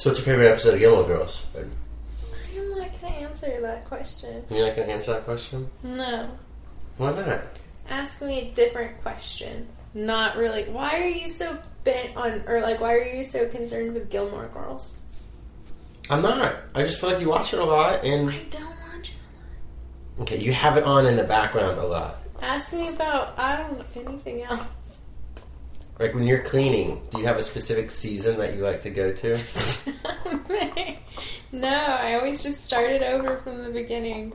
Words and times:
So, 0.00 0.08
what's 0.08 0.20
your 0.20 0.24
favorite 0.24 0.48
episode 0.48 0.72
of 0.72 0.80
Gilmore 0.80 1.04
Girls? 1.04 1.46
I'm 1.54 1.70
not 2.70 2.98
gonna 3.02 3.14
answer 3.16 3.60
that 3.60 3.84
question. 3.84 4.42
You're 4.48 4.68
not 4.68 4.74
going 4.74 4.88
to 4.88 4.94
answer 4.94 5.12
that 5.12 5.24
question? 5.26 5.68
No. 5.82 6.30
Why 6.96 7.12
not? 7.12 7.42
Ask 7.90 8.22
me 8.22 8.48
a 8.48 8.54
different 8.54 9.02
question. 9.02 9.68
Not 9.92 10.38
really. 10.38 10.64
Why 10.64 11.02
are 11.02 11.06
you 11.06 11.28
so 11.28 11.54
bent 11.84 12.16
on, 12.16 12.44
or 12.46 12.62
like, 12.62 12.80
why 12.80 12.94
are 12.94 13.04
you 13.04 13.22
so 13.22 13.46
concerned 13.50 13.92
with 13.92 14.08
Gilmore 14.08 14.48
Girls? 14.48 14.96
I'm 16.08 16.22
not. 16.22 16.56
I 16.74 16.82
just 16.82 16.98
feel 16.98 17.10
like 17.10 17.20
you 17.20 17.28
watch 17.28 17.52
it 17.52 17.58
a 17.58 17.64
lot, 17.64 18.02
and 18.02 18.30
I 18.30 18.38
don't 18.48 18.74
watch 18.94 19.10
it. 19.10 20.22
okay, 20.22 20.38
you 20.38 20.54
have 20.54 20.78
it 20.78 20.84
on 20.84 21.04
in 21.04 21.16
the 21.16 21.24
background 21.24 21.76
a 21.76 21.86
lot. 21.86 22.22
Ask 22.40 22.72
me 22.72 22.88
about, 22.88 23.38
I 23.38 23.58
don't 23.58 23.84
anything 23.94 24.44
else. 24.44 24.62
Like 26.00 26.14
when 26.14 26.26
you're 26.26 26.42
cleaning, 26.42 27.02
do 27.10 27.18
you 27.18 27.26
have 27.26 27.36
a 27.36 27.42
specific 27.42 27.90
season 27.90 28.38
that 28.38 28.54
you 28.56 28.62
like 28.62 28.80
to 28.82 28.90
go 28.90 29.12
to? 29.12 29.38
no, 31.52 31.68
I 31.68 32.14
always 32.14 32.42
just 32.42 32.64
started 32.64 33.02
over 33.02 33.36
from 33.36 33.62
the 33.62 33.68
beginning. 33.68 34.32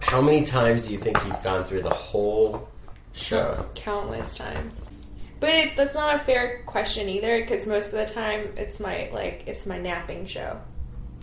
How 0.00 0.20
many 0.20 0.44
times 0.44 0.88
do 0.88 0.92
you 0.92 0.98
think 0.98 1.24
you've 1.24 1.40
gone 1.40 1.64
through 1.64 1.82
the 1.82 1.94
whole 1.94 2.68
show? 3.12 3.64
Countless 3.76 4.34
times. 4.34 5.02
But 5.38 5.50
it, 5.50 5.76
that's 5.76 5.94
not 5.94 6.16
a 6.16 6.18
fair 6.18 6.64
question 6.66 7.08
either, 7.08 7.38
because 7.40 7.64
most 7.64 7.92
of 7.92 8.00
the 8.00 8.12
time 8.12 8.54
it's 8.56 8.80
my 8.80 9.08
like 9.12 9.44
it's 9.46 9.66
my 9.66 9.78
napping 9.78 10.26
show. 10.26 10.60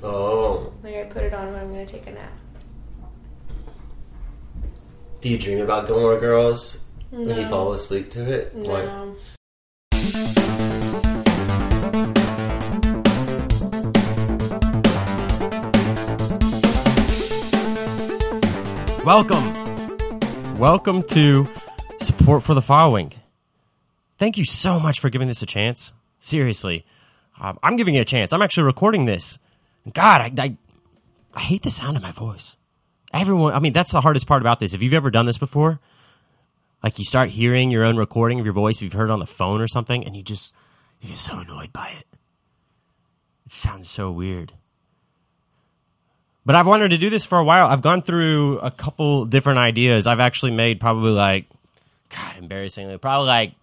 Oh, 0.01 0.71
Like 0.83 0.95
I 0.95 1.03
put 1.03 1.23
it 1.23 1.33
on 1.33 1.47
when 1.51 1.61
I'm 1.61 1.73
going 1.73 1.85
to 1.85 1.93
take 1.93 2.07
a 2.07 2.11
nap. 2.11 2.31
do 5.19 5.27
you 5.29 5.37
dream 5.37 5.59
about 5.59 5.85
Gilmore 5.85 6.17
Girls 6.17 6.79
when 7.11 7.27
you 7.27 7.35
No. 7.43 7.49
fall 7.49 7.73
asleep 7.73 8.09
to 8.11 8.23
it? 8.23 8.53
Why? 8.55 8.83
No. 8.85 9.15
Welcome. 19.03 20.59
Welcome 20.59 21.01
to 21.03 21.47
Support 22.01 22.43
for 22.43 22.53
the 22.53 22.61
Following. 22.61 23.13
Thank 24.19 24.37
you 24.37 24.45
so 24.45 24.79
much 24.79 24.99
for 24.99 25.09
giving 25.09 25.27
this 25.27 25.41
a 25.41 25.45
chance. 25.45 25.91
Seriously. 26.19 26.85
Um, 27.39 27.57
I'm 27.63 27.77
giving 27.77 27.95
it 27.95 27.99
a 28.01 28.05
chance. 28.05 28.31
I'm 28.33 28.41
actually 28.43 28.63
recording 28.65 29.05
this. 29.05 29.39
God, 29.91 30.21
I, 30.21 30.43
I, 30.43 30.57
I 31.33 31.39
hate 31.39 31.63
the 31.63 31.71
sound 31.71 31.97
of 31.97 32.03
my 32.03 32.11
voice. 32.11 32.57
Everyone, 33.13 33.53
I 33.53 33.59
mean, 33.59 33.73
that's 33.73 33.91
the 33.91 34.01
hardest 34.01 34.27
part 34.27 34.41
about 34.43 34.59
this. 34.59 34.73
If 34.73 34.83
you've 34.83 34.93
ever 34.93 35.09
done 35.09 35.25
this 35.25 35.39
before, 35.39 35.79
like 36.83 36.97
you 36.99 37.05
start 37.05 37.29
hearing 37.29 37.71
your 37.71 37.83
own 37.83 37.97
recording 37.97 38.39
of 38.39 38.45
your 38.45 38.53
voice, 38.53 38.77
if 38.77 38.83
you've 38.83 38.93
heard 38.93 39.11
on 39.11 39.19
the 39.19 39.27
phone 39.27 39.61
or 39.61 39.67
something, 39.67 40.05
and 40.05 40.15
you 40.15 40.23
just, 40.23 40.53
you 40.99 41.09
get 41.09 41.17
so 41.17 41.39
annoyed 41.39 41.71
by 41.71 41.89
it. 41.89 42.05
It 43.45 43.51
sounds 43.51 43.89
so 43.89 44.11
weird. 44.11 44.53
But 46.45 46.55
I've 46.55 46.65
wanted 46.65 46.89
to 46.89 46.97
do 46.97 47.09
this 47.09 47.25
for 47.25 47.37
a 47.37 47.43
while. 47.43 47.67
I've 47.67 47.83
gone 47.83 48.01
through 48.01 48.59
a 48.59 48.71
couple 48.71 49.25
different 49.25 49.59
ideas. 49.59 50.07
I've 50.07 50.19
actually 50.19 50.51
made 50.51 50.79
probably 50.79 51.11
like, 51.11 51.45
God, 52.09 52.37
embarrassingly, 52.37 52.97
probably 52.97 53.27
like, 53.27 53.53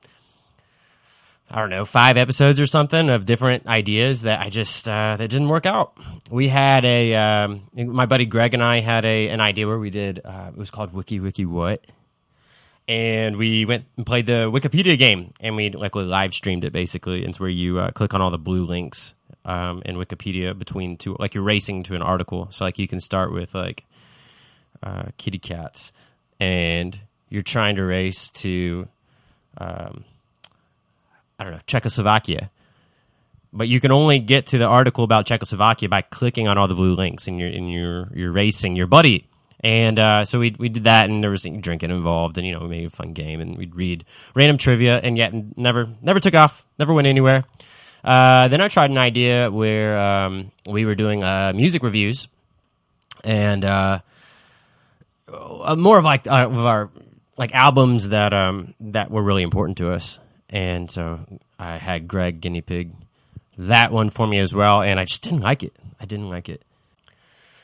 I 1.50 1.60
don't 1.60 1.70
know, 1.70 1.84
five 1.84 2.16
episodes 2.16 2.60
or 2.60 2.66
something 2.66 3.08
of 3.08 3.27
different 3.27 3.66
ideas 3.66 4.22
that 4.22 4.41
I 4.41 4.50
just 4.50 4.86
uh, 4.86 5.16
that 5.16 5.28
didn't 5.28 5.48
work 5.48 5.66
out. 5.66 5.97
We 6.30 6.47
had 6.48 6.84
a 6.84 7.14
um, 7.14 7.62
my 7.75 8.05
buddy 8.06 8.27
Greg 8.27 8.53
and 8.53 8.62
I 8.62 8.80
had 8.80 9.06
a 9.06 9.28
an 9.28 9.41
idea 9.41 9.66
where 9.66 9.78
we 9.78 9.88
did 9.88 10.20
uh, 10.25 10.50
it 10.50 10.58
was 10.58 10.70
called 10.70 10.92
Wiki 10.92 11.20
Wiki 11.20 11.47
What, 11.47 11.84
and 12.89 13.36
we 13.36 13.67
went 13.67 13.84
and 13.98 14.06
played 14.06 14.27
the 14.27 14.50
Wikipedia 14.50 14.98
game, 14.98 15.34
and 15.41 15.55
we 15.55 15.70
like 15.70 15.94
we 15.94 16.03
live 16.03 16.33
streamed 16.33 16.64
it 16.64 16.72
basically. 16.72 17.25
It's 17.25 17.39
where 17.39 17.50
you 17.50 17.78
uh, 17.78 17.91
click 17.91 18.14
on 18.14 18.22
all 18.22 18.31
the 18.31 18.39
blue 18.39 18.64
links 18.64 19.14
um, 19.44 19.83
in 19.84 19.97
Wikipedia 19.97 20.58
between 20.58 20.97
two, 20.97 21.14
like 21.19 21.34
you're 21.34 21.44
racing 21.44 21.83
to 21.84 21.94
an 21.94 22.03
article. 22.03 22.48
So 22.50 22.64
like 22.64 22.78
you 22.78 22.89
can 22.89 23.00
start 23.00 23.31
with 23.33 23.55
like 23.55 23.84
uh, 24.83 25.05
kitty 25.19 25.39
cats, 25.39 25.93
and 26.41 26.99
you're 27.28 27.43
trying 27.43 27.76
to 27.76 27.84
race 27.84 28.31
to, 28.31 28.88
um, 29.59 30.05
I 31.38 31.44
don't 31.44 31.53
know, 31.53 31.60
Czechoslovakia. 31.66 32.50
But 33.53 33.69
you 33.69 33.81
can 33.81 33.93
only 33.93 34.19
get 34.19 34.47
to 34.49 34.59
the 34.59 34.66
article 34.66 35.05
about 35.05 35.26
Czechoslovakia 35.26 35.88
by 35.91 36.03
clicking 36.03 36.49
on 36.49 36.56
all 36.56 36.69
the 36.69 36.75
blue 36.75 36.94
links, 36.94 37.28
and 37.28 37.38
you're 37.38 37.50
and 37.50 37.70
you're 37.70 38.09
you're 38.15 38.32
racing 38.32 38.76
your 38.76 38.87
buddy. 38.87 39.28
And 39.60 39.98
uh, 39.98 40.24
so 40.24 40.38
we 40.38 40.54
we 40.58 40.69
did 40.69 40.84
that, 40.84 41.10
and 41.10 41.22
there 41.22 41.30
was 41.30 41.42
drinking 41.42 41.91
involved, 41.91 42.38
and 42.38 42.46
you 42.46 42.52
know 42.52 42.60
we 42.60 42.69
made 42.69 42.86
a 42.86 42.91
fun 42.91 43.12
game, 43.12 43.41
and 43.41 43.58
we'd 43.58 43.74
read 43.74 44.04
random 44.34 44.56
trivia, 44.56 45.00
and 45.02 45.19
yet 45.19 45.32
never 45.56 45.88
never 46.00 46.20
took 46.20 46.34
off, 46.34 46.64
never 46.78 46.92
went 46.92 47.08
anywhere. 47.08 47.44
Uh, 48.04 48.46
then 48.48 48.60
I 48.60 48.69
tried 48.69 48.91
an 48.91 48.98
idea 48.98 49.50
where 49.50 49.98
um, 49.98 50.52
we 50.64 50.84
were 50.84 50.94
doing 50.94 51.24
uh, 51.24 51.52
music 51.54 51.82
reviews, 51.82 52.28
and 53.24 53.64
uh, 53.64 53.98
uh, 55.32 55.76
more 55.76 55.98
of 55.98 56.04
like 56.04 56.28
uh, 56.28 56.46
of 56.46 56.64
our 56.64 56.90
like 57.36 57.52
albums 57.52 58.10
that 58.10 58.32
um, 58.32 58.75
that 58.80 59.10
were 59.10 59.22
really 59.22 59.42
important 59.42 59.78
to 59.78 59.92
us. 59.92 60.20
And 60.50 60.88
so 60.90 61.20
I 61.58 61.76
had 61.76 62.06
Greg 62.06 62.40
guinea 62.40 62.62
pig 62.62 62.92
that 63.58 63.90
one 63.90 64.10
for 64.10 64.26
me 64.26 64.38
as 64.38 64.54
well, 64.54 64.82
and 64.82 65.00
I 65.00 65.04
just 65.04 65.22
didn't 65.22 65.40
like 65.40 65.62
it. 65.62 65.75
I 66.00 66.06
didn't 66.06 66.30
like 66.30 66.48
it. 66.48 66.62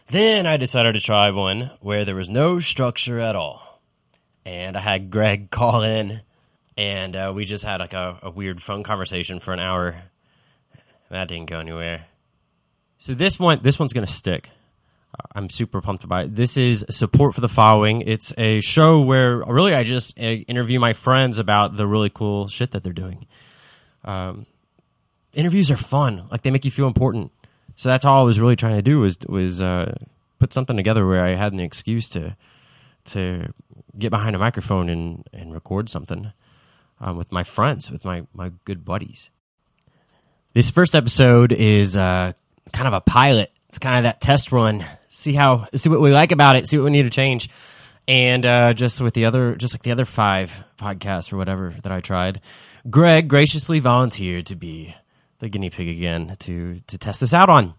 Then 0.08 0.46
I 0.46 0.56
decided 0.56 0.94
to 0.94 1.00
try 1.00 1.30
one 1.30 1.70
where 1.80 2.04
there 2.04 2.14
was 2.14 2.28
no 2.28 2.60
structure 2.60 3.18
at 3.18 3.36
all, 3.36 3.80
and 4.44 4.76
I 4.76 4.80
had 4.80 5.10
Greg 5.10 5.50
call 5.50 5.82
in, 5.82 6.20
and 6.76 7.16
uh, 7.16 7.32
we 7.34 7.44
just 7.44 7.64
had 7.64 7.80
like 7.80 7.94
a, 7.94 8.18
a 8.22 8.30
weird 8.30 8.62
phone 8.62 8.82
conversation 8.82 9.40
for 9.40 9.52
an 9.52 9.60
hour. 9.60 9.96
That 11.10 11.28
didn't 11.28 11.46
go 11.46 11.58
anywhere. 11.58 12.06
So 12.98 13.14
this 13.14 13.38
one, 13.38 13.60
this 13.62 13.78
one's 13.78 13.92
gonna 13.92 14.06
stick. 14.06 14.50
I'm 15.34 15.48
super 15.48 15.80
pumped 15.80 16.04
about 16.04 16.24
it. 16.24 16.36
This 16.36 16.56
is 16.56 16.84
support 16.90 17.34
for 17.34 17.40
the 17.40 17.48
following. 17.48 18.02
It's 18.02 18.32
a 18.36 18.60
show 18.60 19.00
where 19.00 19.38
really 19.38 19.74
I 19.74 19.84
just 19.84 20.18
uh, 20.18 20.22
interview 20.22 20.80
my 20.80 20.92
friends 20.92 21.38
about 21.38 21.76
the 21.76 21.86
really 21.86 22.10
cool 22.10 22.48
shit 22.48 22.72
that 22.72 22.82
they're 22.82 22.92
doing. 22.92 23.26
Um, 24.04 24.46
interviews 25.32 25.70
are 25.70 25.76
fun; 25.76 26.26
like 26.30 26.42
they 26.42 26.50
make 26.50 26.64
you 26.64 26.70
feel 26.70 26.86
important. 26.86 27.32
So 27.76 27.88
that's 27.88 28.04
all 28.04 28.20
I 28.20 28.24
was 28.24 28.40
really 28.40 28.56
trying 28.56 28.76
to 28.76 28.82
do 28.82 29.00
was 29.00 29.18
was 29.28 29.60
uh, 29.60 29.94
put 30.38 30.52
something 30.52 30.76
together 30.76 31.06
where 31.06 31.24
I 31.24 31.34
had 31.34 31.52
an 31.52 31.60
excuse 31.60 32.08
to 32.10 32.36
to 33.06 33.52
get 33.98 34.10
behind 34.10 34.36
a 34.36 34.38
microphone 34.38 34.88
and 34.88 35.28
and 35.32 35.52
record 35.52 35.88
something 35.88 36.32
um, 37.00 37.16
with 37.16 37.32
my 37.32 37.42
friends, 37.42 37.90
with 37.90 38.04
my 38.04 38.26
my 38.32 38.52
good 38.64 38.84
buddies. 38.84 39.30
This 40.52 40.70
first 40.70 40.94
episode 40.94 41.52
is 41.52 41.96
uh, 41.96 42.32
kind 42.72 42.86
of 42.86 42.94
a 42.94 43.00
pilot. 43.00 43.50
It's 43.68 43.78
kind 43.78 43.98
of 43.98 44.02
that 44.04 44.20
test 44.20 44.52
run. 44.52 44.84
See 45.10 45.32
how 45.32 45.66
see 45.74 45.88
what 45.88 46.00
we 46.00 46.12
like 46.12 46.32
about 46.32 46.56
it. 46.56 46.68
See 46.68 46.78
what 46.78 46.84
we 46.84 46.90
need 46.90 47.02
to 47.02 47.10
change. 47.10 47.50
And 48.06 48.44
uh, 48.44 48.74
just 48.74 49.00
with 49.00 49.14
the 49.14 49.24
other, 49.24 49.54
just 49.54 49.74
like 49.74 49.82
the 49.82 49.92
other 49.92 50.04
five 50.04 50.62
podcasts 50.78 51.32
or 51.32 51.38
whatever 51.38 51.74
that 51.82 51.90
I 51.90 52.00
tried, 52.00 52.42
Greg 52.90 53.28
graciously 53.28 53.80
volunteered 53.80 54.46
to 54.46 54.56
be 54.56 54.94
the 55.44 55.50
guinea 55.50 55.70
pig 55.70 55.88
again 55.88 56.36
to 56.40 56.80
to 56.86 56.98
test 56.98 57.20
this 57.20 57.34
out 57.34 57.48
on. 57.48 57.74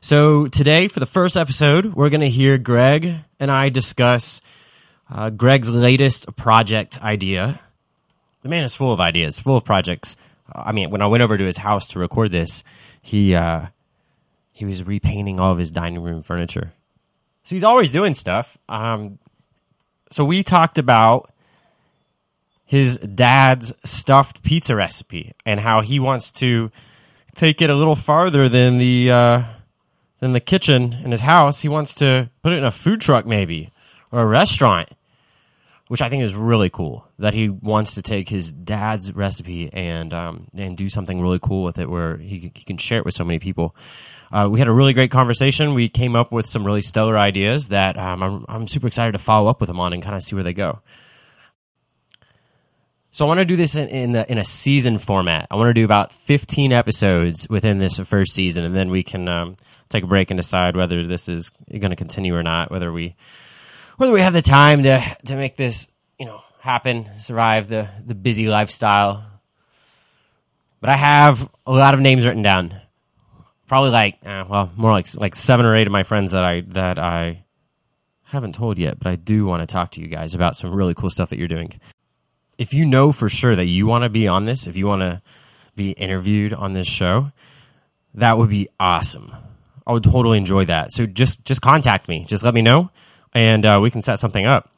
So 0.00 0.46
today, 0.46 0.86
for 0.88 1.00
the 1.00 1.06
first 1.06 1.36
episode, 1.36 1.94
we're 1.94 2.10
going 2.10 2.20
to 2.20 2.30
hear 2.30 2.58
Greg 2.58 3.16
and 3.40 3.50
I 3.50 3.70
discuss 3.70 4.40
uh, 5.10 5.30
Greg's 5.30 5.70
latest 5.70 6.36
project 6.36 7.02
idea. 7.02 7.58
The 8.42 8.48
man 8.50 8.64
is 8.64 8.74
full 8.74 8.92
of 8.92 9.00
ideas, 9.00 9.38
full 9.38 9.56
of 9.56 9.64
projects. 9.64 10.16
I 10.52 10.72
mean, 10.72 10.90
when 10.90 11.02
I 11.02 11.06
went 11.06 11.22
over 11.22 11.36
to 11.36 11.44
his 11.44 11.56
house 11.56 11.88
to 11.88 11.98
record 11.98 12.30
this, 12.30 12.62
he 13.00 13.34
uh, 13.34 13.66
he 14.52 14.66
was 14.66 14.84
repainting 14.84 15.40
all 15.40 15.52
of 15.52 15.58
his 15.58 15.72
dining 15.72 16.02
room 16.02 16.22
furniture. 16.22 16.72
So 17.44 17.54
he's 17.54 17.64
always 17.64 17.92
doing 17.92 18.12
stuff. 18.12 18.58
Um, 18.68 19.18
so 20.10 20.24
we 20.24 20.42
talked 20.42 20.78
about 20.78 21.32
his 22.66 22.98
dad's 22.98 23.72
stuffed 23.84 24.42
pizza 24.42 24.76
recipe 24.76 25.32
and 25.46 25.58
how 25.58 25.80
he 25.80 25.98
wants 25.98 26.30
to 26.32 26.70
take 27.36 27.62
it 27.62 27.70
a 27.70 27.74
little 27.74 27.94
farther 27.94 28.48
than 28.48 28.78
the 28.78 29.10
uh, 29.10 29.42
than 30.20 30.32
the 30.32 30.40
kitchen 30.40 30.94
in 31.04 31.12
his 31.12 31.20
house. 31.20 31.60
He 31.60 31.68
wants 31.68 31.94
to 31.96 32.30
put 32.42 32.52
it 32.52 32.56
in 32.56 32.64
a 32.64 32.70
food 32.70 33.00
truck, 33.00 33.26
maybe 33.26 33.70
or 34.10 34.22
a 34.22 34.26
restaurant, 34.26 34.88
which 35.88 36.00
I 36.02 36.08
think 36.08 36.24
is 36.24 36.34
really 36.34 36.70
cool. 36.70 37.06
That 37.18 37.34
he 37.34 37.48
wants 37.48 37.94
to 37.94 38.02
take 38.02 38.28
his 38.28 38.52
dad's 38.52 39.12
recipe 39.12 39.72
and 39.72 40.12
um, 40.12 40.48
and 40.56 40.76
do 40.76 40.88
something 40.88 41.20
really 41.20 41.38
cool 41.38 41.62
with 41.62 41.78
it, 41.78 41.88
where 41.88 42.16
he, 42.16 42.50
he 42.54 42.64
can 42.64 42.78
share 42.78 42.98
it 42.98 43.04
with 43.04 43.14
so 43.14 43.24
many 43.24 43.38
people. 43.38 43.76
Uh, 44.32 44.48
we 44.50 44.58
had 44.58 44.66
a 44.66 44.72
really 44.72 44.92
great 44.92 45.12
conversation. 45.12 45.74
We 45.74 45.88
came 45.88 46.16
up 46.16 46.32
with 46.32 46.46
some 46.46 46.66
really 46.66 46.82
stellar 46.82 47.16
ideas 47.16 47.68
that 47.68 47.96
um, 47.96 48.22
I'm, 48.22 48.44
I'm 48.48 48.66
super 48.66 48.88
excited 48.88 49.12
to 49.12 49.18
follow 49.18 49.48
up 49.48 49.60
with 49.60 49.70
him 49.70 49.78
on 49.78 49.92
and 49.92 50.02
kind 50.02 50.16
of 50.16 50.22
see 50.24 50.34
where 50.34 50.42
they 50.42 50.52
go. 50.52 50.80
So 53.16 53.24
I 53.24 53.28
want 53.28 53.40
to 53.40 53.46
do 53.46 53.56
this 53.56 53.76
in 53.76 53.88
in, 53.88 54.12
the, 54.12 54.30
in 54.30 54.36
a 54.36 54.44
season 54.44 54.98
format. 54.98 55.46
I 55.50 55.56
want 55.56 55.68
to 55.68 55.72
do 55.72 55.86
about 55.86 56.12
15 56.12 56.70
episodes 56.70 57.48
within 57.48 57.78
this 57.78 57.96
first 58.00 58.34
season, 58.34 58.62
and 58.62 58.76
then 58.76 58.90
we 58.90 59.02
can 59.02 59.26
um, 59.26 59.56
take 59.88 60.04
a 60.04 60.06
break 60.06 60.30
and 60.30 60.36
decide 60.36 60.76
whether 60.76 61.06
this 61.06 61.26
is 61.26 61.50
going 61.70 61.92
to 61.92 61.96
continue 61.96 62.36
or 62.36 62.42
not. 62.42 62.70
Whether 62.70 62.92
we 62.92 63.16
whether 63.96 64.12
we 64.12 64.20
have 64.20 64.34
the 64.34 64.42
time 64.42 64.82
to 64.82 65.02
to 65.24 65.34
make 65.34 65.56
this 65.56 65.88
you 66.18 66.26
know 66.26 66.42
happen, 66.60 67.08
survive 67.16 67.68
the 67.68 67.88
the 68.04 68.14
busy 68.14 68.48
lifestyle. 68.48 69.24
But 70.82 70.90
I 70.90 70.96
have 70.96 71.48
a 71.66 71.72
lot 71.72 71.94
of 71.94 72.00
names 72.00 72.26
written 72.26 72.42
down. 72.42 72.78
probably 73.66 73.92
like 73.92 74.18
uh, 74.26 74.44
well, 74.46 74.70
more 74.76 74.92
like 74.92 75.06
like 75.14 75.34
seven 75.34 75.64
or 75.64 75.74
eight 75.74 75.86
of 75.86 75.90
my 75.90 76.02
friends 76.02 76.32
that 76.32 76.44
I 76.44 76.60
that 76.68 76.98
I 76.98 77.46
haven't 78.24 78.56
told 78.56 78.76
yet, 78.76 78.98
but 78.98 79.06
I 79.06 79.16
do 79.16 79.46
want 79.46 79.62
to 79.62 79.66
talk 79.66 79.92
to 79.92 80.02
you 80.02 80.06
guys 80.06 80.34
about 80.34 80.54
some 80.54 80.70
really 80.74 80.92
cool 80.92 81.08
stuff 81.08 81.30
that 81.30 81.38
you're 81.38 81.48
doing. 81.48 81.80
If 82.58 82.72
you 82.72 82.84
know 82.84 83.12
for 83.12 83.28
sure 83.28 83.54
that 83.54 83.66
you 83.66 83.86
want 83.86 84.04
to 84.04 84.08
be 84.08 84.28
on 84.28 84.44
this, 84.44 84.66
if 84.66 84.76
you 84.76 84.86
want 84.86 85.02
to 85.02 85.22
be 85.74 85.90
interviewed 85.90 86.54
on 86.54 86.72
this 86.72 86.86
show, 86.86 87.30
that 88.14 88.38
would 88.38 88.48
be 88.48 88.68
awesome. 88.80 89.34
I 89.86 89.92
would 89.92 90.04
totally 90.04 90.38
enjoy 90.38 90.64
that. 90.64 90.90
So 90.92 91.06
just 91.06 91.44
just 91.44 91.60
contact 91.60 92.08
me. 92.08 92.24
Just 92.26 92.42
let 92.42 92.54
me 92.54 92.62
know, 92.62 92.90
and 93.34 93.64
uh, 93.64 93.78
we 93.80 93.90
can 93.90 94.02
set 94.02 94.18
something 94.18 94.44
up. 94.44 94.72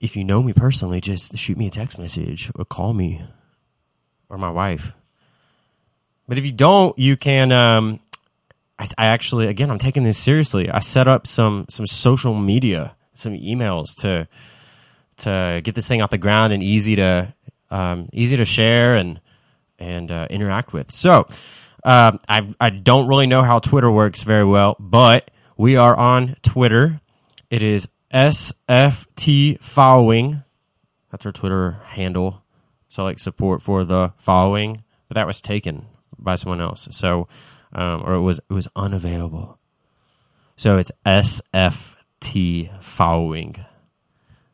If 0.00 0.16
you 0.16 0.24
know 0.24 0.42
me 0.42 0.52
personally, 0.52 1.00
just 1.00 1.36
shoot 1.36 1.56
me 1.56 1.66
a 1.68 1.70
text 1.70 1.98
message 1.98 2.50
or 2.54 2.64
call 2.64 2.92
me 2.92 3.22
or 4.28 4.38
my 4.38 4.50
wife. 4.50 4.92
But 6.28 6.38
if 6.38 6.44
you 6.44 6.52
don't, 6.52 6.96
you 6.98 7.16
can. 7.16 7.52
Um, 7.52 8.00
I, 8.78 8.88
I 8.98 9.06
actually, 9.06 9.48
again, 9.48 9.70
I'm 9.70 9.78
taking 9.78 10.02
this 10.02 10.18
seriously. 10.18 10.70
I 10.70 10.80
set 10.80 11.08
up 11.08 11.26
some 11.26 11.66
some 11.68 11.86
social 11.86 12.34
media, 12.34 12.96
some 13.14 13.34
emails 13.34 13.96
to 14.00 14.28
to 15.22 15.60
get 15.62 15.74
this 15.74 15.88
thing 15.88 16.02
off 16.02 16.10
the 16.10 16.18
ground 16.18 16.52
and 16.52 16.62
easy 16.62 16.96
to 16.96 17.34
um, 17.70 18.08
easy 18.12 18.36
to 18.36 18.44
share 18.44 18.94
and 18.94 19.20
and 19.78 20.10
uh, 20.10 20.26
interact 20.30 20.72
with. 20.72 20.92
So 20.92 21.26
um, 21.84 22.18
I 22.28 22.54
I 22.60 22.70
don't 22.70 23.08
really 23.08 23.26
know 23.26 23.42
how 23.42 23.58
Twitter 23.58 23.90
works 23.90 24.22
very 24.22 24.44
well, 24.44 24.76
but 24.78 25.30
we 25.56 25.76
are 25.76 25.96
on 25.96 26.36
Twitter. 26.42 27.00
It 27.50 27.62
is 27.62 27.88
SFT 28.12 29.60
following. 29.60 30.42
That's 31.10 31.26
our 31.26 31.32
Twitter 31.32 31.80
handle. 31.86 32.42
So 32.88 33.04
like 33.04 33.18
support 33.18 33.62
for 33.62 33.84
the 33.84 34.12
following, 34.18 34.84
but 35.08 35.14
that 35.14 35.26
was 35.26 35.40
taken 35.40 35.86
by 36.18 36.36
someone 36.36 36.60
else. 36.60 36.88
So 36.90 37.28
um, 37.72 38.02
or 38.04 38.14
it 38.14 38.20
was 38.20 38.38
it 38.38 38.52
was 38.52 38.68
unavailable. 38.76 39.58
So 40.56 40.78
it's 40.78 40.92
SFT 41.06 42.82
following. 42.82 43.64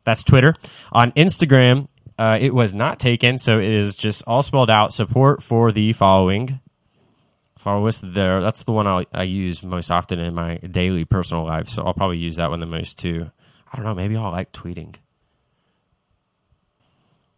That's 0.08 0.22
Twitter. 0.22 0.54
On 0.90 1.12
Instagram, 1.12 1.88
uh, 2.18 2.38
it 2.40 2.54
was 2.54 2.72
not 2.72 2.98
taken, 2.98 3.36
so 3.36 3.58
it 3.58 3.68
is 3.68 3.94
just 3.94 4.22
all 4.26 4.40
spelled 4.40 4.70
out. 4.70 4.94
Support 4.94 5.42
for 5.42 5.70
the 5.70 5.92
following. 5.92 6.60
Follow 7.58 7.86
us 7.88 8.00
there. 8.02 8.40
That's 8.40 8.62
the 8.62 8.72
one 8.72 8.86
I, 8.86 9.04
I 9.12 9.24
use 9.24 9.62
most 9.62 9.90
often 9.90 10.18
in 10.18 10.32
my 10.32 10.56
daily 10.56 11.04
personal 11.04 11.44
life, 11.44 11.68
so 11.68 11.82
I'll 11.84 11.92
probably 11.92 12.16
use 12.16 12.36
that 12.36 12.48
one 12.48 12.60
the 12.60 12.64
most 12.64 12.98
too. 12.98 13.30
I 13.70 13.76
don't 13.76 13.84
know. 13.84 13.94
Maybe 13.94 14.16
I'll 14.16 14.30
like 14.30 14.50
tweeting. 14.50 14.94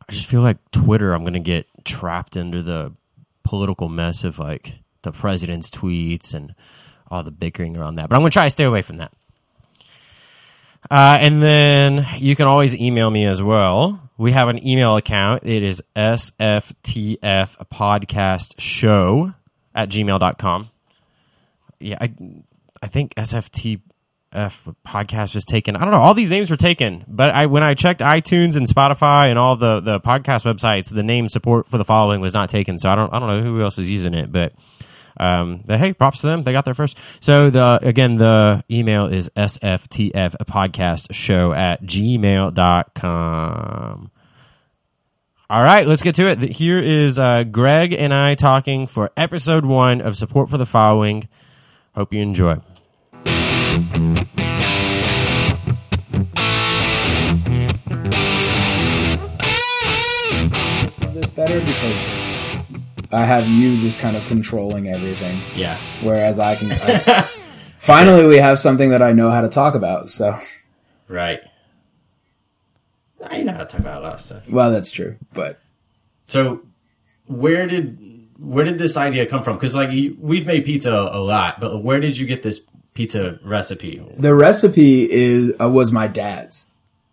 I 0.08 0.12
just 0.12 0.26
feel 0.26 0.43
like 0.43 0.58
Twitter. 0.70 1.12
I'm 1.12 1.25
gonna 1.25 1.40
get 1.40 1.66
trapped 1.84 2.37
into 2.37 2.62
the 2.62 2.93
political 3.43 3.88
mess 3.88 4.23
of 4.23 4.38
like 4.38 4.75
the 5.02 5.11
president's 5.11 5.70
tweets 5.70 6.34
and 6.34 6.55
all 7.11 7.25
the 7.25 7.32
bickering 7.32 7.76
around 7.76 7.96
that. 7.96 8.08
But 8.08 8.14
I'm 8.14 8.20
gonna 8.20 8.31
try 8.31 8.46
to 8.46 8.50
stay 8.50 8.62
away 8.62 8.82
from 8.82 8.99
that. 8.99 9.12
Uh, 10.88 11.18
and 11.20 11.42
then 11.42 12.06
you 12.18 12.36
can 12.36 12.46
always 12.46 12.74
email 12.76 13.10
me 13.10 13.26
as 13.26 13.42
well. 13.42 14.00
We 14.16 14.32
have 14.32 14.48
an 14.48 14.66
email 14.66 14.96
account. 14.96 15.44
It 15.44 15.62
is 15.62 15.82
sftf 15.96 17.20
podcast 17.72 18.54
show 18.58 19.32
at 19.74 19.88
gmail.com. 19.88 20.70
Yeah, 21.80 21.96
I, 22.00 22.12
I 22.82 22.86
think 22.88 23.14
SFTF 23.14 23.80
podcast 24.86 25.34
was 25.34 25.44
taken. 25.44 25.76
I 25.76 25.80
don't 25.80 25.90
know. 25.90 26.00
All 26.00 26.14
these 26.14 26.30
names 26.30 26.50
were 26.50 26.56
taken, 26.56 27.04
but 27.08 27.30
I 27.30 27.46
when 27.46 27.62
I 27.62 27.74
checked 27.74 28.00
iTunes 28.00 28.56
and 28.56 28.66
Spotify 28.66 29.30
and 29.30 29.38
all 29.38 29.56
the, 29.56 29.80
the 29.80 30.00
podcast 30.00 30.44
websites, 30.44 30.92
the 30.92 31.02
name 31.02 31.28
support 31.28 31.68
for 31.68 31.78
the 31.78 31.84
following 31.84 32.20
was 32.20 32.34
not 32.34 32.50
taken. 32.50 32.78
So 32.78 32.88
I 32.90 32.94
don't 32.94 33.12
I 33.12 33.18
don't 33.18 33.28
know 33.28 33.42
who 33.42 33.62
else 33.62 33.78
is 33.78 33.88
using 33.88 34.12
it, 34.12 34.30
but 34.30 34.52
um, 35.18 35.64
hey, 35.68 35.92
props 35.92 36.20
to 36.20 36.26
them. 36.26 36.42
They 36.42 36.52
got 36.52 36.64
there 36.64 36.74
first. 36.74 36.96
So 37.20 37.50
the 37.50 37.78
again, 37.82 38.14
the 38.16 38.64
email 38.70 39.06
is 39.06 39.28
sftf 39.36 40.36
podcast 40.46 41.12
show 41.12 41.52
at 41.52 41.82
gmail.com. 41.82 42.60
All 45.50 45.62
right, 45.64 45.86
let's 45.86 46.02
get 46.02 46.14
to 46.14 46.28
it. 46.28 46.38
Here 46.38 46.78
is 46.78 47.18
uh, 47.18 47.42
Greg 47.42 47.92
and 47.92 48.14
I 48.14 48.34
talking 48.34 48.86
for 48.86 49.10
episode 49.16 49.64
one 49.64 50.00
of 50.00 50.16
Support 50.16 50.48
for 50.48 50.58
the 50.58 50.66
Following. 50.66 51.28
Hope 51.94 52.12
you 52.12 52.20
enjoy. 52.20 52.58
this 61.20 61.30
better 61.30 61.60
because 61.60 62.19
I 63.12 63.24
have 63.24 63.46
you 63.48 63.78
just 63.80 63.98
kind 63.98 64.16
of 64.16 64.24
controlling 64.26 64.88
everything, 64.88 65.40
Yeah. 65.56 65.78
whereas 66.02 66.38
I 66.38 66.54
can. 66.56 66.70
I, 66.72 67.28
finally, 67.78 68.24
we 68.26 68.36
have 68.36 68.58
something 68.58 68.90
that 68.90 69.02
I 69.02 69.12
know 69.12 69.30
how 69.30 69.40
to 69.40 69.48
talk 69.48 69.74
about. 69.74 70.10
So, 70.10 70.38
Right. 71.08 71.40
I 73.24 73.42
know 73.42 73.52
how 73.52 73.58
to 73.60 73.64
talk 73.66 73.80
about 73.80 74.00
a 74.00 74.04
lot 74.04 74.14
of 74.14 74.20
stuff. 74.20 74.48
well, 74.48 74.70
that's 74.70 74.90
true, 74.90 75.16
but 75.32 75.60
So, 76.28 76.62
where 77.26 77.66
did 77.66 77.98
where 78.38 78.64
did 78.64 78.78
this 78.78 78.96
idea 78.96 79.26
come 79.26 79.42
from? 79.42 79.56
Because 79.56 79.74
like 79.74 79.90
you, 79.90 80.16
we've 80.18 80.46
made 80.46 80.64
pizza 80.64 80.90
a 80.92 81.18
lot, 81.20 81.60
but 81.60 81.82
where 81.84 82.00
did 82.00 82.16
you 82.16 82.26
get 82.26 82.42
this 82.42 82.60
pizza 82.94 83.38
recipe? 83.44 84.02
the 84.18 84.34
recipe 84.34 85.10
is 85.10 85.52
uh, 85.60 85.68
was 85.68 85.92
my 85.92 86.06
dad's, 86.06 86.66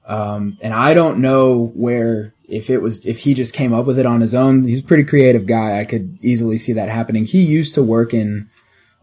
um, 0.05 0.57
and 0.61 0.73
I 0.73 0.93
don't 0.93 1.19
know 1.19 1.71
where 1.75 2.33
if 2.47 2.69
it 2.69 2.77
was 2.81 3.05
if 3.05 3.19
he 3.19 3.33
just 3.33 3.53
came 3.53 3.73
up 3.73 3.85
with 3.85 3.99
it 3.99 4.05
on 4.05 4.21
his 4.21 4.33
own. 4.33 4.63
He's 4.63 4.79
a 4.79 4.83
pretty 4.83 5.03
creative 5.03 5.45
guy. 5.45 5.79
I 5.79 5.85
could 5.85 6.17
easily 6.21 6.57
see 6.57 6.73
that 6.73 6.89
happening. 6.89 7.25
He 7.25 7.41
used 7.41 7.73
to 7.75 7.83
work 7.83 8.13
in 8.13 8.47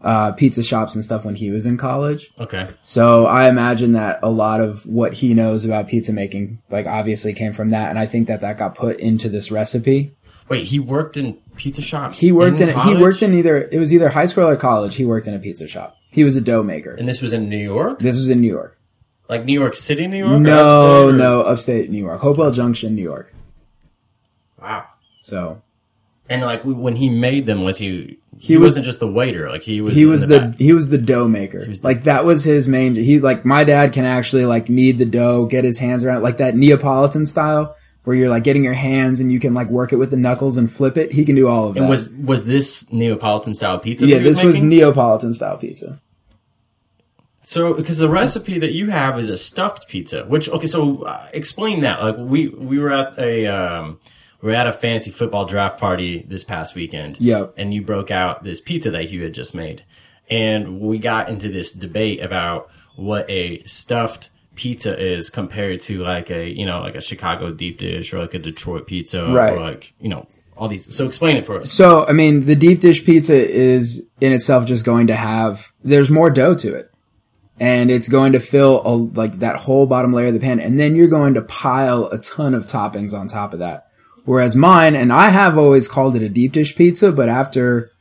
uh, 0.01 0.31
pizza 0.33 0.61
shops 0.63 0.93
and 0.95 1.03
stuff 1.03 1.25
when 1.25 1.35
he 1.35 1.49
was 1.51 1.65
in 1.65 1.77
college. 1.77 2.31
Okay. 2.39 2.69
So 2.83 3.25
I 3.25 3.47
imagine 3.49 3.93
that 3.93 4.19
a 4.21 4.29
lot 4.29 4.61
of 4.61 4.85
what 4.85 5.13
he 5.15 5.33
knows 5.33 5.65
about 5.65 5.87
pizza 5.87 6.13
making, 6.13 6.61
like 6.69 6.85
obviously 6.85 7.33
came 7.33 7.53
from 7.53 7.69
that. 7.71 7.89
And 7.89 7.97
I 7.97 8.05
think 8.05 8.27
that 8.27 8.41
that 8.41 8.57
got 8.57 8.75
put 8.75 8.99
into 8.99 9.29
this 9.29 9.49
recipe. 9.51 10.11
Wait, 10.47 10.65
he 10.65 10.77
worked 10.79 11.17
in 11.17 11.33
pizza 11.55 11.81
shops. 11.81 12.19
He 12.19 12.31
worked 12.31 12.59
in, 12.61 12.77
he 12.81 12.95
worked 12.95 13.23
in 13.23 13.33
either, 13.33 13.57
it 13.71 13.79
was 13.79 13.91
either 13.91 14.09
high 14.09 14.25
school 14.25 14.43
or 14.47 14.55
college. 14.55 14.95
He 14.95 15.05
worked 15.05 15.25
in 15.27 15.33
a 15.33 15.39
pizza 15.39 15.67
shop. 15.67 15.95
He 16.11 16.23
was 16.23 16.35
a 16.35 16.41
dough 16.41 16.61
maker. 16.61 16.93
and 16.93 17.09
this 17.09 17.19
was 17.21 17.33
in 17.33 17.49
New 17.49 17.57
York, 17.57 17.97
This 17.99 18.15
was 18.15 18.29
in 18.29 18.41
New 18.41 18.47
York. 18.51 18.77
like 19.27 19.43
New 19.43 19.59
York 19.59 19.73
City, 19.73 20.05
New 20.05 20.19
York. 20.19 20.33
or 20.33 20.39
No, 20.39 21.07
upstate, 21.07 21.15
no, 21.17 21.41
upstate 21.41 21.89
New 21.89 21.97
York. 21.97 22.21
Hopewell 22.21 22.51
Junction, 22.51 22.95
New 22.95 23.01
York. 23.01 23.33
Wow. 24.61 24.85
So 25.21 25.61
And 26.29 26.41
like 26.41 26.61
when 26.63 26.95
he 26.95 27.09
made 27.09 27.45
them, 27.45 27.63
was 27.63 27.77
he? 27.77 28.19
He, 28.37 28.47
He 28.53 28.57
was- 28.57 28.71
was, 28.71 28.75
not 28.77 28.85
just 28.85 28.99
the 28.99 29.07
waiter. 29.11 29.49
Like 29.49 29.61
he 29.61 29.79
was. 29.81 29.93
he 29.95 30.05
was 30.05 30.27
the, 30.27 30.39
back. 30.39 30.55
he 30.57 30.73
was 30.73 30.89
the 30.89 30.97
dough 30.97 31.27
maker. 31.27 31.65
was 31.67 31.81
the- 31.81 31.87
like 31.87 32.03
that 32.03 32.25
was 32.25 32.43
his 32.43 32.67
main, 32.67 32.95
he 32.95 33.19
like 33.19 33.45
my 33.45 33.63
dad 33.63 33.93
can 33.93 34.05
actually 34.05 34.45
like 34.45 34.69
knead 34.69 34.97
the 34.97 35.05
dough, 35.05 35.45
get 35.45 35.63
his 35.63 35.79
hands 35.79 36.03
around 36.03 36.17
it, 36.17 36.23
like 36.23 36.37
that 36.37 36.55
Neapolitan 36.55 37.25
style 37.25 37.75
where 38.03 38.15
you're 38.15 38.29
like 38.29 38.43
getting 38.43 38.63
your 38.63 38.73
hands 38.73 39.19
and 39.19 39.31
you 39.31 39.39
can 39.39 39.53
like 39.53 39.67
work 39.69 39.91
it 39.91 39.95
with 39.95 40.11
the 40.11 40.17
knuckles 40.17 40.57
and 40.57 40.71
flip 40.71 40.95
it. 40.97 41.11
He 41.11 41.25
can 41.25 41.35
do 41.35 41.47
all 41.47 41.69
of 41.69 41.73
that. 41.75 41.81
And 41.81 41.89
was 41.89 42.09
was 42.11 42.45
this 42.45 42.91
Neapolitan 42.91 43.55
style 43.55 43.79
pizza? 43.79 44.05
that 44.05 44.11
yeah, 44.11 44.17
he 44.19 44.23
was 44.25 44.37
this 44.37 44.43
was 44.43 44.55
making? 44.55 44.69
Neapolitan 44.69 45.33
style 45.33 45.57
pizza. 45.57 45.99
So, 47.41 47.73
because 47.75 47.99
the 47.99 48.09
recipe 48.09 48.57
that 48.57 48.71
you 48.73 48.89
have 48.89 49.19
is 49.19 49.29
a 49.29 49.37
stuffed 49.37 49.87
pizza, 49.87 50.25
which 50.25 50.49
okay, 50.49 50.65
so 50.65 51.03
uh, 51.03 51.27
explain 51.31 51.81
that. 51.81 52.01
Like 52.01 52.17
we 52.17 52.47
we 52.47 52.79
were 52.79 52.91
at 52.91 53.17
a 53.19 53.45
um, 53.45 53.99
we 54.45 54.51
were 54.51 54.57
at 54.57 54.67
a 54.67 54.71
fantasy 54.71 55.09
football 55.09 55.45
draft 55.45 55.79
party 55.79 56.23
this 56.27 56.43
past 56.43 56.75
weekend. 56.75 57.19
Yep. 57.19 57.55
And 57.57 57.73
you 57.73 57.81
broke 57.81 58.11
out 58.11 58.43
this 58.43 58.61
pizza 58.61 58.91
that 58.91 59.09
you 59.09 59.23
had 59.23 59.33
just 59.33 59.55
made, 59.55 59.83
and 60.29 60.79
we 60.79 60.99
got 60.99 61.29
into 61.29 61.49
this 61.49 61.73
debate 61.73 62.21
about 62.21 62.69
what 62.95 63.27
a 63.27 63.63
stuffed 63.63 64.29
pizza 64.53 64.97
is 65.03 65.31
compared 65.31 65.79
to 65.81 66.03
like 66.03 66.29
a 66.29 66.47
you 66.47 66.63
know 66.63 66.79
like 66.81 66.93
a 66.93 67.01
Chicago 67.01 67.51
deep 67.51 67.79
dish 67.79 68.13
or 68.13 68.19
like 68.19 68.35
a 68.35 68.39
Detroit 68.39 68.85
pizza 68.85 69.25
Right. 69.25 69.53
or 69.53 69.59
like 69.61 69.93
you 69.99 70.09
know 70.09 70.27
all 70.55 70.67
these. 70.67 70.95
So 70.95 71.07
explain 71.07 71.37
it 71.37 71.45
for 71.47 71.59
us. 71.61 71.71
So, 71.71 72.05
I 72.05 72.13
mean, 72.13 72.45
the 72.45 72.55
deep 72.55 72.81
dish 72.81 73.03
pizza 73.03 73.35
is 73.35 74.07
in 74.21 74.31
itself 74.31 74.65
just 74.65 74.85
going 74.85 75.07
to 75.07 75.15
have, 75.15 75.73
there's 75.83 76.09
more 76.09 76.29
dough 76.29 76.55
to 76.55 76.73
it. 76.73 76.91
And 77.59 77.91
it's 77.91 78.07
going 78.07 78.33
to 78.33 78.39
fill 78.39 78.81
a, 78.85 78.95
like 78.95 79.39
that 79.39 79.57
whole 79.57 79.85
bottom 79.85 80.13
layer 80.13 80.27
of 80.27 80.33
the 80.33 80.39
pan. 80.39 80.61
And 80.61 80.79
then 80.79 80.95
you're 80.95 81.09
going 81.09 81.33
to 81.33 81.41
pile 81.41 82.05
a 82.05 82.19
ton 82.19 82.53
of 82.53 82.67
toppings 82.67 83.13
on 83.13 83.27
top 83.27 83.51
of 83.51 83.59
that. 83.59 83.84
Whereas 84.25 84.55
mine, 84.55 84.95
and 84.95 85.13
I 85.13 85.29
have 85.29 85.57
always 85.57 85.87
called 85.87 86.15
it 86.15 86.23
a 86.23 86.29
deep 86.29 86.51
dish 86.51 86.75
pizza, 86.75 87.11
but 87.11 87.29
after 87.29 87.91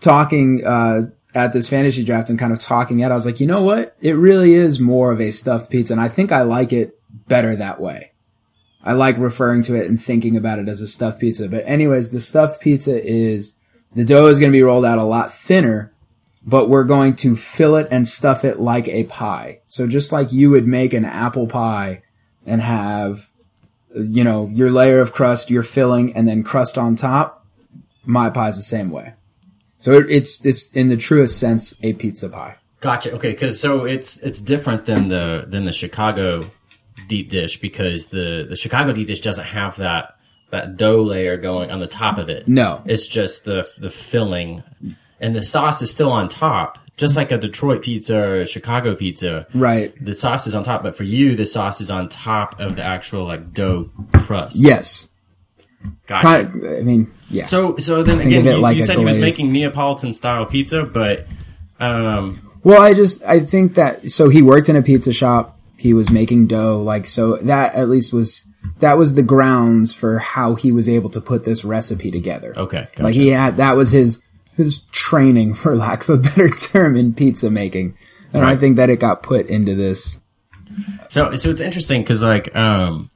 talking, 0.00 0.62
uh, 0.64 1.02
at 1.34 1.52
this 1.52 1.68
fantasy 1.68 2.04
draft 2.04 2.30
and 2.30 2.38
kind 2.38 2.52
of 2.52 2.58
talking 2.58 3.00
it, 3.00 3.10
I 3.10 3.14
was 3.14 3.26
like, 3.26 3.40
you 3.40 3.46
know 3.46 3.62
what? 3.62 3.96
It 4.00 4.12
really 4.12 4.54
is 4.54 4.80
more 4.80 5.12
of 5.12 5.20
a 5.20 5.30
stuffed 5.30 5.70
pizza. 5.70 5.94
And 5.94 6.00
I 6.00 6.08
think 6.08 6.32
I 6.32 6.42
like 6.42 6.72
it 6.72 6.98
better 7.28 7.54
that 7.56 7.80
way. 7.80 8.12
I 8.82 8.94
like 8.94 9.18
referring 9.18 9.62
to 9.64 9.74
it 9.74 9.88
and 9.88 10.02
thinking 10.02 10.36
about 10.36 10.58
it 10.58 10.68
as 10.68 10.80
a 10.80 10.86
stuffed 10.86 11.20
pizza. 11.20 11.48
But 11.48 11.64
anyways, 11.66 12.10
the 12.10 12.20
stuffed 12.20 12.60
pizza 12.60 13.00
is 13.00 13.54
the 13.94 14.04
dough 14.04 14.26
is 14.26 14.38
going 14.38 14.50
to 14.50 14.56
be 14.56 14.62
rolled 14.62 14.84
out 14.84 14.98
a 14.98 15.04
lot 15.04 15.34
thinner, 15.34 15.92
but 16.44 16.68
we're 16.68 16.84
going 16.84 17.14
to 17.16 17.36
fill 17.36 17.76
it 17.76 17.88
and 17.90 18.08
stuff 18.08 18.44
it 18.44 18.58
like 18.58 18.88
a 18.88 19.04
pie. 19.04 19.60
So 19.66 19.86
just 19.86 20.12
like 20.12 20.32
you 20.32 20.50
would 20.50 20.66
make 20.66 20.94
an 20.94 21.04
apple 21.04 21.46
pie 21.46 22.02
and 22.46 22.60
have, 22.62 23.29
you 23.94 24.24
know, 24.24 24.46
your 24.48 24.70
layer 24.70 25.00
of 25.00 25.12
crust, 25.12 25.50
your 25.50 25.62
filling, 25.62 26.14
and 26.14 26.28
then 26.28 26.42
crust 26.42 26.78
on 26.78 26.96
top, 26.96 27.46
my 28.04 28.30
pie's 28.30 28.56
the 28.56 28.62
same 28.62 28.90
way. 28.90 29.14
So 29.80 29.92
it, 29.92 30.06
it's 30.10 30.44
it's 30.44 30.70
in 30.72 30.88
the 30.88 30.96
truest 30.96 31.38
sense 31.38 31.74
a 31.82 31.94
pizza 31.94 32.28
pie. 32.28 32.56
Gotcha. 32.80 33.12
Okay, 33.12 33.30
because 33.30 33.60
so 33.60 33.84
it's 33.84 34.18
it's 34.22 34.40
different 34.40 34.86
than 34.86 35.08
the 35.08 35.44
than 35.46 35.64
the 35.64 35.72
Chicago 35.72 36.50
deep 37.08 37.30
dish 37.30 37.60
because 37.60 38.08
the 38.08 38.46
the 38.48 38.56
Chicago 38.56 38.92
deep 38.92 39.06
dish 39.06 39.20
doesn't 39.20 39.46
have 39.46 39.76
that 39.76 40.16
that 40.50 40.76
dough 40.76 41.02
layer 41.02 41.36
going 41.36 41.70
on 41.70 41.80
the 41.80 41.86
top 41.86 42.18
of 42.18 42.28
it. 42.28 42.46
No. 42.46 42.82
it's 42.86 43.06
just 43.06 43.44
the 43.44 43.68
the 43.78 43.90
filling, 43.90 44.62
and 45.18 45.34
the 45.34 45.42
sauce 45.42 45.82
is 45.82 45.90
still 45.90 46.12
on 46.12 46.28
top, 46.28 46.78
just 47.00 47.16
like 47.16 47.32
a 47.32 47.38
Detroit 47.38 47.82
pizza 47.82 48.18
or 48.18 48.40
a 48.42 48.46
Chicago 48.46 48.94
pizza. 48.94 49.46
Right. 49.54 49.92
The 50.04 50.14
sauce 50.14 50.46
is 50.46 50.54
on 50.54 50.62
top, 50.62 50.82
but 50.82 50.94
for 50.94 51.04
you, 51.04 51.34
the 51.34 51.46
sauce 51.46 51.80
is 51.80 51.90
on 51.90 52.08
top 52.08 52.60
of 52.60 52.76
the 52.76 52.84
actual 52.84 53.24
like 53.24 53.52
dough 53.52 53.90
crust. 54.12 54.56
Yes. 54.58 55.08
Gotcha. 56.06 56.22
Kind 56.22 56.64
of, 56.64 56.78
I 56.78 56.82
mean, 56.82 57.10
yeah. 57.30 57.44
So 57.44 57.78
so 57.78 58.02
then 58.02 58.20
again, 58.20 58.44
you, 58.44 58.56
like 58.58 58.76
you 58.76 58.84
said 58.84 58.98
he 58.98 59.04
was 59.04 59.18
making 59.18 59.50
Neapolitan 59.50 60.12
style 60.12 60.44
pizza, 60.44 60.84
but 60.84 61.26
um, 61.80 62.38
Well, 62.62 62.82
I 62.82 62.92
just 62.92 63.22
I 63.24 63.40
think 63.40 63.74
that 63.74 64.10
so 64.10 64.28
he 64.28 64.42
worked 64.42 64.68
in 64.68 64.76
a 64.76 64.82
pizza 64.82 65.12
shop. 65.14 65.58
He 65.78 65.94
was 65.94 66.10
making 66.10 66.48
dough, 66.48 66.82
like 66.82 67.06
so 67.06 67.38
that 67.38 67.74
at 67.74 67.88
least 67.88 68.12
was 68.12 68.44
that 68.80 68.98
was 68.98 69.14
the 69.14 69.22
grounds 69.22 69.94
for 69.94 70.18
how 70.18 70.54
he 70.54 70.70
was 70.70 70.86
able 70.86 71.08
to 71.10 71.20
put 71.22 71.44
this 71.44 71.64
recipe 71.64 72.10
together. 72.10 72.52
okay, 72.54 72.82
gotcha. 72.82 73.02
Like 73.02 73.14
he 73.14 73.28
had 73.28 73.56
that 73.56 73.76
was 73.76 73.90
his 73.90 74.18
his 74.56 74.80
training, 74.92 75.54
for 75.54 75.74
lack 75.74 76.08
of 76.08 76.10
a 76.10 76.16
better 76.16 76.48
term, 76.48 76.96
in 76.96 77.14
pizza 77.14 77.50
making, 77.50 77.96
and 78.32 78.44
I 78.44 78.56
think 78.56 78.76
that 78.76 78.90
it 78.90 79.00
got 79.00 79.22
put 79.22 79.46
into 79.46 79.74
this. 79.74 80.20
So, 81.08 81.34
so 81.36 81.50
it's 81.50 81.60
interesting 81.60 82.02
because, 82.02 82.22
like, 82.22 82.54
um, 82.54 83.10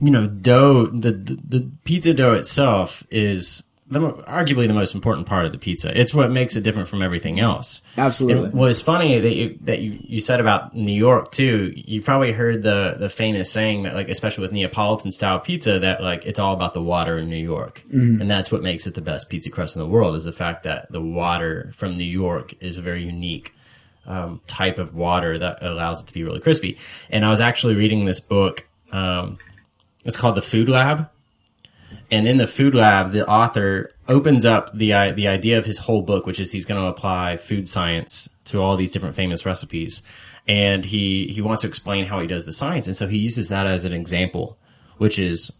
you 0.00 0.10
know, 0.10 0.26
dough, 0.26 0.86
the, 0.86 1.12
the 1.12 1.38
the 1.48 1.70
pizza 1.84 2.14
dough 2.14 2.34
itself 2.34 3.04
is 3.10 3.62
the, 3.90 4.00
arguably 4.00 4.68
the 4.68 4.74
most 4.74 4.94
important 4.94 5.26
part 5.26 5.46
of 5.46 5.52
the 5.52 5.58
pizza. 5.58 5.98
It's 5.98 6.14
what 6.14 6.30
makes 6.30 6.56
it 6.56 6.62
different 6.62 6.88
from 6.88 7.02
everything 7.02 7.40
else. 7.40 7.82
Absolutely. 7.98 8.48
It 8.48 8.54
was 8.54 8.80
funny 8.80 9.18
that 9.18 9.34
you, 9.34 9.58
that 9.62 9.80
you, 9.80 9.98
you 10.00 10.20
said 10.20 10.40
about 10.40 10.74
New 10.74 10.92
York 10.92 11.32
too. 11.32 11.72
You 11.74 12.00
probably 12.00 12.32
heard 12.32 12.62
the 12.62 12.96
the 12.98 13.08
famous 13.08 13.50
saying 13.50 13.82
that, 13.82 13.94
like, 13.94 14.08
especially 14.08 14.42
with 14.42 14.52
Neapolitan 14.52 15.12
style 15.12 15.40
pizza, 15.40 15.80
that 15.80 16.02
like 16.02 16.24
it's 16.24 16.38
all 16.38 16.54
about 16.54 16.72
the 16.74 16.82
water 16.82 17.18
in 17.18 17.28
New 17.28 17.36
York, 17.36 17.82
and 18.20 18.30
that's 18.30 18.52
what 18.52 18.62
makes 18.62 18.86
it 18.86 18.94
the 18.94 19.00
best 19.00 19.28
pizza 19.28 19.50
crust 19.50 19.76
in 19.76 19.82
the 19.82 19.88
world. 19.88 20.14
Is 20.16 20.24
the 20.24 20.32
fact 20.32 20.62
that 20.62 20.90
the 20.90 21.02
water 21.02 21.72
from 21.74 21.96
New 21.96 22.04
York 22.04 22.54
is 22.60 22.78
a 22.78 22.82
very 22.82 23.02
unique 23.04 23.52
um, 24.06 24.40
type 24.46 24.78
of 24.78 24.94
water 24.94 25.38
that 25.38 25.62
allows 25.62 26.02
it 26.02 26.06
to 26.06 26.14
be 26.14 26.24
really 26.24 26.40
crispy. 26.40 26.78
And 27.10 27.24
I 27.24 27.30
was 27.30 27.40
actually 27.40 27.74
reading 27.74 28.04
this 28.04 28.20
book. 28.20 28.66
Um, 28.92 29.38
it's 30.04 30.16
called 30.16 30.36
The 30.36 30.42
Food 30.42 30.68
Lab. 30.68 31.08
And 32.10 32.26
in 32.26 32.38
the 32.38 32.46
Food 32.46 32.74
Lab, 32.74 33.12
the 33.12 33.26
author 33.28 33.90
opens 34.08 34.44
up 34.44 34.72
the 34.76 35.12
the 35.12 35.28
idea 35.28 35.58
of 35.58 35.64
his 35.64 35.78
whole 35.78 36.02
book, 36.02 36.26
which 36.26 36.40
is 36.40 36.50
he's 36.50 36.66
going 36.66 36.80
to 36.80 36.88
apply 36.88 37.36
food 37.36 37.68
science 37.68 38.28
to 38.46 38.60
all 38.60 38.76
these 38.76 38.90
different 38.90 39.14
famous 39.14 39.46
recipes, 39.46 40.02
and 40.48 40.84
he 40.84 41.28
he 41.32 41.40
wants 41.40 41.62
to 41.62 41.68
explain 41.68 42.06
how 42.06 42.20
he 42.20 42.26
does 42.26 42.46
the 42.46 42.52
science, 42.52 42.86
and 42.86 42.96
so 42.96 43.06
he 43.06 43.18
uses 43.18 43.48
that 43.48 43.66
as 43.66 43.84
an 43.84 43.92
example, 43.92 44.58
which 44.98 45.18
is 45.18 45.52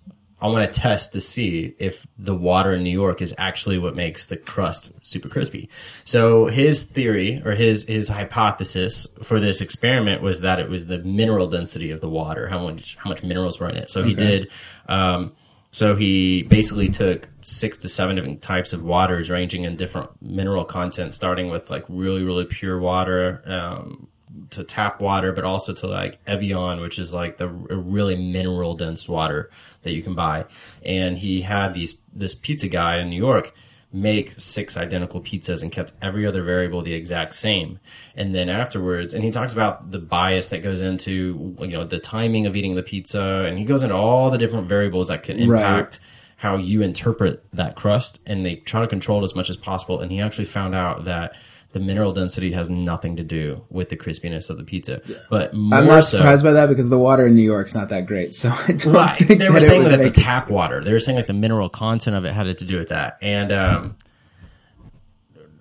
I 0.43 0.49
want 0.49 0.73
to 0.73 0.81
test 0.81 1.13
to 1.13 1.21
see 1.21 1.75
if 1.79 2.07
the 2.19 2.35
water 2.35 2.73
in 2.73 2.83
New 2.83 2.91
York 2.91 3.21
is 3.21 3.35
actually 3.37 3.79
what 3.79 3.95
makes 3.95 4.27
the 4.27 4.39
crust 4.39 4.93
super 5.03 5.29
crispy. 5.29 5.69
So 6.05 6.47
his 6.47 6.85
theory 6.85 7.43
or 7.45 7.53
his 7.53 7.87
his 7.87 8.09
hypothesis 8.09 9.07
for 9.23 9.39
this 9.39 9.61
experiment 9.61 10.23
was 10.23 10.41
that 10.41 10.59
it 10.59 10.71
was 10.71 10.87
the 10.87 10.99
mineral 10.99 11.47
density 11.47 11.91
of 11.91 12.01
the 12.01 12.09
water, 12.09 12.49
how 12.49 12.63
much 12.63 12.97
how 12.97 13.11
much 13.11 13.23
minerals 13.23 13.61
were 13.61 13.69
in 13.69 13.77
it. 13.77 13.91
So 13.91 14.03
he 14.03 14.15
did. 14.15 14.51
Um, 14.89 15.33
so 15.73 15.95
he 15.97 16.43
basically 16.45 16.89
took 16.89 17.29
six 17.43 17.79
to 17.79 17.89
seven 17.89 18.17
different 18.17 18.43
types 18.43 18.73
of 18.73 18.83
waters, 18.83 19.31
ranging 19.31 19.65
in 19.65 19.77
different 19.77 20.11
mineral 20.21 20.65
content, 20.65 21.15
starting 21.15 21.49
with 21.49 21.71
like 21.71 21.85
really 21.89 22.23
really 22.23 22.45
pure 22.45 22.79
water. 22.79 23.43
Um, 23.47 24.09
to 24.51 24.65
tap 24.65 25.01
water, 25.01 25.33
but 25.33 25.45
also 25.45 25.73
to 25.73 25.87
like 25.87 26.19
Evian, 26.27 26.81
which 26.81 26.99
is 26.99 27.13
like 27.13 27.37
the 27.37 27.49
really 27.49 28.17
mineral 28.17 28.75
dense 28.75 29.09
water 29.09 29.51
that 29.83 29.93
you 29.93 30.03
can 30.03 30.15
buy. 30.15 30.45
And 30.85 31.19
he 31.19 31.41
had 31.41 31.75
these 31.75 32.01
this 32.13 32.35
pizza 32.35 32.69
guy 32.69 32.99
in 32.99 33.11
New 33.11 33.17
York 33.17 33.53
make 33.93 34.33
six 34.39 34.77
identical 34.77 35.21
pizzas 35.21 35.63
and 35.63 35.73
kept 35.73 35.93
every 36.01 36.25
other 36.25 36.43
variable 36.45 36.81
the 36.83 36.95
exact 36.95 37.35
same. 37.35 37.81
And 38.15 38.35
then 38.35 38.49
afterwards, 38.49 39.15
and 39.15 39.25
he 39.25 39.31
talks 39.31 39.53
about 39.53 39.91
the 39.91 39.99
bias 39.99 40.49
that 40.51 40.63
goes 40.63 40.81
into 40.81 41.57
you 41.61 41.67
know 41.69 41.85
the 41.85 41.99
timing 41.99 42.47
of 42.47 42.55
eating 42.57 42.77
the 42.77 42.83
pizza, 42.83 43.45
and 43.47 43.59
he 43.59 43.65
goes 43.65 43.83
into 43.83 43.97
all 43.97 44.31
the 44.31 44.39
different 44.39 44.69
variables 44.69 45.09
that 45.09 45.23
can 45.23 45.37
Right. 45.49 45.59
impact 45.59 46.01
how 46.37 46.57
you 46.57 46.83
interpret 46.83 47.45
that 47.53 47.77
crust. 47.77 48.21
And 48.27 48.47
they 48.47 48.57
try 48.57 48.81
to 48.81 48.87
control 48.87 49.21
it 49.21 49.25
as 49.25 49.35
much 49.35 49.51
as 49.51 49.57
possible. 49.57 50.01
And 50.01 50.11
he 50.11 50.21
actually 50.21 50.47
found 50.47 50.75
out 50.75 51.05
that. 51.05 51.37
The 51.73 51.79
mineral 51.81 52.11
density 52.11 52.51
has 52.53 52.69
nothing 52.69 53.17
to 53.17 53.23
do 53.23 53.65
with 53.71 53.91
the 53.91 53.97
crispiness 53.97 54.51
of 54.51 54.57
the 54.57 54.65
pizza, 54.65 55.01
but 55.31 55.55
more 55.55 55.79
I'm 55.79 55.87
not 55.87 56.05
so, 56.05 56.19
surprised 56.19 56.43
by 56.43 56.53
that 56.55 56.69
because 56.69 56.91
the 56.91 56.99
water 56.99 57.29
in 57.29 57.37
New 57.37 57.43
York's 57.45 57.77
not 57.77 57.91
that 57.91 58.07
great. 58.07 58.35
So 58.35 58.49
I 58.69 58.73
don't 58.73 58.93
Right. 58.93 59.19
think 59.19 59.39
They 59.39 59.49
were 59.49 59.61
that 59.61 59.67
saying 59.67 59.85
that 59.85 59.91
the 59.91 59.99
make 59.99 60.19
it- 60.19 60.21
tap 60.21 60.51
water. 60.51 60.81
They 60.81 60.93
were 60.93 60.99
saying 60.99 61.17
like 61.17 61.29
the 61.29 61.33
mineral 61.33 61.69
content 61.69 62.17
of 62.17 62.25
it 62.25 62.33
had 62.33 62.49
it 62.49 62.59
to 62.59 62.65
do 62.65 62.77
with 62.77 62.89
that. 62.89 63.19
And 63.23 63.53
um 63.53 63.97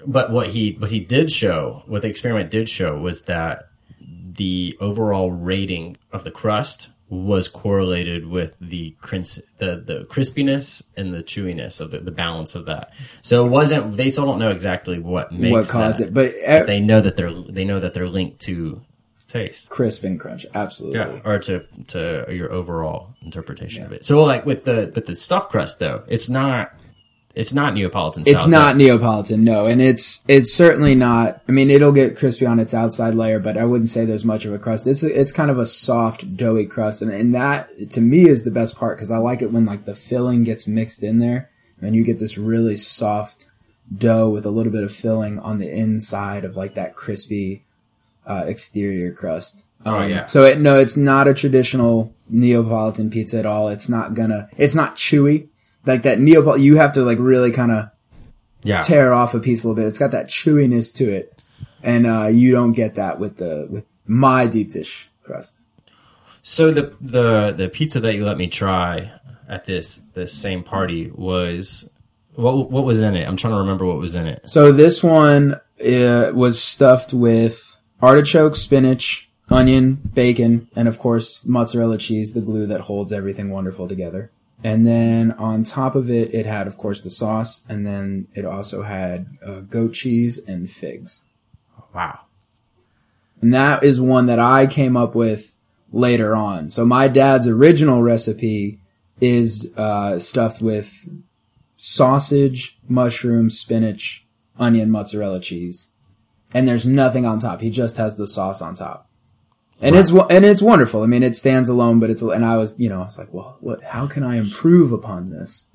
but 0.06 0.32
what 0.32 0.48
he 0.48 0.72
what 0.80 0.90
he 0.92 1.00
did 1.00 1.32
show, 1.32 1.84
what 1.86 2.02
the 2.02 2.08
experiment 2.08 2.50
did 2.50 2.70
show 2.70 2.98
was 2.98 3.24
that 3.24 3.68
the 4.02 4.78
overall 4.80 5.32
rating 5.32 5.98
of 6.12 6.24
the 6.24 6.32
crust 6.32 6.90
was 7.10 7.48
correlated 7.48 8.28
with 8.28 8.56
the 8.62 8.92
cris- 9.02 9.42
the 9.58 9.78
the 9.78 10.06
crispiness 10.10 10.84
and 10.96 11.14
the 11.14 11.24
chewiness 11.24 11.82
of 11.82 11.92
the, 11.92 12.00
the 12.00 12.12
balance 12.12 12.54
of 12.56 12.66
that. 12.66 12.92
So 13.22 13.46
it 13.46 13.50
wasn't 13.50 13.98
they 13.98 14.10
still 14.10 14.26
don't 14.26 14.40
know 14.40 14.52
exactly 14.52 15.00
what 15.00 15.32
makes 15.32 15.52
what 15.54 15.68
caused 15.70 16.00
that. 16.00 16.10
it, 16.10 16.14
but 16.14 16.36
uh, 16.48 16.64
They 16.66 16.80
know 16.80 17.02
that 17.02 17.16
they're 17.18 17.32
they 17.34 17.66
know 17.66 17.80
that 17.80 17.94
they're 17.94 18.08
linked 18.10 18.40
to 18.42 18.82
taste. 19.28 19.70
crisp 19.70 20.04
and 20.04 20.20
crunch, 20.20 20.46
absolutely. 20.54 21.00
Yeah, 21.00 21.20
or 21.26 21.40
to 21.40 21.66
to 21.88 22.26
your 22.30 22.52
overall 22.52 23.16
interpretation 23.24 23.84
of 23.84 23.92
it. 23.92 24.06
So 24.06 24.24
like 24.24 24.46
with 24.46 24.66
the 24.66 24.92
with 24.94 25.06
the 25.08 25.16
stuffed 25.16 25.52
crust 25.52 25.80
though, 25.80 26.04
it's 26.08 26.30
not 26.30 26.74
it's 27.36 27.54
not 27.54 27.74
Neapolitan 27.74 28.24
style. 28.24 28.34
It's 28.34 28.48
not 28.48 28.76
Neapolitan, 28.76 29.44
no, 29.44 29.66
and 29.66 29.82
it's 29.82 30.24
it's 30.28 30.54
certainly 30.54 30.96
not. 30.96 31.42
I 31.48 31.52
mean, 31.52 31.70
it'll 31.70 31.92
get 31.92 32.18
crispy 32.18 32.46
on 32.46 32.60
its 32.60 32.74
outside 32.74 33.14
layer, 33.14 33.40
but 33.40 33.56
I 33.56 33.66
wouldn't 33.66 33.90
say 33.90 34.04
there's 34.06 34.26
much 34.26 34.46
of 34.46 34.54
a 34.54 34.60
crust. 34.60 34.88
It's 34.88 35.04
a, 35.04 35.20
it's 35.20 35.32
kind 35.32 35.52
of 35.52 35.60
a 35.60 35.66
soft, 35.66 36.36
doughy 36.36 36.66
crust, 36.66 37.02
and 37.02 37.12
and 37.12 37.36
that 37.36 37.70
to 37.92 38.02
me 38.02 38.28
is 38.28 38.44
the 38.44 38.52
best 38.52 38.76
part 38.76 38.98
because 38.98 39.12
I 39.12 39.18
like 39.18 39.42
it 39.42 39.52
when 39.52 39.66
like 39.66 39.86
the 39.86 39.96
filling 39.96 40.44
gets 40.44 40.68
mixed 40.68 41.04
in 41.04 41.20
there, 41.20 41.50
and 41.82 41.96
you 41.96 42.04
get 42.04 42.20
this 42.20 42.38
really 42.38 42.76
soft 42.76 43.50
dough 43.96 44.30
with 44.30 44.46
a 44.46 44.52
little 44.52 44.72
bit 44.72 44.84
of 44.84 44.94
filling 44.94 45.40
on 45.40 45.60
the 45.60 45.70
inside 45.70 46.46
of 46.46 46.58
like 46.58 46.76
that 46.76 46.96
crispy 46.96 47.64
uh, 48.26 48.44
exterior 48.48 49.12
crust. 49.14 49.66
Um, 49.86 49.94
Oh, 49.94 50.06
yeah. 50.06 50.26
So 50.26 50.44
it, 50.44 50.60
no, 50.60 50.78
it's 50.78 50.98
not 50.98 51.28
a 51.28 51.34
traditional 51.34 52.14
Neapolitan 52.28 53.10
pizza 53.10 53.40
at 53.40 53.46
all. 53.46 53.70
It's 53.70 53.88
not 53.88 54.14
gonna. 54.14 54.50
It's 54.58 54.76
not 54.76 54.96
chewy. 54.96 55.48
Like 55.90 56.04
that 56.04 56.20
Neapolitan, 56.20 56.64
you 56.64 56.78
have 56.78 56.94
to 56.94 57.02
like 57.02 57.18
really 57.20 57.52
kind 57.52 57.72
of 57.72 57.90
yeah. 58.64 58.80
tear 58.80 59.12
off 59.12 59.34
a 59.34 59.40
piece 59.40 59.64
a 59.64 59.68
little 59.68 59.82
bit. 59.82 59.88
It's 59.88 59.98
got 59.98 60.12
that 60.12 60.28
chewiness 60.28 60.94
to 60.96 61.12
it, 61.12 61.42
and 61.82 62.06
uh, 62.06 62.28
you 62.28 62.52
don't 62.52 62.74
get 62.74 62.96
that 62.96 63.20
with 63.20 63.38
the 63.38 63.68
with 63.70 63.86
my 64.06 64.46
deep 64.46 64.72
dish 64.72 65.10
crust. 65.24 65.62
So 66.44 66.72
the 66.72 66.96
the 67.02 67.52
the 67.52 67.70
pizza 67.70 68.00
that 68.02 68.16
you 68.16 68.26
let 68.26 68.38
me 68.38 68.48
try 68.48 69.12
at 69.48 69.66
this 69.66 69.98
this 70.14 70.32
same 70.32 70.64
party 70.64 71.12
was 71.14 71.92
what 72.36 72.70
what 72.70 72.86
was 72.86 73.02
in 73.02 73.16
it? 73.16 73.28
I'm 73.28 73.36
trying 73.36 73.54
to 73.54 73.60
remember 73.60 73.86
what 73.86 73.98
was 73.98 74.16
in 74.16 74.28
it. 74.28 74.48
So 74.48 74.72
this 74.72 75.04
one 75.04 75.60
uh, 75.84 76.32
was 76.34 76.62
stuffed 76.62 77.14
with 77.14 77.78
artichoke, 78.02 78.56
spinach, 78.56 79.30
onion, 79.50 79.96
bacon, 80.14 80.70
and 80.76 80.88
of 80.88 81.00
course 81.00 81.46
mozzarella 81.46 81.98
cheese, 81.98 82.34
the 82.34 82.42
glue 82.42 82.68
that 82.68 82.82
holds 82.82 83.12
everything 83.12 83.50
wonderful 83.50 83.88
together. 83.88 84.32
And 84.64 84.86
then 84.86 85.32
on 85.34 85.64
top 85.64 85.96
of 85.96 86.10
it, 86.10 86.34
it 86.34 86.46
had, 86.46 86.68
of 86.68 86.78
course, 86.78 87.02
the 87.02 87.10
sauce, 87.10 87.64
and 87.70 87.86
then 87.86 88.28
it 88.34 88.46
also 88.46 88.84
had 88.84 89.38
uh, 89.46 89.62
goat 89.62 89.94
cheese 89.94 90.38
and 90.38 90.70
figs. 90.70 91.22
Wow. 91.94 92.22
And 93.42 93.54
that 93.54 93.84
is 93.84 94.02
one 94.02 94.26
that 94.26 94.40
I 94.40 94.68
came 94.68 94.98
up 94.98 95.16
with 95.16 95.56
later 95.92 96.36
on. 96.36 96.70
So 96.70 96.86
my 96.86 97.08
dad's 97.08 97.48
original 97.48 98.04
recipe 98.04 98.80
is 99.22 99.72
uh, 99.78 100.20
stuffed 100.20 100.62
with 100.62 101.08
sausage, 101.78 102.78
mushroom, 102.88 103.50
spinach, 103.50 104.26
onion, 104.58 104.92
mozzarella 104.92 105.40
cheese, 105.40 105.92
and 106.54 106.68
there's 106.68 106.86
nothing 106.86 107.26
on 107.26 107.40
top. 107.40 107.62
He 107.62 107.70
just 107.70 107.98
has 107.98 108.18
the 108.18 108.28
sauce 108.28 108.62
on 108.62 108.76
top, 108.76 109.09
and 109.82 109.96
it's 109.96 110.12
and 110.12 110.46
it's 110.46 110.62
wonderful. 110.62 111.04
I 111.04 111.06
mean, 111.08 111.24
it 111.24 111.36
stands 111.36 111.70
alone, 111.70 112.00
but 112.00 112.10
it's 112.10 112.22
and 112.22 112.44
I 112.46 112.58
was 112.58 112.78
you 112.80 112.90
know 112.90 113.02
I 113.02 113.06
was 113.06 113.18
like, 113.18 113.34
well, 113.34 113.58
what? 113.62 113.84
How 113.84 114.08
can 114.08 114.24
I 114.24 114.38
improve 114.38 114.92
upon 114.92 115.30
this? 115.30 115.66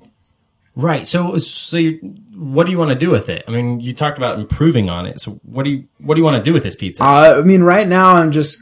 Right. 0.76 1.06
So 1.06 1.38
so 1.38 1.76
you, 1.76 1.98
what 2.34 2.64
do 2.64 2.72
you 2.72 2.78
want 2.78 2.90
to 2.90 2.96
do 2.96 3.10
with 3.10 3.28
it? 3.28 3.44
I 3.46 3.50
mean, 3.52 3.80
you 3.80 3.94
talked 3.94 4.18
about 4.18 4.38
improving 4.38 4.90
on 4.90 5.06
it. 5.06 5.20
So 5.20 5.40
what 5.44 5.64
do 5.64 5.70
you 5.70 5.84
what 6.02 6.14
do 6.14 6.20
you 6.20 6.24
want 6.24 6.36
to 6.36 6.42
do 6.42 6.52
with 6.52 6.62
this 6.64 6.74
pizza? 6.74 7.04
Uh, 7.04 7.36
I 7.38 7.42
mean, 7.42 7.62
right 7.62 7.86
now 7.86 8.14
I'm 8.14 8.32
just 8.32 8.58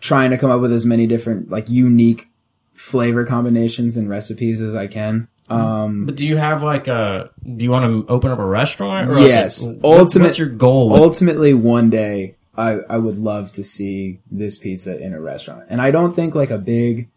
trying 0.00 0.30
to 0.30 0.38
come 0.38 0.50
up 0.50 0.60
with 0.60 0.72
as 0.72 0.86
many 0.86 1.06
different 1.06 1.50
like 1.50 1.68
unique 1.68 2.28
flavor 2.74 3.24
combinations 3.24 3.96
and 3.96 4.08
recipes 4.08 4.62
as 4.62 4.74
I 4.74 4.86
can. 4.86 5.28
Um, 5.50 6.06
But 6.06 6.14
do 6.14 6.24
you 6.24 6.36
have 6.36 6.62
like 6.62 6.86
a? 6.86 7.30
Do 7.44 7.64
you 7.64 7.72
want 7.72 8.06
to 8.06 8.12
open 8.12 8.30
up 8.30 8.38
a 8.38 8.44
restaurant? 8.46 9.10
Or 9.10 9.14
like, 9.14 9.26
Yes. 9.26 9.66
what- 9.66 9.78
Ultimate- 9.82 10.26
What's 10.26 10.38
your 10.38 10.48
goal? 10.48 10.94
ultimately, 10.94 11.52
one 11.52 11.90
day, 11.90 12.36
I, 12.60 12.80
I 12.90 12.98
would 12.98 13.18
love 13.18 13.52
to 13.52 13.64
see 13.64 14.20
this 14.30 14.58
pizza 14.58 15.00
in 15.00 15.14
a 15.14 15.20
restaurant. 15.20 15.64
And 15.68 15.80
I 15.80 15.90
don't 15.90 16.14
think 16.14 16.34
like 16.34 16.50
a 16.50 16.58
big 16.58 17.08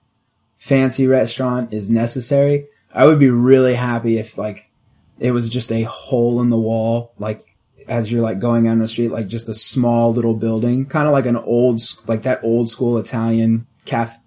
fancy 0.58 1.06
restaurant 1.06 1.74
is 1.74 1.90
necessary. 1.90 2.68
I 2.94 3.06
would 3.06 3.20
be 3.20 3.30
really 3.30 3.74
happy 3.74 4.18
if 4.18 4.38
like 4.38 4.72
it 5.20 5.32
was 5.32 5.50
just 5.50 5.72
a 5.72 5.84
hole 5.84 6.42
in 6.42 6.50
the 6.50 6.58
wall, 6.58 7.12
like 7.20 7.46
as 7.90 8.10
you're 8.10 8.22
like 8.22 8.40
going 8.40 8.64
down 8.64 8.80
the 8.80 8.88
street, 8.88 9.10
like 9.10 9.28
just 9.28 9.50
a 9.50 9.54
small 9.54 10.14
little 10.14 10.36
building, 10.36 10.86
kind 10.86 11.08
of 11.08 11.14
like 11.14 11.26
an 11.26 11.36
old, 11.36 11.82
like 12.08 12.22
that 12.24 12.42
old 12.44 12.70
school 12.70 12.98
Italian 12.98 13.68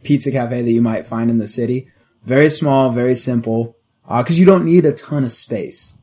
pizza 0.03 0.31
cafe 0.31 0.61
that 0.61 0.71
you 0.71 0.83
might 0.83 1.07
find 1.07 1.31
in 1.31 1.39
the 1.39 1.47
city. 1.47 1.89
Very 2.25 2.51
small, 2.51 2.91
very 2.91 3.15
simple, 3.15 3.75
uh, 4.07 4.23
cause 4.23 4.39
you 4.39 4.45
don't 4.45 4.67
need 4.67 4.85
a 4.85 4.93
ton 4.93 5.25
of 5.25 5.33
space. 5.33 5.96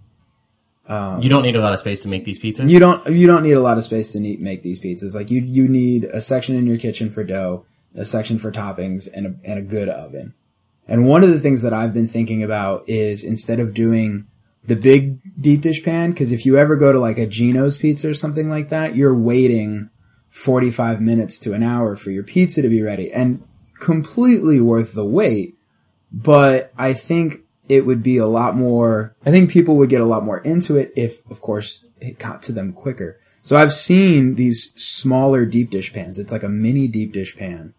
Um, 0.87 1.21
you 1.21 1.29
don't 1.29 1.43
need 1.43 1.55
a 1.55 1.61
lot 1.61 1.73
of 1.73 1.79
space 1.79 2.01
to 2.01 2.09
make 2.09 2.25
these 2.25 2.39
pizzas. 2.39 2.69
You 2.69 2.79
don't 2.79 3.07
you 3.07 3.25
don't 3.25 3.43
need 3.43 3.53
a 3.53 3.61
lot 3.61 3.77
of 3.77 3.83
space 3.83 4.11
to 4.13 4.19
neat, 4.19 4.41
make 4.41 4.63
these 4.63 4.79
pizzas. 4.79 5.15
Like 5.15 5.31
you 5.31 5.41
you 5.41 5.67
need 5.67 6.05
a 6.05 6.19
section 6.19 6.55
in 6.57 6.65
your 6.65 6.77
kitchen 6.77 7.09
for 7.09 7.23
dough, 7.23 7.65
a 7.95 8.03
section 8.03 8.37
for 8.37 8.51
toppings, 8.51 9.07
and 9.13 9.25
a 9.25 9.35
and 9.45 9.59
a 9.59 9.61
good 9.61 9.87
oven. 9.87 10.33
And 10.87 11.07
one 11.07 11.23
of 11.23 11.29
the 11.29 11.39
things 11.39 11.61
that 11.61 11.73
I've 11.73 11.93
been 11.93 12.09
thinking 12.09 12.43
about 12.43 12.87
is 12.89 13.23
instead 13.23 13.59
of 13.59 13.73
doing 13.73 14.27
the 14.65 14.75
big 14.75 15.19
deep 15.41 15.61
dish 15.61 15.83
pan, 15.83 16.11
because 16.11 16.31
if 16.33 16.45
you 16.45 16.57
ever 16.57 16.75
go 16.75 16.91
to 16.91 16.99
like 16.99 17.17
a 17.17 17.27
Geno's 17.27 17.77
Pizza 17.77 18.09
or 18.09 18.13
something 18.13 18.49
like 18.49 18.69
that, 18.69 18.95
you're 18.95 19.17
waiting 19.17 19.89
45 20.29 20.99
minutes 20.99 21.39
to 21.39 21.53
an 21.53 21.63
hour 21.63 21.95
for 21.95 22.11
your 22.11 22.23
pizza 22.23 22.61
to 22.61 22.69
be 22.69 22.81
ready, 22.81 23.11
and 23.11 23.41
completely 23.79 24.59
worth 24.59 24.93
the 24.93 25.05
wait. 25.05 25.57
But 26.11 26.73
I 26.77 26.93
think 26.93 27.42
it 27.69 27.85
would 27.85 28.03
be 28.03 28.17
a 28.17 28.25
lot 28.25 28.55
more, 28.55 29.15
I 29.25 29.31
think 29.31 29.49
people 29.49 29.77
would 29.77 29.89
get 29.89 30.01
a 30.01 30.05
lot 30.05 30.25
more 30.25 30.39
into 30.39 30.75
it 30.77 30.93
if, 30.95 31.25
of 31.29 31.41
course, 31.41 31.85
it 32.01 32.19
got 32.19 32.43
to 32.43 32.51
them 32.51 32.73
quicker. 32.73 33.19
So 33.41 33.55
I've 33.55 33.73
seen 33.73 34.35
these 34.35 34.73
smaller 34.81 35.45
deep 35.45 35.69
dish 35.69 35.93
pans. 35.93 36.19
It's 36.19 36.31
like 36.31 36.43
a 36.43 36.49
mini 36.49 36.87
deep 36.87 37.11
dish 37.11 37.35
pan. 37.35 37.73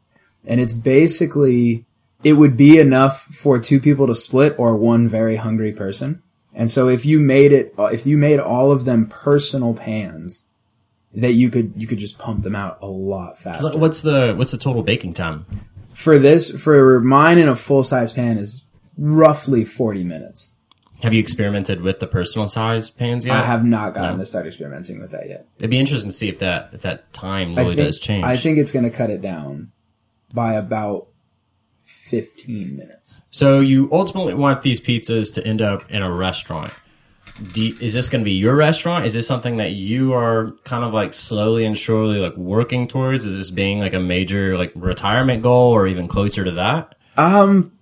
And 0.44 0.60
it's 0.60 0.72
basically, 0.72 1.86
it 2.22 2.34
would 2.34 2.56
be 2.56 2.78
enough 2.78 3.22
for 3.22 3.58
two 3.58 3.80
people 3.80 4.06
to 4.06 4.14
split 4.14 4.54
or 4.58 4.76
one 4.76 5.08
very 5.08 5.36
hungry 5.36 5.72
person. 5.72 6.22
And 6.54 6.70
so 6.70 6.88
if 6.88 7.04
you 7.06 7.18
made 7.18 7.52
it, 7.52 7.74
if 7.78 8.06
you 8.06 8.16
made 8.16 8.38
all 8.40 8.72
of 8.72 8.84
them 8.84 9.06
personal 9.08 9.74
pans, 9.74 10.44
that 11.14 11.32
you 11.32 11.48
could, 11.48 11.72
you 11.76 11.86
could 11.86 11.98
just 11.98 12.18
pump 12.18 12.42
them 12.42 12.56
out 12.56 12.78
a 12.82 12.86
lot 12.86 13.38
faster. 13.38 13.76
What's 13.78 14.02
the 14.02 14.34
What's 14.34 14.50
the 14.50 14.58
total 14.58 14.82
baking 14.82 15.14
time? 15.14 15.46
For 15.94 16.18
this, 16.18 16.50
for 16.50 17.00
mine 17.00 17.38
in 17.38 17.48
a 17.48 17.56
full 17.56 17.84
size 17.84 18.12
pan 18.12 18.36
is 18.36 18.64
roughly 18.96 19.64
40 19.64 20.04
minutes. 20.04 20.54
Have 21.02 21.12
you 21.12 21.20
experimented 21.20 21.82
with 21.82 22.00
the 22.00 22.06
personal 22.06 22.48
size 22.48 22.88
pans 22.88 23.26
yet? 23.26 23.36
I 23.36 23.42
have 23.42 23.64
not 23.64 23.92
gotten 23.94 24.16
No. 24.16 24.22
to 24.22 24.26
start 24.26 24.46
experimenting 24.46 25.00
with 25.00 25.10
that 25.10 25.28
yet. 25.28 25.46
It'd 25.58 25.70
be 25.70 25.78
interesting 25.78 26.10
to 26.10 26.16
see 26.16 26.28
if 26.28 26.38
that 26.38 26.70
if 26.72 26.82
that 26.82 27.12
time 27.12 27.54
really 27.54 27.74
think, 27.74 27.86
does 27.88 27.98
change. 27.98 28.24
I 28.24 28.36
think 28.36 28.56
it's 28.58 28.72
going 28.72 28.84
to 28.84 28.90
cut 28.90 29.10
it 29.10 29.20
down 29.20 29.72
by 30.32 30.54
about 30.54 31.08
15 31.84 32.76
minutes. 32.76 33.20
so. 33.30 33.60
You 33.60 33.88
ultimately 33.92 34.34
want 34.34 34.62
these 34.62 34.80
pizzas 34.80 35.34
to 35.34 35.46
end 35.46 35.60
up 35.60 35.90
in 35.90 36.02
a 36.02 36.10
restaurant. 36.10 36.72
You- 37.54 37.76
is 37.80 37.92
this 37.94 38.08
going 38.08 38.20
to 38.22 38.24
be 38.24 38.32
your 38.32 38.54
restaurant? 38.56 39.04
Is 39.04 39.12
this 39.14 39.26
something 39.26 39.56
that 39.58 39.72
you 39.72 40.14
are 40.14 40.52
kind 40.64 40.84
of 40.84 40.94
like 40.94 41.12
slowly 41.12 41.64
and 41.66 41.76
surely 41.76 42.18
like 42.18 42.36
working 42.36 42.88
towards? 42.88 43.26
Is 43.26 43.36
this 43.36 43.50
being 43.50 43.80
like 43.80 43.92
a 43.92 44.00
major 44.00 44.56
like 44.56 44.72
retirement 44.74 45.42
goal 45.42 45.72
or 45.72 45.86
even 45.86 46.08
closer 46.08 46.44
to 46.44 46.52
that? 46.52 46.94
Um, 47.16 47.72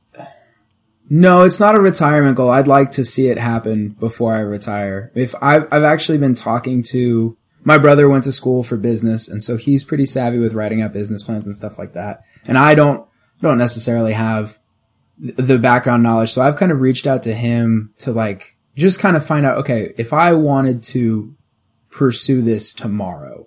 no, 1.15 1.43
it's 1.43 1.61
not 1.61 1.75
a 1.75 1.81
retirement 1.81 2.39
goal. 2.39 2.49
I'd 2.49 2.67
like 2.67 2.93
to 2.93 3.05
see 3.05 3.27
it 3.27 3.39
happen 3.39 3.91
before 3.91 4.33
I 4.33 4.41
retire. 4.41 5.13
If 5.15 5.35
I've, 5.43 5.69
I've 5.71 5.83
actually 5.83 6.17
been 6.17 6.35
talking 6.35 6.83
to 6.85 7.37
my 7.65 7.77
brother 7.77 8.09
went 8.09 8.25
to 8.25 8.33
school 8.33 8.63
for 8.63 8.79
business 8.79 9.29
and 9.29 9.43
so 9.43 9.59
he's 9.59 9.85
pretty 9.85 10.07
savvy 10.07 10.39
with 10.39 10.55
writing 10.55 10.81
out 10.81 10.95
business 10.95 11.23
plans 11.23 11.45
and 11.45 11.55
stuff 11.55 11.79
like 11.79 11.93
that. 11.93 12.23
And 12.47 12.57
I 12.57 12.75
don't, 12.75 13.07
don't 13.43 13.59
necessarily 13.59 14.15
have 14.15 14.59
the 15.19 15.59
background 15.59 16.03
knowledge. 16.03 16.33
So 16.33 16.41
I've 16.41 16.57
kind 16.57 16.73
of 16.73 16.81
reached 16.81 17.07
out 17.07 17.25
to 17.25 17.35
him 17.35 17.93
to 17.99 18.11
like 18.11 18.57
just 18.75 18.99
kind 18.99 19.15
of 19.15 19.27
find 19.27 19.45
out, 19.45 19.59
okay, 19.59 19.93
if 19.99 20.15
I 20.15 20.33
wanted 20.33 20.83
to 20.85 21.37
pursue 21.91 22.41
this 22.41 22.73
tomorrow, 22.73 23.47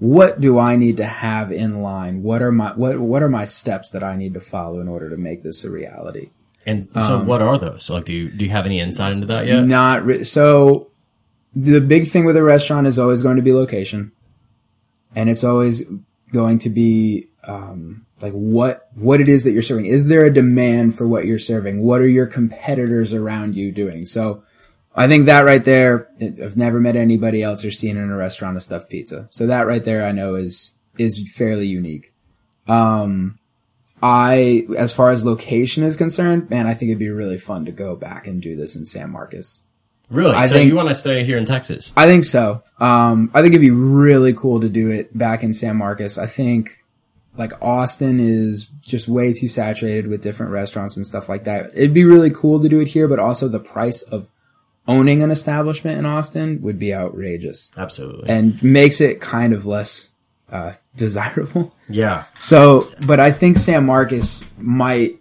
what 0.00 0.40
do 0.40 0.58
I 0.58 0.74
need 0.74 0.96
to 0.96 1.04
have 1.04 1.52
in 1.52 1.80
line? 1.80 2.24
What 2.24 2.42
are 2.42 2.50
my, 2.50 2.72
what, 2.72 2.98
what 2.98 3.22
are 3.22 3.28
my 3.28 3.44
steps 3.44 3.90
that 3.90 4.02
I 4.02 4.16
need 4.16 4.34
to 4.34 4.40
follow 4.40 4.80
in 4.80 4.88
order 4.88 5.08
to 5.10 5.16
make 5.16 5.44
this 5.44 5.62
a 5.62 5.70
reality? 5.70 6.30
And 6.66 6.88
so, 6.94 7.18
Um, 7.18 7.26
what 7.26 7.42
are 7.42 7.58
those? 7.58 7.90
Like, 7.90 8.06
do 8.06 8.12
you 8.12 8.28
do 8.30 8.44
you 8.44 8.50
have 8.50 8.66
any 8.66 8.80
insight 8.80 9.12
into 9.12 9.26
that 9.26 9.46
yet? 9.46 9.66
Not 9.66 10.04
re- 10.06 10.24
so. 10.24 10.88
The 11.56 11.80
big 11.80 12.08
thing 12.08 12.24
with 12.24 12.36
a 12.36 12.42
restaurant 12.42 12.88
is 12.88 12.98
always 12.98 13.22
going 13.22 13.36
to 13.36 13.42
be 13.42 13.52
location, 13.52 14.10
and 15.14 15.30
it's 15.30 15.44
always 15.44 15.84
going 16.32 16.58
to 16.60 16.70
be 16.70 17.28
um, 17.46 18.06
like 18.20 18.32
what 18.32 18.88
what 18.94 19.20
it 19.20 19.28
is 19.28 19.44
that 19.44 19.52
you're 19.52 19.62
serving. 19.62 19.86
Is 19.86 20.06
there 20.06 20.24
a 20.24 20.32
demand 20.32 20.96
for 20.96 21.06
what 21.06 21.26
you're 21.26 21.38
serving? 21.38 21.82
What 21.82 22.00
are 22.00 22.08
your 22.08 22.26
competitors 22.26 23.14
around 23.14 23.54
you 23.54 23.70
doing? 23.70 24.04
So, 24.04 24.42
I 24.96 25.06
think 25.06 25.26
that 25.26 25.44
right 25.44 25.64
there, 25.64 26.08
I've 26.20 26.56
never 26.56 26.80
met 26.80 26.96
anybody 26.96 27.42
else 27.42 27.64
or 27.64 27.70
seen 27.70 27.96
in 27.96 28.10
a 28.10 28.16
restaurant 28.16 28.56
a 28.56 28.60
stuffed 28.60 28.90
pizza. 28.90 29.28
So 29.30 29.46
that 29.46 29.66
right 29.66 29.84
there, 29.84 30.04
I 30.04 30.12
know 30.12 30.34
is 30.34 30.72
is 30.98 31.30
fairly 31.34 31.66
unique. 31.66 32.12
Um, 32.66 33.38
I, 34.06 34.66
as 34.76 34.92
far 34.92 35.08
as 35.08 35.24
location 35.24 35.82
is 35.82 35.96
concerned, 35.96 36.50
man, 36.50 36.66
I 36.66 36.74
think 36.74 36.90
it'd 36.90 36.98
be 36.98 37.08
really 37.08 37.38
fun 37.38 37.64
to 37.64 37.72
go 37.72 37.96
back 37.96 38.26
and 38.26 38.42
do 38.42 38.54
this 38.54 38.76
in 38.76 38.84
San 38.84 39.08
Marcos. 39.10 39.62
Really? 40.10 40.34
I 40.34 40.46
so 40.46 40.56
think- 40.56 40.68
you 40.68 40.76
want 40.76 40.90
to 40.90 40.94
stay 40.94 41.24
here 41.24 41.38
in 41.38 41.46
Texas? 41.46 41.90
I 41.96 42.04
think 42.04 42.24
so. 42.24 42.62
Um, 42.78 43.30
I 43.32 43.40
think 43.40 43.54
it'd 43.54 43.62
be 43.62 43.70
really 43.70 44.34
cool 44.34 44.60
to 44.60 44.68
do 44.68 44.90
it 44.90 45.16
back 45.16 45.42
in 45.42 45.54
San 45.54 45.78
Marcos. 45.78 46.18
I 46.18 46.26
think 46.26 46.84
like 47.38 47.52
Austin 47.62 48.20
is 48.20 48.66
just 48.82 49.08
way 49.08 49.32
too 49.32 49.48
saturated 49.48 50.06
with 50.06 50.20
different 50.22 50.52
restaurants 50.52 50.98
and 50.98 51.06
stuff 51.06 51.30
like 51.30 51.44
that. 51.44 51.70
It'd 51.74 51.94
be 51.94 52.04
really 52.04 52.30
cool 52.30 52.60
to 52.60 52.68
do 52.68 52.80
it 52.80 52.88
here, 52.88 53.08
but 53.08 53.18
also 53.18 53.48
the 53.48 53.58
price 53.58 54.02
of 54.02 54.28
owning 54.86 55.22
an 55.22 55.30
establishment 55.30 55.98
in 55.98 56.04
Austin 56.04 56.60
would 56.60 56.78
be 56.78 56.92
outrageous 56.94 57.72
Absolutely. 57.74 58.28
and 58.28 58.62
makes 58.62 59.00
it 59.00 59.22
kind 59.22 59.54
of 59.54 59.64
less, 59.64 60.10
uh, 60.52 60.74
desirable. 60.96 61.74
yeah. 61.88 62.24
So, 62.38 62.90
but 63.06 63.20
I 63.20 63.32
think 63.32 63.56
San 63.56 63.86
Marcos 63.86 64.44
might 64.58 65.20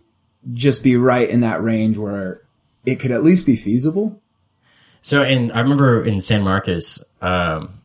just 0.53 0.83
be 0.83 0.97
right 0.97 1.29
in 1.29 1.41
that 1.41 1.63
range 1.63 1.97
where 1.97 2.41
it 2.85 2.95
could 2.99 3.11
at 3.11 3.23
least 3.23 3.45
be 3.45 3.55
feasible. 3.55 4.21
So, 5.01 5.23
and 5.23 5.51
I 5.51 5.59
remember 5.61 6.03
in 6.05 6.21
San 6.21 6.43
Marcos, 6.43 7.03
um, 7.21 7.81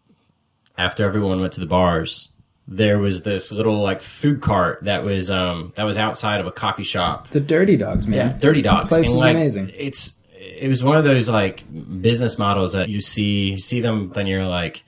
after 0.76 1.04
everyone 1.04 1.40
went 1.40 1.52
to 1.54 1.60
the 1.60 1.66
bars, 1.66 2.28
there 2.68 2.98
was 2.98 3.22
this 3.22 3.50
little 3.50 3.80
like 3.80 4.02
food 4.02 4.40
cart 4.42 4.80
that 4.84 5.02
was 5.02 5.30
um 5.30 5.72
that 5.76 5.84
was 5.84 5.96
outside 5.96 6.40
of 6.40 6.46
a 6.46 6.52
coffee 6.52 6.84
shop. 6.84 7.28
The 7.30 7.40
Dirty 7.40 7.76
Dogs, 7.76 8.06
man. 8.06 8.38
Dirty 8.38 8.62
Dogs. 8.62 8.88
Place 8.90 9.06
And, 9.06 9.14
was 9.14 9.24
like, 9.24 9.34
amazing. 9.34 9.70
It's 9.74 10.20
it 10.38 10.68
was 10.68 10.84
one 10.84 10.96
of 10.96 11.04
those 11.04 11.28
like 11.30 11.64
business 12.02 12.38
models 12.38 12.74
that 12.74 12.88
you 12.88 13.00
see 13.00 13.50
you 13.52 13.58
see 13.58 13.80
them, 13.80 14.10
then 14.10 14.26
you're 14.26 14.46
like, 14.46 14.84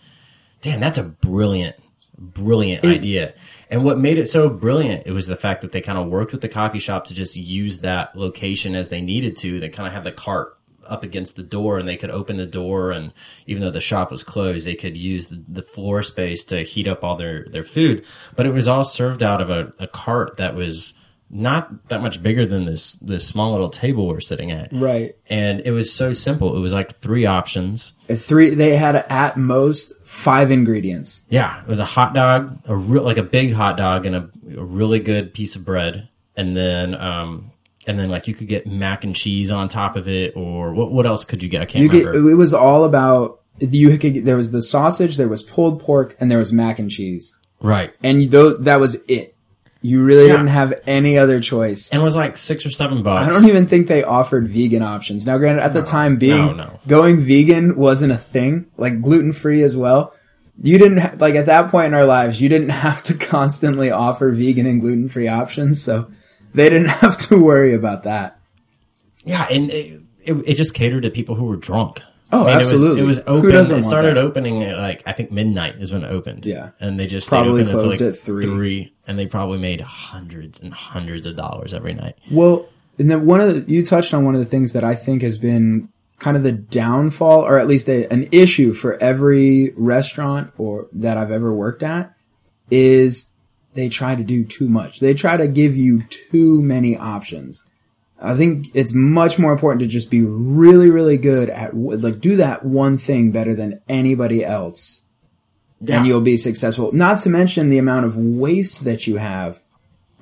damn, 0.60 0.78
that's 0.80 0.98
a 0.98 1.04
brilliant, 1.04 1.74
brilliant 2.20 2.84
idea. 2.84 3.34
And 3.70 3.84
what 3.84 3.98
made 3.98 4.18
it 4.18 4.26
so 4.26 4.48
brilliant, 4.48 5.06
it 5.06 5.12
was 5.12 5.26
the 5.26 5.36
fact 5.36 5.62
that 5.62 5.72
they 5.72 5.80
kind 5.80 5.98
of 5.98 6.08
worked 6.08 6.32
with 6.32 6.42
the 6.42 6.48
coffee 6.48 6.78
shop 6.78 7.06
to 7.06 7.14
just 7.14 7.34
use 7.36 7.78
that 7.78 8.14
location 8.14 8.74
as 8.74 8.90
they 8.90 9.00
needed 9.00 9.36
to. 9.38 9.58
They 9.58 9.70
kind 9.70 9.86
of 9.86 9.94
had 9.94 10.04
the 10.04 10.12
cart 10.12 10.56
up 10.86 11.02
against 11.02 11.36
the 11.36 11.42
door 11.42 11.78
and 11.78 11.88
they 11.88 11.96
could 11.96 12.10
open 12.10 12.36
the 12.36 12.46
door 12.46 12.90
and 12.90 13.12
even 13.46 13.62
though 13.62 13.70
the 13.70 13.80
shop 13.80 14.10
was 14.10 14.24
closed 14.24 14.66
they 14.66 14.74
could 14.74 14.96
use 14.96 15.28
the, 15.28 15.40
the 15.46 15.62
floor 15.62 16.02
space 16.02 16.42
to 16.42 16.64
heat 16.64 16.88
up 16.88 17.04
all 17.04 17.16
their, 17.16 17.44
their 17.50 17.62
food 17.62 18.04
but 18.34 18.44
it 18.44 18.52
was 18.52 18.66
all 18.66 18.82
served 18.82 19.22
out 19.22 19.40
of 19.40 19.50
a, 19.50 19.70
a 19.78 19.86
cart 19.86 20.36
that 20.38 20.54
was 20.54 20.94
not 21.32 21.88
that 21.88 22.00
much 22.02 22.22
bigger 22.22 22.44
than 22.44 22.64
this 22.64 22.94
this 22.94 23.26
small 23.26 23.52
little 23.52 23.68
table 23.70 24.08
we're 24.08 24.20
sitting 24.20 24.50
at 24.50 24.68
Right. 24.72 25.14
and 25.28 25.60
it 25.64 25.70
was 25.70 25.92
so 25.92 26.12
simple 26.12 26.56
it 26.56 26.60
was 26.60 26.72
like 26.74 26.96
three 26.96 27.24
options 27.26 27.92
Three. 28.08 28.54
They 28.56 28.74
had 28.76 28.96
at 28.96 29.36
most 29.36 29.92
five 30.04 30.50
ingredients. 30.50 31.22
yeah 31.28 31.60
it 31.62 31.68
was 31.68 31.78
a 31.78 31.84
hot 31.84 32.14
dog 32.14 32.58
a 32.66 32.74
real 32.76 33.02
like 33.04 33.18
a 33.18 33.22
big 33.22 33.52
hot 33.52 33.76
dog 33.76 34.06
and 34.06 34.16
a, 34.16 34.30
a 34.58 34.64
really 34.64 34.98
good 34.98 35.32
piece 35.32 35.54
of 35.56 35.64
bread 35.64 36.08
and 36.36 36.56
then 36.56 36.94
um 36.94 37.52
and 37.86 37.98
then 37.98 38.08
like 38.10 38.26
you 38.28 38.34
could 38.34 38.48
get 38.48 38.66
mac 38.66 39.04
and 39.04 39.14
cheese 39.14 39.50
on 39.52 39.68
top 39.68 39.94
of 39.96 40.08
it 40.08 40.34
or 40.36 40.74
what 40.74 40.90
what 40.92 41.06
else 41.06 41.24
could 41.24 41.42
you 41.42 41.48
get 41.48 41.62
i 41.62 41.64
can't 41.64 41.82
You 41.84 41.88
get. 41.90 42.06
remember 42.06 42.30
It 42.30 42.34
was 42.34 42.52
all 42.54 42.84
about. 42.84 43.36
You 43.60 43.90
could. 43.98 44.14
get- 44.14 44.24
There 44.24 44.36
was 44.38 44.52
the 44.52 44.62
sausage. 44.62 45.16
There 45.18 45.28
was 45.28 45.42
pulled 45.42 45.80
pork, 45.80 46.16
and 46.18 46.30
there 46.30 46.38
was 46.38 46.50
mac 46.50 46.78
and 46.78 46.90
cheese. 46.90 47.36
right 47.60 47.94
And 48.02 48.22
you, 48.22 48.28
tho- 48.30 48.56
that 48.58 48.80
was 48.80 48.96
it. 49.06 49.34
You 49.82 50.02
really 50.02 50.26
Yeah. 50.26 50.32
didn't 50.32 50.48
have 50.48 50.74
any 50.86 51.16
other 51.16 51.40
choice. 51.40 51.90
and 51.90 52.00
it 52.00 52.04
was 52.04 52.14
like 52.14 52.36
six 52.36 52.66
or 52.66 52.70
seven 52.70 53.02
bucks 53.02 53.26
I 53.26 53.30
don't 53.32 53.48
even 53.48 53.66
think 53.66 53.86
they 53.86 54.02
offered 54.04 54.48
vegan 54.48 54.82
options. 54.82 55.24
Now, 55.26 55.38
granted, 55.38 55.62
at 55.62 55.72
the 55.72 55.82
time, 55.82 56.16
being 56.18 56.36
no, 56.48 56.52
no. 56.52 56.80
going 56.86 57.20
vegan 57.22 57.76
wasn't 57.76 58.12
a 58.12 58.18
thing, 58.18 58.66
like 58.76 59.00
gluten 59.00 59.32
free 59.32 59.62
as 59.62 59.76
well. 59.76 60.12
You 60.62 60.76
didn't 60.76 60.98
ha- 60.98 61.14
like 61.18 61.34
at 61.34 61.46
that 61.46 61.70
point 61.70 61.86
in 61.86 61.94
our 61.94 62.04
lives, 62.04 62.42
you 62.42 62.50
didn't 62.50 62.68
have 62.86 63.02
to 63.04 63.14
constantly 63.14 63.90
offer 63.90 64.30
vegan 64.30 64.66
and 64.66 64.80
gluten 64.82 65.08
free 65.08 65.28
options, 65.28 65.82
so 65.82 66.08
they 66.52 66.68
didn't 66.68 66.88
have 67.02 67.16
to 67.28 67.38
worry 67.42 67.72
about 67.74 68.02
that. 68.02 68.38
Yeah, 69.24 69.46
and 69.50 69.70
it, 69.70 70.02
it, 70.22 70.34
it 70.46 70.54
just 70.54 70.74
catered 70.74 71.04
to 71.04 71.10
people 71.10 71.34
who 71.36 71.44
were 71.44 71.56
drunk. 71.56 72.02
Oh, 72.32 72.46
it 72.46 72.56
was- 72.58 72.70
absolutely. 72.70 73.00
It 73.02 73.06
was, 73.06 73.18
Who 73.18 73.24
open. 73.24 73.50
doesn't 73.50 73.78
it 73.78 73.82
started 73.82 74.16
that? 74.16 74.24
opening 74.24 74.62
at 74.62 74.78
like 74.78 75.02
I 75.06 75.12
think 75.12 75.30
midnight 75.32 75.76
is 75.80 75.92
when 75.92 76.04
it 76.04 76.08
opened. 76.08 76.46
Yeah. 76.46 76.70
and 76.80 76.98
they 76.98 77.06
just 77.06 77.28
Probably 77.28 77.62
open 77.62 77.74
closed 77.78 77.92
until 78.00 78.08
at 78.08 78.16
three. 78.16 78.44
three, 78.44 78.92
and 79.06 79.18
they 79.18 79.26
probably 79.26 79.58
made 79.58 79.80
hundreds 79.80 80.60
and 80.60 80.72
hundreds 80.72 81.26
of 81.26 81.36
dollars 81.36 81.74
every 81.74 81.94
night. 81.94 82.16
Well, 82.30 82.68
and 82.98 83.10
then 83.10 83.26
one 83.26 83.40
of 83.40 83.66
the, 83.66 83.72
you 83.72 83.82
touched 83.84 84.12
on 84.14 84.24
one 84.24 84.34
of 84.34 84.40
the 84.40 84.46
things 84.46 84.72
that 84.74 84.84
I 84.84 84.94
think 84.94 85.22
has 85.22 85.38
been 85.38 85.88
kind 86.18 86.36
of 86.36 86.42
the 86.42 86.52
downfall, 86.52 87.40
or 87.46 87.58
at 87.58 87.66
least 87.66 87.88
a, 87.88 88.06
an 88.12 88.28
issue 88.30 88.74
for 88.74 89.02
every 89.02 89.72
restaurant 89.76 90.52
or 90.58 90.86
that 90.92 91.16
I've 91.16 91.30
ever 91.30 91.52
worked 91.54 91.82
at, 91.82 92.14
is 92.70 93.30
they 93.74 93.88
try 93.88 94.14
to 94.14 94.22
do 94.22 94.44
too 94.44 94.68
much. 94.68 95.00
They 95.00 95.14
try 95.14 95.36
to 95.36 95.48
give 95.48 95.76
you 95.76 96.02
too 96.02 96.60
many 96.62 96.96
options. 96.96 97.64
I 98.20 98.36
think 98.36 98.68
it's 98.74 98.92
much 98.92 99.38
more 99.38 99.52
important 99.52 99.80
to 99.80 99.86
just 99.86 100.10
be 100.10 100.22
really, 100.22 100.90
really 100.90 101.16
good 101.16 101.48
at 101.48 101.74
like 101.74 102.20
do 102.20 102.36
that 102.36 102.64
one 102.64 102.98
thing 102.98 103.32
better 103.32 103.54
than 103.54 103.80
anybody 103.88 104.44
else, 104.44 105.02
and 105.88 106.06
you'll 106.06 106.20
be 106.20 106.36
successful. 106.36 106.92
Not 106.92 107.18
to 107.18 107.30
mention 107.30 107.70
the 107.70 107.78
amount 107.78 108.06
of 108.06 108.16
waste 108.16 108.84
that 108.84 109.06
you 109.06 109.16
have. 109.16 109.62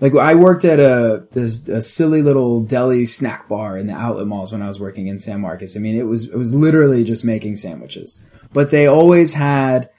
Like 0.01 0.15
I 0.15 0.37
worked 0.37 0.65
at 0.65 0.79
a, 0.79 1.27
a 1.35 1.73
a 1.73 1.83
silly 1.83 2.23
little 2.23 2.63
deli 2.63 3.05
snack 3.05 3.49
bar 3.49 3.77
in 3.77 3.89
the 3.89 3.95
outlet 3.95 4.29
malls 4.29 4.53
when 4.53 4.63
I 4.63 4.69
was 4.69 4.79
working 4.79 5.09
in 5.09 5.19
San 5.19 5.41
Marcos. 5.41 5.77
I 5.77 5.81
mean, 5.81 5.99
it 5.99 6.07
was 6.07 6.29
it 6.29 6.37
was 6.37 6.55
literally 6.55 7.03
just 7.03 7.25
making 7.25 7.57
sandwiches, 7.57 8.23
but 8.53 8.71
they 8.71 8.87
always 8.87 9.35
had 9.35 9.91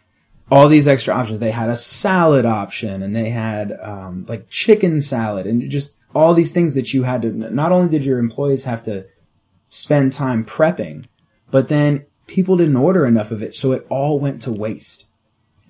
all 0.50 0.70
these 0.70 0.88
extra 0.88 1.14
options. 1.14 1.40
They 1.40 1.52
had 1.52 1.70
a 1.70 1.76
salad 1.76 2.46
option, 2.46 3.04
and 3.04 3.14
they 3.14 3.30
had 3.30 3.78
um, 3.82 4.26
like 4.30 4.48
chicken 4.50 5.02
salad, 5.02 5.46
and 5.46 5.70
just 5.70 5.96
all 6.13 6.34
these 6.34 6.52
things 6.52 6.76
that 6.76 6.93
you 6.93 7.04
had 7.04 7.22
to. 7.22 7.32
Not 7.32 7.72
only 7.72 7.89
did 7.89 8.04
your 8.04 8.19
employees 8.19 8.63
have 8.63 8.84
to 8.84 9.06
spend 9.69 10.13
time 10.13 10.43
prepping, 10.43 11.06
but 11.52 11.67
then 11.67 12.04
people 12.28 12.58
didn't 12.58 12.78
order 12.78 13.06
enough 13.06 13.32
of 13.32 13.41
it, 13.41 13.54
so 13.54 13.72
it 13.72 13.86
all 13.89 14.19
went 14.19 14.41
to 14.43 14.52
waste. 14.52 15.06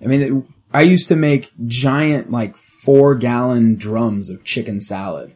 I 0.01 0.07
mean, 0.07 0.21
it, 0.21 0.43
I 0.73 0.81
used 0.83 1.07
to 1.09 1.15
make 1.15 1.51
giant, 1.65 2.31
like 2.31 2.55
four 2.55 3.15
gallon 3.15 3.75
drums 3.75 4.29
of 4.29 4.43
chicken 4.43 4.79
salad, 4.79 5.35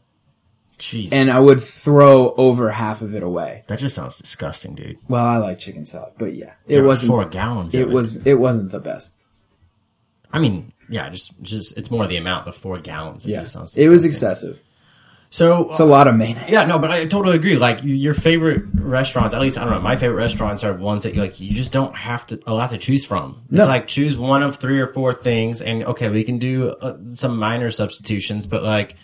Jeez, 0.79 1.11
and 1.11 1.29
I 1.29 1.39
would 1.39 1.61
throw 1.61 2.33
over 2.35 2.71
half 2.71 3.01
of 3.01 3.13
it 3.15 3.23
away. 3.23 3.63
that 3.67 3.79
just 3.79 3.95
sounds 3.95 4.17
disgusting, 4.17 4.75
dude. 4.75 4.97
Well, 5.07 5.25
I 5.25 5.37
like 5.37 5.59
chicken 5.59 5.85
salad, 5.85 6.13
but 6.17 6.33
yeah, 6.33 6.53
it 6.67 6.81
were 6.81 6.87
wasn't. 6.87 7.09
four 7.09 7.25
gallons. 7.25 7.75
It 7.75 7.87
of 7.87 7.93
was. 7.93 8.25
It 8.25 8.39
wasn't 8.39 8.71
the 8.71 8.79
best. 8.79 9.15
I 10.31 10.39
mean, 10.39 10.73
yeah, 10.89 11.09
just 11.09 11.41
just 11.41 11.77
it's 11.77 11.91
more 11.91 12.07
the 12.07 12.17
amount. 12.17 12.45
The 12.45 12.53
four 12.53 12.79
gallons. 12.79 13.25
It 13.25 13.31
Yeah, 13.31 13.45
it 13.75 13.89
was 13.89 14.05
excessive. 14.05 14.61
So 15.33 15.67
It's 15.71 15.79
a 15.79 15.85
lot 15.85 16.07
of 16.07 16.15
mayonnaise. 16.15 16.47
Yeah, 16.47 16.65
no, 16.67 16.77
but 16.77 16.91
I 16.91 17.05
totally 17.05 17.35
agree. 17.35 17.55
Like 17.55 17.79
your 17.81 18.13
favorite 18.13 18.65
restaurants, 18.75 19.33
at 19.33 19.41
least 19.41 19.57
I 19.57 19.63
don't 19.63 19.73
know. 19.73 19.79
My 19.79 19.95
favorite 19.95 20.17
restaurants 20.17 20.63
are 20.63 20.73
ones 20.73 21.01
that 21.03 21.15
you 21.15 21.21
like. 21.21 21.39
You 21.39 21.55
just 21.55 21.71
don't 21.71 21.95
have 21.95 22.27
to 22.27 22.39
a 22.45 22.53
lot 22.53 22.69
to 22.69 22.77
choose 22.77 23.03
from. 23.03 23.41
No. 23.49 23.61
It's 23.61 23.67
like 23.67 23.87
choose 23.87 24.15
one 24.15 24.43
of 24.43 24.57
three 24.57 24.79
or 24.79 24.93
four 24.93 25.11
things, 25.11 25.59
and 25.63 25.83
okay, 25.85 26.09
we 26.09 26.23
can 26.23 26.37
do 26.37 26.69
uh, 26.69 26.97
some 27.13 27.37
minor 27.37 27.71
substitutions, 27.71 28.45
but 28.47 28.63
like. 28.63 28.95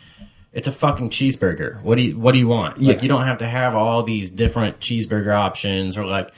It's 0.52 0.68
a 0.68 0.72
fucking 0.72 1.12
cheeseburger. 1.12 1.80
What 1.84 1.96
do 1.98 2.02
you 2.02 2.18
What 2.18 2.32
do 2.32 2.40
you 2.40 2.48
want? 2.48 2.80
Like 2.82 2.98
Yeah. 2.98 3.02
you 3.04 3.08
don't 3.10 3.24
have 3.24 3.38
to 3.38 3.48
have 3.48 3.76
all 3.76 4.02
these 4.02 4.32
different 4.32 4.80
cheeseburger 4.80 5.32
options, 5.36 5.96
or 5.96 6.06
like, 6.08 6.32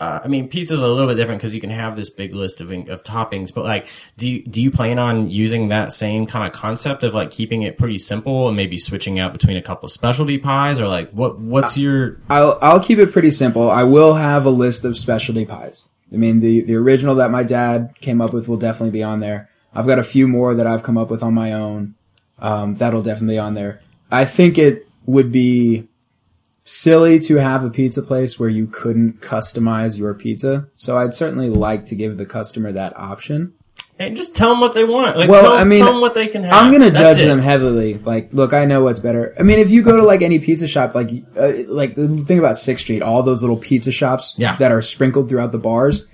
uh, 0.00 0.20
I 0.24 0.28
mean, 0.28 0.48
pizza's 0.48 0.82
a 0.82 0.88
little 0.88 1.08
bit 1.08 1.14
different 1.14 1.40
because 1.40 1.54
you 1.54 1.60
can 1.60 1.70
have 1.70 1.94
this 1.94 2.10
big 2.10 2.34
list 2.34 2.60
of 2.60 2.70
of 2.72 3.04
toppings. 3.04 3.54
But 3.54 3.64
like, 3.64 3.86
do 4.16 4.28
you 4.28 4.42
do 4.42 4.60
you 4.60 4.70
plan 4.70 4.98
on 4.98 5.30
using 5.30 5.68
that 5.68 5.92
same 5.92 6.26
kind 6.26 6.46
of 6.46 6.58
concept 6.58 7.04
of 7.04 7.14
like 7.14 7.30
keeping 7.30 7.62
it 7.62 7.78
pretty 7.78 7.98
simple 7.98 8.48
and 8.48 8.56
maybe 8.56 8.78
switching 8.78 9.20
out 9.20 9.32
between 9.32 9.56
a 9.56 9.62
couple 9.62 9.86
of 9.86 9.92
specialty 9.92 10.38
pies, 10.38 10.80
or 10.80 10.88
like 10.88 11.10
what 11.10 11.38
What's 11.38 11.78
your 11.78 12.18
I'll 12.28 12.58
I'll 12.60 12.82
keep 12.82 12.98
it 12.98 13.12
pretty 13.12 13.30
simple. 13.30 13.70
I 13.70 13.84
will 13.84 14.14
have 14.14 14.46
a 14.46 14.50
list 14.50 14.84
of 14.84 14.98
specialty 14.98 15.46
pies. 15.46 15.88
I 16.12 16.16
mean, 16.16 16.40
the 16.40 16.62
the 16.62 16.74
original 16.74 17.14
that 17.16 17.30
my 17.30 17.44
dad 17.44 17.94
came 18.00 18.20
up 18.20 18.32
with 18.32 18.48
will 18.48 18.56
definitely 18.56 18.90
be 18.90 19.02
on 19.04 19.20
there. 19.20 19.48
I've 19.72 19.86
got 19.86 20.00
a 20.00 20.04
few 20.04 20.26
more 20.26 20.54
that 20.54 20.66
I've 20.66 20.82
come 20.82 20.98
up 20.98 21.10
with 21.10 21.22
on 21.22 21.34
my 21.34 21.52
own. 21.52 21.94
Um, 22.40 22.74
that'll 22.74 23.02
definitely 23.02 23.36
be 23.36 23.40
on 23.40 23.54
there. 23.54 23.80
I 24.10 24.24
think 24.24 24.58
it 24.58 24.88
would 25.06 25.30
be 25.30 25.88
silly 26.64 27.18
to 27.20 27.36
have 27.36 27.62
a 27.64 27.70
pizza 27.70 28.02
place 28.02 28.38
where 28.38 28.48
you 28.48 28.66
couldn't 28.66 29.20
customize 29.20 29.98
your 29.98 30.14
pizza. 30.14 30.66
So 30.76 30.96
I'd 30.96 31.14
certainly 31.14 31.50
like 31.50 31.84
to 31.86 31.94
give 31.94 32.16
the 32.16 32.26
customer 32.26 32.72
that 32.72 32.98
option. 32.98 33.52
and 33.98 34.16
just 34.16 34.34
tell 34.34 34.48
them 34.50 34.60
what 34.60 34.74
they 34.74 34.84
want? 34.84 35.16
Like, 35.16 35.28
Well, 35.30 35.42
tell, 35.42 35.52
I 35.52 35.62
mean, 35.64 35.78
tell 35.80 35.92
them 35.92 36.00
what 36.00 36.14
they 36.14 36.26
can 36.26 36.42
have. 36.42 36.54
I'm 36.54 36.72
gonna 36.72 36.90
That's 36.90 37.16
judge 37.18 37.24
it. 37.24 37.28
them 37.28 37.38
heavily. 37.38 37.94
Like, 37.98 38.32
look, 38.32 38.52
I 38.52 38.64
know 38.64 38.82
what's 38.82 38.98
better. 39.00 39.34
I 39.38 39.42
mean, 39.42 39.58
if 39.58 39.70
you 39.70 39.82
go 39.82 39.96
to 39.96 40.02
like 40.02 40.22
any 40.22 40.38
pizza 40.40 40.66
shop, 40.66 40.94
like, 40.94 41.10
uh, 41.36 41.52
like 41.68 41.94
the 41.94 42.08
thing 42.08 42.38
about 42.38 42.58
Sixth 42.58 42.84
Street, 42.84 43.02
all 43.02 43.22
those 43.22 43.42
little 43.42 43.56
pizza 43.58 43.92
shops 43.92 44.34
Yeah. 44.38 44.56
that 44.56 44.72
are 44.72 44.82
sprinkled 44.82 45.28
throughout 45.28 45.52
the 45.52 45.58
bars, 45.58 46.06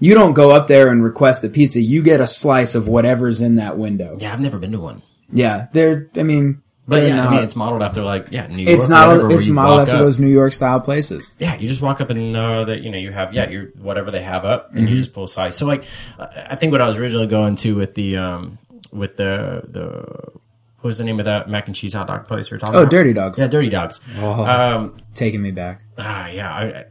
you 0.00 0.14
don't 0.14 0.32
go 0.34 0.50
up 0.50 0.66
there 0.66 0.88
and 0.88 1.02
request 1.04 1.42
the 1.42 1.48
pizza. 1.48 1.80
You 1.80 2.02
get 2.02 2.20
a 2.20 2.26
slice 2.26 2.74
of 2.74 2.88
whatever's 2.88 3.40
in 3.40 3.54
that 3.56 3.78
window. 3.78 4.16
Yeah, 4.20 4.32
I've 4.32 4.40
never 4.40 4.58
been 4.58 4.72
to 4.72 4.80
one, 4.80 5.02
Yeah, 5.32 5.68
they're. 5.72 6.08
I 6.16 6.24
mean, 6.24 6.60
but 6.88 7.02
yeah, 7.06 7.16
not, 7.16 7.28
I 7.28 7.30
mean, 7.30 7.42
it's 7.44 7.54
modeled 7.56 7.82
after 7.82 8.02
like 8.02 8.28
yeah, 8.30 8.46
New 8.48 8.64
York. 8.64 8.76
it's 8.76 8.88
not. 8.88 9.30
it's 9.32 9.46
modeled 9.46 9.80
after 9.80 9.94
up. 9.96 10.00
those 10.00 10.18
New 10.18 10.26
York 10.28 10.52
style 10.52 10.80
places. 10.80 11.32
Yeah, 11.38 11.54
you 11.56 11.68
just 11.68 11.80
walk 11.80 12.00
up 12.00 12.10
and 12.10 12.32
know 12.32 12.64
that 12.64 12.82
you 12.82 12.90
know 12.90 12.98
you 12.98 13.12
have 13.12 13.32
yeah, 13.32 13.48
your 13.48 13.66
whatever 13.78 14.10
they 14.10 14.22
have 14.22 14.44
up, 14.44 14.70
and 14.70 14.80
Mm-hmm. 14.80 14.88
you 14.88 14.96
just 14.96 15.12
pull 15.12 15.24
a 15.24 15.28
slice. 15.28 15.56
So 15.56 15.66
like, 15.66 15.84
uh, 16.18 16.26
I 16.48 16.56
think 16.56 16.72
what 16.72 16.80
I 16.82 16.88
was 16.88 16.96
originally 16.96 17.28
going 17.28 17.54
to 17.56 17.74
with 17.76 17.94
the 17.94 18.16
um 18.16 18.58
with 18.92 19.16
the 19.16 19.62
the 19.68 20.32
what 20.80 20.88
was 20.88 20.98
the 20.98 21.04
name 21.04 21.20
of 21.20 21.26
that 21.26 21.48
mac 21.48 21.68
and 21.68 21.76
cheese 21.76 21.94
hot 21.94 22.08
dog 22.08 22.26
place 22.26 22.50
we 22.50 22.56
were 22.56 22.58
talking 22.58 22.74
Oh, 22.74 22.78
about? 22.82 22.88
Oh, 22.88 22.96
Dirty 22.98 23.12
Dogs, 23.12 23.38
Yeah, 23.38 23.46
Dirty 23.46 23.68
Dogs. 23.68 24.00
Oh. 24.18 24.44
Um, 24.44 24.96
taking 25.14 25.40
me 25.40 25.52
back. 25.52 25.82
ah, 25.96 26.26
yeah, 26.28 26.52
I, 26.52 26.84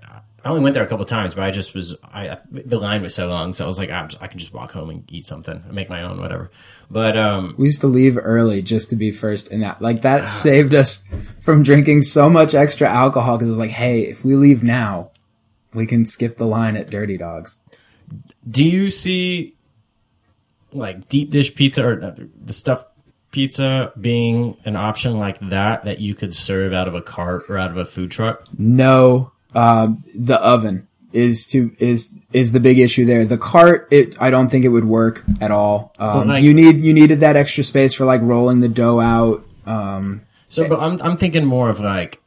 I 0.43 0.49
only 0.49 0.61
went 0.61 0.73
there 0.73 0.83
a 0.83 0.87
couple 0.87 1.05
times, 1.05 1.35
but 1.35 1.43
I 1.43 1.51
just 1.51 1.73
was 1.75 1.95
I 2.03 2.37
the 2.51 2.79
line 2.79 3.01
was 3.03 3.13
so 3.13 3.27
long, 3.27 3.53
so 3.53 3.63
I 3.63 3.67
was 3.67 3.77
like, 3.77 3.89
ah, 3.91 4.07
I 4.19 4.27
can 4.27 4.39
just 4.39 4.53
walk 4.53 4.71
home 4.71 4.89
and 4.89 5.03
eat 5.11 5.25
something, 5.25 5.61
and 5.65 5.73
make 5.73 5.89
my 5.89 6.01
own, 6.01 6.19
whatever. 6.19 6.49
But 6.89 7.15
um, 7.15 7.53
We 7.57 7.65
used 7.67 7.81
to 7.81 7.87
leave 7.87 8.17
early 8.21 8.61
just 8.61 8.89
to 8.89 8.95
be 8.95 9.11
first 9.11 9.51
in 9.51 9.59
that. 9.59 9.81
Like 9.81 9.97
Ah. 9.97 10.01
that 10.01 10.29
saved 10.29 10.73
us 10.73 11.03
from 11.41 11.61
drinking 11.63 12.01
so 12.01 12.29
much 12.29 12.55
extra 12.55 12.89
alcohol 12.89 13.37
because 13.37 13.49
it 13.49 13.51
was 13.51 13.59
like, 13.59 13.69
hey, 13.71 14.01
if 14.01 14.25
we 14.25 14.35
leave 14.35 14.63
now, 14.63 15.11
we 15.73 15.85
can 15.85 16.05
skip 16.05 16.37
the 16.37 16.47
line 16.47 16.75
at 16.75 16.89
Dirty 16.89 17.17
Dogs. 17.17 17.59
Do 18.49 18.63
you 18.63 18.89
see 18.89 19.55
like 20.73 21.07
deep 21.09 21.29
dish 21.29 21.53
pizza 21.53 21.85
or 21.85 22.01
uh, 22.03 22.15
the 22.43 22.53
stuffed 22.53 22.87
pizza 23.31 23.93
being 23.99 24.57
an 24.65 24.75
option 24.75 25.17
like 25.19 25.39
that 25.49 25.85
that 25.85 25.99
you 25.99 26.15
could 26.15 26.33
serve 26.33 26.73
out 26.73 26.87
of 26.87 26.95
a 26.95 27.01
cart 27.01 27.43
or 27.47 27.57
out 27.57 27.71
of 27.71 27.77
a 27.77 27.85
food 27.85 28.09
truck? 28.11 28.43
No, 28.57 29.31
um, 29.55 30.03
the 30.15 30.39
oven 30.41 30.87
is 31.13 31.45
to 31.47 31.75
is 31.79 32.19
is 32.31 32.51
the 32.53 32.59
big 32.59 32.79
issue 32.79 33.05
there. 33.05 33.25
The 33.25 33.37
cart, 33.37 33.87
it 33.91 34.15
I 34.21 34.29
don't 34.31 34.49
think 34.49 34.63
it 34.65 34.69
would 34.69 34.85
work 34.85 35.23
at 35.41 35.51
all. 35.51 35.93
Um, 35.99 36.27
like- 36.29 36.43
you 36.43 36.53
need 36.53 36.79
you 36.79 36.93
needed 36.93 37.19
that 37.19 37.35
extra 37.35 37.63
space 37.63 37.93
for 37.93 38.05
like 38.05 38.21
rolling 38.21 38.61
the 38.61 38.69
dough 38.69 38.99
out. 38.99 39.45
Um, 39.65 40.21
So, 40.47 40.67
but 40.67 40.79
I'm 40.79 41.01
I'm 41.01 41.17
thinking 41.17 41.45
more 41.45 41.69
of 41.69 41.79
like 41.81 42.21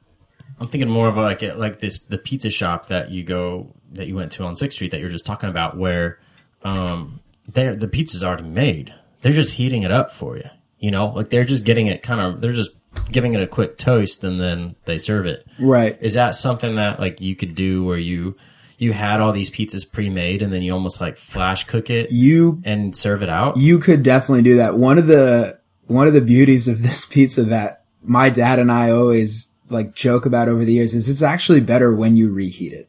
I'm 0.61 0.69
thinking 0.69 0.91
more 0.91 1.09
of 1.09 1.17
like 1.17 1.43
it- 1.43 1.59
like 1.59 1.81
this 1.81 1.99
the 1.99 2.19
pizza 2.19 2.51
shop 2.51 2.89
that 2.89 3.11
you 3.11 3.23
go 3.25 3.73
that 3.95 4.07
you 4.07 4.15
went 4.17 4.33
to 4.33 4.45
on 4.45 4.55
Sixth 4.57 4.77
Street 4.77 4.91
that 4.91 5.01
you're 5.01 5.09
just 5.11 5.25
talking 5.27 5.49
about 5.49 5.77
where 5.79 6.19
um 6.63 7.21
they 7.51 7.75
the 7.75 7.89
pizza's 7.89 8.23
already 8.25 8.49
made. 8.49 8.93
They're 9.23 9.33
just 9.33 9.55
heating 9.55 9.83
it 9.83 9.91
up 9.91 10.13
for 10.13 10.37
you. 10.37 10.45
You 10.79 10.91
know, 10.91 11.07
like 11.09 11.31
they're 11.31 11.45
just 11.45 11.65
getting 11.65 11.87
it 11.87 12.03
kind 12.03 12.21
of 12.21 12.41
they're 12.43 12.53
just 12.53 12.71
giving 13.11 13.35
it 13.35 13.43
a 13.43 13.47
quick 13.47 13.79
toast 13.79 14.25
and 14.25 14.41
then 14.41 14.75
they 14.85 14.99
serve 14.99 15.27
it. 15.27 15.47
right. 15.59 15.97
Is 16.01 16.15
that 16.15 16.35
something 16.35 16.77
that 16.77 17.01
like 17.01 17.21
you 17.21 17.37
could 17.37 17.55
do 17.55 17.85
where 17.85 17.99
you 17.99 18.37
you 18.79 18.93
had 18.93 19.21
all 19.21 19.33
these 19.33 19.51
pizzas 19.51 19.91
pre-made 19.91 20.43
and 20.43 20.53
then 20.53 20.61
you 20.63 20.73
almost 20.73 21.01
like 21.01 21.17
flash 21.17 21.65
cook 21.65 21.91
it 21.91 22.11
You 22.11 22.61
and 22.65 22.95
serve 22.97 23.23
it 23.23 23.29
out? 23.29 23.57
you 23.57 23.79
could 23.79 24.03
definitely 24.03 24.43
do 24.43 24.57
that. 24.57 24.77
One 24.77 24.99
of 24.99 25.07
the 25.07 25.59
one 25.87 26.07
of 26.07 26.13
the 26.15 26.21
beauties 26.21 26.67
of 26.69 26.83
this 26.83 27.07
pizza 27.07 27.45
that 27.45 27.85
my 28.03 28.31
dad 28.31 28.59
and 28.59 28.71
I 28.73 28.91
always 28.91 29.51
like 29.71 29.95
joke 29.95 30.27
about 30.27 30.49
over 30.49 30.65
the 30.65 30.73
years 30.73 30.95
is 30.95 31.09
it's 31.09 31.23
actually 31.23 31.61
better 31.61 31.95
when 31.95 32.17
you 32.17 32.31
reheat 32.33 32.73
it. 32.73 32.89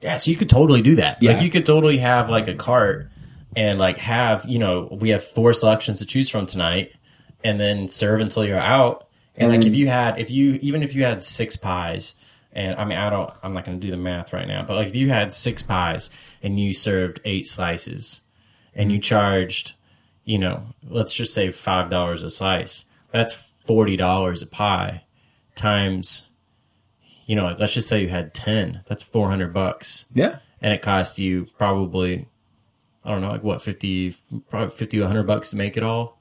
Yeah, 0.00 0.16
so 0.16 0.30
you 0.30 0.36
could 0.36 0.48
totally 0.50 0.80
do 0.82 0.96
that. 0.96 1.22
Yeah. 1.22 1.32
Like 1.34 1.42
you 1.42 1.50
could 1.50 1.66
totally 1.66 1.98
have 1.98 2.30
like 2.30 2.46
a 2.48 2.54
cart 2.54 3.10
and 3.56 3.78
like 3.78 3.98
have, 3.98 4.44
you 4.48 4.58
know, 4.58 4.88
we 5.00 5.08
have 5.10 5.24
four 5.24 5.52
selections 5.54 5.98
to 5.98 6.06
choose 6.06 6.28
from 6.30 6.46
tonight 6.46 6.92
and 7.44 7.60
then 7.60 7.88
serve 7.88 8.20
until 8.20 8.44
you're 8.44 8.58
out. 8.58 9.08
And, 9.36 9.52
like 9.52 9.64
if 9.64 9.74
you 9.76 9.86
had 9.86 10.18
if 10.18 10.30
you 10.30 10.58
even 10.62 10.82
if 10.82 10.94
you 10.94 11.04
had 11.04 11.22
six 11.22 11.56
pies 11.56 12.16
and 12.52 12.76
I 12.76 12.84
mean 12.84 12.98
I 12.98 13.08
don't 13.08 13.32
I'm 13.42 13.52
not 13.52 13.64
gonna 13.64 13.78
do 13.78 13.90
the 13.90 13.96
math 13.96 14.32
right 14.32 14.48
now, 14.48 14.64
but 14.66 14.74
like 14.74 14.88
if 14.88 14.96
you 14.96 15.10
had 15.10 15.32
six 15.32 15.62
pies 15.62 16.10
and 16.42 16.58
you 16.58 16.74
served 16.74 17.20
eight 17.24 17.46
slices 17.46 18.22
and 18.74 18.90
you 18.90 18.98
charged, 18.98 19.74
you 20.24 20.38
know, 20.38 20.64
let's 20.88 21.12
just 21.14 21.34
say 21.34 21.52
five 21.52 21.88
dollars 21.88 22.22
a 22.24 22.30
slice, 22.30 22.84
that's 23.12 23.46
forty 23.64 23.96
dollars 23.96 24.42
a 24.42 24.46
pie 24.46 25.04
times 25.54 26.24
you 27.26 27.36
know, 27.36 27.54
let's 27.58 27.74
just 27.74 27.88
say 27.88 28.00
you 28.00 28.08
had 28.08 28.32
ten, 28.34 28.80
that's 28.88 29.02
four 29.02 29.28
hundred 29.28 29.52
bucks 29.52 30.06
Yeah. 30.14 30.38
and 30.62 30.72
it 30.72 30.80
cost 30.82 31.18
you 31.18 31.46
probably 31.58 32.26
I 33.04 33.10
don't 33.12 33.20
know, 33.20 33.30
like 33.30 33.44
what, 33.44 33.62
50 33.62 34.16
probably 34.50 34.74
50 34.76 34.96
to 34.98 35.02
100 35.04 35.22
bucks 35.26 35.50
to 35.50 35.56
make 35.56 35.76
it 35.76 35.82
all? 35.82 36.17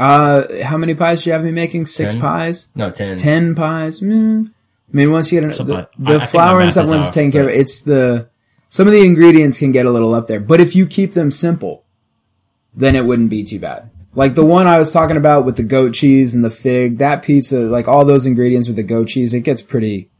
Uh, 0.00 0.62
how 0.64 0.76
many 0.78 0.94
pies 0.94 1.22
do 1.24 1.30
you 1.30 1.34
have 1.34 1.44
me 1.44 1.52
making? 1.52 1.86
Six 1.86 2.14
Ten. 2.14 2.20
pies? 2.22 2.68
No, 2.74 2.90
10. 2.90 3.16
Ten 3.18 3.54
pies? 3.54 4.00
Mm, 4.00 4.48
I 4.48 4.52
mean, 4.96 5.12
once 5.12 5.30
you 5.30 5.40
get 5.40 5.44
an, 5.46 5.52
Something 5.52 5.76
the, 5.76 6.12
I- 6.12 6.18
the 6.18 6.22
I 6.22 6.26
flour 6.26 6.60
and 6.60 6.72
stuff 6.72 6.88
once 6.88 7.06
it's 7.06 7.14
taken 7.14 7.30
care 7.32 7.44
of, 7.44 7.50
it's 7.50 7.80
the 7.82 8.28
some 8.68 8.86
of 8.86 8.92
the 8.92 9.04
ingredients 9.04 9.58
can 9.58 9.72
get 9.72 9.84
a 9.86 9.90
little 9.90 10.14
up 10.14 10.26
there. 10.26 10.40
But 10.40 10.60
if 10.60 10.74
you 10.74 10.86
keep 10.86 11.12
them 11.12 11.30
simple, 11.30 11.84
then 12.74 12.96
it 12.96 13.04
wouldn't 13.04 13.30
be 13.30 13.44
too 13.44 13.58
bad. 13.58 13.90
Like 14.14 14.34
the 14.34 14.44
one 14.44 14.66
I 14.66 14.78
was 14.78 14.90
talking 14.92 15.16
about 15.16 15.44
with 15.44 15.56
the 15.56 15.62
goat 15.62 15.92
cheese 15.94 16.34
and 16.34 16.44
the 16.44 16.50
fig, 16.50 16.98
that 16.98 17.22
pizza, 17.22 17.58
like 17.60 17.86
all 17.86 18.04
those 18.04 18.26
ingredients 18.26 18.66
with 18.68 18.76
the 18.76 18.82
goat 18.82 19.08
cheese, 19.08 19.34
it 19.34 19.40
gets 19.42 19.60
pretty 19.62 20.10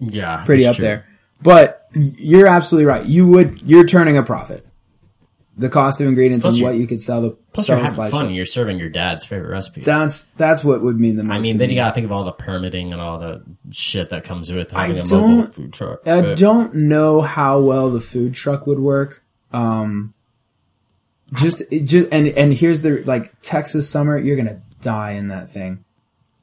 Yeah, 0.00 0.42
pretty 0.44 0.66
up 0.66 0.76
true. 0.76 0.84
there. 0.84 1.06
But 1.40 1.86
you're 1.94 2.46
absolutely 2.46 2.86
right. 2.86 3.04
You 3.06 3.26
would 3.28 3.62
you're 3.62 3.84
turning 3.84 4.16
a 4.18 4.22
profit. 4.22 4.66
The 5.56 5.68
cost 5.68 6.00
of 6.00 6.08
ingredients 6.08 6.44
Plus 6.44 6.54
and 6.54 6.62
what 6.64 6.74
you 6.74 6.86
could 6.88 7.00
sell 7.00 7.22
the 7.22 7.30
Plus, 7.52 7.66
sell 7.66 7.76
you're 7.76 7.84
having 7.86 8.10
fun. 8.10 8.26
and 8.26 8.34
You're 8.34 8.44
serving 8.44 8.78
your 8.80 8.88
dad's 8.88 9.24
favorite 9.24 9.50
recipe. 9.50 9.82
That's 9.82 10.24
that's 10.36 10.64
what 10.64 10.82
would 10.82 10.98
mean 10.98 11.14
the 11.16 11.22
most. 11.22 11.36
I 11.36 11.40
mean, 11.40 11.58
then 11.58 11.68
me. 11.68 11.74
you 11.74 11.80
gotta 11.80 11.94
think 11.94 12.06
of 12.06 12.10
all 12.12 12.24
the 12.24 12.32
permitting 12.32 12.92
and 12.92 13.00
all 13.00 13.18
the 13.20 13.42
shit 13.70 14.10
that 14.10 14.24
comes 14.24 14.50
with 14.50 14.72
having 14.72 14.98
a 14.98 15.08
mobile 15.08 15.46
food 15.52 15.72
truck. 15.72 16.08
I 16.08 16.20
But- 16.22 16.38
don't 16.38 16.74
know 16.74 17.20
how 17.20 17.60
well 17.60 17.90
the 17.90 18.00
food 18.00 18.34
truck 18.34 18.66
would 18.66 18.80
work. 18.80 19.22
Um, 19.52 20.12
just, 21.34 21.62
it 21.70 21.84
just, 21.84 22.08
and, 22.12 22.26
and 22.28 22.52
here's 22.52 22.82
the, 22.82 23.02
like, 23.04 23.32
Texas 23.40 23.88
summer, 23.88 24.18
you're 24.18 24.36
gonna 24.36 24.60
die 24.80 25.12
in 25.12 25.28
that 25.28 25.50
thing. 25.50 25.84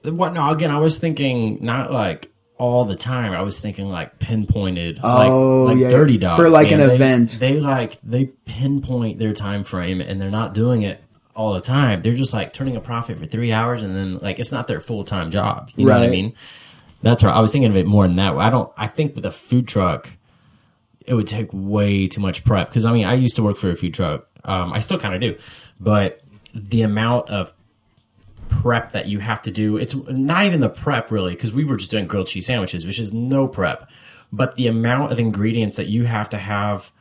What? 0.03 0.33
No, 0.33 0.49
again, 0.49 0.71
I 0.71 0.79
was 0.79 0.97
thinking 0.97 1.59
not 1.61 1.91
like 1.91 2.30
all 2.61 2.85
the 2.85 2.95
time. 2.95 3.33
I 3.33 3.41
was 3.41 3.59
thinking 3.59 3.89
like 3.89 4.19
pinpointed. 4.19 4.99
Oh, 5.03 5.63
like, 5.65 5.73
like 5.73 5.81
yeah. 5.81 5.89
Dirty 5.89 6.17
Dogs 6.19 6.37
For, 6.37 6.47
like, 6.49 6.69
man. 6.69 6.79
an 6.81 6.87
They- 6.89 6.95
event. 6.95 7.37
They 7.39 7.59
like 7.59 7.97
they 8.03 8.25
pinpoint 8.25 9.17
their 9.17 9.33
time 9.33 9.63
frame, 9.63 9.99
and 9.99 10.21
they're 10.21 10.29
not 10.29 10.53
doing 10.53 10.83
it 10.83 11.03
all 11.35 11.53
the 11.55 11.61
time. 11.61 12.03
They're 12.03 12.13
just 12.13 12.33
like 12.33 12.53
turning 12.53 12.75
a 12.75 12.81
profit 12.81 13.17
for 13.17 13.25
three 13.25 13.51
hours, 13.51 13.81
and 13.81 13.95
then 13.95 14.19
like 14.19 14.37
it's 14.39 14.51
not 14.51 14.67
their 14.67 14.79
full 14.79 15.03
time 15.03 15.31
job. 15.31 15.71
You 15.75 15.87
know 15.87 15.93
what 15.95 16.03
I 16.03 16.09
mean? 16.09 16.33
That's 17.01 17.23
right. 17.23 17.33
I 17.35 17.39
was 17.39 17.51
thinking 17.51 17.71
of 17.71 17.77
it 17.77 17.87
more 17.87 18.05
than 18.05 18.17
that. 18.17 18.35
I 18.35 18.51
don't. 18.51 18.71
I 18.77 18.85
think 18.87 19.15
with 19.15 19.25
a 19.25 19.31
food 19.31 19.67
truck, 19.67 20.07
it 21.05 21.15
would 21.15 21.27
take 21.27 21.49
way 21.51 22.07
too 22.07 22.21
much 22.21 22.45
prep. 22.45 22.69
Because 22.69 22.85
I 22.85 22.93
mean, 22.93 23.05
I 23.05 23.15
used 23.15 23.37
to 23.37 23.43
work 23.43 23.57
for 23.57 23.71
a 23.71 23.75
food 23.75 23.95
truck. 23.95 24.27
Um, 24.43 24.71
I 24.71 24.81
still 24.81 24.99
kind 24.99 25.15
of 25.15 25.21
do, 25.21 25.35
but 25.79 26.21
the 26.53 26.83
amount 26.83 27.29
of 27.31 27.53
prep 28.51 28.91
that 28.91 29.07
you 29.07 29.19
have 29.19 29.41
to 29.43 29.51
do, 29.51 29.77
it's 29.77 29.95
not 29.95 30.45
even 30.45 30.59
the 30.59 30.69
prep 30.69 31.09
really, 31.09 31.33
because 31.33 31.51
we 31.51 31.63
were 31.63 31.77
just 31.77 31.89
doing 31.89 32.05
grilled 32.05 32.27
cheese 32.27 32.45
sandwiches, 32.45 32.85
which 32.85 32.99
is 32.99 33.11
no 33.13 33.47
prep. 33.47 33.89
But 34.31 34.55
the 34.55 34.67
amount 34.67 35.11
of 35.11 35.19
ingredients 35.19 35.77
that 35.77 35.87
you 35.87 36.03
have 36.03 36.29
to 36.29 36.37
have 36.37 36.91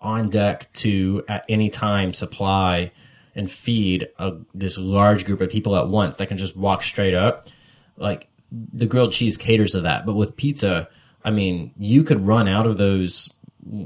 on 0.00 0.30
deck 0.30 0.72
to 0.72 1.22
at 1.28 1.44
any 1.48 1.68
time 1.68 2.12
supply 2.12 2.92
and 3.34 3.50
feed 3.50 4.08
a, 4.18 4.36
this 4.54 4.78
large 4.78 5.24
group 5.24 5.40
of 5.40 5.50
people 5.50 5.76
at 5.76 5.88
once 5.88 6.16
that 6.16 6.26
can 6.26 6.38
just 6.38 6.56
walk 6.56 6.82
straight 6.82 7.14
up, 7.14 7.48
like 7.96 8.28
the 8.50 8.86
grilled 8.86 9.12
cheese 9.12 9.36
caters 9.36 9.72
to 9.72 9.82
that. 9.82 10.06
But 10.06 10.14
with 10.14 10.36
pizza, 10.36 10.88
I 11.24 11.30
mean, 11.30 11.72
you 11.78 12.02
could 12.02 12.26
run 12.26 12.48
out 12.48 12.66
of 12.66 12.78
those. 12.78 13.32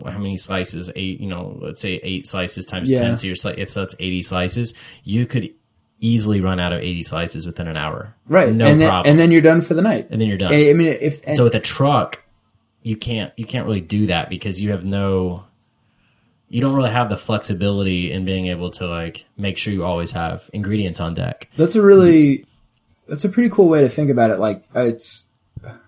How 0.06 0.18
many 0.18 0.36
slices? 0.36 0.88
Eight, 0.94 1.20
you 1.20 1.26
know, 1.28 1.58
let's 1.60 1.80
say 1.80 2.00
eight 2.02 2.26
slices 2.26 2.64
times 2.64 2.90
Yeah. 2.90 3.00
ten. 3.00 3.16
So 3.16 3.26
you're 3.26 3.58
if 3.58 3.74
that's 3.74 3.94
eighty 3.98 4.22
slices, 4.22 4.72
you 5.02 5.26
could 5.26 5.52
easily 6.00 6.40
run 6.40 6.60
out 6.60 6.72
of 6.72 6.80
eighty 6.80 7.02
slices 7.02 7.46
within 7.46 7.68
an 7.68 7.76
hour. 7.76 8.14
Right. 8.28 8.52
no 8.52 8.66
and 8.66 8.80
then, 8.80 8.88
problem. 8.88 9.10
and 9.10 9.18
then 9.18 9.30
you're 9.30 9.40
done 9.40 9.60
for 9.62 9.74
the 9.74 9.82
night. 9.82 10.08
And 10.10 10.20
then 10.20 10.28
you're 10.28 10.38
done. 10.38 10.52
I 10.52 10.72
mean, 10.72 10.96
if, 11.00 11.20
and, 11.26 11.36
so 11.36 11.44
with 11.44 11.54
a 11.54 11.60
truck, 11.60 12.22
you 12.82 12.96
can't 12.96 13.32
you 13.36 13.46
can't 13.46 13.66
really 13.66 13.80
do 13.80 14.06
that 14.06 14.28
because 14.28 14.60
you 14.60 14.70
have 14.72 14.84
no. 14.84 15.44
You 16.48 16.60
don't 16.60 16.76
really 16.76 16.90
have 16.90 17.08
the 17.08 17.16
flexibility 17.16 18.12
in 18.12 18.24
being 18.24 18.46
able 18.46 18.70
to 18.72 18.86
like 18.86 19.24
make 19.36 19.58
sure 19.58 19.72
you 19.72 19.84
always 19.84 20.12
have 20.12 20.48
ingredients 20.52 21.00
on 21.00 21.14
deck. 21.14 21.48
that's 21.56 21.74
a 21.74 21.82
really, 21.82 22.46
that's 23.08 23.24
a 23.24 23.28
pretty 23.28 23.48
cool 23.48 23.68
way 23.68 23.80
to 23.80 23.88
think 23.88 24.08
about 24.08 24.30
it. 24.30 24.38
Like, 24.38 24.62
uh, 24.76 24.80
it's 24.82 25.26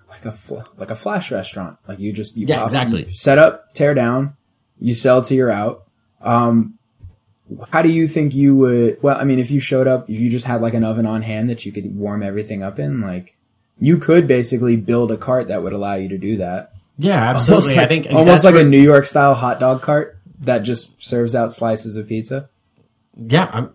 like 0.08 0.24
a, 0.24 0.32
fl- 0.32 0.62
like 0.76 0.90
a 0.90 0.96
flash 0.96 1.30
restaurant. 1.30 1.78
Like 1.86 2.00
you 2.00 2.12
just, 2.12 2.36
you 2.36 2.46
Yeah, 2.48 2.56
pop- 2.56 2.66
exactly. 2.66 3.12
set 3.12 3.38
up, 3.38 3.74
tear 3.74 3.94
down, 3.94 4.34
you 4.80 4.94
sell 4.94 5.22
till 5.22 5.36
you're 5.36 5.52
out. 5.52 5.84
Um, 6.20 6.78
how 7.70 7.82
do 7.82 7.88
you 7.90 8.08
think 8.08 8.34
you 8.34 8.56
would? 8.56 9.02
Well, 9.02 9.16
I 9.16 9.24
mean, 9.24 9.38
if 9.38 9.50
you 9.50 9.60
showed 9.60 9.86
up, 9.86 10.10
if 10.10 10.18
you 10.18 10.30
just 10.30 10.46
had 10.46 10.60
like 10.60 10.74
an 10.74 10.84
oven 10.84 11.06
on 11.06 11.22
hand 11.22 11.48
that 11.50 11.64
you 11.64 11.72
could 11.72 11.94
warm 11.96 12.22
everything 12.22 12.62
up 12.62 12.78
in, 12.78 13.00
like 13.00 13.36
you 13.78 13.98
could 13.98 14.26
basically 14.26 14.76
build 14.76 15.10
a 15.12 15.16
cart 15.16 15.48
that 15.48 15.62
would 15.62 15.72
allow 15.72 15.94
you 15.94 16.08
to 16.08 16.18
do 16.18 16.38
that. 16.38 16.72
Yeah, 16.98 17.26
Almost 17.28 17.48
absolutely. 17.50 17.76
like, 17.76 17.84
I 17.84 17.88
think 17.88 18.06
almost 18.12 18.44
like 18.44 18.54
where- 18.54 18.64
a 18.64 18.68
New 18.68 18.80
York 18.80 19.04
style 19.04 19.34
hot 19.34 19.60
dog 19.60 19.82
cart 19.82 20.18
that 20.40 20.60
just 20.60 21.02
serves 21.04 21.34
out 21.34 21.52
slices 21.52 21.96
of 21.96 22.08
pizza. 22.08 22.48
Yeah, 23.16 23.48
I'm 23.52 23.70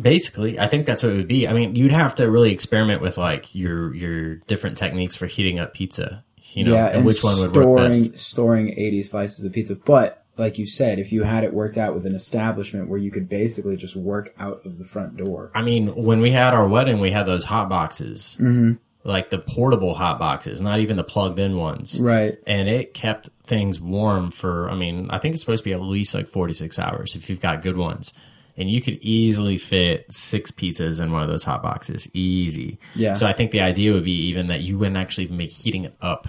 basically. 0.00 0.58
I 0.58 0.66
think 0.66 0.86
that's 0.86 1.02
what 1.02 1.12
it 1.12 1.16
would 1.16 1.28
be. 1.28 1.48
I 1.48 1.52
mean, 1.52 1.74
you'd 1.76 1.92
have 1.92 2.14
to 2.16 2.30
really 2.30 2.52
experiment 2.52 3.00
with 3.00 3.18
like 3.18 3.54
your 3.54 3.94
your 3.94 4.34
different 4.46 4.76
techniques 4.76 5.16
for 5.16 5.26
heating 5.26 5.58
up 5.58 5.74
pizza. 5.74 6.24
You 6.54 6.64
know, 6.64 6.72
yeah, 6.74 6.86
and 6.88 6.96
and 6.98 7.06
which 7.06 7.22
one 7.24 7.38
would 7.38 7.50
storing 7.50 7.68
work 7.68 7.92
best. 8.12 8.18
storing 8.18 8.70
eighty 8.76 9.02
slices 9.02 9.44
of 9.44 9.52
pizza. 9.52 9.74
But 9.76 10.21
like 10.38 10.58
you 10.58 10.66
said, 10.66 10.98
if 10.98 11.12
you 11.12 11.22
had 11.24 11.44
it 11.44 11.52
worked 11.52 11.76
out 11.76 11.94
with 11.94 12.06
an 12.06 12.14
establishment 12.14 12.88
where 12.88 12.98
you 12.98 13.10
could 13.10 13.28
basically 13.28 13.76
just 13.76 13.94
work 13.96 14.34
out 14.38 14.64
of 14.64 14.78
the 14.78 14.84
front 14.84 15.16
door, 15.16 15.50
I 15.54 15.62
mean, 15.62 15.94
when 15.94 16.20
we 16.20 16.30
had 16.30 16.54
our 16.54 16.66
wedding, 16.66 17.00
we 17.00 17.10
had 17.10 17.26
those 17.26 17.44
hot 17.44 17.68
boxes, 17.68 18.36
Mm-hmm. 18.40 18.72
like 19.04 19.30
the 19.30 19.38
portable 19.38 19.94
hot 19.94 20.18
boxes, 20.18 20.60
not 20.60 20.80
even 20.80 20.96
the 20.96 21.04
plugged 21.04 21.38
in 21.38 21.56
ones. 21.56 22.00
right? 22.00 22.38
and 22.46 22.68
it 22.68 22.94
kept 22.94 23.28
things 23.44 23.78
warm 23.80 24.30
for 24.30 24.70
i 24.70 24.74
mean 24.74 25.10
i 25.10 25.18
think 25.18 25.34
it's 25.34 25.42
supposed 25.42 25.62
to 25.64 25.68
be 25.68 25.74
at 25.74 25.80
least 25.82 26.14
like 26.14 26.28
46 26.28 26.78
hours 26.78 27.16
if 27.16 27.28
you've 27.28 27.40
got 27.40 27.60
good 27.60 27.76
ones 27.76 28.12
and 28.56 28.70
you 28.70 28.80
could 28.80 28.94
easily 29.02 29.56
fit 29.58 30.10
six 30.10 30.50
pizzas 30.52 31.02
in 31.02 31.10
one 31.12 31.22
of 31.22 31.28
those 31.28 31.42
hot 31.42 31.60
boxes 31.62 32.08
easy 32.14 32.78
Yeah. 32.94 33.12
so 33.14 33.26
i 33.26 33.32
think 33.34 33.50
the 33.50 33.60
idea 33.60 33.92
would 33.92 34.04
be 34.04 34.28
even 34.28 34.46
that 34.46 34.60
you 34.62 34.78
wouldn't 34.78 34.96
actually 34.96 35.24
even 35.24 35.36
be 35.38 35.48
heating 35.48 35.84
it 35.84 35.94
up 36.00 36.28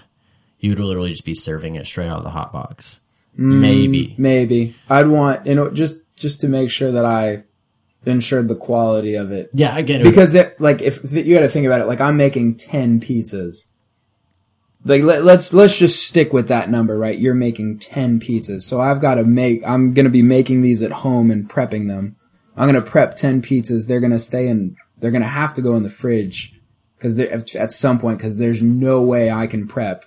you 0.60 0.72
would 0.72 0.80
literally 0.80 1.12
just 1.12 1.24
be 1.24 1.36
serving 1.36 1.76
it 1.76 1.86
straight 1.86 2.08
out 2.10 2.18
of 2.18 2.24
the 2.24 2.32
hot 2.32 2.52
box 2.52 3.00
Mm. 3.38 3.60
maybe. 3.60 4.16
Maybe. 4.18 4.76
I'd 4.90 5.08
want 5.08 5.48
you 5.48 5.56
know 5.56 5.70
just 5.72 6.00
just 6.16 6.42
to 6.42 6.48
make 6.48 6.70
sure 6.70 6.92
that 6.92 7.06
I 7.06 7.44
ensured 8.06 8.48
the 8.48 8.56
quality 8.56 9.16
of 9.16 9.32
it. 9.32 9.50
Yeah 9.54 9.74
I 9.74 9.82
get 9.82 10.02
it. 10.02 10.04
Because 10.04 10.36
it 10.36 10.60
like 10.60 10.82
if 10.82 11.00
you 11.12 11.34
got 11.34 11.42
to 11.42 11.50
think 11.50 11.66
about 11.66 11.82
it 11.82 11.88
like 11.88 12.02
i'm 12.02 12.18
making 12.18 12.58
10 12.58 13.00
pizzas. 13.00 13.68
Like 14.86 15.02
let, 15.04 15.24
let's 15.24 15.54
let's 15.54 15.78
just 15.78 16.06
stick 16.08 16.34
with 16.34 16.50
that 16.50 16.70
number 16.70 16.98
right? 16.98 17.18
You're 17.18 17.34
making 17.34 17.80
10 17.80 18.20
pizzas. 18.20 18.64
So 18.64 18.80
i've 18.80 19.02
got 19.02 19.16
to 19.16 19.24
make 19.24 19.62
i'm 19.66 19.94
going 19.94 20.06
to 20.06 20.12
be 20.12 20.22
making 20.22 20.62
these 20.62 20.82
at 20.82 20.92
home 20.92 21.32
and 21.32 21.50
prepping 21.50 21.88
them. 21.88 22.18
I'm 22.56 22.70
going 22.70 22.84
to 22.84 22.90
prep 22.90 23.16
10 23.16 23.42
pizzas. 23.42 23.88
They're 23.88 24.00
going 24.00 24.12
to 24.12 24.20
stay 24.20 24.48
in 24.48 24.76
they're 24.98 25.12
going 25.12 25.24
to 25.24 25.28
have 25.28 25.54
to 25.56 25.62
go 25.62 25.76
in 25.76 25.84
the 25.84 25.90
fridge 25.90 26.54
because 26.96 27.16
they're 27.16 27.34
at 27.34 27.72
some 27.72 28.00
point 28.00 28.18
because 28.18 28.38
there's 28.38 28.62
no 28.62 29.02
way 29.02 29.30
i 29.30 29.48
can 29.48 29.68
prep 29.68 30.06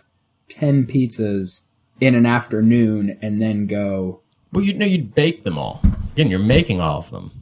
10 0.49 0.87
pizzas 0.87 1.66
in 2.01 2.15
an 2.15 2.27
afternoon 2.27 3.19
and 3.23 3.41
then 3.41 3.67
go. 3.67 4.21
Well 4.53 4.65
you'd 4.65 4.79
know 4.79 4.87
you'd 4.87 5.15
bake 5.15 5.45
them 5.45 5.59
all. 5.59 5.81
Again 6.13 6.31
you're 6.31 6.39
making 6.39 6.81
all 6.81 6.99
of 6.99 7.11
them. 7.11 7.33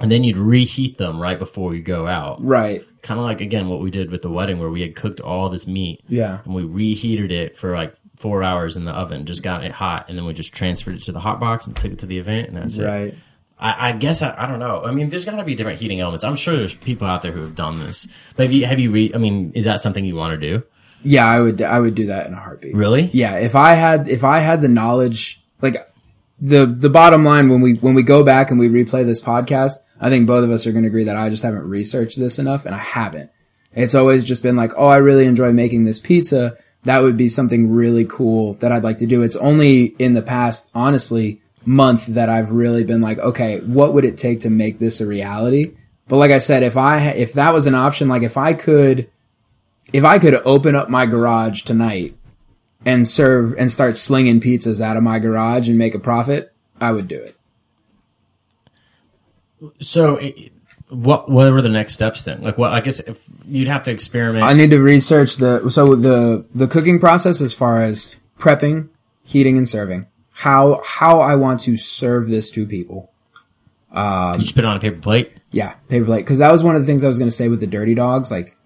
And 0.00 0.10
then 0.10 0.24
you'd 0.24 0.36
reheat 0.36 0.98
them 0.98 1.20
right 1.20 1.38
before 1.38 1.74
you 1.74 1.80
go 1.80 2.06
out. 2.08 2.44
Right. 2.44 2.84
Kind 3.02 3.20
of 3.20 3.26
like 3.26 3.40
again 3.40 3.68
what 3.68 3.80
we 3.80 3.90
did 3.90 4.10
with 4.10 4.22
the 4.22 4.30
wedding 4.30 4.58
where 4.58 4.70
we 4.70 4.80
had 4.80 4.96
cooked 4.96 5.20
all 5.20 5.48
this 5.48 5.66
meat. 5.66 6.00
Yeah. 6.08 6.40
And 6.44 6.54
we 6.54 6.64
reheated 6.64 7.30
it 7.30 7.56
for 7.56 7.74
like 7.74 7.94
four 8.16 8.42
hours 8.42 8.76
in 8.76 8.84
the 8.84 8.92
oven 8.92 9.26
just 9.26 9.42
got 9.42 9.64
it 9.64 9.72
hot 9.72 10.08
and 10.08 10.16
then 10.16 10.24
we 10.24 10.32
just 10.32 10.54
transferred 10.54 10.94
it 10.94 11.02
to 11.02 11.12
the 11.12 11.20
hot 11.20 11.40
box 11.40 11.66
and 11.66 11.76
took 11.76 11.92
it 11.92 11.98
to 11.98 12.06
the 12.06 12.18
event 12.18 12.48
and 12.48 12.56
that's 12.56 12.78
it. 12.78 12.86
Right. 12.86 13.14
I, 13.58 13.90
I 13.90 13.92
guess 13.92 14.22
I, 14.22 14.34
I 14.36 14.46
don't 14.46 14.58
know. 14.58 14.84
I 14.84 14.92
mean 14.92 15.10
there's 15.10 15.24
got 15.24 15.36
to 15.36 15.44
be 15.44 15.54
different 15.54 15.80
heating 15.80 16.00
elements. 16.00 16.24
I'm 16.24 16.36
sure 16.36 16.56
there's 16.56 16.74
people 16.74 17.06
out 17.06 17.22
there 17.22 17.32
who 17.32 17.42
have 17.42 17.54
done 17.54 17.80
this. 17.80 18.06
But 18.36 18.44
have 18.44 18.52
you 18.52 18.66
have 18.66 18.80
you 18.80 18.90
re- 18.90 19.12
i 19.14 19.18
mean 19.18 19.52
is 19.54 19.64
that 19.64 19.80
something 19.80 20.04
you 20.04 20.16
want 20.16 20.40
to 20.40 20.48
do 20.48 20.64
yeah 21.04 21.26
i 21.26 21.40
would 21.40 21.60
i 21.62 21.78
would 21.78 21.94
do 21.94 22.06
that 22.06 22.26
in 22.26 22.32
a 22.32 22.40
heartbeat. 22.40 22.74
Really? 22.74 23.10
Yeah 23.12 23.36
if 23.36 23.54
i 23.54 23.74
had 23.74 24.08
if 24.08 24.24
i 24.24 24.40
had 24.40 24.62
the 24.62 24.68
knowledge 24.68 25.42
like 25.60 25.76
the 26.40 26.66
the 26.66 26.90
bottom 26.90 27.24
line 27.24 27.48
when 27.48 27.60
we 27.60 27.74
when 27.74 27.94
we 27.94 28.02
go 28.02 28.24
back 28.24 28.50
and 28.50 28.58
we 28.58 28.68
replay 28.68 29.06
this 29.06 29.20
podcast 29.20 29.74
i 30.00 30.08
think 30.08 30.26
both 30.26 30.44
of 30.44 30.50
us 30.50 30.66
are 30.66 30.72
going 30.72 30.82
to 30.82 30.88
agree 30.88 31.04
that 31.04 31.16
i 31.16 31.28
just 31.28 31.42
haven't 31.42 31.68
researched 31.68 32.18
this 32.18 32.38
enough 32.38 32.66
and 32.66 32.74
i 32.74 32.78
haven't. 32.78 33.30
It's 33.76 33.94
always 33.94 34.24
just 34.24 34.42
been 34.42 34.56
like 34.56 34.72
oh 34.76 34.86
i 34.86 34.96
really 34.96 35.26
enjoy 35.26 35.52
making 35.52 35.84
this 35.84 35.98
pizza. 35.98 36.56
That 36.84 37.02
would 37.02 37.16
be 37.16 37.28
something 37.28 37.70
really 37.70 38.04
cool 38.04 38.54
that 38.54 38.72
i'd 38.72 38.84
like 38.84 38.98
to 38.98 39.06
do. 39.06 39.22
It's 39.22 39.36
only 39.36 39.94
in 39.98 40.14
the 40.14 40.22
past 40.22 40.70
honestly 40.74 41.40
month 41.66 42.06
that 42.06 42.28
i've 42.28 42.50
really 42.50 42.84
been 42.84 43.00
like 43.00 43.18
okay 43.18 43.60
what 43.60 43.94
would 43.94 44.04
it 44.04 44.18
take 44.18 44.40
to 44.40 44.50
make 44.50 44.78
this 44.78 45.00
a 45.00 45.06
reality? 45.06 45.74
But 46.08 46.16
like 46.16 46.30
i 46.30 46.38
said 46.38 46.62
if 46.62 46.76
i 46.76 47.00
if 47.08 47.32
that 47.34 47.54
was 47.54 47.66
an 47.66 47.74
option 47.74 48.08
like 48.08 48.22
if 48.22 48.36
i 48.36 48.52
could 48.54 49.10
if 49.94 50.04
i 50.04 50.18
could 50.18 50.34
open 50.44 50.74
up 50.74 50.90
my 50.90 51.06
garage 51.06 51.62
tonight 51.62 52.14
and 52.84 53.08
serve 53.08 53.54
and 53.58 53.70
start 53.70 53.96
slinging 53.96 54.40
pizzas 54.40 54.80
out 54.80 54.98
of 54.98 55.02
my 55.02 55.18
garage 55.18 55.70
and 55.70 55.78
make 55.78 55.94
a 55.94 55.98
profit, 55.98 56.52
I 56.78 56.92
would 56.92 57.08
do 57.08 57.18
it. 57.18 57.34
so 59.80 60.20
what 60.90 61.30
what 61.30 61.50
were 61.50 61.62
the 61.62 61.68
next 61.70 61.94
steps 61.94 62.24
then 62.24 62.42
like 62.42 62.58
what 62.58 62.72
i 62.72 62.80
guess 62.82 63.00
if 63.00 63.18
you'd 63.48 63.68
have 63.68 63.82
to 63.84 63.90
experiment 63.90 64.44
I 64.44 64.52
need 64.52 64.70
to 64.70 64.80
research 64.80 65.36
the 65.36 65.70
so 65.70 65.94
the 65.94 66.44
the 66.54 66.66
cooking 66.68 67.00
process 67.00 67.40
as 67.40 67.54
far 67.54 67.80
as 67.80 68.16
prepping, 68.38 68.88
heating, 69.22 69.56
and 69.56 69.68
serving. 69.68 70.06
How 70.32 70.82
how 70.84 71.20
I 71.20 71.34
want 71.36 71.60
to 71.60 71.76
serve 71.76 72.26
this 72.28 72.50
to 72.50 72.66
people. 72.66 73.10
you 73.94 74.38
just 74.38 74.54
put 74.54 74.64
it 74.64 74.66
on 74.66 74.76
a 74.76 74.80
paper 74.80 75.00
plate 75.00 75.32
Yeah, 75.52 75.74
paper 75.88 76.04
plate. 76.06 76.20
Because 76.24 76.38
that 76.38 76.52
was 76.52 76.62
one 76.64 76.74
of 76.74 76.82
the 76.82 76.86
things 76.86 77.04
I 77.04 77.08
was 77.08 77.18
going 77.18 77.28
to 77.30 77.34
say 77.34 77.48
with 77.48 77.60
the 77.60 77.66
dirty 77.66 77.94
dogs. 77.94 78.30
Like, 78.30 78.56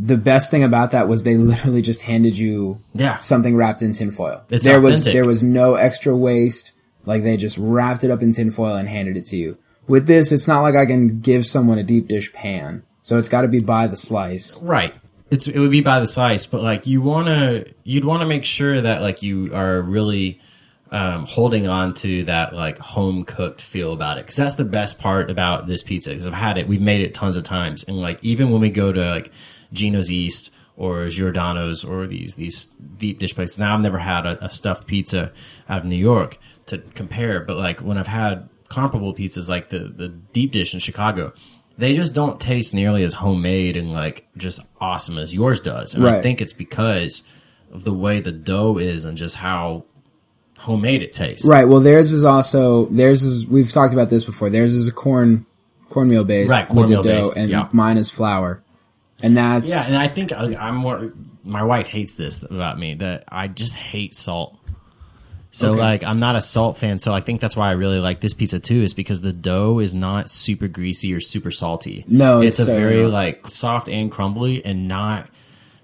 the 0.00 0.16
best 0.16 0.50
thing 0.50 0.62
about 0.62 0.90
that 0.92 1.08
was 1.08 1.22
they 1.22 1.36
literally 1.36 1.82
just 1.82 2.02
handed 2.02 2.36
you 2.36 2.80
Yeah. 2.94 3.18
something 3.18 3.56
wrapped 3.56 3.82
in 3.82 3.92
tinfoil. 3.92 4.42
It's 4.50 4.64
there 4.64 4.80
was 4.80 5.04
there 5.04 5.24
was 5.24 5.42
no 5.42 5.74
extra 5.74 6.16
waste. 6.16 6.72
Like 7.04 7.22
they 7.24 7.36
just 7.36 7.58
wrapped 7.58 8.04
it 8.04 8.10
up 8.10 8.22
in 8.22 8.32
tinfoil 8.32 8.76
and 8.76 8.88
handed 8.88 9.16
it 9.16 9.26
to 9.26 9.36
you. 9.36 9.58
With 9.88 10.06
this, 10.06 10.30
it's 10.30 10.46
not 10.46 10.60
like 10.62 10.76
I 10.76 10.86
can 10.86 11.18
give 11.20 11.44
someone 11.46 11.78
a 11.78 11.82
deep 11.82 12.06
dish 12.06 12.32
pan, 12.32 12.84
so 13.02 13.18
it's 13.18 13.28
got 13.28 13.42
to 13.42 13.48
be 13.48 13.58
by 13.60 13.88
the 13.88 13.96
slice. 13.96 14.62
Right. 14.62 14.94
It's 15.30 15.46
it 15.48 15.58
would 15.58 15.70
be 15.72 15.80
by 15.80 15.98
the 15.98 16.06
slice, 16.06 16.46
but 16.46 16.62
like 16.62 16.86
you 16.86 17.02
wanna 17.02 17.64
you'd 17.84 18.04
want 18.04 18.20
to 18.20 18.26
make 18.26 18.44
sure 18.44 18.80
that 18.80 19.02
like 19.02 19.22
you 19.22 19.52
are 19.54 19.80
really 19.82 20.40
um, 20.92 21.24
holding 21.26 21.66
on 21.66 21.94
to 21.94 22.24
that 22.24 22.54
like 22.54 22.78
home 22.78 23.24
cooked 23.24 23.62
feel 23.62 23.92
about 23.94 24.18
it 24.18 24.26
because 24.26 24.36
that's 24.36 24.54
the 24.54 24.64
best 24.64 24.98
part 24.98 25.30
about 25.30 25.66
this 25.66 25.82
pizza 25.82 26.10
because 26.10 26.26
I've 26.26 26.34
had 26.34 26.58
it 26.58 26.68
we've 26.68 26.82
made 26.82 27.00
it 27.00 27.14
tons 27.14 27.36
of 27.36 27.44
times 27.44 27.82
and 27.82 27.98
like 27.98 28.22
even 28.22 28.50
when 28.50 28.60
we 28.60 28.68
go 28.68 28.92
to 28.92 29.10
like 29.10 29.32
Gino's 29.72 30.10
East 30.10 30.50
or 30.76 31.08
Giordano's 31.08 31.84
or 31.84 32.06
these 32.06 32.34
these 32.34 32.66
deep 32.96 33.18
dish 33.18 33.34
places 33.34 33.58
now 33.58 33.74
I've 33.74 33.80
never 33.80 33.98
had 33.98 34.26
a, 34.26 34.44
a 34.44 34.50
stuffed 34.50 34.86
pizza 34.86 35.32
out 35.68 35.78
of 35.78 35.84
New 35.84 35.96
York 35.96 36.38
to 36.66 36.78
compare 36.94 37.40
but 37.40 37.56
like 37.56 37.80
when 37.80 37.98
I've 37.98 38.06
had 38.06 38.48
comparable 38.68 39.14
pizzas 39.14 39.48
like 39.48 39.70
the 39.70 39.80
the 39.80 40.08
deep 40.08 40.52
dish 40.52 40.74
in 40.74 40.80
Chicago 40.80 41.32
they 41.78 41.94
just 41.94 42.14
don't 42.14 42.40
taste 42.40 42.74
nearly 42.74 43.02
as 43.02 43.14
homemade 43.14 43.76
and 43.76 43.92
like 43.92 44.26
just 44.36 44.60
awesome 44.80 45.18
as 45.18 45.34
yours 45.34 45.60
does 45.60 45.94
and 45.94 46.06
I 46.08 46.22
think 46.22 46.40
it's 46.40 46.52
because 46.52 47.24
of 47.72 47.84
the 47.84 47.92
way 47.92 48.20
the 48.20 48.32
dough 48.32 48.78
is 48.78 49.04
and 49.04 49.16
just 49.16 49.36
how 49.36 49.84
homemade 50.62 51.02
it 51.02 51.12
tastes. 51.12 51.46
Right. 51.46 51.64
Well, 51.64 51.80
theirs 51.80 52.12
is 52.12 52.24
also 52.24 52.86
theirs 52.86 53.22
is. 53.22 53.46
We've 53.46 53.72
talked 53.72 53.92
about 53.92 54.10
this 54.10 54.24
before. 54.24 54.50
Theirs 54.50 54.74
is 54.74 54.88
a 54.88 54.92
corn 54.92 55.46
cornmeal 55.88 56.24
base 56.24 56.48
Right, 56.48 56.72
with 56.72 56.88
the 56.88 56.96
dough, 56.96 57.02
based, 57.02 57.36
and 57.36 57.50
yeah. 57.50 57.68
mine 57.72 57.98
is 57.98 58.08
flour, 58.08 58.62
and 59.22 59.36
that's 59.36 59.70
Yeah, 59.70 59.84
and 59.86 59.96
I 59.96 60.08
think 60.08 60.32
I, 60.32 60.54
I'm 60.56 60.76
more. 60.76 61.12
My 61.44 61.62
wife 61.64 61.86
hates 61.88 62.14
this 62.14 62.42
about 62.42 62.78
me 62.78 62.94
that 62.94 63.24
I 63.28 63.48
just 63.48 63.74
hate 63.74 64.14
salt. 64.14 64.58
So 65.54 65.72
Okay. 65.72 65.80
like 65.80 66.02
I'm 66.04 66.18
not 66.18 66.34
a 66.36 66.40
salt 66.42 66.78
fan, 66.78 66.98
so 66.98 67.12
I 67.12 67.20
think 67.20 67.40
that's 67.40 67.56
why 67.56 67.68
I 67.68 67.72
really 67.72 67.98
like 67.98 68.20
this 68.20 68.32
pizza 68.32 68.58
too, 68.58 68.82
is 68.82 68.94
because 68.94 69.20
the 69.20 69.32
dough 69.32 69.80
is 69.80 69.92
not 69.94 70.30
super 70.30 70.66
greasy 70.68 71.12
or 71.12 71.20
super 71.20 71.50
salty. 71.50 72.04
No, 72.08 72.40
it's, 72.40 72.58
it's 72.58 72.68
a 72.68 72.72
so 72.72 72.74
very 72.78 73.02
not. 73.02 73.10
like 73.10 73.48
soft 73.48 73.88
and 73.88 74.10
crumbly 74.10 74.64
and 74.64 74.88
not 74.88 75.28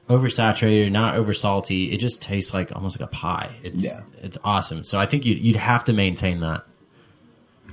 oversaturated, 0.08 0.90
not 0.90 1.16
over 1.16 1.34
salty. 1.34 1.92
It 1.92 1.98
just 1.98 2.22
tastes 2.22 2.54
like 2.54 2.74
almost 2.74 2.98
like 2.98 3.06
a 3.06 3.12
pie. 3.12 3.54
It's 3.62 3.82
Yeah. 3.84 4.02
it's 4.22 4.38
awesome. 4.42 4.84
So 4.84 4.98
I 4.98 5.06
think 5.06 5.26
you'd 5.26 5.38
you'd 5.38 5.56
have 5.56 5.84
to 5.84 5.92
maintain 5.92 6.40
that. 6.40 6.64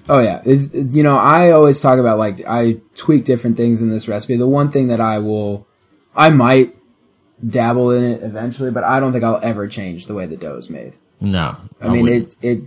Oh 0.07 0.19
yeah, 0.19 0.41
it, 0.45 0.73
it- 0.73 0.93
you 0.93 1.03
know 1.03 1.15
I 1.17 1.51
always 1.51 1.81
talk 1.81 1.99
about 1.99 2.17
like 2.17 2.45
I 2.47 2.79
tweak 2.95 3.25
different 3.25 3.57
things 3.57 3.81
in 3.81 3.89
this 3.89 4.07
recipe. 4.07 4.37
The 4.37 4.47
one 4.47 4.71
thing 4.71 4.89
that 4.89 4.99
I 4.99 5.19
will, 5.19 5.67
I 6.15 6.29
might 6.29 6.75
dabble 7.47 7.91
in 7.91 8.03
it 8.03 8.23
eventually, 8.23 8.71
but 8.71 8.83
I 8.83 8.99
don't 8.99 9.11
think 9.11 9.23
I'll 9.23 9.39
ever 9.43 9.67
change 9.67 10.07
the 10.07 10.13
way 10.13 10.25
the 10.25 10.37
dough 10.37 10.57
is 10.57 10.69
made. 10.69 10.93
No, 11.19 11.57
I, 11.81 11.89
mean 11.89 12.03
wouldn't. 12.03 12.35
it. 12.41 12.47
It. 12.47 12.63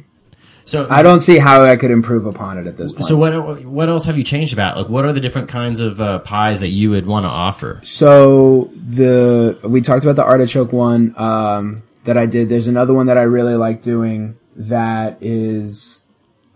So 0.65 0.87
I 0.91 1.03
don't 1.03 1.21
see 1.21 1.39
how 1.39 1.63
I 1.63 1.77
could 1.77 1.91
improve 1.91 2.27
upon 2.27 2.59
it 2.59 2.67
at 2.67 2.77
this 2.77 2.93
point. 2.93 3.07
So 3.07 3.17
what 3.17 3.65
what 3.65 3.89
else 3.89 4.05
have 4.05 4.19
you 4.19 4.25
changed 4.25 4.53
about? 4.53 4.77
Like, 4.77 4.89
what 4.89 5.07
are 5.07 5.13
the 5.15 5.21
different 5.21 5.49
kinds 5.49 5.81
of 5.81 5.99
uh, 6.01 6.19
pies 6.19 6.61
that 6.61 6.69
you 6.69 6.91
would 6.91 7.07
want 7.07 7.25
to 7.25 7.31
offer? 7.31 7.81
So 7.85 8.65
the 8.75 9.59
we 9.65 9.81
talked 9.81 10.05
about 10.05 10.17
the 10.17 10.25
artichoke 10.25 10.73
one 10.73 11.15
um, 11.17 11.85
that 12.05 12.19
I 12.19 12.27
did. 12.27 12.49
There's 12.51 12.69
another 12.69 12.93
one 12.93 13.07
that 13.07 13.17
I 13.17 13.23
really 13.23 13.55
like 13.55 13.81
doing. 13.81 14.37
That 14.57 15.19
is, 15.23 15.98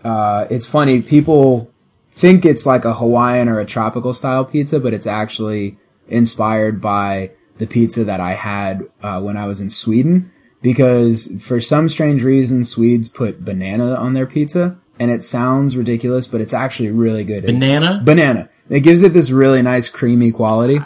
uh, 0.05 0.47
it's 0.51 0.67
funny. 0.67 1.03
People 1.03 1.71
think 2.11 2.45
it's 2.45 2.67
like 2.67 2.85
a 2.85 2.95
Hawaiian 2.95 3.49
or 3.49 3.59
a 3.61 3.67
tropical 3.67 4.13
style 4.15 4.45
pizza, 4.45 4.81
but 4.81 4.93
it's 4.93 5.07
actually 5.07 5.79
inspired 6.09 6.81
by 6.81 7.31
the 7.59 7.67
pizza 7.67 8.05
that 8.05 8.21
I 8.21 8.33
had 8.35 8.83
uh, 9.03 9.21
when 9.21 9.37
I 9.37 9.47
was 9.47 9.61
in 9.61 9.71
Sweden. 9.71 10.31
Because 10.63 11.29
for 11.43 11.59
some 11.59 11.89
strange 11.89 12.23
reason, 12.23 12.65
Swedes 12.65 13.09
put 13.09 13.45
banana 13.45 13.95
on 13.95 14.15
their 14.15 14.27
pizza, 14.27 14.77
and 15.01 15.11
it 15.11 15.25
sounds 15.25 15.77
ridiculous, 15.77 16.29
but 16.29 16.41
it's 16.41 16.55
actually 16.55 16.91
really 16.93 17.25
good. 17.25 17.45
It- 17.45 17.47
Banana. 17.49 18.01
banana. 18.05 18.49
It 18.71 18.81
gives 18.81 19.03
it 19.03 19.13
this 19.13 19.31
really 19.31 19.61
nice 19.63 19.89
creamy 19.89 20.31
quality. 20.31 20.79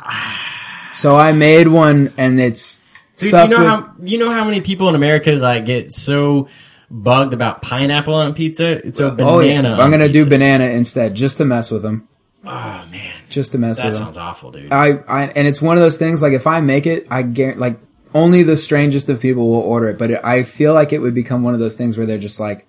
So 0.93 1.15
I 1.17 1.33
made 1.33 1.69
one, 1.69 2.13
and 2.17 2.41
it's 2.41 2.81
Dude, 3.19 3.27
you 3.27 3.33
know 3.33 3.43
with. 3.49 3.67
how 3.67 3.93
you 4.03 4.19
know 4.19 4.31
how 4.31 4.45
many 4.45 4.61
people 4.63 4.89
in 4.89 4.95
America 4.95 5.33
like 5.33 5.67
get 5.67 5.93
so 5.93 6.49
bugged 6.91 7.35
about 7.35 7.63
pineapple 7.63 8.15
on 8.15 8.35
pizza? 8.35 8.87
It's 8.87 9.01
a 9.01 9.11
banana. 9.11 9.31
oh 9.31 9.41
yeah, 9.41 9.77
I'm 9.77 9.91
gonna 9.91 10.09
do 10.09 10.25
banana 10.27 10.65
instead, 10.67 11.15
just 11.15 11.39
to 11.39 11.45
mess 11.45 11.71
with 11.71 11.83
them. 11.83 12.09
Oh 12.45 12.85
man, 12.93 13.13
Just 13.29 13.53
to 13.53 13.59
mess 13.59 13.79
that 13.79 13.87
with 13.87 13.95
them. 13.95 14.05
sounds 14.05 14.17
awful, 14.19 14.53
dude. 14.53 14.73
I, 14.73 14.99
I 15.09 15.23
and 15.35 15.49
it's 15.49 15.61
one 15.61 15.77
of 15.77 15.83
those 15.83 15.97
things. 15.97 16.23
Like 16.23 16.33
if 16.33 16.47
I 16.47 16.61
make 16.61 16.87
it, 16.87 17.07
I 17.11 17.23
guarantee 17.23 17.59
like 17.61 17.79
only 18.15 18.43
the 18.45 18.57
strangest 18.57 19.09
of 19.09 19.21
people 19.21 19.49
will 19.51 19.61
order 19.61 19.89
it. 19.89 19.99
But 19.99 20.13
it, 20.13 20.21
I 20.25 20.45
feel 20.45 20.73
like 20.73 20.93
it 20.93 21.01
would 21.01 21.15
become 21.15 21.43
one 21.43 21.55
of 21.55 21.61
those 21.61 21.77
things 21.77 21.97
where 21.97 22.07
they're 22.07 22.19
just 22.19 22.39
like, 22.39 22.67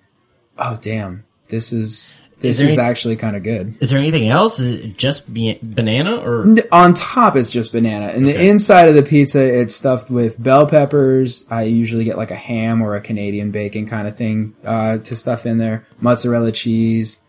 "Oh 0.58 0.78
damn, 0.80 1.24
this 1.48 1.72
is 1.72 2.20
this 2.40 2.60
is, 2.60 2.78
any- 2.78 2.88
actually 2.88 3.16
kind 3.16 3.36
of 3.36 3.42
good." 3.42 3.74
Is 3.80 3.90
there 3.90 3.98
anything 3.98 4.28
else? 4.28 4.58
Is 4.58 4.84
it 4.84 4.96
just 4.96 5.32
be- 5.32 5.58
banana 5.62 6.16
or 6.16 6.56
On 6.72 6.94
top, 6.94 7.36
it's 7.36 7.50
just 7.50 7.72
banana, 7.72 8.06
and 8.06 8.26
the 8.26 8.48
inside 8.48 8.88
of 8.88 8.94
the 8.94 9.02
pizza, 9.02 9.42
it's 9.42 9.74
stuffed 9.74 10.10
with 10.10 10.40
bell 10.42 10.66
peppers. 10.66 11.44
I 11.50 11.62
usually 11.62 12.04
get 12.04 12.16
like 12.16 12.30
a 12.30 12.36
ham 12.36 12.82
or 12.82 12.94
a 12.94 13.00
Canadian 13.00 13.50
bacon 13.50 13.86
kind 13.86 14.06
of 14.08 14.16
thing 14.16 14.54
uh, 14.64 14.98
to 14.98 15.16
stuff 15.16 15.46
in 15.46 15.58
there. 15.58 15.84
Mozzarella 16.00 16.52
cheese. 16.52 17.20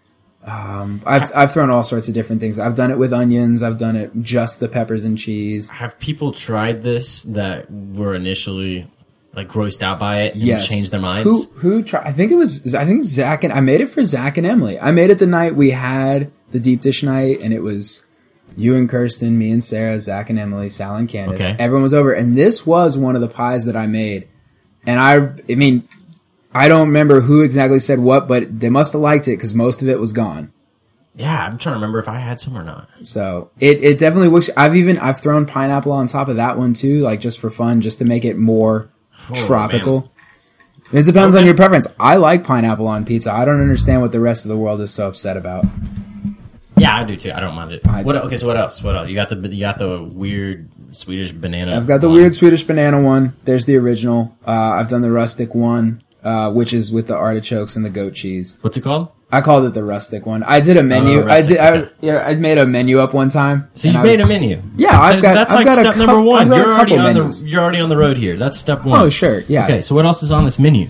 Um, 0.45 1.01
I've 1.05 1.31
I've 1.35 1.51
thrown 1.51 1.69
all 1.69 1.83
sorts 1.83 2.07
of 2.07 2.13
different 2.13 2.39
things. 2.41 2.59
I've 2.59 2.75
done 2.75 2.91
it 2.91 2.97
with 2.97 3.11
onions. 3.13 3.61
I've 3.61 3.77
done 3.77 3.95
it 3.97 4.11
just 4.21 4.59
the 4.59 4.69
peppers 4.69 5.03
and 5.03 5.17
cheese. 5.17 5.69
have 5.69 5.99
people 5.99 6.31
tried 6.31 6.81
this 6.81 7.23
that 7.23 7.69
were 7.69 8.15
initially 8.15 8.87
like 9.35 9.47
grossed 9.47 9.81
out 9.81 9.99
by 9.99 10.21
it 10.23 10.33
and 10.33 10.43
Yes. 10.43 10.67
changed 10.67 10.91
their 10.91 10.99
minds? 10.99 11.23
Who 11.29 11.43
who 11.59 11.83
tried? 11.83 12.07
I 12.07 12.11
think 12.11 12.31
it 12.31 12.35
was. 12.35 12.73
I 12.75 12.85
think 12.85 13.03
Zach 13.03 13.43
and 13.43 13.53
I 13.53 13.59
made 13.61 13.81
it 13.81 13.87
for 13.89 14.03
Zach 14.03 14.37
and 14.37 14.45
Emily. 14.47 14.79
I 14.79 14.91
made 14.91 15.09
it 15.09 15.19
the 15.19 15.27
night 15.27 15.55
we 15.55 15.71
had 15.71 16.31
the 16.51 16.59
deep 16.59 16.81
dish 16.81 17.03
night, 17.03 17.41
and 17.41 17.53
it 17.53 17.61
was 17.61 18.03
you 18.57 18.75
and 18.75 18.89
Kirsten, 18.89 19.37
me 19.37 19.51
and 19.51 19.63
Sarah, 19.63 19.99
Zach 19.99 20.29
and 20.29 20.39
Emily, 20.39 20.69
Sal 20.69 20.95
and 20.95 21.07
Candace. 21.07 21.39
Okay. 21.41 21.55
Everyone 21.59 21.83
was 21.83 21.93
over, 21.93 22.11
and 22.11 22.37
this 22.37 22.65
was 22.65 22.97
one 22.97 23.15
of 23.15 23.21
the 23.21 23.27
pies 23.29 23.65
that 23.65 23.75
I 23.75 23.85
made. 23.87 24.27
And 24.87 24.99
I, 24.99 25.29
I 25.51 25.55
mean, 25.55 25.87
I 26.53 26.67
don't 26.67 26.87
remember 26.87 27.21
who 27.21 27.41
exactly 27.41 27.79
said 27.79 27.99
what, 27.99 28.27
but 28.27 28.59
they 28.59 28.69
must 28.69 28.93
have 28.93 29.01
liked 29.01 29.27
it 29.27 29.31
because 29.37 29.53
most 29.53 29.81
of 29.83 29.87
it 29.89 29.99
was 29.99 30.11
gone. 30.13 30.51
Yeah, 31.15 31.45
I'm 31.45 31.57
trying 31.57 31.73
to 31.73 31.77
remember 31.77 31.99
if 31.99 32.07
I 32.07 32.17
had 32.17 32.39
some 32.39 32.57
or 32.57 32.63
not. 32.63 32.89
So 33.03 33.51
it, 33.59 33.83
it 33.83 33.97
definitely 33.99 34.29
works. 34.29 34.49
I've 34.57 34.75
even 34.75 34.97
I've 34.97 35.19
thrown 35.19 35.45
pineapple 35.45 35.91
on 35.91 36.07
top 36.07 36.27
of 36.29 36.37
that 36.37 36.57
one 36.57 36.73
too, 36.73 36.99
like 37.01 37.19
just 37.19 37.39
for 37.39 37.49
fun, 37.49 37.81
just 37.81 37.99
to 37.99 38.05
make 38.05 38.25
it 38.25 38.37
more 38.37 38.89
Oh, 39.31 39.45
tropical. 39.47 40.11
It 40.91 41.05
depends 41.05 41.35
on 41.35 41.45
your 41.45 41.53
preference. 41.55 41.85
I 41.99 42.15
like 42.15 42.43
pineapple 42.43 42.87
on 42.87 43.05
pizza. 43.05 43.31
I 43.31 43.45
don't 43.45 43.61
understand 43.61 44.01
what 44.01 44.11
the 44.11 44.19
rest 44.19 44.45
of 44.45 44.49
the 44.49 44.57
world 44.57 44.81
is 44.81 44.91
so 44.91 45.07
upset 45.07 45.37
about. 45.37 45.65
Yeah, 46.77 46.95
I 46.95 47.03
do 47.03 47.15
too. 47.15 47.31
I 47.31 47.39
don't 47.39 47.55
mind 47.55 47.73
it. 47.73 47.87
I- 47.87 48.03
what? 48.03 48.15
Okay, 48.15 48.37
so 48.37 48.47
what 48.47 48.57
else? 48.57 48.81
What 48.81 48.95
else? 48.95 49.09
You 49.09 49.15
got 49.15 49.29
the 49.29 49.35
you 49.49 49.59
got 49.59 49.77
the 49.79 50.01
weird 50.01 50.69
Swedish 50.91 51.31
banana. 51.31 51.75
I've 51.75 51.85
got 51.87 52.01
the 52.01 52.07
one. 52.07 52.17
weird 52.17 52.33
Swedish 52.33 52.63
banana 52.63 53.01
one. 53.01 53.35
There's 53.43 53.65
the 53.65 53.75
original. 53.75 54.35
Uh, 54.47 54.51
I've 54.51 54.87
done 54.87 55.01
the 55.01 55.11
rustic 55.11 55.53
one, 55.53 56.01
uh, 56.23 56.51
which 56.51 56.73
is 56.73 56.91
with 56.91 57.07
the 57.07 57.15
artichokes 57.15 57.75
and 57.75 57.85
the 57.85 57.89
goat 57.89 58.13
cheese. 58.13 58.57
What's 58.61 58.77
it 58.77 58.81
called? 58.81 59.09
I 59.31 59.41
called 59.41 59.65
it 59.65 59.73
the 59.75 59.83
rustic 59.83 60.25
one. 60.25 60.41
I 60.43 60.59
did 60.59 60.75
a 60.77 60.81
menu. 60.83 61.21
I 61.27 61.39
Oh, 61.39 61.47
did. 61.47 61.57
I, 61.59 61.87
yeah, 62.01 62.19
I 62.25 62.33
made 62.35 62.57
a 62.57 62.65
menu 62.65 62.97
up 62.99 63.13
one 63.13 63.29
time. 63.29 63.69
So 63.75 63.87
you 63.89 63.97
I 63.97 64.01
was- 64.01 64.09
made 64.09 64.21
a 64.21 64.25
menu. 64.25 64.61
Yeah, 64.77 64.99
I've 64.99 65.21
got. 65.21 65.33
That's 65.35 65.51
I've 65.51 65.57
like 65.57 65.65
got 65.67 65.79
step 65.93 65.97
number 65.97 66.19
one. 66.21 66.47
You're 66.47 66.73
already 66.73 66.97
on 66.97 67.13
menus. 67.13 67.43
the 67.43 67.49
you're 67.49 67.61
already 67.61 67.79
on 67.79 67.89
the 67.89 67.97
road 67.97 68.17
here. 68.17 68.37
That's 68.37 68.57
step 68.59 68.83
one. 68.85 68.99
Oh 68.99 69.09
sure, 69.09 69.41
yeah. 69.41 69.65
Okay, 69.65 69.81
so 69.81 69.93
what 69.93 70.05
else 70.05 70.23
is 70.23 70.31
on 70.31 70.45
this 70.45 70.57
menu? 70.57 70.89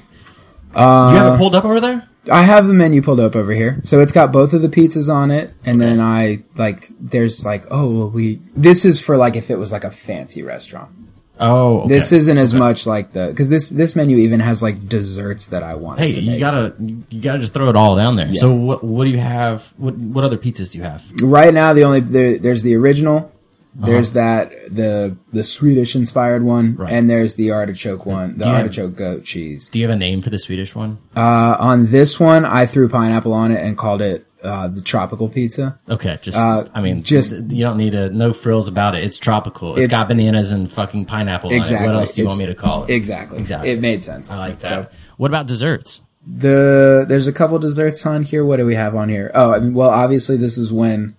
Uh, 0.73 1.09
You 1.13 1.17
have 1.19 1.33
it 1.33 1.37
pulled 1.37 1.55
up 1.55 1.65
over 1.65 1.79
there? 1.81 2.07
I 2.31 2.43
have 2.43 2.67
the 2.67 2.73
menu 2.73 3.01
pulled 3.01 3.19
up 3.19 3.35
over 3.35 3.51
here. 3.53 3.79
So 3.83 3.99
it's 4.01 4.11
got 4.11 4.31
both 4.31 4.53
of 4.53 4.61
the 4.61 4.69
pizzas 4.69 5.11
on 5.13 5.31
it. 5.31 5.51
And 5.65 5.81
then 5.81 5.99
I, 5.99 6.43
like, 6.57 6.91
there's 6.99 7.43
like, 7.43 7.65
oh, 7.71 7.89
well, 7.89 8.11
we, 8.11 8.41
this 8.55 8.85
is 8.85 9.01
for 9.01 9.17
like 9.17 9.35
if 9.35 9.49
it 9.49 9.57
was 9.57 9.71
like 9.71 9.83
a 9.83 9.89
fancy 9.89 10.43
restaurant. 10.43 10.91
Oh, 11.39 11.81
okay. 11.81 11.87
This 11.87 12.11
isn't 12.11 12.37
as 12.37 12.53
much 12.53 12.85
like 12.85 13.13
the, 13.13 13.33
cause 13.35 13.47
this, 13.47 13.69
this 13.69 13.95
menu 13.95 14.17
even 14.17 14.39
has 14.41 14.61
like 14.61 14.89
desserts 14.89 15.47
that 15.47 15.63
I 15.63 15.75
want. 15.75 15.99
Hey, 15.99 16.09
you 16.09 16.39
gotta 16.39 16.75
you 16.79 17.21
gotta 17.21 17.39
just 17.39 17.53
throw 17.53 17.69
it 17.69 17.75
all 17.75 17.95
down 17.95 18.15
there. 18.17 18.27
Yeah. 18.27 18.41
So 18.41 18.53
what 18.53 18.83
what 18.83 19.05
do 19.05 19.09
you 19.11 19.19
have? 19.19 19.73
What 19.77 19.95
what 19.95 20.23
other 20.23 20.37
pizzas 20.37 20.71
do 20.71 20.79
you 20.79 20.83
have? 20.83 21.03
right 21.21 21.53
now, 21.53 21.73
the 21.73 21.83
only, 21.83 22.01
there, 22.01 22.37
there's 22.37 22.63
the 22.63 22.75
original. 22.75 23.31
Uh-huh. 23.77 23.85
There's 23.85 24.13
that, 24.13 24.51
the, 24.69 25.15
the 25.31 25.43
Swedish 25.43 25.95
inspired 25.95 26.43
one. 26.43 26.75
Right. 26.75 26.91
And 26.91 27.07
there's 27.09 27.35
the 27.35 27.51
artichoke 27.51 28.05
one, 28.05 28.37
the 28.37 28.45
you 28.45 28.51
have- 28.51 28.61
artichoke 28.63 28.95
goat 28.95 29.23
cheese. 29.23 29.69
Do 29.69 29.79
you 29.79 29.87
have 29.87 29.95
a 29.95 29.99
name 29.99 30.21
for 30.23 30.31
the 30.31 30.39
Swedish 30.39 30.73
one? 30.75 30.97
Uh, 31.15 31.55
on 31.59 31.85
this 31.85 32.19
one, 32.19 32.45
I 32.45 32.65
threw 32.65 32.89
pineapple 32.89 33.31
on 33.31 33.51
it 33.51 33.63
and 33.63 33.77
called 33.77 34.01
it, 34.01 34.25
uh, 34.43 34.67
the 34.67 34.81
tropical 34.81 35.27
pizza. 35.29 35.77
Okay, 35.89 36.17
just 36.21 36.37
Uh, 36.37 36.65
I 36.73 36.81
mean, 36.81 37.03
just- 37.03 37.33
you 37.33 37.61
don't 37.63 37.77
need 37.77 37.93
a 37.95 38.09
no 38.09 38.31
frills 38.33 38.67
about 38.67 38.95
it. 38.95 39.03
It's 39.03 39.17
tropical. 39.19 39.71
it's 39.75 39.85
It's- 39.85 39.89
got 39.91 40.07
bananas 40.07 40.51
and 40.51 40.71
fucking 40.71 41.05
pineapple 41.05 41.51
Exactly. 41.51 41.77
on 41.77 41.83
it. 41.83 41.87
What 41.95 41.99
else 42.01 42.13
do 42.13 42.21
you 42.21 42.27
It's- 42.27 42.37
want 42.37 42.47
me 42.49 42.53
to 42.53 42.59
call 42.59 42.83
it? 42.85 42.89
Exactly. 42.89 43.39
Exactly. 43.39 43.69
It 43.71 43.81
made 43.81 44.03
sense. 44.03 44.31
I 44.31 44.37
like 44.37 44.59
that. 44.61 44.69
So, 44.69 44.87
What 45.17 45.29
about 45.31 45.47
desserts? 45.47 46.01
The 46.25 47.05
there's 47.07 47.27
a 47.27 47.31
couple 47.33 47.57
desserts 47.59 48.05
on 48.05 48.23
here. 48.23 48.45
What 48.45 48.57
do 48.57 48.65
we 48.65 48.75
have 48.75 48.95
on 48.95 49.09
here? 49.09 49.31
Oh, 49.33 49.51
I 49.53 49.59
mean, 49.59 49.73
well, 49.73 49.89
obviously 49.89 50.37
this 50.37 50.57
is 50.57 50.71
when 50.71 51.15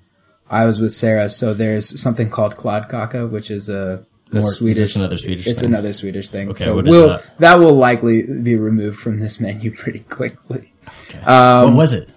I 0.51 0.67
was 0.67 0.81
with 0.81 0.93
Sarah. 0.93 1.29
So 1.29 1.53
there's 1.55 2.01
something 2.01 2.31
called 2.31 2.55
kladdkaka, 2.57 3.29
which 3.31 3.51
is 3.51 3.69
a 3.69 4.01
a 4.33 4.37
Or 4.37 4.41
is 4.41 4.55
Swedish. 4.57 4.77
this 4.77 4.95
another 4.97 5.19
Swedish 5.19 5.47
It's 5.49 5.61
thing? 5.61 5.71
another 5.71 5.93
Swedish 5.93 6.29
thing. 6.29 6.51
Okay, 6.51 6.63
so 6.65 6.81
we'll 6.81 7.09
that? 7.09 7.23
that 7.41 7.59
will 7.59 7.75
likely 7.75 8.23
be 8.23 8.55
removed 8.55 9.01
from 9.01 9.19
this 9.19 9.41
menu 9.41 9.73
pretty 9.73 10.01
quickly. 10.09 10.73
what 11.25 11.29
Um, 11.29 11.75
was 11.77 11.93
it? 11.93 12.11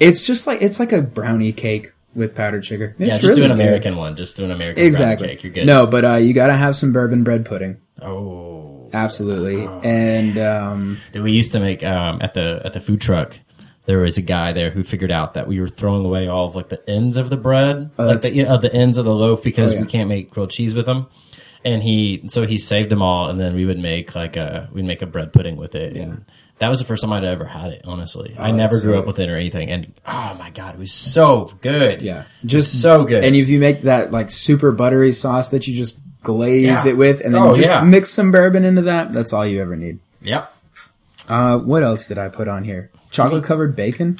It's 0.00 0.24
just 0.26 0.46
like 0.46 0.62
it's 0.62 0.78
like 0.80 0.92
a 0.92 1.02
brownie 1.02 1.52
cake 1.52 1.92
with 2.14 2.34
powdered 2.34 2.64
sugar. 2.64 2.94
It's 2.98 3.12
Yeah, 3.12 3.18
just 3.18 3.22
really 3.24 3.34
do 3.36 3.42
an 3.44 3.56
good. 3.56 3.60
American 3.66 3.96
one. 3.96 4.16
Just 4.16 4.36
do 4.36 4.44
an 4.44 4.50
American 4.50 4.84
Exactly. 4.84 5.26
brownie 5.26 5.34
cake. 5.36 5.44
You're 5.44 5.52
good. 5.52 5.66
No, 5.66 5.86
but 5.86 6.04
uh, 6.04 6.14
you 6.16 6.32
gotta 6.34 6.54
have 6.54 6.76
some 6.76 6.92
bourbon 6.92 7.24
bread 7.24 7.44
pudding. 7.44 7.76
Oh. 8.02 8.88
Absolutely. 8.92 9.66
And 9.88 10.38
um, 10.38 10.98
Dude, 11.12 11.22
we 11.22 11.32
used 11.32 11.52
to 11.52 11.60
make 11.60 11.84
um, 11.84 12.20
at 12.22 12.34
the 12.34 12.60
at 12.64 12.72
the 12.72 12.80
food 12.80 13.00
truck. 13.00 13.38
There 13.84 13.98
was 13.98 14.18
a 14.18 14.22
guy 14.22 14.52
there 14.52 14.70
who 14.70 14.82
figured 14.82 15.10
out 15.10 15.34
that 15.34 15.46
we 15.48 15.60
were 15.60 15.68
throwing 15.68 16.04
away 16.04 16.26
all 16.28 16.46
of 16.46 16.54
like 16.54 16.68
the 16.68 16.82
ends 16.88 17.16
of 17.16 17.30
the 17.30 17.36
bread, 17.38 17.90
Oh, 17.98 18.06
like 18.06 18.20
the 18.22 18.34
you 18.34 18.44
know, 18.44 18.54
of 18.54 18.62
the 18.62 18.72
ends 18.72 18.96
of 18.98 19.04
the 19.06 19.14
loaf 19.14 19.42
because 19.42 19.72
Oh, 19.72 19.76
yeah. 19.76 19.80
we 19.82 19.86
can't 19.88 20.08
make 20.08 20.30
grilled 20.30 20.50
cheese 20.50 20.74
with 20.74 20.86
them. 20.86 21.06
And 21.64 21.82
he 21.82 22.22
so 22.28 22.46
he 22.46 22.56
saved 22.56 22.90
them 22.90 23.02
all, 23.02 23.28
and 23.30 23.38
then 23.40 23.54
we 23.54 23.64
would 23.64 23.78
make 23.78 24.14
like 24.14 24.36
a 24.36 24.68
we'd 24.72 24.84
make 24.84 25.02
a 25.02 25.06
bread 25.06 25.32
pudding 25.32 25.56
with 25.56 25.74
it. 25.74 25.96
And 25.96 26.24
that 26.58 26.68
was 26.68 26.78
the 26.78 26.84
first 26.84 27.02
time 27.02 27.12
I'd 27.12 27.24
ever 27.24 27.44
had 27.44 27.70
it. 27.72 27.82
Honestly, 27.84 28.34
I 28.38 28.50
never 28.52 28.76
Oh, 28.76 28.80
grew 28.80 28.98
up 28.98 29.06
with 29.06 29.18
it 29.18 29.28
or 29.28 29.36
anything. 29.36 29.70
And 29.70 29.92
oh 30.06 30.36
my 30.40 30.50
god, 30.50 30.74
it 30.74 30.78
was 30.80 30.92
so 30.92 31.52
good. 31.60 32.02
yeah, 32.02 32.24
just 32.44 32.80
so 32.82 33.04
good. 33.04 33.22
And 33.24 33.36
if 33.36 33.48
you 33.48 33.58
make 33.60 33.82
that 33.82 34.10
like 34.10 34.30
super 34.30 34.72
buttery 34.72 35.12
sauce 35.12 35.50
that 35.50 35.66
you 35.68 35.76
just 35.76 35.98
glaze 36.22 36.62
Yeah. 36.62 36.86
it 36.88 36.96
with, 36.96 37.20
and 37.20 37.34
then 37.34 37.42
Oh, 37.42 37.54
just 37.54 37.68
yeah. 37.68 37.82
mix 37.82 38.10
some 38.10 38.32
bourbon 38.32 38.64
into 38.64 38.82
that, 38.82 39.12
that's 39.12 39.32
all 39.32 39.46
you 39.46 39.60
ever 39.62 39.76
need. 39.76 39.98
Yep. 40.22 40.52
Uh, 41.28 41.58
what 41.58 41.82
else 41.82 42.06
did 42.06 42.18
I 42.18 42.28
put 42.28 42.48
on 42.48 42.64
here? 42.64 42.90
Chocolate 43.10 43.44
covered 43.44 43.76
bacon 43.76 44.16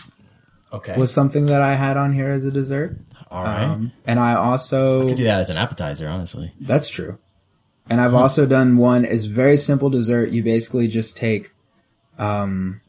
Okay. 0.72 0.96
was 0.96 1.12
something 1.12 1.46
that 1.46 1.60
I 1.62 1.74
had 1.74 1.96
on 1.96 2.12
here 2.14 2.30
as 2.30 2.44
a 2.44 2.50
dessert. 2.50 2.98
all 3.30 3.42
right. 3.44 3.64
Um, 3.64 3.92
and 4.06 4.18
I 4.20 4.34
also 4.34 5.08
Could 5.08 5.16
do 5.16 5.24
that 5.24 5.40
as 5.40 5.50
an 5.50 5.56
appetizer, 5.58 6.08
honestly. 6.08 6.52
That's 6.60 6.88
true. 6.88 7.18
And 7.90 8.00
I've 8.00 8.14
also 8.14 8.46
done 8.46 8.76
one. 8.76 9.04
It's 9.06 9.24
very 9.24 9.56
simple 9.56 9.88
dessert. 9.90 10.30
You 10.30 10.42
basically 10.42 10.88
just 10.88 11.16
take, 11.16 11.50
um, 12.18 12.80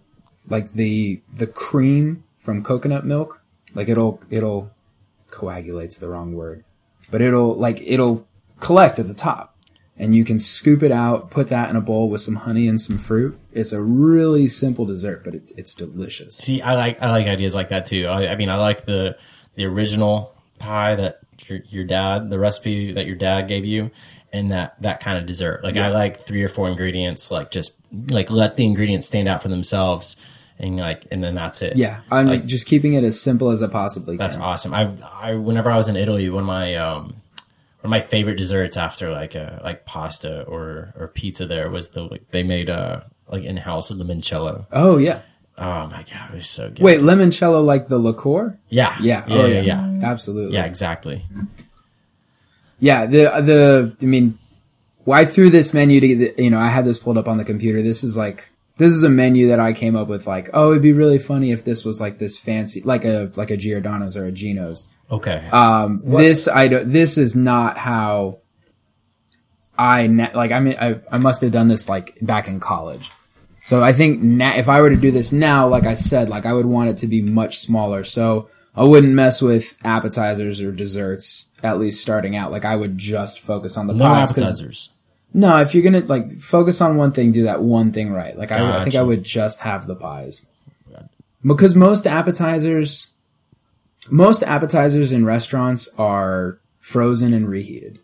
like 0.48 0.74
the 0.74 1.22
the 1.34 1.48
cream 1.48 2.24
from 2.38 2.64
coconut 2.64 3.06
milk. 3.06 3.42
Like 3.76 3.88
it'll 3.88 4.22
it'll 4.30 4.72
coagulates 5.32 5.98
the 5.98 6.10
wrong 6.10 6.34
word, 6.34 6.64
but 7.12 7.22
it'll 7.22 7.56
like 7.56 7.82
it'll 7.82 8.28
collect 8.60 9.00
at 9.00 9.08
the 9.08 9.14
top, 9.14 9.56
and 9.98 10.16
you 10.16 10.26
can 10.26 10.40
scoop 10.40 10.82
it 10.82 10.92
out, 10.92 11.30
put 11.30 11.50
that 11.50 11.70
in 11.70 11.76
a 11.76 11.82
bowl 11.82 12.10
with 12.10 12.22
some 12.22 12.36
honey 12.36 12.68
and 12.68 12.82
some 12.82 12.98
fruit. 12.98 13.40
It's 13.54 13.72
a 13.72 13.82
really 13.82 14.48
simple 14.48 14.86
dessert, 14.86 15.24
but 15.24 15.36
it, 15.36 15.52
it's 15.56 15.76
delicious. 15.76 16.36
See, 16.36 16.62
I 16.62 16.76
like 16.76 17.02
I 17.02 17.12
like 17.12 17.28
ideas 17.28 17.54
like 17.54 17.70
that 17.70 17.86
too. 17.86 18.08
I, 18.08 18.34
I 18.34 18.36
mean, 18.36 18.50
I 18.50 18.58
like 18.58 18.86
the 18.86 19.18
the 19.56 19.66
original 19.66 20.34
pie 20.58 20.96
that 20.96 21.20
your 21.48 21.60
your 21.70 21.84
dad, 21.84 22.30
the 22.30 22.40
recipe 22.40 22.94
that 22.94 23.06
your 23.06 23.16
dad 23.16 23.48
gave 23.48 23.66
you, 23.66 23.92
and 24.34 24.52
that 24.52 24.82
that 24.82 25.00
kind 25.00 25.18
of 25.18 25.26
dessert. 25.26 25.64
Like 25.64 25.78
I 25.78 25.90
like 25.90 26.22
three 26.26 26.44
or 26.44 26.50
four 26.50 26.70
ingredients. 26.70 27.32
Like 27.32 27.52
just 27.52 27.74
like 28.10 28.30
let 28.30 28.56
the 28.56 28.66
ingredients 28.66 29.08
stand 29.08 29.28
out 29.28 29.42
for 29.42 29.48
themselves, 29.50 30.16
and 30.60 30.78
like 30.78 31.06
and 31.12 31.24
then 31.24 31.36
that's 31.36 31.62
it. 31.62 31.76
Yeah, 31.78 32.02
I'm 32.12 32.28
Like- 32.28 32.46
just 32.46 32.66
keeping 32.68 32.94
it 32.94 33.04
as 33.04 33.20
simple 33.20 33.50
as 33.52 33.62
I 33.64 33.68
possibly 33.68 34.18
can. 34.18 34.26
that's 34.26 34.38
awesome. 34.38 34.74
I 34.74 34.92
I 35.12 35.34
whenever 35.36 35.70
I 35.72 35.78
was 35.78 35.88
in 35.88 35.96
Italy, 35.96 36.30
one 36.30 36.44
of 36.44 36.48
my 36.48 36.76
um 36.76 37.04
one 37.82 37.86
of 37.86 37.90
my 37.90 38.02
favorite 38.02 38.36
desserts 38.36 38.76
after 38.78 39.12
like 39.12 39.36
uh 39.36 39.60
like 39.64 39.86
pasta 39.86 40.44
or 40.44 40.94
or 41.00 41.08
pizza 41.08 41.46
there 41.48 41.70
was 41.70 41.90
the 41.90 42.04
like 42.04 42.30
they 42.32 42.44
made 42.44 42.70
uh 42.70 43.02
like 43.32 43.44
in 43.44 43.58
house 43.58 43.92
limoncello. 43.92 44.66
Oh 44.72 44.98
yeah. 44.98 45.22
Oh 45.58 45.88
my 45.88 46.04
god, 46.10 46.32
it 46.32 46.36
was 46.36 46.48
so 46.48 46.70
good. 46.70 46.80
Wait, 46.80 47.00
limoncello 47.00 47.64
like 47.64 47.88
the 47.90 47.98
liqueur? 48.00 48.58
yeah, 48.70 48.96
Yeah. 49.02 49.26
yeah, 49.28 49.36
oh, 49.36 49.46
yeah, 49.46 49.62
yeah. 49.62 49.92
yeah. 49.94 50.10
Absolutely. 50.10 50.54
Yeah, 50.54 50.66
exactly. 50.66 51.26
Yeah. 52.80 53.06
The 53.06 53.24
the 53.42 53.96
I 54.02 54.06
mean, 54.06 54.38
why 55.04 55.26
threw 55.26 55.50
this 55.50 55.74
menu 55.74 56.00
to 56.00 56.08
get 56.08 56.36
the, 56.36 56.44
you 56.44 56.50
know 56.50 56.60
I 56.60 56.68
had 56.68 56.86
this 56.86 56.98
pulled 56.98 57.18
up 57.18 57.28
on 57.28 57.38
the 57.38 57.46
computer. 57.46 57.82
This 57.82 58.04
is 58.04 58.16
like 58.18 58.52
this 58.80 58.94
is 58.94 59.04
a 59.04 59.10
menu 59.10 59.50
that 59.50 59.60
I 59.60 59.74
came 59.74 59.98
up 59.98 60.08
with. 60.08 60.26
Like, 60.26 60.50
oh, 60.54 60.72
it'd 60.72 60.82
be 60.82 60.94
really 60.94 61.20
funny 61.20 61.52
if 61.52 61.66
this 61.66 61.84
was 61.84 62.00
like 62.00 62.18
this 62.18 62.40
fancy, 62.40 62.82
like 62.82 63.04
a 63.06 63.30
like 63.36 63.52
a 63.52 63.58
Giordano's 63.58 64.16
or 64.16 64.26
a 64.26 64.32
Gino's. 64.32 64.88
Okay. 65.12 65.46
Um, 65.52 66.02
this 66.06 66.48
I 66.48 66.68
don't. 66.70 66.92
This 66.92 67.18
is 67.18 67.36
not 67.36 67.78
how 67.78 68.40
I 69.78 70.08
na- 70.08 70.32
like. 70.34 70.52
I 70.52 70.60
mean, 70.62 70.78
I 70.80 71.00
I 71.12 71.18
must 71.18 71.42
have 71.42 71.52
done 71.52 71.68
this 71.68 71.90
like 71.90 72.18
back 72.22 72.48
in 72.48 72.60
college. 72.60 73.12
So 73.66 73.82
I 73.82 73.92
think 73.92 74.22
na- 74.22 74.56
if 74.56 74.70
I 74.70 74.80
were 74.82 74.90
to 74.90 74.96
do 74.96 75.12
this 75.12 75.32
now, 75.32 75.68
like 75.68 75.86
I 75.86 75.96
said, 75.96 76.30
like 76.30 76.46
I 76.46 76.54
would 76.54 76.66
want 76.66 76.90
it 76.90 76.98
to 77.00 77.08
be 77.08 77.22
much 77.22 77.60
smaller. 77.60 78.04
So 78.04 78.50
I 78.80 78.84
wouldn't 78.84 79.14
mess 79.14 79.42
with 79.42 79.76
appetizers 79.84 80.62
or 80.62 80.72
desserts. 80.72 81.48
At 81.62 81.78
least 81.80 82.02
starting 82.02 82.36
out, 82.38 82.52
like 82.52 82.64
I 82.66 82.76
would 82.76 82.98
just 82.98 83.42
focus 83.42 83.76
on 83.78 83.88
the 83.88 83.94
no 83.94 84.06
pies. 84.06 84.32
appetizers. 84.32 84.90
No, 85.34 85.58
if 85.58 85.74
you're 85.76 85.84
gonna 85.84 86.06
like 86.06 86.40
focus 86.40 86.80
on 86.82 86.96
one 86.96 87.12
thing, 87.12 87.32
do 87.32 87.44
that 87.44 87.62
one 87.62 87.92
thing 87.92 88.14
right. 88.14 88.38
Like 88.38 88.52
I, 88.52 88.80
I 88.80 88.84
think 88.84 88.96
I 88.96 89.02
would 89.04 89.24
just 89.24 89.60
have 89.62 89.86
the 89.88 89.96
pies 89.96 90.46
because 91.46 91.76
most 91.76 92.06
appetizers, 92.08 93.10
most 94.10 94.44
appetizers 94.44 95.12
in 95.12 95.26
restaurants 95.26 95.90
are 95.98 96.60
frozen 96.80 97.34
and 97.34 97.48
reheated, 97.50 98.00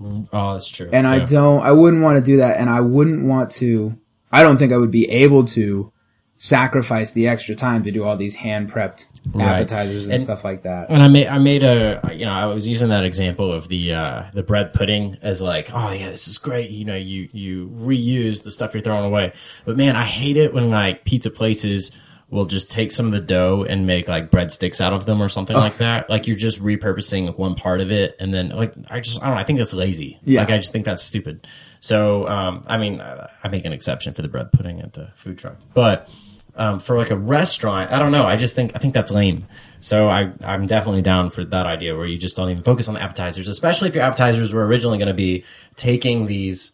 mm, 0.00 0.28
Oh, 0.32 0.54
that's 0.54 0.68
true. 0.68 0.88
and 0.92 1.06
I 1.06 1.20
don't. 1.20 1.60
I 1.62 1.72
wouldn't 1.72 2.02
want 2.02 2.16
to 2.16 2.22
do 2.22 2.38
that, 2.38 2.56
and 2.56 2.68
I 2.68 2.80
wouldn't 2.80 3.24
want 3.26 3.50
to. 3.52 3.96
I 4.32 4.42
don't 4.42 4.56
think 4.56 4.72
I 4.72 4.76
would 4.76 4.90
be 4.90 5.08
able 5.10 5.44
to 5.46 5.92
sacrifice 6.36 7.12
the 7.12 7.28
extra 7.28 7.54
time 7.54 7.82
to 7.84 7.90
do 7.90 8.04
all 8.04 8.16
these 8.16 8.36
hand 8.36 8.70
prepped 8.70 9.06
Right. 9.32 9.60
appetizers 9.60 10.04
and, 10.04 10.14
And- 10.14 10.22
stuff 10.22 10.44
like 10.44 10.62
that. 10.62 10.88
And 10.90 11.02
I 11.02 11.08
made 11.08 11.26
I 11.26 11.38
made 11.38 11.62
a 11.64 12.00
you 12.14 12.24
know 12.24 12.32
I 12.32 12.46
was 12.46 12.66
using 12.68 12.88
that 12.88 13.04
example 13.04 13.52
of 13.52 13.68
the 13.68 13.92
uh, 13.94 14.22
the 14.32 14.42
bread 14.42 14.72
pudding 14.72 15.18
as 15.22 15.40
like 15.40 15.70
oh 15.72 15.92
yeah 15.92 16.10
this 16.10 16.28
is 16.28 16.38
great. 16.38 16.70
You 16.70 16.84
know 16.84 16.94
you 16.96 17.28
you 17.32 17.68
reuse 17.68 18.42
the 18.42 18.50
stuff 18.50 18.74
you're 18.74 18.82
throwing 18.82 19.04
away. 19.04 19.32
But 19.64 19.76
man 19.76 19.96
I 19.96 20.04
hate 20.04 20.36
it 20.36 20.54
when 20.54 20.70
like 20.70 21.04
pizza 21.04 21.30
places 21.30 21.92
will 22.28 22.44
just 22.46 22.70
take 22.72 22.90
some 22.90 23.06
of 23.06 23.12
the 23.12 23.20
dough 23.20 23.64
and 23.68 23.86
make 23.86 24.08
like 24.08 24.30
breadsticks 24.32 24.80
out 24.80 24.92
of 24.92 25.06
them 25.06 25.22
or 25.22 25.28
something 25.28 25.56
like 25.56 25.76
that. 25.76 26.10
Like 26.10 26.26
you're 26.26 26.36
just 26.36 26.60
repurposing 26.60 27.26
like, 27.26 27.38
one 27.38 27.54
part 27.54 27.80
of 27.80 27.92
it 27.92 28.16
and 28.18 28.34
then 28.34 28.48
like 28.48 28.74
I 28.90 29.00
just 29.00 29.22
I 29.22 29.26
don't 29.26 29.34
know 29.36 29.40
I 29.40 29.44
think 29.44 29.58
that's 29.58 29.72
lazy. 29.72 30.18
Yeah. 30.24 30.40
like 30.40 30.50
I 30.50 30.56
just 30.58 30.72
think 30.72 30.84
that's 30.84 31.02
stupid. 31.02 31.46
So 31.80 32.26
um, 32.28 32.64
I 32.66 32.78
mean 32.78 33.00
I, 33.00 33.30
I 33.44 33.48
make 33.48 33.64
an 33.64 33.72
exception 33.72 34.12
for 34.14 34.22
the 34.22 34.28
bread 34.28 34.50
pudding 34.52 34.80
at 34.80 34.92
the 34.92 35.10
food 35.14 35.38
truck. 35.38 35.56
But 35.72 36.08
um, 36.56 36.78
for 36.80 36.96
like 36.96 37.10
a 37.10 37.16
restaurant, 37.16 37.92
I 37.92 37.98
don't 37.98 38.12
know. 38.12 38.24
I 38.24 38.36
just 38.36 38.54
think 38.54 38.72
I 38.74 38.78
think 38.78 38.94
that's 38.94 39.10
lame. 39.10 39.46
So 39.80 40.08
I 40.08 40.32
I'm 40.42 40.66
definitely 40.66 41.02
down 41.02 41.30
for 41.30 41.44
that 41.44 41.66
idea 41.66 41.96
where 41.96 42.06
you 42.06 42.16
just 42.18 42.36
don't 42.36 42.50
even 42.50 42.62
focus 42.62 42.88
on 42.88 42.94
the 42.94 43.02
appetizers, 43.02 43.48
especially 43.48 43.88
if 43.88 43.94
your 43.94 44.04
appetizers 44.04 44.52
were 44.52 44.64
originally 44.66 44.98
going 44.98 45.08
to 45.08 45.14
be 45.14 45.44
taking 45.76 46.26
these 46.26 46.72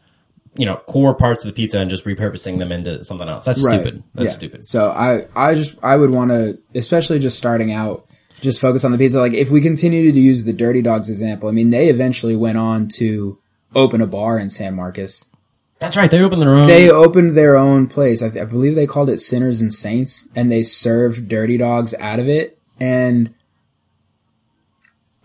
you 0.54 0.66
know 0.66 0.76
core 0.76 1.14
parts 1.14 1.44
of 1.44 1.48
the 1.48 1.54
pizza 1.54 1.78
and 1.80 1.88
just 1.90 2.04
repurposing 2.04 2.58
them 2.58 2.70
into 2.72 3.04
something 3.04 3.28
else. 3.28 3.44
That's 3.44 3.60
stupid. 3.60 4.02
That's 4.14 4.26
Yeah. 4.26 4.32
stupid. 4.32 4.66
So 4.66 4.90
I, 4.90 5.22
I 5.34 5.54
just, 5.54 5.76
I 5.82 5.96
would 5.96 6.10
want 6.10 6.30
to, 6.30 6.58
especially 6.74 7.18
just 7.18 7.38
starting 7.38 7.72
out, 7.72 8.04
just 8.42 8.60
focus 8.60 8.84
on 8.84 8.92
the 8.92 8.98
pizza. 8.98 9.18
Like 9.18 9.32
if 9.32 9.48
we 9.50 9.62
continue 9.62 10.12
to 10.12 10.20
use 10.20 10.44
the 10.44 10.52
Dirty 10.52 10.82
Dogs 10.82 11.08
example, 11.08 11.48
I 11.48 11.52
mean, 11.52 11.70
they 11.70 11.88
eventually 11.88 12.36
went 12.36 12.58
on 12.58 12.88
to 12.98 13.38
open 13.74 14.02
a 14.02 14.06
bar 14.06 14.38
in 14.38 14.50
San 14.50 14.74
Marcos. 14.74 15.24
That's 15.82 15.96
right. 15.96 16.10
They 16.10 16.20
opened 16.22 16.40
their 16.40 16.54
own. 16.54 16.66
They 16.66 16.90
opened 16.90 17.36
their 17.36 17.56
own 17.56 17.88
place. 17.88 18.22
I, 18.22 18.30
th- 18.30 18.42
I 18.42 18.46
believe 18.46 18.74
they 18.74 18.86
called 18.86 19.10
it 19.10 19.18
Sinners 19.18 19.60
and 19.60 19.74
Saints, 19.74 20.28
and 20.34 20.50
they 20.50 20.62
served 20.62 21.28
Dirty 21.28 21.56
Dogs 21.58 21.92
out 21.98 22.18
of 22.18 22.28
it. 22.28 22.58
And 22.80 23.34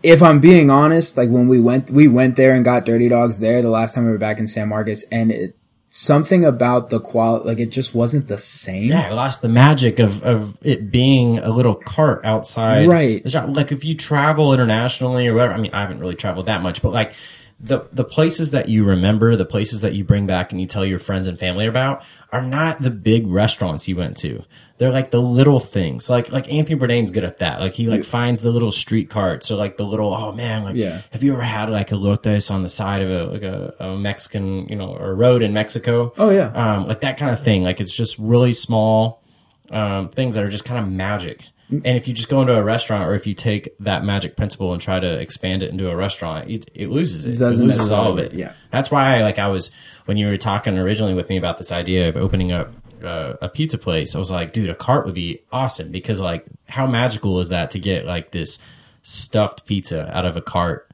if 0.02 0.22
I'm 0.22 0.40
being 0.40 0.70
honest, 0.70 1.16
like 1.16 1.30
when 1.30 1.48
we 1.48 1.60
went, 1.60 1.90
we 1.90 2.08
went 2.08 2.36
there 2.36 2.54
and 2.54 2.64
got 2.64 2.84
Dirty 2.84 3.08
Dogs 3.08 3.40
there 3.40 3.62
the 3.62 3.70
last 3.70 3.94
time 3.94 4.04
we 4.04 4.10
were 4.10 4.18
back 4.18 4.38
in 4.38 4.46
San 4.46 4.68
Marcos, 4.68 5.04
and 5.04 5.30
it, 5.30 5.56
something 5.90 6.44
about 6.44 6.90
the 6.90 7.00
quality, 7.00 7.46
like 7.46 7.58
it 7.58 7.70
just 7.70 7.94
wasn't 7.94 8.28
the 8.28 8.38
same. 8.38 8.90
yeah, 8.90 9.10
it 9.10 9.14
lost 9.14 9.42
the 9.42 9.48
magic 9.48 9.98
of, 9.98 10.22
of 10.22 10.56
it 10.62 10.90
being 10.90 11.38
a 11.38 11.50
little 11.50 11.74
cart 11.74 12.24
outside. 12.24 12.88
Right. 12.88 13.22
Like 13.34 13.72
if 13.72 13.84
you 13.84 13.94
travel 13.94 14.52
internationally 14.52 15.26
or 15.28 15.34
whatever, 15.34 15.54
I 15.54 15.58
mean, 15.58 15.72
I 15.72 15.80
haven't 15.80 16.00
really 16.00 16.16
traveled 16.16 16.46
that 16.46 16.62
much, 16.62 16.82
but 16.82 16.92
like 16.92 17.14
the, 17.60 17.80
the 17.92 18.04
places 18.04 18.52
that 18.52 18.68
you 18.68 18.84
remember, 18.84 19.34
the 19.34 19.44
places 19.44 19.80
that 19.80 19.94
you 19.94 20.04
bring 20.04 20.26
back 20.26 20.52
and 20.52 20.60
you 20.60 20.66
tell 20.66 20.84
your 20.86 20.98
friends 21.00 21.26
and 21.26 21.38
family 21.38 21.66
about 21.66 22.02
are 22.30 22.42
not 22.42 22.80
the 22.82 22.90
big 22.90 23.26
restaurants 23.26 23.88
you 23.88 23.96
went 23.96 24.16
to. 24.18 24.44
They're 24.76 24.92
like 24.92 25.10
the 25.10 25.20
little 25.20 25.58
things. 25.58 26.08
Like, 26.08 26.30
like 26.30 26.48
Anthony 26.52 26.78
Bourdain's 26.78 27.10
good 27.10 27.24
at 27.24 27.40
that. 27.40 27.58
Like 27.60 27.74
he 27.74 27.88
like 27.88 28.04
finds 28.04 28.42
the 28.42 28.50
little 28.52 28.70
street 28.70 29.10
carts 29.10 29.50
or 29.50 29.56
like 29.56 29.76
the 29.76 29.82
little, 29.84 30.14
oh 30.14 30.30
man, 30.30 30.62
like, 30.62 30.76
Yeah. 30.76 31.00
have 31.10 31.24
you 31.24 31.32
ever 31.32 31.42
had 31.42 31.68
like 31.68 31.88
elotes 31.88 32.48
on 32.48 32.62
the 32.62 32.68
side 32.68 33.02
of 33.02 33.10
a, 33.10 33.24
like 33.32 33.42
a, 33.42 33.74
a 33.80 33.96
Mexican, 33.98 34.68
you 34.68 34.76
know, 34.76 34.94
or 34.94 35.10
a 35.10 35.14
road 35.14 35.42
in 35.42 35.52
Mexico? 35.52 36.12
Oh, 36.16 36.30
yeah. 36.30 36.50
um, 36.52 36.86
like 36.86 37.00
that 37.00 37.16
kind 37.16 37.32
of 37.32 37.42
thing. 37.42 37.64
Like 37.64 37.80
it's 37.80 37.92
just 37.94 38.16
really 38.20 38.52
small 38.52 39.24
um, 39.72 40.10
things 40.10 40.36
that 40.36 40.44
are 40.44 40.48
just 40.48 40.64
kind 40.64 40.78
of 40.78 40.88
magic. 40.92 41.44
And 41.70 41.86
if 41.86 42.08
you 42.08 42.14
just 42.14 42.30
go 42.30 42.40
into 42.40 42.54
a 42.54 42.62
restaurant, 42.64 43.04
or 43.04 43.14
if 43.14 43.26
you 43.26 43.34
take 43.34 43.76
that 43.80 44.02
magic 44.02 44.36
principle 44.36 44.72
and 44.72 44.80
try 44.80 44.98
to 44.98 45.18
expand 45.18 45.62
it 45.62 45.70
into 45.70 45.90
a 45.90 45.96
restaurant, 45.96 46.50
it, 46.50 46.70
it 46.74 46.88
loses 46.88 47.26
it. 47.26 47.32
It, 47.32 47.38
doesn't 47.38 47.66
loses 47.66 47.90
all 47.90 48.12
of 48.12 48.18
it. 48.18 48.32
yeah. 48.32 48.54
that's 48.70 48.90
why, 48.90 49.20
like, 49.20 49.38
I 49.38 49.48
was 49.48 49.70
when 50.06 50.16
you 50.16 50.28
were 50.28 50.38
talking 50.38 50.78
originally 50.78 51.12
with 51.12 51.28
me 51.28 51.36
about 51.36 51.58
this 51.58 51.70
idea 51.70 52.08
of 52.08 52.16
opening 52.16 52.52
up 52.52 52.72
uh, 53.04 53.34
a 53.42 53.48
pizza 53.50 53.76
place. 53.76 54.14
I 54.14 54.18
was 54.18 54.30
like, 54.30 54.52
dude, 54.54 54.70
a 54.70 54.74
cart 54.74 55.04
would 55.04 55.14
be 55.14 55.42
awesome 55.52 55.92
because, 55.92 56.20
like, 56.20 56.46
how 56.68 56.86
magical 56.86 57.38
is 57.40 57.50
that 57.50 57.72
to 57.72 57.78
get 57.78 58.06
like 58.06 58.30
this 58.30 58.58
stuffed 59.02 59.66
pizza 59.66 60.10
out 60.16 60.24
of 60.24 60.36
a 60.36 60.42
cart? 60.42 60.90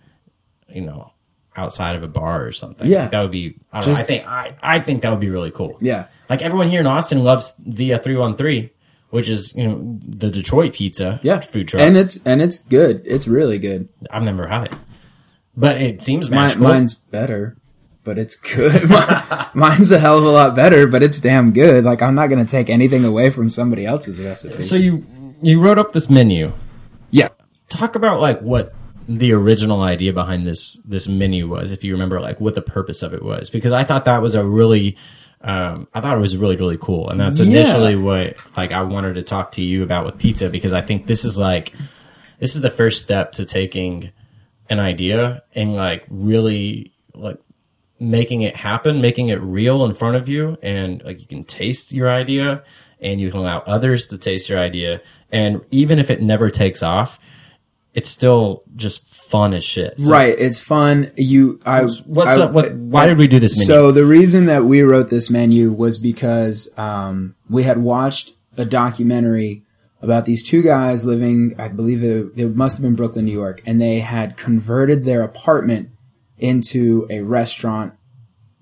You 0.69 0.81
know, 0.81 1.13
outside 1.57 1.97
of 1.97 2.03
a 2.03 2.09
bar 2.09 2.45
or 2.45 2.53
something. 2.53 2.87
Yeah. 2.87 3.03
Like, 3.03 3.11
that 3.13 3.21
would 3.23 3.31
be. 3.31 3.57
I 3.73 3.81
don't 3.81 3.95
know. 3.95 4.01
I 4.01 4.03
think 4.03 4.27
I 4.27 4.57
I 4.61 4.81
think 4.81 5.03
that 5.03 5.11
would 5.11 5.21
be 5.21 5.31
really 5.31 5.51
cool. 5.51 5.79
Yeah. 5.81 6.07
Like 6.29 6.43
everyone 6.43 6.69
here 6.69 6.81
in 6.81 6.87
Austin 6.87 7.23
loves 7.23 7.55
Via 7.59 7.99
Three 7.99 8.17
One 8.17 8.37
Three, 8.37 8.73
which 9.15 9.29
is 9.29 9.55
you 9.55 9.65
know 9.65 9.99
the 10.07 10.29
Detroit 10.31 10.73
pizza 10.75 11.21
Yeah. 11.23 11.41
food 11.41 11.69
truck. 11.69 11.81
And 11.83 11.97
it's 11.97 12.19
and 12.27 12.43
it's 12.43 12.59
good. 12.59 13.03
It's 13.05 13.29
really 13.29 13.59
good. 13.59 13.89
I've 14.11 14.25
never 14.25 14.47
had 14.49 14.65
it, 14.67 14.73
but 15.57 15.81
it 15.81 16.03
seems 16.03 16.29
Mine, 16.31 16.59
mine's 16.61 16.95
better, 16.97 17.57
but 18.03 18.19
it's 18.19 18.35
good. 18.37 18.91
Mine's 19.55 19.93
a 19.93 19.99
hell 20.01 20.19
of 20.19 20.25
a 20.25 20.31
lot 20.31 20.57
better, 20.57 20.87
but 20.89 21.03
it's 21.03 21.21
damn 21.21 21.53
good. 21.53 21.85
Like 21.85 22.03
I'm 22.03 22.17
not 22.17 22.27
gonna 22.27 22.45
take 22.45 22.69
anything 22.69 23.05
away 23.05 23.31
from 23.31 23.51
somebody 23.51 23.87
else's 23.87 24.21
recipe. 24.21 24.63
so 24.63 24.75
you 24.77 25.05
you 25.41 25.61
wrote 25.61 25.79
up 25.79 25.93
this 25.93 26.11
menu. 26.11 26.53
yeah. 27.11 27.29
talk 27.69 27.95
about 27.95 28.21
like 28.21 28.41
what 28.41 28.75
the 29.09 29.33
original 29.33 29.83
idea 29.83 30.13
behind 30.13 30.45
this 30.47 30.81
this 30.85 31.07
menu 31.07 31.47
was 31.49 31.71
if 31.73 31.85
you 31.85 31.93
remember 31.93 32.21
like 32.21 32.41
what 32.41 32.55
the 32.55 32.63
purpose 32.63 33.03
of 33.03 33.13
it 33.13 33.23
was 33.23 33.51
because 33.51 33.71
i 33.73 33.85
thought 33.85 34.07
that 34.07 34.23
was 34.23 34.35
a 34.35 34.43
really 34.43 34.97
um, 35.45 35.87
i 35.95 36.01
thought 36.01 36.17
it 36.17 36.21
was 36.21 36.37
really 36.37 36.57
really 36.57 36.79
cool. 36.79 37.09
And 37.11 37.21
that's 37.21 37.39
Yeah. 37.39 37.47
initially 37.47 37.97
what 37.97 38.37
like 38.57 38.73
i 38.73 38.83
wanted 38.83 39.15
to 39.15 39.23
talk 39.23 39.53
to 39.53 39.63
you 39.63 39.83
about 39.83 40.05
with 40.07 40.19
pizza 40.19 40.49
because 40.51 40.73
i 40.73 40.81
think 40.81 41.07
this 41.07 41.25
is 41.25 41.39
like 41.39 41.73
this 42.41 42.57
is 42.57 42.63
the 42.63 42.71
first 42.71 43.03
step 43.03 43.33
to 43.33 43.45
taking 43.45 44.11
an 44.71 44.81
idea 44.81 45.43
and 45.55 45.75
like 45.75 46.05
really 46.09 46.93
like 47.15 47.39
making 48.01 48.43
it 48.43 48.57
happen, 48.57 49.01
making 49.01 49.29
it 49.29 49.41
real 49.41 49.85
in 49.85 49.95
front 49.95 50.17
of 50.17 50.29
you, 50.29 50.59
and 50.63 51.01
like 51.05 51.21
you 51.21 51.27
can 51.27 51.45
taste 51.45 51.93
your 51.93 52.11
idea, 52.11 52.63
and 53.01 53.21
you 53.21 53.31
can 53.31 53.39
allow 53.41 53.59
others 53.61 54.09
to 54.09 54.19
taste 54.19 54.49
your 54.49 54.59
idea, 54.59 55.01
and 55.31 55.61
even 55.71 55.99
if 56.01 56.11
it 56.11 56.21
never 56.21 56.51
takes 56.51 56.83
off, 56.83 57.21
it's 57.95 58.09
still 58.09 58.65
just 58.75 59.14
fun 59.29 59.55
as 59.55 59.65
shit. 59.65 60.01
So 60.01 60.11
Right. 60.11 60.35
It's 60.39 60.59
fun. 60.61 61.11
You, 61.17 61.61
I, 61.67 61.83
was. 61.83 62.03
What's 62.03 62.39
I- 62.39 62.45
up? 62.45 62.53
What? 62.53 62.73
Why 62.75 63.07
did 63.07 63.19
we 63.19 63.27
do 63.27 63.39
this 63.39 63.57
menu? 63.57 63.67
So 63.67 63.93
the 63.93 64.05
reason 64.07 64.47
that 64.47 64.65
we 64.65 64.83
wrote 64.83 65.11
this 65.11 65.31
menu 65.31 65.73
was 65.73 65.99
because 65.99 66.69
um, 66.77 67.35
we 67.49 67.63
had 67.65 67.79
watched 67.79 68.33
a 68.57 68.65
documentary 68.65 69.63
about 70.01 70.27
these 70.27 70.43
two 70.43 70.63
guys 70.63 71.05
living, 71.07 71.55
I 71.59 71.69
believe 71.69 72.05
it, 72.05 72.33
it 72.37 72.55
must 72.55 72.77
have 72.77 72.83
been 72.83 72.95
Brooklyn, 72.95 73.25
New 73.25 73.33
York, 73.33 73.63
and 73.67 73.81
they 73.81 74.01
had 74.01 74.37
converted 74.37 75.05
their 75.05 75.23
apartment 75.23 75.89
into 76.39 77.07
a 77.11 77.23
restaurant. 77.23 77.95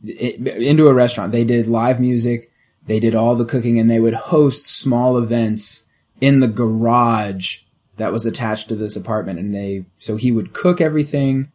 i- 0.07 0.11
Into 0.11 0.89
a 0.89 0.95
restaurant. 0.95 1.33
They 1.33 1.45
did 1.45 1.67
live 1.67 1.99
music. 2.01 2.51
They 2.87 3.01
did 3.01 3.15
all 3.15 3.35
the 3.37 3.45
cooking, 3.45 3.79
and 3.79 3.91
they 3.91 4.01
would 4.01 4.15
host 4.15 4.67
small 4.67 5.17
events 5.19 5.85
in 6.21 6.41
the 6.41 6.49
garage 6.49 7.59
that 7.97 8.13
was 8.13 8.27
attached 8.27 8.69
to 8.69 8.77
this 8.77 8.97
apartment. 8.97 9.39
And 9.39 9.55
they, 9.55 9.87
so 9.99 10.17
he 10.17 10.33
would 10.33 10.53
cook 10.53 10.81
everything 10.81 11.53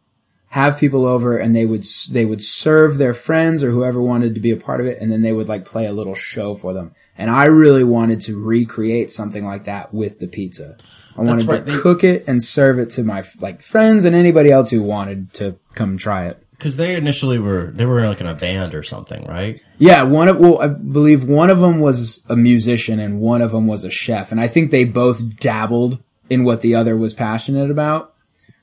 have 0.50 0.78
people 0.78 1.06
over 1.06 1.36
and 1.36 1.54
they 1.54 1.66
would 1.66 1.84
they 2.10 2.24
would 2.24 2.42
serve 2.42 2.98
their 2.98 3.12
friends 3.12 3.62
or 3.62 3.70
whoever 3.70 4.00
wanted 4.00 4.34
to 4.34 4.40
be 4.40 4.50
a 4.50 4.56
part 4.56 4.80
of 4.80 4.86
it 4.86 4.98
and 5.00 5.12
then 5.12 5.22
they 5.22 5.32
would 5.32 5.48
like 5.48 5.64
play 5.64 5.86
a 5.86 5.92
little 5.92 6.14
show 6.14 6.54
for 6.54 6.72
them 6.72 6.92
and 7.16 7.30
i 7.30 7.44
really 7.44 7.84
wanted 7.84 8.20
to 8.20 8.42
recreate 8.42 9.10
something 9.10 9.44
like 9.44 9.64
that 9.64 9.92
with 9.92 10.20
the 10.20 10.26
pizza 10.26 10.76
i 11.16 11.22
wanted 11.22 11.46
right, 11.46 11.66
to 11.66 11.72
they- 11.72 11.78
cook 11.78 12.02
it 12.02 12.26
and 12.26 12.42
serve 12.42 12.78
it 12.78 12.90
to 12.90 13.02
my 13.02 13.22
like 13.40 13.60
friends 13.60 14.04
and 14.04 14.16
anybody 14.16 14.50
else 14.50 14.70
who 14.70 14.82
wanted 14.82 15.32
to 15.34 15.54
come 15.74 15.98
try 15.98 16.26
it 16.26 16.42
because 16.52 16.76
they 16.76 16.94
initially 16.96 17.38
were 17.38 17.70
they 17.74 17.84
were 17.84 18.06
like 18.08 18.20
in 18.20 18.26
a 18.26 18.34
band 18.34 18.74
or 18.74 18.82
something, 18.82 19.24
right? 19.26 19.62
yeah 19.76 20.02
one 20.02 20.28
of 20.28 20.38
well 20.38 20.60
i 20.62 20.66
believe 20.66 21.24
one 21.24 21.50
of 21.50 21.58
them 21.58 21.78
was 21.78 22.24
a 22.30 22.36
musician 22.36 22.98
and 22.98 23.20
one 23.20 23.42
of 23.42 23.52
them 23.52 23.66
was 23.66 23.84
a 23.84 23.90
chef 23.90 24.32
and 24.32 24.40
i 24.40 24.48
think 24.48 24.70
they 24.70 24.84
both 24.84 25.36
dabbled 25.38 26.02
in 26.30 26.44
what 26.44 26.60
the 26.60 26.74
other 26.74 26.96
was 26.96 27.14
passionate 27.14 27.70
about 27.70 28.14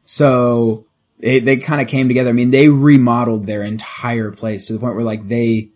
so 0.06 0.86
they, 1.20 1.40
they 1.40 1.58
kind 1.58 1.82
of 1.82 1.88
came 1.88 2.08
together. 2.08 2.30
I 2.30 2.34
mean, 2.34 2.52
they 2.52 2.70
remodeled 2.70 3.46
their 3.46 3.64
entire 3.64 4.32
place 4.32 4.68
to 4.68 4.74
the 4.74 4.80
point 4.80 4.96
where 4.96 5.04
like 5.04 5.28
they 5.28 5.72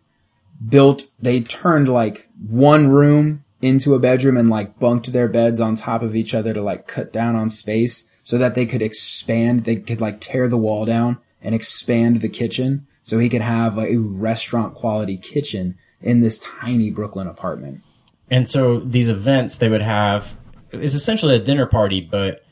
built, 0.66 1.04
they 1.20 1.42
turned 1.42 1.90
like 1.90 2.30
one 2.48 2.90
room 2.90 3.44
into 3.62 3.94
a 3.94 4.00
bedroom 4.00 4.38
and 4.38 4.50
like 4.50 4.80
bunked 4.80 5.12
their 5.12 5.28
beds 5.28 5.60
on 5.60 5.76
top 5.76 6.02
of 6.02 6.16
each 6.16 6.34
other 6.34 6.54
to 6.54 6.62
like 6.62 6.88
cut 6.88 7.12
down 7.12 7.36
on 7.36 7.50
space 7.50 8.04
so 8.24 8.38
that 8.38 8.56
they 8.56 8.66
could 8.66 8.82
expand. 8.82 9.66
They 9.66 9.78
could 9.78 10.00
like 10.00 10.22
tear 10.22 10.48
the 10.48 10.58
wall 10.58 10.86
down 10.86 11.18
and 11.42 11.56
expand 11.56 12.22
the 12.22 12.30
kitchen 12.30 12.88
so 13.04 13.18
he 13.18 13.30
could 13.30 13.42
have 13.42 13.76
like 13.76 13.90
a 13.90 13.98
restaurant 13.98 14.76
quality 14.76 15.18
kitchen 15.18 15.78
in 16.02 16.22
this 16.22 16.38
tiny 16.38 16.92
Brooklyn 16.92 17.28
apartment. 17.28 17.82
And 18.30 18.48
so 18.48 18.80
these 18.80 19.10
events 19.10 19.58
they 19.58 19.70
would 19.70 19.82
have 19.82 20.38
is 20.72 20.96
essentially 20.96 21.36
a 21.36 21.40
dinner 21.40 21.66
party, 21.66 22.02
but 22.02 22.44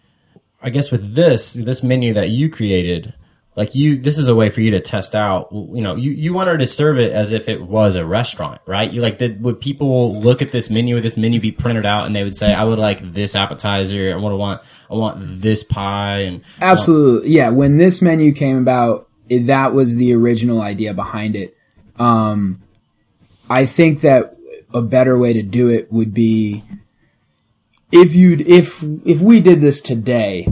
I 0.61 0.70
guess 0.70 0.91
with 0.91 1.15
this 1.15 1.53
this 1.53 1.84
menu 1.84 2.13
that 2.13 2.30
you 2.30 2.49
created, 2.49 3.13
like 3.55 3.76
you 3.76 3.97
this 3.97 4.18
is 4.18 4.28
a 4.28 4.36
way 4.36 4.49
for 4.49 4.61
you 4.61 4.72
to 4.72 4.80
test 4.80 5.15
out. 5.15 5.49
You 5.51 5.82
know, 5.82 5.95
you 5.95 6.11
you 6.11 6.34
wanted 6.34 6.59
to 6.59 6.68
serve 6.68 6.99
it 6.99 7.11
as 7.11 7.32
if 7.32 7.47
it 7.47 7.61
was 7.61 7.95
a 7.95 8.05
restaurant, 8.05 8.61
right? 8.65 8.91
You 8.91 9.01
like 9.01 9.18
did 9.18 9.41
would 9.43 9.59
people 9.59 10.20
look 10.20 10.41
at 10.41 10.51
this 10.51 10.70
menu? 10.70 10.95
Would 10.95 11.03
this 11.03 11.18
menu 11.18 11.39
be 11.39 11.51
printed 11.51 11.86
out 11.86 12.05
and 12.05 12.15
they 12.15 12.24
would 12.24 12.36
say, 12.36 12.53
"I 12.53 12.63
would 12.63 12.80
like 12.80 13.13
this 13.13 13.36
appetizer. 13.36 14.13
I 14.13 14.18
want 14.18 14.34
to 14.34 14.38
want 14.38 14.61
I 14.89 14.95
want 14.95 15.41
this 15.41 15.63
pie." 15.63 16.20
And 16.20 16.41
Absolutely. 16.61 17.32
Yeah. 17.32 17.49
When 17.49 17.78
this 17.78 18.01
menu 18.01 18.32
came 18.32 18.57
about, 18.57 19.09
it, 19.30 19.47
that 19.47 19.74
was 19.74 19.95
the 19.95 20.13
original 20.13 20.61
idea 20.61 20.93
behind 20.93 21.36
it. 21.36 21.55
Um, 21.97 22.61
I 23.49 23.65
think 23.65 24.01
that 24.01 24.38
a 24.74 24.82
better 24.82 25.18
way 25.18 25.34
to 25.34 25.41
do 25.43 25.70
it 25.70 25.91
would 25.91 26.13
be 26.13 26.63
if 27.91 28.15
you'd 28.15 28.41
if 28.41 28.83
if 29.05 29.21
we 29.21 29.39
did 29.39 29.61
this 29.61 29.81
today, 29.81 30.47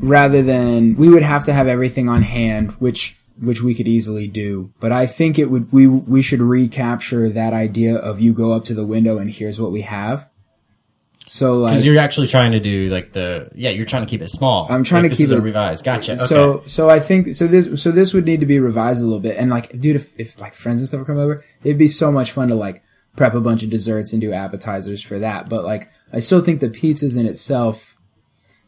rather 0.00 0.42
than 0.42 0.96
we 0.96 1.08
would 1.08 1.22
have 1.22 1.44
to 1.44 1.52
have 1.52 1.66
everything 1.68 2.08
on 2.08 2.22
hand, 2.22 2.72
which 2.72 3.16
which 3.40 3.62
we 3.62 3.74
could 3.74 3.88
easily 3.88 4.28
do. 4.28 4.72
But 4.80 4.92
I 4.92 5.06
think 5.06 5.38
it 5.38 5.50
would 5.50 5.72
we 5.72 5.86
we 5.86 6.22
should 6.22 6.40
recapture 6.40 7.28
that 7.30 7.52
idea 7.52 7.96
of 7.96 8.20
you 8.20 8.32
go 8.32 8.52
up 8.52 8.64
to 8.66 8.74
the 8.74 8.86
window 8.86 9.18
and 9.18 9.30
here's 9.30 9.60
what 9.60 9.72
we 9.72 9.80
have. 9.82 10.28
So 11.26 11.54
like 11.54 11.72
because 11.72 11.86
you're 11.86 11.98
actually 11.98 12.26
trying 12.26 12.52
to 12.52 12.60
do 12.60 12.90
like 12.90 13.12
the 13.14 13.48
yeah, 13.54 13.70
you're 13.70 13.86
trying 13.86 14.04
to 14.04 14.10
keep 14.10 14.20
it 14.20 14.28
small. 14.28 14.66
I'm 14.68 14.84
trying 14.84 15.04
Like, 15.04 15.12
to 15.12 15.16
keep 15.16 15.30
it- 15.30 15.40
revised. 15.40 15.82
Gotcha. 15.82 16.12
Okay. 16.14 16.24
So 16.26 16.62
so 16.66 16.90
I 16.90 17.00
think 17.00 17.34
so 17.34 17.46
this 17.46 17.82
so 17.82 17.90
this 17.90 18.12
would 18.12 18.26
need 18.26 18.40
to 18.40 18.46
be 18.46 18.58
revised 18.60 19.00
a 19.00 19.04
little 19.04 19.20
bit 19.20 19.36
and 19.38 19.48
like 19.50 19.80
dude 19.80 19.96
if, 19.96 20.20
if 20.20 20.38
like 20.40 20.54
friends 20.54 20.80
and 20.80 20.88
stuff 20.88 20.98
would 20.98 21.06
come 21.06 21.16
over 21.18 21.42
it'd 21.62 21.78
be 21.78 21.88
so 21.88 22.12
much 22.12 22.30
fun 22.32 22.48
to 22.48 22.54
like 22.54 22.82
prep 23.16 23.34
a 23.34 23.40
bunch 23.40 23.62
of 23.62 23.70
desserts 23.70 24.12
and 24.12 24.20
do 24.20 24.32
appetizers 24.32 25.02
for 25.02 25.18
that 25.18 25.48
but 25.48 25.64
like 25.64 25.88
I 26.12 26.18
still 26.18 26.42
think 26.42 26.60
the 26.60 26.68
pizzas 26.68 27.18
in 27.18 27.26
itself 27.26 27.96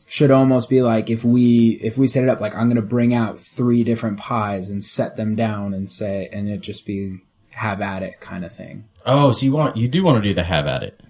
should 0.09 0.31
almost 0.31 0.69
be 0.71 0.83
like 0.83 1.11
if 1.11 1.25
we 1.25 1.81
if 1.83 1.99
we 1.99 2.07
set 2.07 2.23
it 2.23 2.29
up 2.29 2.41
like 2.41 2.55
I'm 2.55 2.69
gonna 2.69 2.83
bring 2.83 3.13
out 3.13 3.41
three 3.41 3.83
different 3.83 4.19
pies 4.19 4.71
and 4.71 4.83
set 4.85 5.17
them 5.17 5.35
down 5.35 5.75
and 5.75 5.91
say 5.91 6.29
and 6.33 6.49
it 6.49 6.61
just 6.61 6.87
be 6.87 7.19
have 7.51 7.81
at 7.81 8.03
it 8.03 8.21
kind 8.21 8.45
of 8.45 8.55
thing. 8.55 8.85
oh, 9.07 9.33
so 9.33 9.45
you 9.47 9.53
want 9.53 9.77
you 9.77 9.89
do 9.89 10.05
want 10.05 10.23
to 10.23 10.29
do 10.29 10.35
the 10.35 10.43
have 10.45 10.67
at 10.67 10.83
it. 10.83 11.01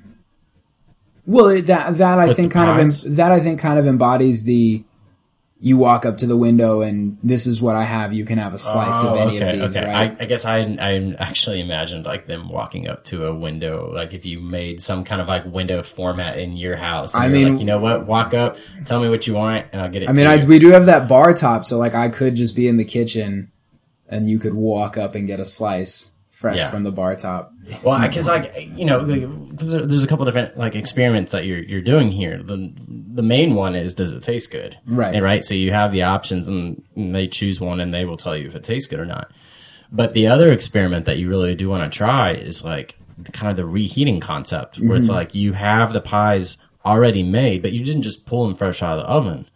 Well, 1.27 1.49
it, 1.49 1.63
that 1.67 1.99
that 1.99 2.19
I 2.19 2.29
With 2.29 2.37
think 2.37 2.53
kind 2.53 2.71
pies? 2.71 3.05
of 3.05 3.17
that 3.17 3.33
I 3.33 3.41
think 3.41 3.59
kind 3.61 3.79
of 3.79 3.87
embodies 3.87 4.45
the 4.45 4.85
you 5.59 5.79
walk 5.79 6.05
up 6.05 6.19
to 6.19 6.27
the 6.27 6.37
window 6.37 6.83
and 6.83 7.19
this 7.23 7.47
is 7.47 7.63
what 7.63 7.77
I 7.77 7.85
have. 7.85 8.13
You 8.13 8.27
can 8.27 8.37
have 8.39 8.53
a 8.53 8.59
slice 8.59 9.01
of 9.03 9.13
Oh, 9.13 9.15
any 9.15 9.37
okay, 9.39 9.59
of 9.59 9.71
these, 9.73 9.77
okay. 9.79 9.87
right? 9.87 10.15
I, 10.21 10.25
I 10.25 10.27
guess 10.27 10.45
I 10.45 10.59
I 10.59 11.15
actually 11.19 11.61
imagined 11.61 12.05
like 12.05 12.27
them 12.27 12.51
walking 12.51 12.89
up 12.89 13.05
to 13.05 13.27
a 13.27 13.35
window, 13.35 13.91
like 13.91 14.13
if 14.13 14.27
you 14.27 14.41
made 14.41 14.83
some 14.83 15.03
kind 15.03 15.21
of 15.23 15.29
like 15.29 15.47
window 15.47 15.83
format 15.83 16.39
in 16.39 16.57
your 16.59 16.77
house. 16.77 17.15
And 17.15 17.23
I 17.25 17.29
mean- 17.29 17.53
like, 17.53 17.61
you 17.61 17.65
know 17.65 17.79
what? 17.79 18.07
Walk 18.07 18.35
up, 18.35 18.59
tell 18.85 19.01
me 19.01 19.09
what 19.09 19.27
you 19.27 19.33
want, 19.35 19.67
and 19.73 19.81
I'll 19.81 19.91
get 19.91 20.03
it. 20.03 20.11
I 20.11 20.13
mean, 20.13 20.27
I, 20.27 20.45
we 20.45 20.59
do 20.59 20.69
have 20.73 20.87
that 20.87 21.09
bar 21.09 21.33
top, 21.33 21.65
so 21.65 21.79
like 21.79 21.95
I 21.95 22.11
could 22.11 22.35
just 22.35 22.55
be 22.55 22.69
in 22.69 22.77
the 22.77 22.85
kitchen 22.85 23.49
and 24.09 24.29
you 24.29 24.39
could 24.39 24.55
walk 24.55 24.97
up 24.99 25.15
and 25.15 25.27
get 25.27 25.41
a 25.41 25.45
slice 25.47 26.13
fresh 26.37 26.59
Yeah. 26.59 26.71
from 26.71 26.85
the 26.85 26.93
bar 26.93 27.17
top. 27.17 27.53
well, 27.83 27.99
because 28.07 28.27
like 28.29 28.53
you 28.77 28.85
know, 28.85 28.99
like, 28.99 29.25
there's, 29.59 30.05
a, 30.05 30.07
couple 30.07 30.25
different 30.27 30.57
like 30.59 30.75
experiments 30.75 31.33
that 31.33 31.47
you're 31.47 31.63
you're 31.63 31.81
doing 31.81 32.13
here. 32.13 32.43
The 32.43 32.73
the 33.15 33.23
main 33.23 33.55
one 33.55 33.75
is 33.75 33.95
does 33.95 34.13
it 34.13 34.23
taste 34.23 34.53
good? 34.53 34.77
Right. 34.87 35.15
And, 35.15 35.25
right. 35.25 35.45
So 35.45 35.55
you 35.55 35.73
have 35.73 35.93
the 35.93 36.03
options, 36.03 36.47
and, 36.47 36.83
and 36.95 37.15
they 37.15 37.27
choose 37.27 37.61
one, 37.61 37.81
and 37.81 37.93
they 37.95 38.05
will 38.05 38.19
tell 38.19 38.37
you 38.37 38.47
if 38.49 38.55
it 38.55 38.63
tastes 38.65 38.87
good 38.89 39.01
or 39.01 39.07
not. 39.07 39.33
But 39.91 40.13
the 40.15 40.27
other 40.27 40.53
experiment 40.53 41.07
that 41.07 41.19
you 41.19 41.29
really 41.29 41.55
do 41.55 41.69
want 41.71 41.91
to 41.91 41.97
try 41.97 42.33
is 42.33 42.65
like 42.65 42.99
kind 43.33 43.51
of 43.51 43.57
the 43.57 43.65
reheating 43.65 44.21
concept, 44.21 44.77
where 44.79 44.91
Mm-hmm. 44.91 44.97
it's 44.99 45.09
like 45.09 45.35
you 45.35 45.55
have 45.55 45.93
the 45.95 46.01
pies 46.03 46.59
already 46.85 47.23
made, 47.23 47.63
but 47.63 47.73
you 47.73 47.85
didn't 47.85 48.03
just 48.03 48.27
pull 48.27 48.47
them 48.47 48.57
fresh 48.57 48.83
out 48.83 48.99
of 48.99 49.05
the 49.05 49.11
oven. 49.11 49.49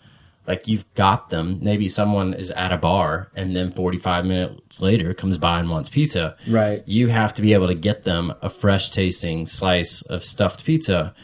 Like 0.50 0.66
you've 0.68 0.92
got 0.94 1.30
them. 1.30 1.58
Maybe 1.62 1.88
someone 1.88 2.34
is 2.34 2.50
at 2.50 2.72
a 2.72 2.76
bar, 2.76 3.30
and 3.36 3.54
then 3.54 3.70
45 3.70 4.24
minutes 4.24 4.80
later 4.80 5.14
comes 5.14 5.38
by 5.38 5.60
and 5.60 5.70
wants 5.70 5.88
pizza. 5.88 6.36
Right. 6.48 6.82
You 6.86 7.06
have 7.08 7.32
to 7.34 7.42
be 7.42 7.52
able 7.54 7.68
to 7.68 7.74
get 7.74 8.02
them 8.02 8.32
a 8.42 8.48
fresh 8.48 8.90
tasting 8.90 9.46
slice 9.46 10.02
of 10.02 10.24
stuffed 10.24 10.64
pizza, 10.64 11.14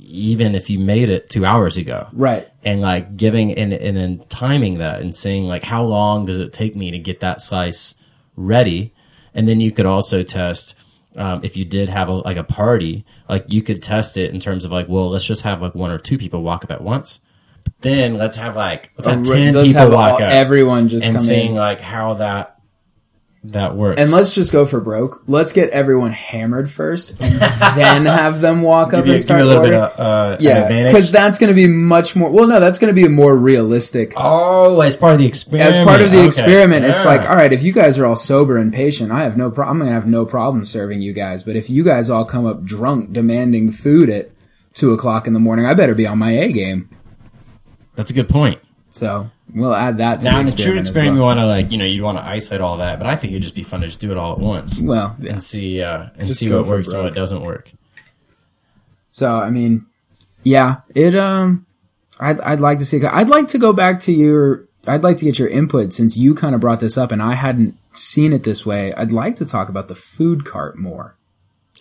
even 0.00 0.54
if 0.54 0.70
you 0.70 0.78
made 0.78 1.10
it 1.10 1.28
two 1.30 1.44
hours 1.44 1.76
ago 1.76 2.06
Right. 2.12 2.48
and 2.62 2.80
like 2.80 3.16
giving 3.16 3.52
and, 3.52 3.72
and 3.72 3.96
then 3.96 4.22
timing 4.28 4.78
that 4.78 5.00
and 5.00 5.14
saying 5.14 5.44
like 5.44 5.62
how 5.62 5.82
long 5.84 6.26
does 6.26 6.40
it 6.40 6.52
take 6.52 6.76
me 6.76 6.90
to 6.90 6.98
get 6.98 7.20
that 7.20 7.40
slice 7.42 7.94
ready 8.36 8.92
and 9.34 9.48
then 9.48 9.60
you 9.60 9.72
could 9.72 9.86
also 9.86 10.22
test 10.22 10.74
um, 11.16 11.40
if 11.42 11.56
you 11.56 11.64
did 11.64 11.88
have 11.88 12.08
a, 12.08 12.12
like 12.12 12.36
a 12.36 12.44
party 12.44 13.04
like 13.28 13.44
you 13.48 13.62
could 13.62 13.82
test 13.82 14.16
it 14.16 14.30
in 14.32 14.40
terms 14.40 14.64
of 14.64 14.70
like 14.70 14.88
well 14.88 15.08
let's 15.10 15.24
just 15.24 15.42
have 15.42 15.62
like 15.62 15.74
one 15.74 15.90
or 15.90 15.98
two 15.98 16.18
people 16.18 16.42
walk 16.42 16.64
up 16.64 16.70
at 16.72 16.82
once 16.82 17.20
then 17.80 18.14
let's 18.16 18.36
have 18.36 18.56
like 18.56 18.90
let's 18.96 19.08
have 19.08 19.24
ten 19.24 19.52
let's 19.54 19.68
people 19.68 19.82
have 19.82 19.92
walk 19.92 20.20
all- 20.20 20.22
up 20.26 20.32
everyone 20.32 20.88
just 20.88 21.06
and 21.06 21.20
seeing 21.20 21.50
in. 21.50 21.54
like 21.56 21.80
how 21.80 22.14
that 22.14 22.50
that 23.48 23.76
works. 23.76 24.00
And 24.00 24.10
let's 24.10 24.34
just 24.34 24.52
go 24.52 24.64
for 24.64 24.80
broke. 24.80 25.22
Let's 25.26 25.52
get 25.52 25.68
everyone 25.68 26.12
hammered 26.12 26.70
first, 26.70 27.10
and 27.20 27.34
then 27.76 28.06
have 28.06 28.40
them 28.40 28.62
walk 28.62 28.94
up 28.94 29.04
you, 29.04 29.12
and 29.12 29.22
start 29.22 29.42
a 29.42 29.44
little 29.44 29.58
ordering. 29.64 29.80
bit 29.82 29.90
of 29.90 30.00
uh, 30.00 30.36
yeah, 30.40 30.84
because 30.86 31.12
that's 31.12 31.36
going 31.38 31.48
to 31.48 31.54
be 31.54 31.66
much 31.66 32.16
more. 32.16 32.30
Well, 32.30 32.46
no, 32.46 32.58
that's 32.58 32.78
going 32.78 32.88
to 32.88 32.98
be 32.98 33.04
a 33.04 33.10
more 33.10 33.36
realistic. 33.36 34.14
oh, 34.16 34.80
as 34.80 34.96
part 34.96 35.12
of 35.12 35.18
the 35.18 35.26
experiment. 35.26 35.76
As 35.76 35.84
part 35.84 36.00
of 36.00 36.10
the 36.10 36.20
Okay. 36.20 36.26
experiment, 36.26 36.86
it's 36.86 37.04
like, 37.04 37.28
all 37.28 37.36
right, 37.36 37.52
if 37.52 37.62
you 37.62 37.74
guys 37.74 37.98
are 37.98 38.06
all 38.06 38.16
sober 38.16 38.56
and 38.56 38.72
patient, 38.72 39.12
I 39.12 39.24
have 39.24 39.36
no 39.36 39.50
problem. 39.50 39.76
I'm 39.76 39.78
going 39.80 39.90
to 39.90 39.94
have 39.94 40.06
no 40.08 40.24
problem 40.24 40.64
serving 40.64 41.02
you 41.02 41.12
guys. 41.12 41.42
But 41.42 41.54
if 41.56 41.68
you 41.68 41.84
guys 41.84 42.08
all 42.08 42.24
come 42.24 42.46
up 42.46 42.64
drunk, 42.64 43.12
demanding 43.12 43.72
food 43.72 44.08
at 44.08 44.30
two 44.72 44.94
o'clock 44.94 45.26
in 45.26 45.34
the 45.34 45.38
morning, 45.38 45.66
I 45.66 45.74
better 45.74 45.94
be 45.94 46.06
on 46.06 46.16
my 46.18 46.30
A 46.30 46.50
game. 46.50 46.88
That's 47.94 48.10
a 48.10 48.14
good 48.14 48.28
point. 48.28 48.60
So 48.90 49.28
we'll 49.52 49.74
add 49.74 49.98
that 49.98 50.20
to 50.20 50.26
Now, 50.26 50.34
the 50.34 50.40
in 50.40 50.46
the 50.46 50.52
true 50.52 50.58
experiment. 50.78 50.80
experiment, 50.86 51.16
you 51.16 51.22
want 51.22 51.40
to 51.40 51.46
like 51.46 51.72
you 51.72 51.78
know 51.78 51.84
you 51.84 52.02
want 52.02 52.18
to 52.18 52.24
isolate 52.24 52.60
all 52.60 52.78
that, 52.78 52.98
but 52.98 53.06
I 53.08 53.16
think 53.16 53.32
it'd 53.32 53.42
just 53.42 53.54
be 53.56 53.62
fun 53.64 53.80
to 53.80 53.86
just 53.88 53.98
do 54.00 54.10
it 54.12 54.16
all 54.16 54.32
at 54.32 54.38
once 54.38 54.78
Well, 54.80 55.16
yeah. 55.20 55.32
and 55.32 55.42
see 55.42 55.82
uh, 55.82 56.08
and 56.16 56.28
Just 56.28 56.40
see 56.40 56.52
what 56.52 56.66
works 56.66 56.88
and 56.92 57.02
what 57.02 57.14
doesn't 57.14 57.42
work. 57.42 57.70
So 59.10 59.30
I 59.34 59.50
mean, 59.50 59.86
yeah, 60.42 60.76
it 60.94 61.14
um, 61.14 61.66
I'd 62.20 62.40
I'd 62.40 62.60
like 62.60 62.78
to 62.78 62.86
see. 62.86 63.04
I'd 63.04 63.28
like 63.28 63.48
to 63.48 63.58
go 63.58 63.72
back 63.72 64.00
to 64.00 64.12
your. 64.12 64.66
I'd 64.86 65.02
like 65.02 65.16
to 65.18 65.24
get 65.24 65.38
your 65.38 65.48
input 65.48 65.92
since 65.94 66.16
you 66.16 66.34
kind 66.34 66.54
of 66.54 66.60
brought 66.60 66.78
this 66.80 66.98
up 66.98 67.10
and 67.10 67.22
I 67.22 67.32
hadn't 67.34 67.78
seen 67.94 68.34
it 68.34 68.42
this 68.44 68.66
way. 68.66 68.92
I'd 68.92 69.12
like 69.12 69.34
to 69.36 69.46
talk 69.46 69.70
about 69.70 69.88
the 69.88 69.94
food 69.94 70.44
cart 70.44 70.76
more. 70.78 71.16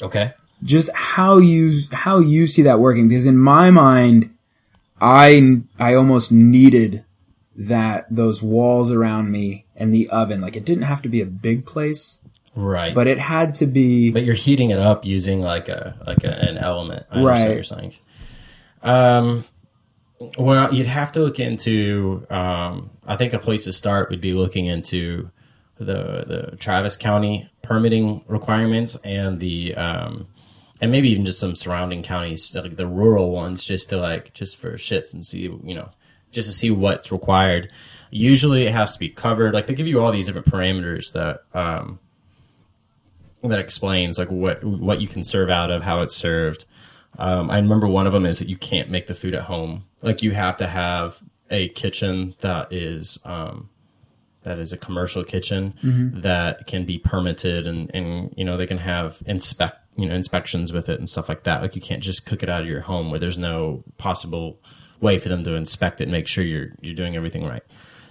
Okay. 0.01 0.31
Just 0.63 0.89
how 0.93 1.37
you 1.37 1.81
how 1.91 2.19
you 2.19 2.47
see 2.47 2.61
that 2.61 2.79
working 2.79 3.09
because 3.09 3.25
in 3.25 3.37
my 3.37 3.71
mind, 3.71 4.32
I 5.01 5.61
I 5.79 5.95
almost 5.95 6.31
needed 6.31 7.03
that 7.55 8.05
those 8.09 8.41
walls 8.41 8.91
around 8.91 9.31
me 9.31 9.65
and 9.75 9.93
the 9.93 10.09
oven. 10.09 10.41
Like 10.41 10.55
it 10.55 10.65
didn't 10.65 10.83
have 10.83 11.01
to 11.03 11.09
be 11.09 11.21
a 11.21 11.25
big 11.25 11.65
place, 11.65 12.17
Right. 12.55 12.93
but 12.95 13.07
it 13.07 13.19
had 13.19 13.55
to 13.55 13.67
be. 13.67 14.11
but 14.11 14.23
you're 14.23 14.35
heating 14.35 14.71
it 14.71 14.79
up 14.79 15.05
using 15.05 15.41
like 15.41 15.69
a 15.69 15.95
like 16.07 16.23
a, 16.23 16.31
an 16.49 16.57
element. 16.57 17.05
I 17.11 17.21
Right. 17.21 17.45
what 17.47 17.53
you're 17.55 17.63
saying. 17.63 17.93
Um, 18.81 19.45
well, 20.37 20.73
you'd 20.73 20.87
have 20.87 21.11
to 21.13 21.19
look 21.19 21.39
into. 21.39 22.25
Um, 22.29 22.89
I 23.05 23.15
think 23.17 23.33
a 23.33 23.39
place 23.39 23.65
to 23.65 23.73
start 23.73 24.09
would 24.09 24.21
be 24.21 24.33
looking 24.33 24.65
into 24.67 25.29
the 25.77 26.49
the 26.51 26.57
Travis 26.57 26.95
County 26.95 27.49
permitting 27.61 28.23
requirements 28.27 28.95
and 29.03 29.39
the 29.39 29.75
um, 29.75 30.27
and 30.83 30.91
maybe 30.91 31.09
even 31.11 31.23
just 31.23 31.39
some 31.39 31.55
surrounding 31.55 32.03
counties, 32.03 32.53
like 32.53 32.75
the 32.75 32.85
rural 32.85 33.31
ones, 33.31 33.63
just 33.63 33.87
to 33.87 33.97
like 33.97 34.33
just 34.33 34.57
for 34.57 34.73
shits 34.73 35.13
and 35.13 35.25
see 35.25 35.43
you 35.43 35.73
know 35.73 35.89
just 36.29 36.49
to 36.49 36.53
see 36.53 36.71
what's 36.71 37.09
required. 37.09 37.71
Usually, 38.11 38.65
it 38.65 38.73
has 38.73 38.91
to 38.91 38.99
be 38.99 39.07
covered. 39.07 39.53
Like 39.53 39.67
they 39.67 39.75
give 39.75 39.87
you 39.87 40.01
all 40.01 40.11
these 40.11 40.25
different 40.25 40.47
parameters 40.47 41.13
that 41.13 41.43
um, 41.57 41.99
that 43.45 43.59
explains 43.59 44.19
like 44.19 44.29
what 44.29 44.61
what 44.61 44.99
you 44.99 45.07
can 45.07 45.23
serve 45.23 45.49
out 45.49 45.71
of, 45.71 45.83
how 45.83 46.01
it's 46.01 46.17
served. 46.17 46.65
Um, 47.17 47.49
I 47.49 47.59
remember 47.59 47.87
one 47.87 48.05
of 48.05 48.11
them 48.11 48.25
is 48.25 48.39
that 48.39 48.49
you 48.49 48.57
can't 48.57 48.89
make 48.89 49.07
the 49.07 49.15
food 49.15 49.35
at 49.35 49.43
home. 49.43 49.85
Like 50.01 50.21
you 50.21 50.31
have 50.31 50.57
to 50.57 50.67
have 50.67 51.17
a 51.49 51.69
kitchen 51.69 52.35
that 52.41 52.73
is 52.73 53.19
um, 53.23 53.69
that 54.41 54.59
is 54.59 54.73
a 54.73 54.77
commercial 54.77 55.23
kitchen 55.23 55.75
that 56.21 56.67
can 56.67 56.83
be 56.83 56.97
permitted 56.97 57.67
and 57.67 57.89
and 57.95 58.33
you 58.35 58.43
know 58.43 58.57
they 58.57 58.67
can 58.67 58.79
have 58.79 59.23
inspect 59.25 59.77
you 59.95 60.07
know 60.07 60.15
inspections 60.15 60.71
with 60.73 60.89
it 60.89 60.99
and 60.99 61.09
stuff 61.09 61.29
like 61.29 61.43
that. 61.43 61.61
Like 61.61 61.75
you 61.75 61.81
can't 61.81 62.01
just 62.03 62.25
cook 62.25 62.43
it 62.43 62.49
out 62.49 62.61
of 62.61 62.67
your 62.67 62.81
home 62.81 63.09
where 63.11 63.19
there's 63.19 63.37
no 63.37 63.83
possible 63.97 64.59
way 65.01 65.17
for 65.19 65.29
them 65.29 65.43
to 65.43 65.55
inspect 65.55 65.99
it 66.01 66.05
and 66.05 66.11
make 66.11 66.27
sure 66.27 66.43
you're 66.43 66.69
you're 66.81 66.95
doing 66.95 67.15
everything 67.15 67.45
right. 67.45 67.63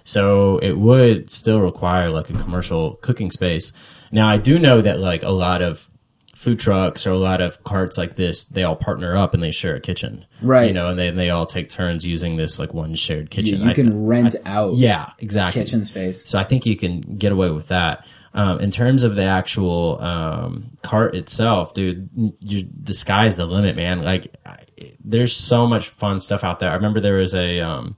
So 0.03 0.57
it 0.59 0.73
would 0.77 1.29
still 1.29 1.61
require 1.61 2.09
like 2.09 2.29
a 2.29 2.33
commercial 2.33 2.95
cooking 2.95 3.31
space. 3.31 3.71
Now 4.11 4.27
I 4.27 4.37
do 4.37 4.59
know 4.59 4.81
that 4.81 4.99
like 4.99 5.23
a 5.23 5.29
lot 5.31 5.61
of 5.61 5.89
food 6.35 6.59
trucks 6.59 7.07
or 7.07 7.11
a 7.11 7.17
lot 7.17 7.39
of 7.39 7.63
carts 7.63 7.97
like 7.97 8.17
this, 8.17 8.43
they 8.43 8.63
all 8.63 8.75
partner 8.75 9.15
up 9.15 9.33
and 9.33 9.41
they 9.41 9.51
share 9.51 9.75
a 9.75 9.79
kitchen. 9.79 10.25
Right. 10.41 10.67
You 10.67 10.73
know, 10.73 10.89
and 10.89 10.99
they 10.99 11.09
they 11.11 11.29
all 11.29 11.45
take 11.45 11.69
turns 11.69 12.05
using 12.05 12.35
this 12.35 12.59
like 12.59 12.73
one 12.73 12.95
shared 12.95 13.29
kitchen. 13.31 13.61
you 13.61 13.69
I- 13.69 13.73
can 13.73 14.05
rent 14.05 14.35
out 14.45 14.75
yeah, 14.75 15.11
exactly. 15.19 15.63
kitchen 15.63 15.85
space. 15.85 16.25
So 16.29 16.37
I 16.37 16.43
think 16.43 16.65
you 16.65 16.75
can 16.75 16.99
get 17.17 17.31
away 17.31 17.49
with 17.49 17.69
that. 17.69 18.05
Um, 18.35 18.59
in 18.59 18.71
terms 18.71 19.03
of 19.03 19.15
the 19.15 19.25
actual 19.25 20.01
um, 20.01 20.77
cart 20.81 21.15
itself, 21.15 21.75
dude, 21.75 22.09
you, 22.39 22.67
the 22.83 22.95
sky's 22.95 23.35
the 23.35 23.45
limit, 23.45 23.75
man. 23.75 24.01
Like, 24.01 24.35
I, 24.43 24.57
there's 25.03 25.35
so 25.35 25.67
much 25.67 25.89
fun 25.89 26.19
stuff 26.19 26.43
out 26.43 26.59
there. 26.59 26.71
I 26.71 26.75
remember 26.75 26.99
there 26.99 27.17
was 27.17 27.35
a, 27.35 27.59
um, 27.59 27.95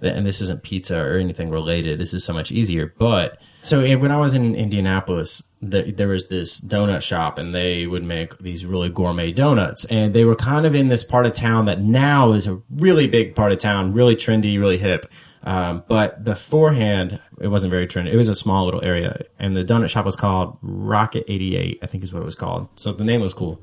and 0.00 0.26
this 0.26 0.40
isn't 0.40 0.62
pizza 0.62 0.98
or 0.98 1.18
anything 1.18 1.50
related. 1.50 2.00
This 2.00 2.12
is 2.12 2.24
so 2.24 2.32
much 2.32 2.50
easier. 2.50 2.92
But 2.98 3.40
so 3.62 3.82
when 3.98 4.10
I 4.10 4.16
was 4.18 4.34
in 4.34 4.54
Indianapolis, 4.54 5.42
there, 5.62 5.90
there 5.90 6.08
was 6.08 6.28
this 6.28 6.60
donut 6.60 7.02
shop, 7.02 7.38
and 7.38 7.54
they 7.54 7.86
would 7.86 8.04
make 8.04 8.38
these 8.38 8.66
really 8.66 8.88
gourmet 8.88 9.32
donuts. 9.32 9.84
And 9.86 10.12
they 10.12 10.24
were 10.24 10.36
kind 10.36 10.66
of 10.66 10.74
in 10.74 10.88
this 10.88 11.04
part 11.04 11.24
of 11.24 11.32
town 11.32 11.66
that 11.66 11.80
now 11.80 12.32
is 12.32 12.46
a 12.46 12.60
really 12.70 13.06
big 13.06 13.34
part 13.34 13.52
of 13.52 13.58
town, 13.58 13.92
really 13.92 14.16
trendy, 14.16 14.58
really 14.58 14.78
hip. 14.78 15.06
Um, 15.46 15.84
but 15.86 16.24
beforehand, 16.24 17.20
it 17.40 17.46
wasn't 17.46 17.70
very 17.70 17.86
trendy. 17.86 18.12
It 18.12 18.16
was 18.16 18.28
a 18.28 18.34
small 18.34 18.64
little 18.64 18.82
area, 18.82 19.22
and 19.38 19.56
the 19.56 19.64
donut 19.64 19.88
shop 19.88 20.04
was 20.04 20.16
called 20.16 20.58
Rocket 20.60 21.24
88, 21.28 21.78
I 21.82 21.86
think 21.86 22.02
is 22.02 22.12
what 22.12 22.20
it 22.20 22.24
was 22.24 22.34
called. 22.34 22.68
So 22.74 22.92
the 22.92 23.04
name 23.04 23.20
was 23.20 23.32
cool. 23.32 23.62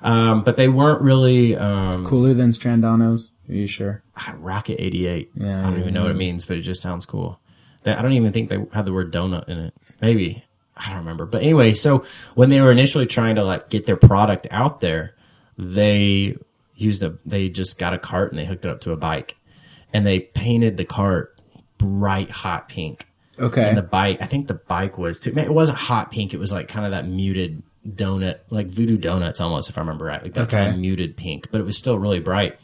Um, 0.00 0.42
but 0.42 0.56
they 0.56 0.68
weren't 0.68 1.02
really 1.02 1.54
um, 1.54 2.06
Cooler 2.06 2.32
than 2.32 2.48
Strandano's. 2.48 3.30
Are 3.46 3.54
you 3.54 3.66
sure? 3.66 4.02
Rocket 4.36 4.82
88. 4.82 5.32
Yeah, 5.34 5.60
I 5.60 5.70
don't 5.70 5.80
even 5.80 5.92
know 5.92 6.02
what 6.02 6.12
it 6.12 6.16
means, 6.16 6.46
but 6.46 6.56
it 6.56 6.62
just 6.62 6.80
sounds 6.80 7.04
cool. 7.04 7.38
They, 7.82 7.92
I 7.92 8.00
don't 8.00 8.14
even 8.14 8.32
think 8.32 8.48
they 8.48 8.64
had 8.72 8.86
the 8.86 8.92
word 8.94 9.12
donut 9.12 9.50
in 9.50 9.58
it. 9.58 9.74
Maybe. 10.00 10.44
I 10.78 10.88
don't 10.88 10.98
remember. 10.98 11.26
But 11.26 11.42
anyway, 11.42 11.74
so 11.74 12.06
when 12.36 12.48
they 12.48 12.60
were 12.62 12.72
initially 12.72 13.06
trying 13.06 13.34
to 13.34 13.44
like 13.44 13.68
get 13.68 13.84
their 13.84 13.96
product 13.96 14.46
out 14.50 14.80
there, 14.80 15.14
they 15.58 16.36
used 16.74 17.02
a, 17.02 17.18
they 17.26 17.48
just 17.48 17.78
got 17.78 17.92
a 17.92 17.98
cart 17.98 18.32
and 18.32 18.38
they 18.38 18.46
hooked 18.46 18.64
it 18.64 18.70
up 18.70 18.80
to 18.82 18.92
a 18.92 18.96
bike 18.96 19.36
and 19.92 20.06
they 20.06 20.20
painted 20.20 20.76
the 20.76 20.84
cart 20.84 21.38
bright 21.78 22.30
hot 22.30 22.68
pink. 22.68 23.06
Okay. 23.38 23.68
And 23.68 23.78
the 23.78 23.82
bike, 23.82 24.18
I 24.20 24.26
think 24.26 24.48
the 24.48 24.54
bike 24.54 24.98
was 24.98 25.20
too, 25.20 25.32
man, 25.32 25.44
it 25.44 25.54
wasn't 25.54 25.78
hot 25.78 26.10
pink. 26.10 26.34
It 26.34 26.38
was 26.38 26.52
like 26.52 26.68
kind 26.68 26.84
of 26.84 26.90
that 26.92 27.06
muted 27.06 27.62
donut, 27.88 28.40
like 28.50 28.66
voodoo 28.66 28.98
donuts 28.98 29.40
almost, 29.40 29.68
if 29.68 29.78
I 29.78 29.80
remember 29.80 30.04
right. 30.04 30.22
Like 30.22 30.34
that 30.34 30.48
Okay. 30.48 30.56
kind 30.58 30.74
of 30.74 30.80
muted 30.80 31.16
pink, 31.16 31.48
but 31.52 31.60
it 31.60 31.64
was 31.64 31.78
still 31.78 31.98
really 31.98 32.20
bright. 32.20 32.58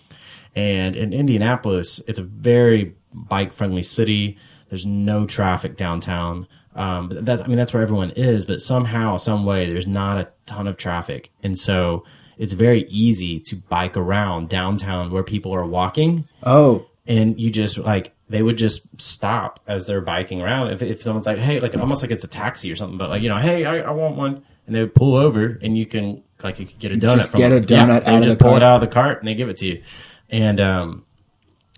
And 0.57 0.97
in 0.97 1.13
Indianapolis, 1.13 2.01
it's 2.09 2.19
a 2.19 2.23
very 2.25 2.95
bike 3.13 3.53
friendly 3.53 3.83
city. 3.83 4.37
There's 4.69 4.87
no 4.87 5.27
traffic 5.27 5.77
downtown. 5.77 6.49
Um, 6.75 7.09
but 7.09 7.25
that's, 7.25 7.41
I 7.43 7.47
mean, 7.47 7.57
that's 7.57 7.73
where 7.73 7.83
everyone 7.83 8.11
is, 8.11 8.45
but 8.45 8.61
somehow, 8.61 9.17
some 9.17 9.45
way, 9.45 9.71
there's 9.71 9.87
not 9.87 10.19
a 10.19 10.29
ton 10.47 10.67
of 10.67 10.77
traffic. 10.77 11.31
And 11.45 11.57
so 11.57 12.05
it's 12.37 12.53
very 12.53 12.83
easy 12.89 13.39
to 13.41 13.57
bike 13.57 13.97
around 13.97 14.49
downtown 14.49 15.13
where 15.13 15.23
people 15.23 15.55
are 15.55 15.65
walking 15.65 16.25
oh, 16.43 16.87
and 17.07 17.41
you 17.41 17.51
just 17.51 17.79
like 17.79 18.15
they 18.29 18.43
would 18.43 18.57
just 18.57 19.01
stop 19.01 19.61
as 19.67 19.87
they're 19.87 20.01
biking 20.01 20.41
around. 20.41 20.73
If, 20.73 20.83
if 20.83 21.03
someone's 21.03 21.27
like, 21.27 21.39
"Hey," 21.39 21.61
like 21.61 21.77
almost 21.77 22.03
like 22.03 22.11
it's 22.11 22.25
a 22.25 22.29
taxi 22.29 22.73
or 22.73 22.77
something, 22.77 22.99
but 22.99 23.11
like 23.11 23.23
you 23.23 23.29
know, 23.29 23.37
"Hey, 23.37 23.65
I, 23.65 23.79
I 23.79 23.91
want 23.91 24.17
one," 24.17 24.45
and 24.67 24.75
they 24.75 24.81
would 24.81 24.95
pull 24.95 25.17
over, 25.17 25.59
and 25.63 25.77
you 25.77 25.87
can 25.87 26.23
like 26.43 26.59
you 26.59 26.67
could 26.67 26.79
get 26.79 26.93
a 26.93 26.95
donut. 26.97 27.17
just 27.17 27.31
from 27.31 27.39
get 27.41 27.53
a 27.53 27.61
them. 27.61 27.67
Yeah, 27.69 27.87
donut 27.87 28.05
they 28.05 28.11
out 28.11 28.19
of 28.19 28.25
just 28.25 28.39
the 28.39 28.45
pull 28.45 28.53
cart. 28.53 28.63
it 28.63 28.67
out 28.67 28.75
of 28.77 28.81
the 28.81 28.95
cart 28.95 29.19
and 29.19 29.29
they 29.29 29.35
give 29.35 29.49
it 29.49 29.57
to 29.59 29.67
you, 29.67 29.83
and 30.31 30.61
um, 30.61 31.05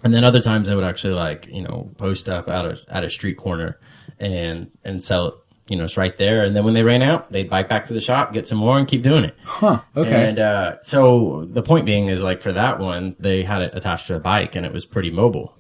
and 0.04 0.14
then 0.14 0.24
other 0.24 0.40
times 0.40 0.68
they 0.68 0.74
would 0.74 0.84
actually 0.84 1.14
like 1.14 1.48
you 1.48 1.62
know 1.62 1.90
post 1.96 2.28
up 2.28 2.48
out 2.48 2.66
of 2.66 2.80
at 2.88 3.04
a 3.04 3.10
street 3.10 3.36
corner 3.36 3.78
and 4.18 4.70
and 4.84 5.02
sell 5.02 5.28
it. 5.28 5.34
You 5.68 5.76
know, 5.76 5.84
it's 5.84 5.96
right 5.96 6.16
there. 6.16 6.44
And 6.44 6.54
then 6.54 6.64
when 6.64 6.74
they 6.74 6.82
ran 6.82 7.02
out, 7.02 7.32
they'd 7.32 7.50
bike 7.50 7.68
back 7.68 7.86
to 7.86 7.92
the 7.92 8.00
shop, 8.00 8.32
get 8.32 8.46
some 8.46 8.58
more, 8.58 8.78
and 8.78 8.86
keep 8.86 9.02
doing 9.02 9.24
it. 9.24 9.36
huh. 9.44 9.80
Okay. 9.96 10.28
And 10.28 10.38
uh, 10.38 10.76
so 10.82 11.46
the 11.50 11.62
point 11.62 11.86
being 11.86 12.08
is 12.08 12.22
like 12.22 12.40
for 12.40 12.52
that 12.52 12.78
one, 12.78 13.16
they 13.18 13.42
had 13.42 13.62
it 13.62 13.74
attached 13.74 14.06
to 14.08 14.14
a 14.16 14.20
bike 14.20 14.54
and 14.54 14.64
it 14.64 14.72
was 14.72 14.84
pretty 14.84 15.10
mobile. 15.10 15.56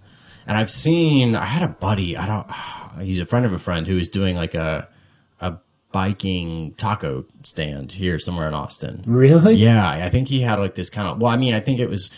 And 0.46 0.56
I've 0.56 0.70
seen, 0.70 1.34
I 1.34 1.44
had 1.44 1.62
a 1.64 1.68
buddy, 1.68 2.16
I 2.16 2.26
don't, 2.26 2.46
he's 3.04 3.18
a 3.18 3.26
friend 3.26 3.44
of 3.44 3.52
a 3.52 3.58
friend 3.58 3.86
who 3.86 3.96
was 3.96 4.08
doing 4.08 4.36
like 4.36 4.54
a 4.54 4.88
a 5.40 5.58
biking 5.92 6.74
taco 6.74 7.24
stand 7.42 7.92
here 7.92 8.18
somewhere 8.18 8.48
in 8.48 8.54
Austin. 8.54 9.02
really? 9.06 9.54
Yeah, 9.54 9.88
I 9.88 10.08
think 10.08 10.28
he 10.28 10.40
had 10.40 10.58
like 10.58 10.74
this 10.74 10.88
kind 10.90 11.08
of. 11.08 11.20
Well, 11.20 11.32
I 11.32 11.36
mean, 11.36 11.52
I 11.54 11.60
think 11.60 11.80
it 11.80 11.90
was 11.90 12.10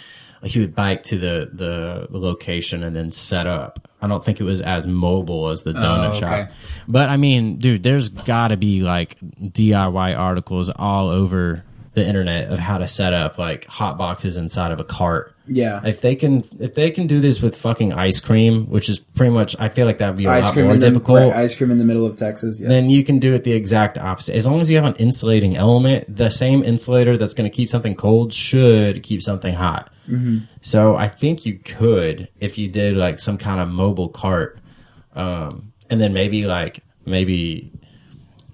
he 0.42 0.60
would 0.60 0.74
bike 0.74 1.02
to 1.04 1.18
the 1.18 1.50
the, 1.52 2.06
the 2.10 2.18
location 2.18 2.82
and 2.82 2.94
then 2.94 3.10
set 3.10 3.46
up. 3.46 3.87
I 4.00 4.06
don't 4.06 4.24
think 4.24 4.40
it 4.40 4.44
was 4.44 4.60
as 4.60 4.86
mobile 4.86 5.48
as 5.48 5.62
the 5.64 5.72
donut 5.72 6.06
Oh, 6.06 6.08
okay. 6.10 6.18
shop. 6.20 6.50
But 6.86 7.08
I 7.08 7.16
mean, 7.16 7.58
dude, 7.58 7.82
there's 7.82 8.08
got 8.08 8.48
to 8.48 8.56
be 8.56 8.82
like 8.82 9.18
DIY 9.20 10.16
articles 10.16 10.70
all 10.70 11.08
over 11.08 11.64
the 11.94 12.06
internet 12.06 12.50
of 12.52 12.58
how 12.60 12.78
to 12.78 12.86
set 12.86 13.12
up 13.12 13.38
like 13.38 13.64
hot 13.66 13.98
boxes 13.98 14.36
inside 14.36 14.70
of 14.70 14.78
a 14.78 14.84
cart 14.84 15.34
Yeah. 15.48 15.80
If 15.84 16.00
they 16.00 16.14
can, 16.14 16.44
if 16.60 16.74
they 16.74 16.90
can 16.90 17.06
do 17.06 17.20
this 17.20 17.40
with 17.40 17.56
fucking 17.56 17.92
ice 17.92 18.20
cream, 18.20 18.66
which 18.66 18.88
is 18.88 18.98
pretty 18.98 19.32
much, 19.32 19.56
I 19.58 19.68
feel 19.68 19.86
like 19.86 19.98
that 19.98 20.10
would 20.10 20.18
be 20.18 20.26
a 20.26 20.30
ice 20.30 20.44
lot 20.44 20.52
cream 20.52 20.66
more 20.66 20.76
the, 20.76 20.88
difficult. 20.88 21.20
right, 21.20 21.32
ice 21.32 21.54
cream 21.54 21.70
in 21.70 21.78
the 21.78 21.84
middle 21.84 22.06
of 22.06 22.16
Texas. 22.16 22.60
Yeah. 22.60 22.68
then 22.68 22.90
you 22.90 23.02
can 23.04 23.18
do 23.18 23.34
it 23.34 23.44
the 23.44 23.52
exact 23.52 23.98
opposite. 23.98 24.34
As 24.36 24.46
long 24.46 24.60
as 24.60 24.70
you 24.70 24.76
have 24.76 24.84
an 24.84 24.96
insulating 24.96 25.56
element, 25.56 26.14
the 26.14 26.30
same 26.30 26.62
insulator 26.62 27.16
that's 27.16 27.34
going 27.34 27.50
to 27.50 27.54
keep 27.54 27.70
something 27.70 27.94
cold 27.94 28.32
should 28.32 29.02
keep 29.02 29.22
something 29.22 29.54
hot. 29.54 29.90
Mm-hmm. 30.08 30.38
So 30.62 30.96
I 30.96 31.08
think 31.08 31.44
you 31.46 31.58
could, 31.58 32.28
if 32.40 32.58
you 32.58 32.68
did 32.68 32.96
like 32.96 33.18
some 33.18 33.38
kind 33.38 33.60
of 33.60 33.68
mobile 33.68 34.08
cart, 34.08 34.60
um, 35.14 35.72
and 35.90 36.00
then 36.00 36.12
maybe 36.12 36.44
like 36.44 36.80
maybe 37.04 37.72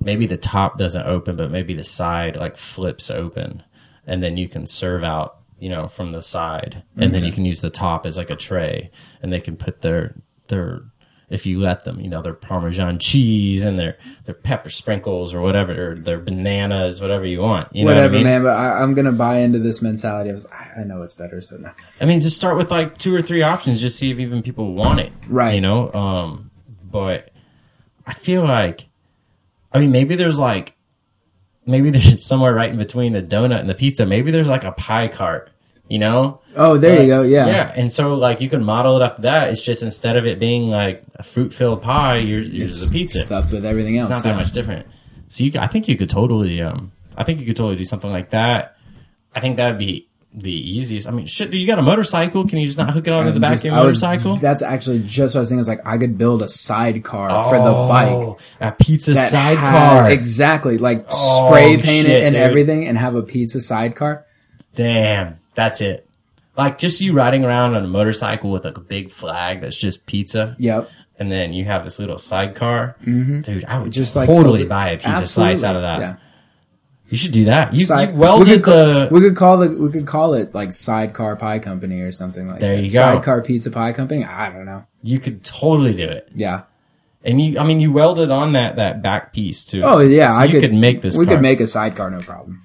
maybe 0.00 0.26
the 0.26 0.36
top 0.36 0.78
doesn't 0.78 1.06
open, 1.06 1.36
but 1.36 1.50
maybe 1.50 1.74
the 1.74 1.84
side 1.84 2.36
like 2.36 2.56
flips 2.56 3.10
open, 3.10 3.62
and 4.06 4.22
then 4.22 4.36
you 4.36 4.48
can 4.48 4.66
serve 4.66 5.02
out, 5.04 5.38
you 5.64 5.70
know, 5.70 5.88
from 5.88 6.10
the 6.10 6.20
side, 6.20 6.82
and 6.98 7.14
then 7.14 7.24
you 7.24 7.32
can 7.32 7.46
use 7.46 7.62
the 7.62 7.70
top 7.70 8.04
as 8.04 8.18
like 8.18 8.28
a 8.28 8.36
tray, 8.36 8.90
and 9.22 9.32
they 9.32 9.40
can 9.40 9.56
put 9.56 9.80
their 9.80 10.14
their 10.48 10.82
if 11.30 11.46
you 11.46 11.58
let 11.58 11.84
them, 11.84 11.98
you 12.00 12.10
know, 12.10 12.20
their 12.20 12.34
Parmesan 12.34 12.98
cheese 12.98 13.64
and 13.64 13.78
their 13.78 13.96
their 14.26 14.34
pepper 14.34 14.68
sprinkles 14.68 15.32
or 15.32 15.40
whatever, 15.40 15.92
or 15.92 15.94
their 15.94 16.18
bananas, 16.18 17.00
whatever 17.00 17.24
you 17.24 17.40
want. 17.40 17.74
You 17.74 17.86
know 17.86 17.92
Whatever, 17.92 18.12
what 18.12 18.14
I 18.14 18.18
mean? 18.18 18.24
man. 18.24 18.42
But 18.42 18.56
I, 18.58 18.82
I'm 18.82 18.92
gonna 18.92 19.10
buy 19.12 19.38
into 19.38 19.58
this 19.58 19.80
mentality. 19.80 20.28
of 20.28 20.44
I, 20.52 20.82
I 20.82 20.84
know 20.84 21.00
it's 21.00 21.14
better, 21.14 21.40
so 21.40 21.56
no. 21.56 21.70
I 21.98 22.04
mean, 22.04 22.20
just 22.20 22.36
start 22.36 22.58
with 22.58 22.70
like 22.70 22.98
two 22.98 23.14
or 23.16 23.22
three 23.22 23.40
options, 23.40 23.80
just 23.80 23.98
see 23.98 24.10
if 24.10 24.18
even 24.18 24.42
people 24.42 24.74
want 24.74 25.00
it. 25.00 25.12
Right. 25.30 25.54
You 25.54 25.62
know, 25.62 25.90
um, 25.94 26.50
but 26.82 27.30
I 28.06 28.12
feel 28.12 28.44
like, 28.44 28.86
I 29.72 29.78
mean, 29.78 29.92
maybe 29.92 30.14
there's 30.14 30.38
like, 30.38 30.74
maybe 31.64 31.88
there's 31.88 32.22
somewhere 32.32 32.52
right 32.54 32.70
in 32.70 32.76
between 32.76 33.14
the 33.14 33.22
donut 33.22 33.60
and 33.60 33.70
the 33.70 33.74
pizza. 33.74 34.04
Maybe 34.04 34.30
there's 34.30 34.46
like 34.48 34.64
a 34.64 34.72
pie 34.72 35.08
cart. 35.08 35.50
You 35.88 35.98
know. 35.98 36.40
Oh, 36.56 36.78
there 36.78 37.00
you 37.02 37.06
go. 37.08 37.22
Yeah. 37.22 37.46
Yeah, 37.46 37.72
and 37.76 37.92
so 37.92 38.14
like 38.14 38.40
you 38.40 38.48
can 38.48 38.64
model 38.64 38.96
it 39.00 39.04
after 39.04 39.22
that. 39.22 39.50
It's 39.50 39.60
just 39.62 39.82
instead 39.82 40.16
of 40.16 40.24
it 40.26 40.38
being 40.38 40.70
like 40.70 41.04
a 41.16 41.22
fruit 41.22 41.52
filled 41.52 41.82
pie, 41.82 42.18
you're, 42.18 42.40
you're 42.40 42.68
It's 42.68 42.78
just 42.80 42.90
a 42.90 42.92
pizza. 42.92 43.18
stuffed 43.20 43.52
with 43.52 43.66
everything 43.66 43.98
else. 43.98 44.08
It's 44.10 44.18
not 44.18 44.24
that 44.24 44.36
much 44.36 44.52
different. 44.52 44.86
So 45.28 45.44
you, 45.44 45.52
I 45.60 45.66
think 45.66 45.86
you 45.88 45.96
could 45.96 46.08
totally, 46.08 46.62
um, 46.62 46.92
I 47.16 47.24
think 47.24 47.40
you 47.40 47.46
could 47.46 47.56
totally 47.56 47.76
do 47.76 47.84
something 47.84 48.10
like 48.10 48.30
that. 48.30 48.76
I 49.34 49.40
think 49.40 49.56
that'd 49.58 49.78
be 49.78 50.08
the 50.32 50.50
easiest. 50.52 51.06
I 51.06 51.10
mean, 51.10 51.26
shit, 51.26 51.50
do 51.50 51.58
you 51.58 51.66
got 51.66 51.78
a 51.78 51.82
motorcycle? 51.82 52.46
Can 52.48 52.58
you 52.58 52.66
just 52.66 52.78
not 52.78 52.90
hook 52.90 53.06
it 53.06 53.12
onto 53.12 53.32
the 53.32 53.40
back 53.40 53.52
just- 53.52 53.64
of 53.66 53.72
your 53.72 53.80
I 53.80 53.84
was- 53.84 54.00
motorcycle? 54.02 54.36
that's 54.36 54.62
actually 54.62 55.00
just 55.04 55.34
what 55.34 55.40
I 55.40 55.42
was 55.42 55.48
thinking. 55.50 55.60
Is 55.60 55.68
like 55.68 55.86
I 55.86 55.98
could 55.98 56.16
build 56.16 56.40
a 56.42 56.48
sidecar 56.48 57.28
for 57.50 57.58
the 57.58 57.72
bike. 57.88 58.08
Oh, 58.10 58.38
a 58.60 58.72
pizza 58.72 59.14
sidecar. 59.16 60.10
exactly, 60.10 60.78
like 60.78 61.04
Oh, 61.10 61.48
spray 61.50 61.76
paint 61.76 62.06
shit, 62.06 62.22
it 62.22 62.24
and 62.24 62.34
dude. 62.34 62.42
everything, 62.42 62.86
and 62.88 62.96
have 62.96 63.16
a 63.16 63.22
pizza 63.22 63.60
sidecar. 63.60 64.24
Damn, 64.74 65.38
that's 65.54 65.80
it. 65.80 66.08
Like 66.56 66.78
just 66.78 67.00
you 67.00 67.12
riding 67.12 67.44
around 67.44 67.74
on 67.74 67.84
a 67.84 67.88
motorcycle 67.88 68.50
with 68.50 68.64
like 68.64 68.76
a 68.78 68.80
big 68.82 69.10
flag 69.10 69.60
that's 69.60 69.76
just 69.76 70.06
pizza, 70.06 70.54
Yep. 70.58 70.88
and 71.18 71.30
then 71.32 71.52
you 71.52 71.64
have 71.64 71.82
this 71.84 71.98
little 71.98 72.18
sidecar. 72.18 72.96
Mm-hmm. 73.04 73.40
Dude, 73.40 73.64
I 73.64 73.78
would 73.78 73.86
Just 73.92 73.96
just 74.14 74.16
like 74.16 74.28
totally 74.28 74.64
buy 74.64 74.90
a 74.90 74.98
pizza 74.98 75.26
slice 75.26 75.64
out 75.64 75.74
of 75.76 75.82
that. 75.82 76.00
Yeah. 76.00 76.16
You 77.08 77.18
should 77.18 77.32
do 77.32 77.44
that. 77.46 77.74
You, 77.74 77.84
Side- 77.84 78.10
you 78.14 78.16
welded 78.16 78.48
we 78.48 78.54
could, 78.54 78.64
the. 78.64 79.08
we 79.10 79.20
could 79.20 79.36
call 79.36 79.60
it 79.62 79.78
we 79.78 79.90
could 79.90 80.06
call 80.06 80.34
it 80.34 80.54
like 80.54 80.72
sidecar 80.72 81.36
pie 81.36 81.58
company 81.58 82.00
or 82.00 82.10
something 82.12 82.48
like 82.48 82.60
There 82.60 82.76
that. 82.76 82.82
you 82.82 82.88
go. 82.90 82.98
Sidecar 83.00 83.42
pizza 83.42 83.70
pie 83.70 83.92
company. 83.92 84.24
I 84.24 84.50
don't 84.50 84.64
know. 84.64 84.86
you 85.02 85.18
could 85.20 85.44
totally 85.44 85.92
do 85.92 86.04
it. 86.08 86.28
Yeah. 86.34 86.62
And 87.22 87.40
you, 87.40 87.58
I 87.58 87.64
mean, 87.64 87.80
you 87.80 87.90
welded 87.92 88.30
on 88.30 88.52
that 88.52 88.76
that 88.76 89.02
back 89.02 89.32
piece 89.32 89.64
too. 89.66 89.82
Oh 89.84 89.98
yeah, 90.00 90.30
So 90.36 90.40
I 90.40 90.44
you 90.44 90.60
could, 90.60 90.72
make 90.72 91.02
this. 91.02 91.16
We 91.16 91.26
car. 91.26 91.34
could 91.36 91.42
make 91.42 91.60
a 91.60 91.66
sidecar, 91.66 92.10
no 92.10 92.20
problem. 92.20 92.62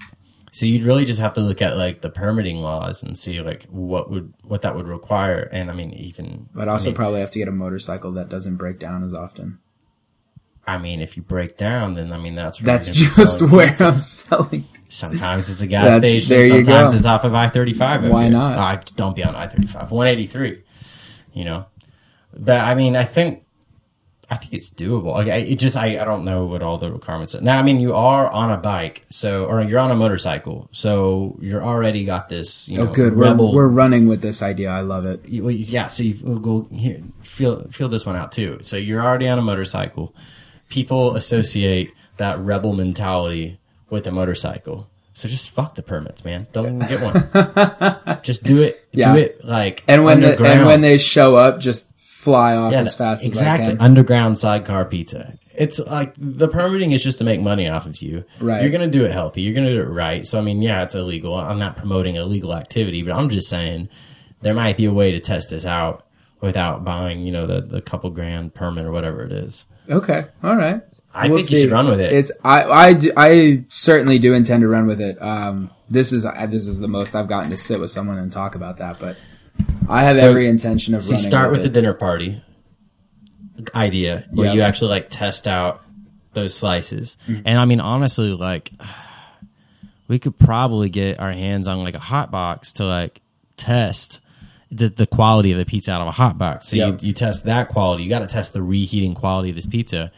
So 0.52 0.66
you'd 0.66 0.84
really 0.84 1.06
just 1.06 1.20
have 1.20 1.34
to 1.34 1.42
look 1.42 1.62
at 1.62 1.78
like 1.78 2.02
the 2.02 2.10
permitting 2.10 2.58
laws 2.58 3.04
and 3.04 3.18
see 3.18 3.40
like 3.42 3.66
what 3.66 4.10
would 4.10 4.34
what 4.44 4.62
that 4.62 4.76
would 4.76 4.88
require. 4.88 5.48
And 5.52 5.70
I 5.70 5.74
mean, 5.74 5.94
even 5.94 6.50
But 6.54 6.68
also 6.68 6.86
I 6.86 6.88
mean, 6.90 6.96
probably 6.96 7.20
have 7.20 7.32
to 7.32 7.40
get 7.40 7.48
a 7.48 7.52
motorcycle 7.52 8.14
that 8.14 8.30
doesn't 8.30 8.58
break 8.58 8.80
down 8.80 9.04
as 9.04 9.14
often. 9.14 9.60
I 10.66 10.78
mean, 10.78 11.02
if 11.02 11.18
you 11.18 11.24
break 11.24 11.58
down, 11.58 11.94
then 11.96 12.12
I 12.12 12.18
mean 12.18 12.36
that's 12.36 12.60
That's 12.60 12.90
you're 12.90 13.10
gonna 13.10 13.16
be 13.16 13.22
just 13.22 13.42
where 13.42 13.68
pizza. 13.68 13.88
I'm 13.88 14.00
selling. 14.00 14.68
Sometimes 14.90 15.50
it's 15.50 15.62
a 15.62 15.68
gas 15.76 15.98
station. 15.98 16.50
sometimes 16.50 16.94
go. 16.94 16.96
it's 16.98 17.06
off 17.06 17.24
of 17.24 17.34
I 17.36 17.50
thirty 17.50 17.74
five. 17.74 18.04
Why 18.04 18.30
not? 18.30 18.58
Oh, 18.58 18.62
I 18.62 18.80
don't 18.96 19.16
be 19.16 19.24
on 19.24 19.36
I 19.36 19.48
thirty 19.48 19.68
five. 19.68 19.92
One 19.92 20.08
eighty 20.08 20.28
three. 20.28 20.64
You 21.34 21.46
know, 21.46 21.66
but 22.36 22.62
I 22.62 22.76
mean, 22.76 22.96
I 22.96 23.04
think. 23.06 23.44
I 24.32 24.36
think 24.38 24.54
it's 24.54 24.70
doable. 24.70 25.14
Like, 25.14 25.28
I, 25.28 25.38
it 25.38 25.56
just 25.58 25.76
I, 25.76 26.00
I 26.00 26.06
don't 26.06 26.24
know 26.24 26.46
what 26.46 26.62
all 26.62 26.78
the 26.78 26.92
requirements 26.92 27.34
are. 27.34 27.42
Now, 27.42 27.58
I 27.58 27.64
mean, 27.64 27.80
you 27.80 27.96
are 27.96 28.28
on 28.30 28.52
a 28.52 28.58
bike, 28.58 29.04
so 29.10 29.46
or 29.46 29.62
you're 29.64 29.80
on 29.80 29.90
a 29.90 29.96
motorcycle, 29.96 30.70
so 30.72 31.38
you're 31.42 31.64
already 31.64 32.06
got 32.06 32.30
this. 32.30 32.70
You 32.70 32.82
Oh, 32.82 32.86
know, 32.86 32.94
good. 32.94 33.16
We're, 33.16 33.34
we're 33.36 33.68
running 33.68 34.08
with 34.08 34.22
this 34.22 34.42
idea. 34.44 34.70
I 34.70 34.82
love 34.82 35.06
it. 35.06 35.28
you- 35.28 35.50
yeah, 35.50 35.88
so 35.88 36.04
you 36.04 36.20
we'll 36.22 36.40
go 36.40 36.68
here, 36.72 37.02
feel 37.24 37.68
feel 37.72 37.90
this 37.90 38.06
one 38.06 38.16
out 38.16 38.32
too. 38.32 38.60
So 38.62 38.78
you're 38.78 39.02
already 39.02 39.28
on 39.28 39.40
a 39.40 39.42
motorcycle. 39.42 40.14
People 40.70 41.16
associate 41.16 41.92
that 42.18 42.38
rebel 42.40 42.74
mentality 42.74 43.60
with 43.90 44.06
a 44.06 44.12
motorcycle. 44.12 44.88
So 45.14 45.28
just 45.28 45.50
fuck 45.50 45.76
the 45.76 45.82
permits, 45.82 46.24
man. 46.24 46.48
Don't 46.54 46.66
even 46.66 46.80
get 46.88 47.02
one. 47.02 48.20
just 48.24 48.44
do 48.44 48.62
it. 48.62 48.86
Yeah. 48.92 49.14
Do 49.14 49.20
it 49.20 49.44
like 49.44 49.84
And 49.88 50.04
when 50.06 50.22
the, 50.22 50.42
and 50.46 50.66
when 50.66 50.82
they 50.82 50.98
show 50.98 51.36
up, 51.36 51.60
just 51.60 51.99
fly 52.20 52.54
off 52.54 52.74
Yeah, 52.74 52.82
as 52.82 52.96
fast 52.96 53.24
exactly 53.24 53.68
as 53.68 53.70
I 53.70 53.72
can. 53.78 53.82
underground 53.82 54.38
sidecar 54.38 54.84
pizza. 54.84 55.36
It's 55.56 55.80
like 55.80 56.14
the 56.18 56.50
permitting 56.50 56.92
is 56.92 57.02
just 57.02 57.20
to 57.20 57.24
make 57.24 57.40
money 57.40 57.70
off 57.70 57.86
of 57.86 58.02
you. 58.02 58.26
Right. 58.42 58.62
You're 58.62 58.72
gonna 58.72 58.90
do 58.90 59.06
it 59.06 59.12
healthy. 59.12 59.42
You're 59.42 59.54
gonna 59.54 59.72
do 59.72 59.80
it 59.82 59.86
right. 59.90 60.26
So 60.26 60.38
I 60.38 60.42
mean, 60.42 60.62
yeah, 60.62 60.84
it's 60.84 60.96
illegal. 60.96 61.36
I'm 61.36 61.60
not 61.60 61.78
promoting 61.78 62.16
illegal 62.16 62.54
activity, 62.54 63.04
but 63.04 63.14
I'm 63.14 63.30
just 63.30 63.48
saying 63.48 63.88
there 64.42 64.54
might 64.54 64.76
be 64.76 64.84
a 64.84 64.92
way 64.92 65.14
to 65.14 65.20
test 65.22 65.50
this 65.50 65.66
out 65.66 66.06
without 66.42 66.84
buying, 66.84 67.22
you 67.22 67.32
know, 67.32 67.48
the 67.48 67.62
the 67.62 67.82
couple 67.82 68.10
grand 68.10 68.54
permit 68.54 68.86
or 68.86 68.92
whatever 68.92 69.24
it 69.24 69.32
is. 69.32 69.64
Okay. 69.90 70.26
All 70.44 70.58
right. 70.58 70.82
I 71.14 71.30
will 71.30 71.38
think 71.38 71.52
you 71.52 71.60
should 71.60 71.72
run 71.72 71.88
with 71.88 72.02
it. 72.02 72.12
It's 72.12 72.34
I 72.44 72.64
I 72.64 72.94
do, 72.94 73.14
I 73.16 73.64
certainly 73.70 74.20
do 74.20 74.34
intend 74.34 74.62
to 74.62 74.68
run 74.68 74.88
with 74.88 75.00
it. 75.00 75.18
Um, 75.22 75.72
this 75.90 76.12
is 76.12 76.24
this 76.50 76.68
is 76.68 76.80
the 76.80 76.90
most 76.90 77.16
I've 77.16 77.30
gotten 77.30 77.50
to 77.52 77.58
sit 77.58 77.80
with 77.80 77.92
someone 77.92 78.20
and 78.20 78.30
talk 78.30 78.56
about 78.56 78.78
that, 78.78 79.00
but 79.00 79.16
I 79.90 80.04
have 80.06 80.18
So- 80.18 80.30
every 80.30 80.48
intention 80.48 80.94
of 80.94 81.04
So 81.04 81.14
you 81.14 81.18
start 81.20 81.52
with 81.52 81.62
with 81.62 81.64
the 81.74 81.82
dinner 81.82 81.94
party 81.94 82.42
idea 83.76 84.26
where 84.32 84.48
Yep. 84.48 84.56
you 84.56 84.62
actually 84.62 84.90
like 84.92 85.10
test 85.10 85.48
out 85.48 85.82
those 86.34 86.56
slices. 86.56 87.18
Mm-hmm. 87.28 87.42
And 87.46 87.60
I 87.60 87.66
mean, 87.66 87.82
honestly, 87.82 88.32
like 88.34 88.72
we 90.08 90.20
could 90.20 90.38
probably 90.40 90.90
get 90.90 91.20
our 91.20 91.32
hands 91.32 91.68
on 91.68 91.84
like 91.84 91.96
a 91.96 92.00
hot 92.00 92.32
box 92.32 92.74
to 92.74 92.86
like 92.86 93.22
test 93.58 94.20
the, 94.72 94.88
the 94.90 95.08
quality 95.08 95.52
of 95.52 95.58
the 95.58 95.66
pizza 95.66 95.92
out 95.92 96.02
of 96.02 96.08
a 96.08 96.12
hot 96.12 96.38
box. 96.38 96.70
So 96.70 96.76
Yep. 96.78 97.02
you, 97.02 97.08
you 97.10 97.14
test 97.14 97.44
that 97.46 97.70
quality. 97.70 98.04
You 98.04 98.10
got 98.10 98.20
to 98.20 98.28
test 98.28 98.54
the 98.54 98.62
reheating 98.62 99.16
quality 99.16 99.50
of 99.50 99.56
this 99.56 99.66
pizza, 99.66 100.12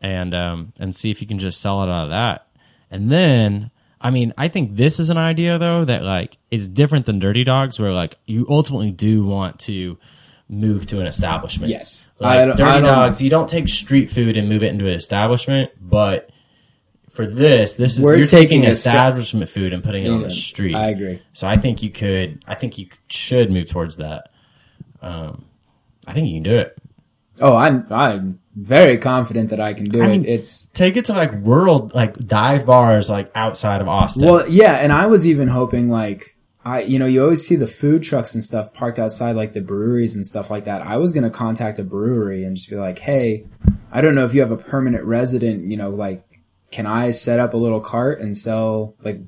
and 0.00 0.32
um, 0.34 0.72
and 0.78 0.94
see 0.94 1.10
if 1.10 1.20
you 1.20 1.26
can 1.26 1.38
just 1.38 1.60
sell 1.60 1.82
it 1.82 1.88
out 1.88 2.04
of 2.04 2.10
that. 2.10 2.46
And 2.90 3.10
then, 3.10 3.70
I 4.00 4.10
mean, 4.10 4.32
I 4.36 4.48
think 4.48 4.76
this 4.76 5.00
is 5.00 5.10
an 5.10 5.16
idea 5.16 5.58
though 5.58 5.84
that 5.84 6.02
like 6.02 6.38
is 6.50 6.68
different 6.68 7.06
than 7.06 7.18
Dirty 7.18 7.44
Dogs, 7.44 7.78
where 7.78 7.92
like 7.92 8.18
you 8.26 8.46
ultimately 8.48 8.90
do 8.90 9.24
want 9.24 9.60
to 9.60 9.98
move 10.48 10.86
to 10.88 11.00
an 11.00 11.06
establishment. 11.06 11.70
Yes. 11.70 12.06
like 12.20 12.38
I 12.38 12.46
Dirty 12.46 12.62
I 12.62 12.80
Dogs, 12.80 13.22
you 13.22 13.30
don't 13.30 13.48
take 13.48 13.68
street 13.68 14.10
food 14.10 14.36
and 14.36 14.48
move 14.48 14.62
it 14.62 14.68
into 14.68 14.86
an 14.86 14.94
establishment, 14.94 15.70
but 15.80 16.30
for 17.10 17.26
this, 17.26 17.74
this 17.74 17.96
is 17.98 18.04
We're 18.04 18.16
you're 18.16 18.26
taking 18.26 18.60
taking 18.60 18.74
sta- 18.74 18.90
establishment 18.90 19.48
food 19.48 19.72
and 19.72 19.82
putting 19.82 20.04
it 20.04 20.10
on 20.10 20.22
the 20.22 20.30
street. 20.30 20.74
I 20.74 20.90
agree. 20.90 21.22
So 21.32 21.48
I 21.48 21.56
think 21.56 21.82
you 21.82 21.90
could. 21.90 22.44
I 22.46 22.54
think 22.54 22.76
you 22.78 22.88
should 23.08 23.50
move 23.50 23.68
towards 23.70 23.96
that. 23.96 24.30
Um, 25.00 25.46
I 26.06 26.12
think 26.12 26.28
you 26.28 26.34
can 26.34 26.42
do 26.42 26.56
it. 26.58 26.78
Oh, 27.40 27.56
I'm 27.56 27.86
I'm 27.90 28.40
very 28.56 28.96
confident 28.96 29.50
that 29.50 29.60
I 29.60 29.74
can 29.74 29.84
do 29.84 30.00
I 30.02 30.06
it. 30.06 30.08
mean, 30.08 30.24
it's 30.24 30.66
Take 30.72 30.96
it 30.96 31.04
to 31.06 31.12
like 31.12 31.32
world, 31.34 31.94
like 31.94 32.16
dive 32.26 32.64
bars, 32.66 33.10
like 33.10 33.30
outside 33.34 33.80
of 33.82 33.88
Austin. 33.88 34.26
well, 34.26 34.48
yeah, 34.48 34.74
and 34.76 34.92
I 34.92 35.06
was 35.06 35.26
even 35.26 35.48
hoping 35.48 35.90
like 35.90 36.36
I, 36.64 36.80
you 36.80 36.98
know, 36.98 37.06
you 37.06 37.22
always 37.22 37.46
see 37.46 37.54
the 37.54 37.68
food 37.68 38.02
trucks 38.02 38.34
and 38.34 38.42
stuff 38.42 38.74
parked 38.74 38.98
outside 38.98 39.36
like 39.36 39.52
the 39.52 39.60
breweries 39.60 40.16
and 40.16 40.26
stuff 40.26 40.50
like 40.50 40.64
that. 40.64 40.82
I 40.82 40.96
was 40.96 41.12
gonna 41.12 41.30
contact 41.30 41.78
a 41.78 41.84
brewery 41.84 42.42
and 42.44 42.56
just 42.56 42.68
be 42.70 42.76
like, 42.76 42.98
hey, 42.98 43.46
I 43.92 44.00
don't 44.00 44.14
know 44.16 44.24
if 44.24 44.34
you 44.34 44.40
have 44.40 44.50
a 44.50 44.56
permanent 44.56 45.04
resident, 45.04 45.64
you 45.66 45.76
know, 45.76 45.90
like, 45.90 46.24
can 46.72 46.86
I 46.86 47.12
set 47.12 47.38
up 47.38 47.54
a 47.54 47.56
little 47.56 47.80
cart 47.80 48.20
and 48.20 48.36
sell 48.36 48.96
like 49.02 49.20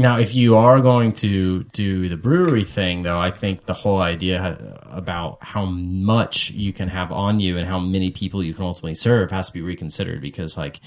Now, 0.00 0.18
if 0.18 0.34
you 0.34 0.56
are 0.56 0.80
going 0.80 1.12
to 1.14 1.64
do 1.74 2.08
the 2.08 2.16
brewery 2.16 2.64
thing, 2.64 3.02
though, 3.02 3.20
I 3.20 3.30
think 3.30 3.66
the 3.66 3.74
whole 3.74 4.00
idea 4.00 4.78
about 4.86 5.44
how 5.44 5.66
much 5.66 6.50
you 6.52 6.72
can 6.72 6.88
have 6.88 7.12
on 7.12 7.38
you 7.38 7.58
and 7.58 7.68
how 7.68 7.78
many 7.78 8.10
people 8.10 8.42
you 8.42 8.54
can 8.54 8.64
ultimately 8.64 8.94
serve 8.94 9.30
has 9.30 9.48
to 9.48 9.52
be 9.52 9.60
reconsidered 9.60 10.22
because, 10.22 10.56
like, 10.56 10.80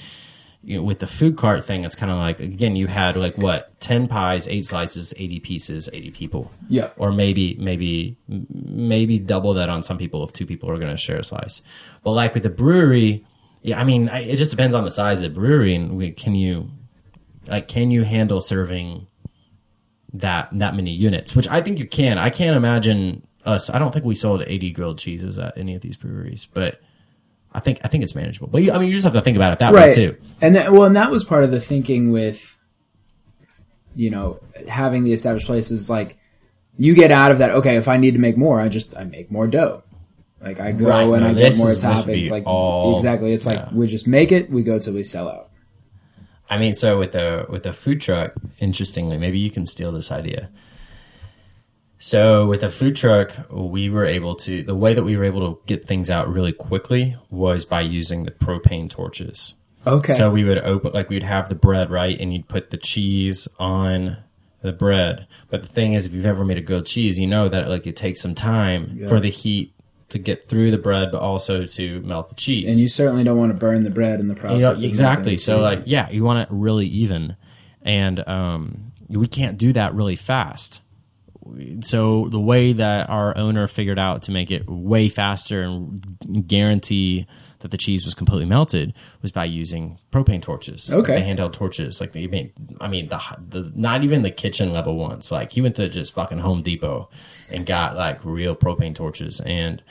you 0.64 0.78
know, 0.78 0.84
with 0.84 0.98
the 0.98 1.06
food 1.06 1.38
cart 1.38 1.64
thing, 1.64 1.86
it's 1.86 1.94
kind 1.94 2.12
of 2.12 2.18
like 2.18 2.40
again, 2.40 2.76
you 2.76 2.88
had 2.88 3.16
like 3.16 3.38
what 3.38 3.80
ten 3.80 4.08
pies, 4.08 4.48
eight 4.48 4.66
slices, 4.66 5.14
eighty 5.18 5.40
pieces, 5.40 5.90
eighty 5.94 6.10
people. 6.10 6.50
Yeah. 6.68 6.90
Or 6.98 7.12
maybe, 7.12 7.56
maybe, 7.60 8.18
maybe 8.28 9.20
double 9.20 9.54
that 9.54 9.70
on 9.70 9.84
some 9.84 10.00
people 10.00 10.24
if 10.24 10.34
two 10.34 10.48
people 10.48 10.72
are 10.72 10.80
going 10.80 10.90
to 10.90 10.98
share 10.98 11.20
a 11.20 11.24
slice. 11.24 11.62
But 12.04 12.14
like 12.14 12.34
with 12.34 12.42
the 12.42 12.50
brewery, 12.50 13.24
yeah, 13.62 13.80
I 13.80 13.84
mean, 13.84 14.10
I, 14.10 14.22
it 14.22 14.38
just 14.38 14.50
depends 14.50 14.74
on 14.74 14.86
the 14.86 14.92
size 14.92 15.20
of 15.20 15.24
the 15.24 15.30
brewery 15.30 15.76
and 15.76 15.98
we, 15.98 16.12
can 16.12 16.34
you, 16.34 16.72
like, 17.48 17.68
can 17.68 17.92
you 17.92 18.04
handle 18.04 18.42
serving 18.42 19.08
that 20.14 20.50
that 20.54 20.76
many 20.76 20.92
units, 20.92 21.36
which 21.36 21.48
I 21.48 21.62
think 21.62 21.80
you 21.80 21.88
can. 21.88 22.18
I 22.18 22.30
can't 22.30 22.56
imagine 22.56 23.26
us. 23.46 23.70
I 23.70 23.80
don't 23.80 23.92
think 23.92 24.06
we 24.06 24.16
sold 24.16 24.44
80 24.46 24.72
grilled 24.72 25.00
cheeses 25.00 25.40
at 25.40 25.58
any 25.58 25.76
of 25.76 25.82
these 25.82 25.96
breweries, 25.96 26.48
but 26.54 26.80
I 27.52 27.60
think 27.60 27.80
I 27.84 27.88
think 27.88 28.04
it's 28.04 28.14
manageable. 28.16 28.48
But 28.48 28.62
you, 28.64 28.72
I 28.72 28.78
mean, 28.78 28.90
you 28.90 28.94
just 28.94 29.06
have 29.06 29.14
to 29.14 29.22
think 29.22 29.38
about 29.38 29.54
it 29.54 29.60
that 29.60 29.74
way 29.74 29.94
too. 29.94 30.18
And 30.42 30.56
that, 30.56 30.72
well, 30.72 30.84
and 30.84 30.96
that 30.96 31.10
was 31.10 31.24
part 31.24 31.44
of 31.44 31.52
the 31.52 31.60
thinking 31.60 32.12
with, 32.12 32.58
you 33.96 34.10
know, 34.12 34.40
having 34.68 35.04
the 35.04 35.14
established 35.14 35.48
places. 35.48 35.90
Like, 35.90 36.18
you 36.78 36.94
get 36.94 37.12
out 37.12 37.32
of 37.32 37.40
that. 37.40 37.52
Okay, 37.52 37.78
if 37.78 37.88
I 37.88 37.98
need 37.98 38.12
to 38.12 38.20
make 38.20 38.38
more, 38.38 38.60
I 38.60 38.70
just 38.70 38.96
I 38.96 39.06
make 39.06 39.32
more 39.32 39.48
dough. 39.48 39.84
Like 40.42 40.60
I 40.60 40.74
go 40.74 40.90
Right, 40.90 41.04
and 41.04 41.12
no, 41.22 41.28
I 41.30 41.34
get 41.34 41.58
more 41.58 41.72
is- 41.72 41.82
this 41.82 41.98
would 41.98 42.06
be 42.06 42.22
toppings. 42.22 42.30
Like 42.30 42.44
all- 42.46 42.98
exactly, 42.98 43.34
it's 43.34 43.46
like 43.48 43.72
we 43.72 43.88
just 43.88 44.08
make 44.08 44.32
it. 44.32 44.52
We 44.52 44.62
go 44.62 44.78
till 44.78 44.94
we 44.94 45.02
sell 45.04 45.28
out. 45.28 45.50
I 46.54 46.58
mean, 46.60 46.76
so 46.76 47.00
with 47.00 47.14
the 47.14 47.46
with 47.50 47.64
the 47.64 47.74
food 47.74 48.00
truck, 48.02 48.34
interestingly, 48.60 49.18
maybe 49.18 49.40
you 49.40 49.50
can 49.50 49.66
steal 49.66 49.92
this 49.92 50.12
idea. 50.12 50.50
So 52.00 52.46
with 52.48 52.64
a 52.64 52.70
food 52.70 52.96
truck, 52.96 53.32
we 53.50 53.90
were 53.90 54.06
able 54.06 54.36
to 54.36 54.62
the 54.62 54.76
way 54.76 54.94
that 54.94 55.04
we 55.04 55.16
were 55.18 55.24
able 55.24 55.56
to 55.56 55.62
get 55.66 55.88
things 55.88 56.10
out 56.10 56.32
really 56.32 56.52
quickly 56.52 57.16
was 57.30 57.66
by 57.66 57.82
using 57.82 58.26
the 58.26 58.32
propane 58.32 58.90
torches. 58.90 59.54
Okay. 59.88 60.14
So 60.14 60.30
we 60.30 60.44
would 60.44 60.60
open 60.60 60.92
like 60.94 61.10
we'd 61.10 61.24
have 61.24 61.50
the 61.50 61.56
bread 61.56 61.90
right, 61.90 62.20
and 62.20 62.34
you'd 62.34 62.48
put 62.48 62.70
the 62.72 62.78
cheese 62.78 63.48
on 63.58 64.18
the 64.62 64.74
bread. 64.74 65.28
But 65.50 65.62
the 65.64 65.68
thing 65.70 65.94
is, 65.94 66.06
if 66.06 66.14
you've 66.14 66.26
ever 66.26 66.46
made 66.46 66.58
a 66.58 66.62
grilled 66.62 66.86
cheese, 66.86 67.18
you 67.18 67.28
know 67.28 67.50
that 67.50 67.70
like 67.70 67.88
it 67.88 67.96
takes 67.96 68.22
some 68.22 68.36
time 68.36 68.98
Yeah. 69.00 69.08
for 69.08 69.20
the 69.20 69.30
heat 69.30 69.74
to 70.10 70.20
get 70.20 70.48
through 70.48 70.72
the 70.72 70.78
bread, 70.78 71.12
but 71.12 71.22
also 71.22 71.66
to 71.66 72.02
melt 72.02 72.30
the 72.30 72.36
cheese. 72.36 72.68
and 72.70 72.78
you 72.80 72.88
certainly 72.88 73.24
don't 73.24 73.38
want 73.38 73.52
to 73.52 73.58
burn 73.58 73.84
the 73.84 73.90
bread 73.90 74.20
in 74.20 74.28
the 74.28 74.36
You 74.36 74.40
process. 74.40 74.82
know, 74.82 74.88
exactly. 74.88 75.38
So 75.38 75.60
like, 75.60 75.84
yeah, 75.86 76.10
you 76.10 76.24
want 76.24 76.40
it 76.42 76.48
really 76.52 76.86
even, 76.88 77.36
and 77.82 78.28
um, 78.28 78.92
we 79.10 79.28
can't 79.28 79.58
do 79.58 79.74
that 79.74 79.94
really 79.96 80.16
fast. 80.16 80.82
So 81.82 82.30
the 82.30 82.40
way 82.40 82.74
that 82.74 83.10
our 83.10 83.38
owner 83.38 83.68
figured 83.68 84.00
out 84.00 84.24
to 84.24 84.32
make 84.32 84.50
it 84.50 84.70
way 84.70 85.10
faster 85.10 85.62
and 85.62 86.48
guarantee 86.48 87.28
that 87.64 87.72
the 87.72 87.78
cheese 87.78 88.06
was 88.06 88.14
completely 88.14 88.46
melted 88.46 88.94
was 89.22 89.32
by 89.32 89.46
using 89.46 89.98
propane 90.12 90.42
torches. 90.42 90.90
like 90.92 91.00
Okay. 91.10 91.16
the 91.20 91.26
handheld 91.26 91.54
torches. 91.54 92.00
Like 92.00 92.12
they 92.12 92.28
made, 92.28 92.52
I 92.80 92.88
mean, 92.88 93.10
the, 93.10 93.20
the 93.50 93.72
not 93.74 94.04
even 94.04 94.22
the 94.22 94.30
kitchen 94.32 94.72
level 94.72 94.96
ones. 94.98 95.32
Like 95.32 95.52
he 95.52 95.62
went 95.62 95.76
to 95.78 95.90
just 95.90 96.14
fucking 96.14 96.40
Home 96.40 96.62
Depot 96.62 97.10
and 97.50 97.66
got 97.66 97.96
like 97.96 98.24
real 98.24 98.56
propane 98.56 98.94
torches 98.94 99.40
and 99.40 99.82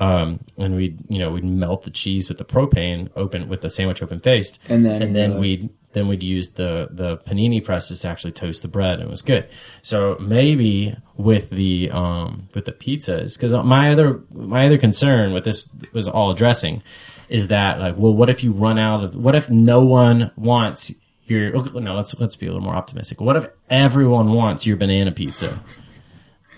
um, 0.00 0.40
and 0.58 0.74
we'd 0.74 0.98
you 1.08 1.18
know 1.20 1.30
we'd 1.30 1.44
melt 1.44 1.84
the 1.84 1.90
cheese 1.90 2.28
with 2.28 2.38
the 2.38 2.44
propane 2.44 3.08
open 3.14 3.48
with 3.48 3.60
the 3.60 3.70
sandwich 3.70 4.02
open 4.02 4.18
faced, 4.18 4.58
And 4.68 4.84
then, 4.84 5.00
and 5.00 5.14
then 5.14 5.34
uh, 5.34 5.38
we'd 5.40 5.70
then 5.92 6.08
we'd 6.08 6.22
use 6.24 6.52
the 6.54 6.88
the 6.90 7.18
panini 7.18 7.62
presses 7.62 8.00
to 8.00 8.08
actually 8.08 8.32
toast 8.32 8.62
the 8.62 8.68
bread, 8.68 8.94
and 8.94 9.02
it 9.02 9.10
was 9.10 9.22
good. 9.22 9.46
So 9.82 10.16
maybe 10.18 10.96
with 11.16 11.50
the 11.50 11.90
um 11.92 12.48
with 12.54 12.64
the 12.64 12.72
pizzas, 12.72 13.34
because 13.36 13.52
my 13.64 13.92
other 13.92 14.22
my 14.32 14.66
other 14.66 14.78
concern 14.78 15.32
with 15.34 15.44
this 15.44 15.68
was 15.92 16.08
all 16.08 16.30
addressing 16.32 16.82
is 17.32 17.48
that 17.48 17.80
like, 17.80 17.96
well, 17.96 18.12
what 18.14 18.28
if 18.28 18.44
you 18.44 18.52
run 18.52 18.78
out 18.78 19.02
of 19.02 19.16
what 19.16 19.34
if 19.34 19.48
no 19.48 19.82
one 19.82 20.30
wants 20.36 20.92
your 21.24 21.56
okay, 21.56 21.80
no 21.80 21.94
let's 21.94 22.18
let's 22.20 22.36
be 22.36 22.46
a 22.46 22.50
little 22.50 22.62
more 22.62 22.74
optimistic. 22.74 23.20
What 23.20 23.36
if 23.36 23.48
everyone 23.70 24.32
wants 24.32 24.66
your 24.66 24.76
banana 24.76 25.12
pizza? 25.12 25.58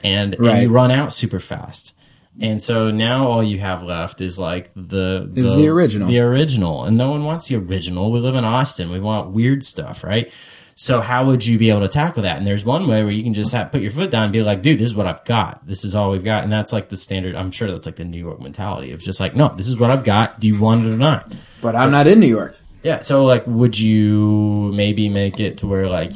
and, 0.02 0.34
and 0.34 0.62
you 0.62 0.70
run 0.70 0.90
out 0.90 1.12
super 1.12 1.38
fast. 1.40 1.92
And 2.40 2.60
so 2.60 2.90
now 2.90 3.28
all 3.28 3.44
you 3.44 3.60
have 3.60 3.84
left 3.84 4.20
is 4.20 4.38
like 4.38 4.72
the 4.74 5.30
Is 5.36 5.54
the 5.54 5.68
original. 5.68 6.08
the 6.08 6.18
original, 6.18 6.84
and 6.84 6.96
no 6.96 7.10
one 7.10 7.24
wants 7.24 7.46
the 7.46 7.54
original. 7.54 8.10
We 8.10 8.18
live 8.18 8.34
in 8.34 8.44
Austin. 8.44 8.90
We 8.90 8.98
want 8.98 9.30
weird 9.30 9.64
stuff, 9.64 10.02
right? 10.02 10.32
So 10.76 11.00
how 11.00 11.26
would 11.26 11.46
you 11.46 11.58
be 11.58 11.70
able 11.70 11.82
to 11.82 11.88
tackle 11.88 12.24
that? 12.24 12.36
And 12.36 12.46
there's 12.46 12.64
one 12.64 12.88
way 12.88 13.02
where 13.02 13.12
you 13.12 13.22
can 13.22 13.34
just 13.34 13.52
have, 13.52 13.70
put 13.70 13.80
your 13.80 13.92
foot 13.92 14.10
down 14.10 14.24
and 14.24 14.32
be 14.32 14.42
like, 14.42 14.60
dude, 14.62 14.78
this 14.80 14.88
is 14.88 14.94
what 14.94 15.06
I've 15.06 15.24
got. 15.24 15.64
This 15.66 15.84
is 15.84 15.94
all 15.94 16.10
we've 16.10 16.24
got. 16.24 16.42
And 16.42 16.52
that's 16.52 16.72
like 16.72 16.88
the 16.88 16.96
standard. 16.96 17.36
I'm 17.36 17.52
sure 17.52 17.70
that's 17.70 17.86
like 17.86 17.96
the 17.96 18.04
New 18.04 18.18
York 18.18 18.40
mentality 18.40 18.90
of 18.92 19.00
just 19.00 19.20
like, 19.20 19.36
no, 19.36 19.54
this 19.54 19.68
is 19.68 19.78
what 19.78 19.90
I've 19.90 20.04
got. 20.04 20.40
Do 20.40 20.48
you 20.48 20.58
want 20.60 20.84
it 20.84 20.90
or 20.90 20.96
not? 20.96 21.32
but 21.62 21.76
I'm 21.76 21.90
not 21.90 22.06
in 22.06 22.20
New 22.20 22.26
York. 22.26 22.58
Yeah. 22.82 23.00
So 23.00 23.24
like, 23.24 23.46
would 23.46 23.78
you 23.78 24.72
maybe 24.74 25.08
make 25.08 25.40
it 25.40 25.58
to 25.58 25.66
where 25.66 25.88
like 25.88 26.12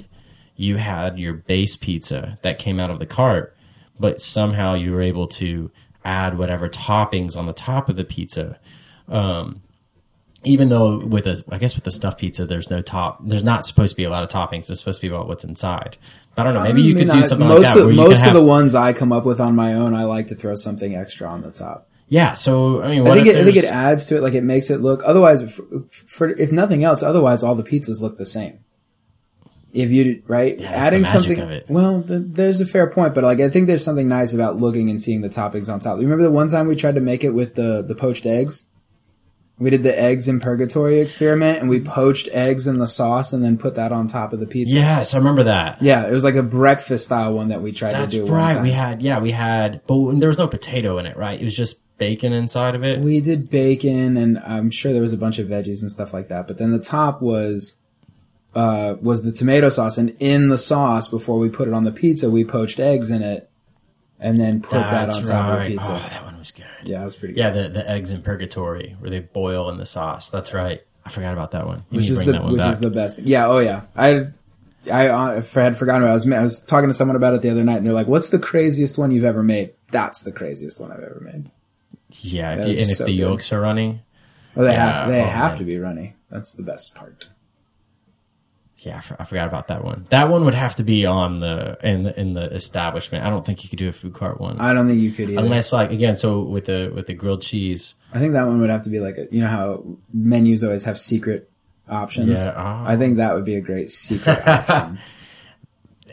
you 0.56 0.76
had 0.76 1.18
your 1.18 1.34
base 1.34 1.76
pizza 1.76 2.38
that 2.42 2.58
came 2.58 2.80
out 2.80 2.90
of 2.90 2.98
the 2.98 3.06
cart, 3.06 3.56
but 3.98 4.20
somehow 4.20 4.74
you 4.74 4.92
were 4.92 5.02
able 5.02 5.28
to 5.28 5.70
add 6.04 6.36
whatever 6.36 6.68
toppings 6.68 7.36
on 7.36 7.46
the 7.46 7.52
top 7.52 7.88
of 7.88 7.96
the 7.96 8.04
pizza. 8.04 8.58
Um, 9.08 9.62
even 10.48 10.68
though 10.68 10.98
with 10.98 11.26
a, 11.26 11.42
I 11.50 11.58
guess 11.58 11.74
with 11.76 11.84
the 11.84 11.90
stuffed 11.90 12.18
pizza, 12.18 12.46
there's 12.46 12.70
no 12.70 12.80
top, 12.82 13.20
there's 13.24 13.44
not 13.44 13.64
supposed 13.64 13.92
to 13.92 13.96
be 13.96 14.04
a 14.04 14.10
lot 14.10 14.22
of 14.24 14.30
toppings. 14.30 14.70
It's 14.70 14.80
supposed 14.80 15.00
to 15.00 15.08
be 15.08 15.14
about 15.14 15.28
what's 15.28 15.44
inside. 15.44 15.96
But 16.34 16.42
I 16.42 16.44
don't 16.44 16.54
know. 16.54 16.62
Maybe 16.62 16.82
you 16.82 16.92
I 16.92 16.94
mean, 16.94 17.06
could 17.08 17.12
do 17.12 17.18
I- 17.18 17.26
something 17.26 17.48
most 17.48 17.64
like 17.66 17.74
that. 17.74 17.88
Of, 17.88 17.94
most 17.94 18.20
could 18.22 18.28
of 18.28 18.34
the 18.34 18.42
ones 18.44 18.74
I 18.74 18.92
come 18.92 19.12
up 19.12 19.24
with 19.24 19.40
on 19.40 19.54
my 19.54 19.74
own, 19.74 19.94
I 19.94 20.04
like 20.04 20.28
to 20.28 20.34
throw 20.34 20.54
something 20.54 20.94
extra 20.94 21.28
on 21.28 21.42
the 21.42 21.50
top. 21.50 21.88
yeah. 22.08 22.34
So 22.34 22.82
I 22.82 22.88
mean, 22.88 23.06
I 23.06 23.14
think 23.14 23.26
if 23.26 23.36
it, 23.36 23.40
I 23.40 23.44
think 23.44 23.56
it 23.56 23.64
adds 23.64 24.06
to 24.06 24.16
it, 24.16 24.22
like 24.22 24.34
it 24.34 24.44
makes 24.44 24.70
it 24.70 24.80
look. 24.80 25.02
Otherwise, 25.04 25.52
for, 25.52 25.64
for 26.06 26.28
if 26.30 26.50
nothing 26.52 26.84
else, 26.84 27.02
otherwise 27.02 27.42
all 27.42 27.54
the 27.54 27.64
pizzas 27.64 28.00
look 28.00 28.16
the 28.18 28.26
same. 28.26 28.60
If 29.72 29.90
you 29.90 30.22
right 30.26 30.56
that's 30.58 30.72
adding 30.72 31.04
something, 31.04 31.60
well, 31.68 32.02
th- 32.02 32.22
there's 32.24 32.62
a 32.62 32.66
fair 32.66 32.88
point, 32.88 33.14
but 33.14 33.22
like 33.22 33.38
I 33.40 33.50
think 33.50 33.66
there's 33.66 33.84
something 33.84 34.08
nice 34.08 34.32
about 34.32 34.56
looking 34.56 34.88
and 34.88 35.00
seeing 35.00 35.20
the 35.20 35.28
toppings 35.28 35.70
on 35.70 35.78
top. 35.78 35.98
Remember 35.98 36.22
the 36.22 36.30
one 36.30 36.48
time 36.48 36.66
we 36.68 36.74
tried 36.74 36.94
to 36.94 37.02
make 37.02 37.22
it 37.22 37.30
with 37.30 37.54
the 37.54 37.84
the 37.86 37.94
poached 37.94 38.24
eggs? 38.24 38.64
We 39.58 39.70
did 39.70 39.82
the 39.82 39.98
eggs 39.98 40.28
in 40.28 40.38
purgatory 40.38 41.00
experiment, 41.00 41.58
and 41.58 41.68
we 41.68 41.80
poached 41.80 42.28
eggs 42.30 42.68
in 42.68 42.78
the 42.78 42.86
sauce, 42.86 43.32
and 43.32 43.42
then 43.42 43.58
put 43.58 43.74
that 43.74 43.90
on 43.90 44.06
top 44.06 44.32
of 44.32 44.38
the 44.38 44.46
pizza. 44.46 44.76
Yes, 44.76 45.14
I 45.14 45.18
remember 45.18 45.44
that. 45.44 45.82
Yeah, 45.82 46.06
it 46.06 46.12
was 46.12 46.22
like 46.22 46.36
a 46.36 46.44
breakfast 46.44 47.06
style 47.06 47.34
one 47.34 47.48
that 47.48 47.60
we 47.60 47.72
tried 47.72 47.94
That's 47.94 48.12
to 48.12 48.24
do. 48.24 48.32
Right. 48.32 48.62
We 48.62 48.70
had 48.70 49.02
yeah, 49.02 49.18
we 49.18 49.32
had, 49.32 49.80
but 49.86 50.20
there 50.20 50.28
was 50.28 50.38
no 50.38 50.46
potato 50.46 50.98
in 50.98 51.06
it, 51.06 51.16
right? 51.16 51.40
It 51.40 51.44
was 51.44 51.56
just 51.56 51.82
bacon 51.98 52.32
inside 52.32 52.76
of 52.76 52.84
it. 52.84 53.00
We 53.00 53.20
did 53.20 53.50
bacon, 53.50 54.16
and 54.16 54.38
I'm 54.38 54.70
sure 54.70 54.92
there 54.92 55.02
was 55.02 55.12
a 55.12 55.18
bunch 55.18 55.40
of 55.40 55.48
veggies 55.48 55.82
and 55.82 55.90
stuff 55.90 56.12
like 56.12 56.28
that. 56.28 56.46
But 56.46 56.58
then 56.58 56.70
the 56.70 56.78
top 56.78 57.20
was 57.20 57.74
uh, 58.54 58.94
was 59.02 59.22
the 59.22 59.32
tomato 59.32 59.68
sauce, 59.68 59.98
and 59.98 60.16
in 60.20 60.48
the 60.48 60.58
sauce, 60.58 61.08
before 61.08 61.38
we 61.38 61.50
put 61.50 61.68
it 61.68 61.74
on 61.74 61.84
the 61.84 61.92
pizza, 61.92 62.30
we 62.30 62.44
poached 62.44 62.80
eggs 62.80 63.10
in 63.10 63.22
it, 63.22 63.50
and 64.20 64.38
then 64.38 64.60
put 64.60 64.86
that 64.88 65.10
on 65.10 65.24
top 65.24 65.58
of 65.58 65.64
the 65.64 65.70
pizza. 65.70 65.90
Oh, 65.90 66.08
that 66.08 66.24
one 66.24 66.38
was. 66.38 66.52
Yeah, 66.84 67.02
it 67.02 67.04
was 67.04 67.16
pretty 67.16 67.34
good. 67.34 67.40
Yeah, 67.40 67.50
the 67.50 67.68
the 67.68 67.88
eggs 67.90 68.12
in 68.12 68.22
purgatory 68.22 68.96
where 69.00 69.10
they 69.10 69.20
boil 69.20 69.70
in 69.70 69.78
the 69.78 69.86
sauce. 69.86 70.30
That's 70.30 70.52
right. 70.54 70.82
I 71.04 71.10
forgot 71.10 71.32
about 71.32 71.52
that 71.52 71.66
one. 71.66 71.84
You 71.90 71.96
which 71.98 72.10
is 72.10 72.20
the 72.20 72.40
which 72.42 72.58
back. 72.58 72.72
is 72.72 72.78
the 72.80 72.90
best. 72.90 73.18
Yeah. 73.20 73.46
Oh 73.48 73.58
yeah. 73.60 73.82
I 73.96 74.26
I 74.92 75.42
had 75.54 75.76
forgotten 75.76 76.02
about. 76.02 76.08
It. 76.08 76.10
I 76.10 76.14
was 76.14 76.32
I 76.32 76.42
was 76.42 76.60
talking 76.60 76.88
to 76.88 76.94
someone 76.94 77.16
about 77.16 77.34
it 77.34 77.42
the 77.42 77.50
other 77.50 77.64
night, 77.64 77.78
and 77.78 77.86
they're 77.86 77.92
like, 77.92 78.06
"What's 78.06 78.28
the 78.28 78.38
craziest 78.38 78.96
one 78.98 79.10
you've 79.10 79.24
ever 79.24 79.42
made?" 79.42 79.72
That's 79.90 80.22
the 80.22 80.32
craziest 80.32 80.80
one 80.80 80.92
I've 80.92 80.98
ever 81.00 81.20
made. 81.20 81.50
yeah, 82.20 82.52
if 82.54 82.58
you, 82.66 82.82
and 82.82 82.90
if 82.90 82.96
so 82.98 83.04
the 83.04 83.12
good. 83.12 83.18
yolks 83.18 83.52
are 83.52 83.60
running, 83.60 84.00
Oh, 84.56 84.62
they 84.64 84.72
Yeah, 84.72 84.92
have 84.92 85.08
they 85.08 85.20
oh, 85.20 85.24
have 85.24 85.50
man. 85.52 85.58
to 85.58 85.64
be 85.64 85.78
runny. 85.78 86.14
That's 86.30 86.52
the 86.52 86.62
best 86.62 86.94
part. 86.94 87.28
Yeah, 88.80 89.00
I, 89.18 89.24
forgot 89.24 89.48
about 89.48 89.68
that 89.68 89.82
one. 89.82 90.06
That 90.10 90.28
one 90.28 90.44
would 90.44 90.54
have 90.54 90.76
to 90.76 90.84
be 90.84 91.04
on 91.04 91.40
the 91.40 91.76
in 91.82 92.04
the 92.04 92.18
in 92.18 92.34
the 92.34 92.44
establishment. 92.54 93.24
I 93.24 93.30
don't 93.30 93.44
think 93.44 93.64
you 93.64 93.70
could 93.70 93.78
do 93.78 93.88
a 93.88 93.92
food 93.92 94.14
cart 94.14 94.40
one 94.40 94.60
I 94.60 94.72
don't 94.72 94.86
think 94.86 95.00
you 95.00 95.10
could 95.10 95.30
either. 95.30 95.40
unless 95.40 95.72
like 95.72 95.90
again. 95.90 96.16
So 96.16 96.42
with 96.42 96.66
the 96.66 96.92
with 96.94 97.06
the 97.06 97.14
grilled 97.14 97.42
cheese, 97.42 97.96
I 98.12 98.20
think 98.20 98.34
that 98.34 98.46
one 98.46 98.60
would 98.60 98.70
have 98.70 98.82
to 98.82 98.90
be 98.90 99.00
like 99.00 99.18
a, 99.18 99.26
you 99.32 99.40
know 99.40 99.48
how 99.48 99.84
menus 100.12 100.62
always 100.62 100.84
have 100.84 100.98
secret 100.98 101.50
options. 101.88 102.38
Yeah, 102.38 102.54
oh. 102.56 102.84
I 102.86 102.96
think 102.96 103.16
that 103.16 103.34
would 103.34 103.44
be 103.44 103.56
a 103.56 103.60
great 103.60 103.90
secret 103.90 104.38
option. 104.46 105.00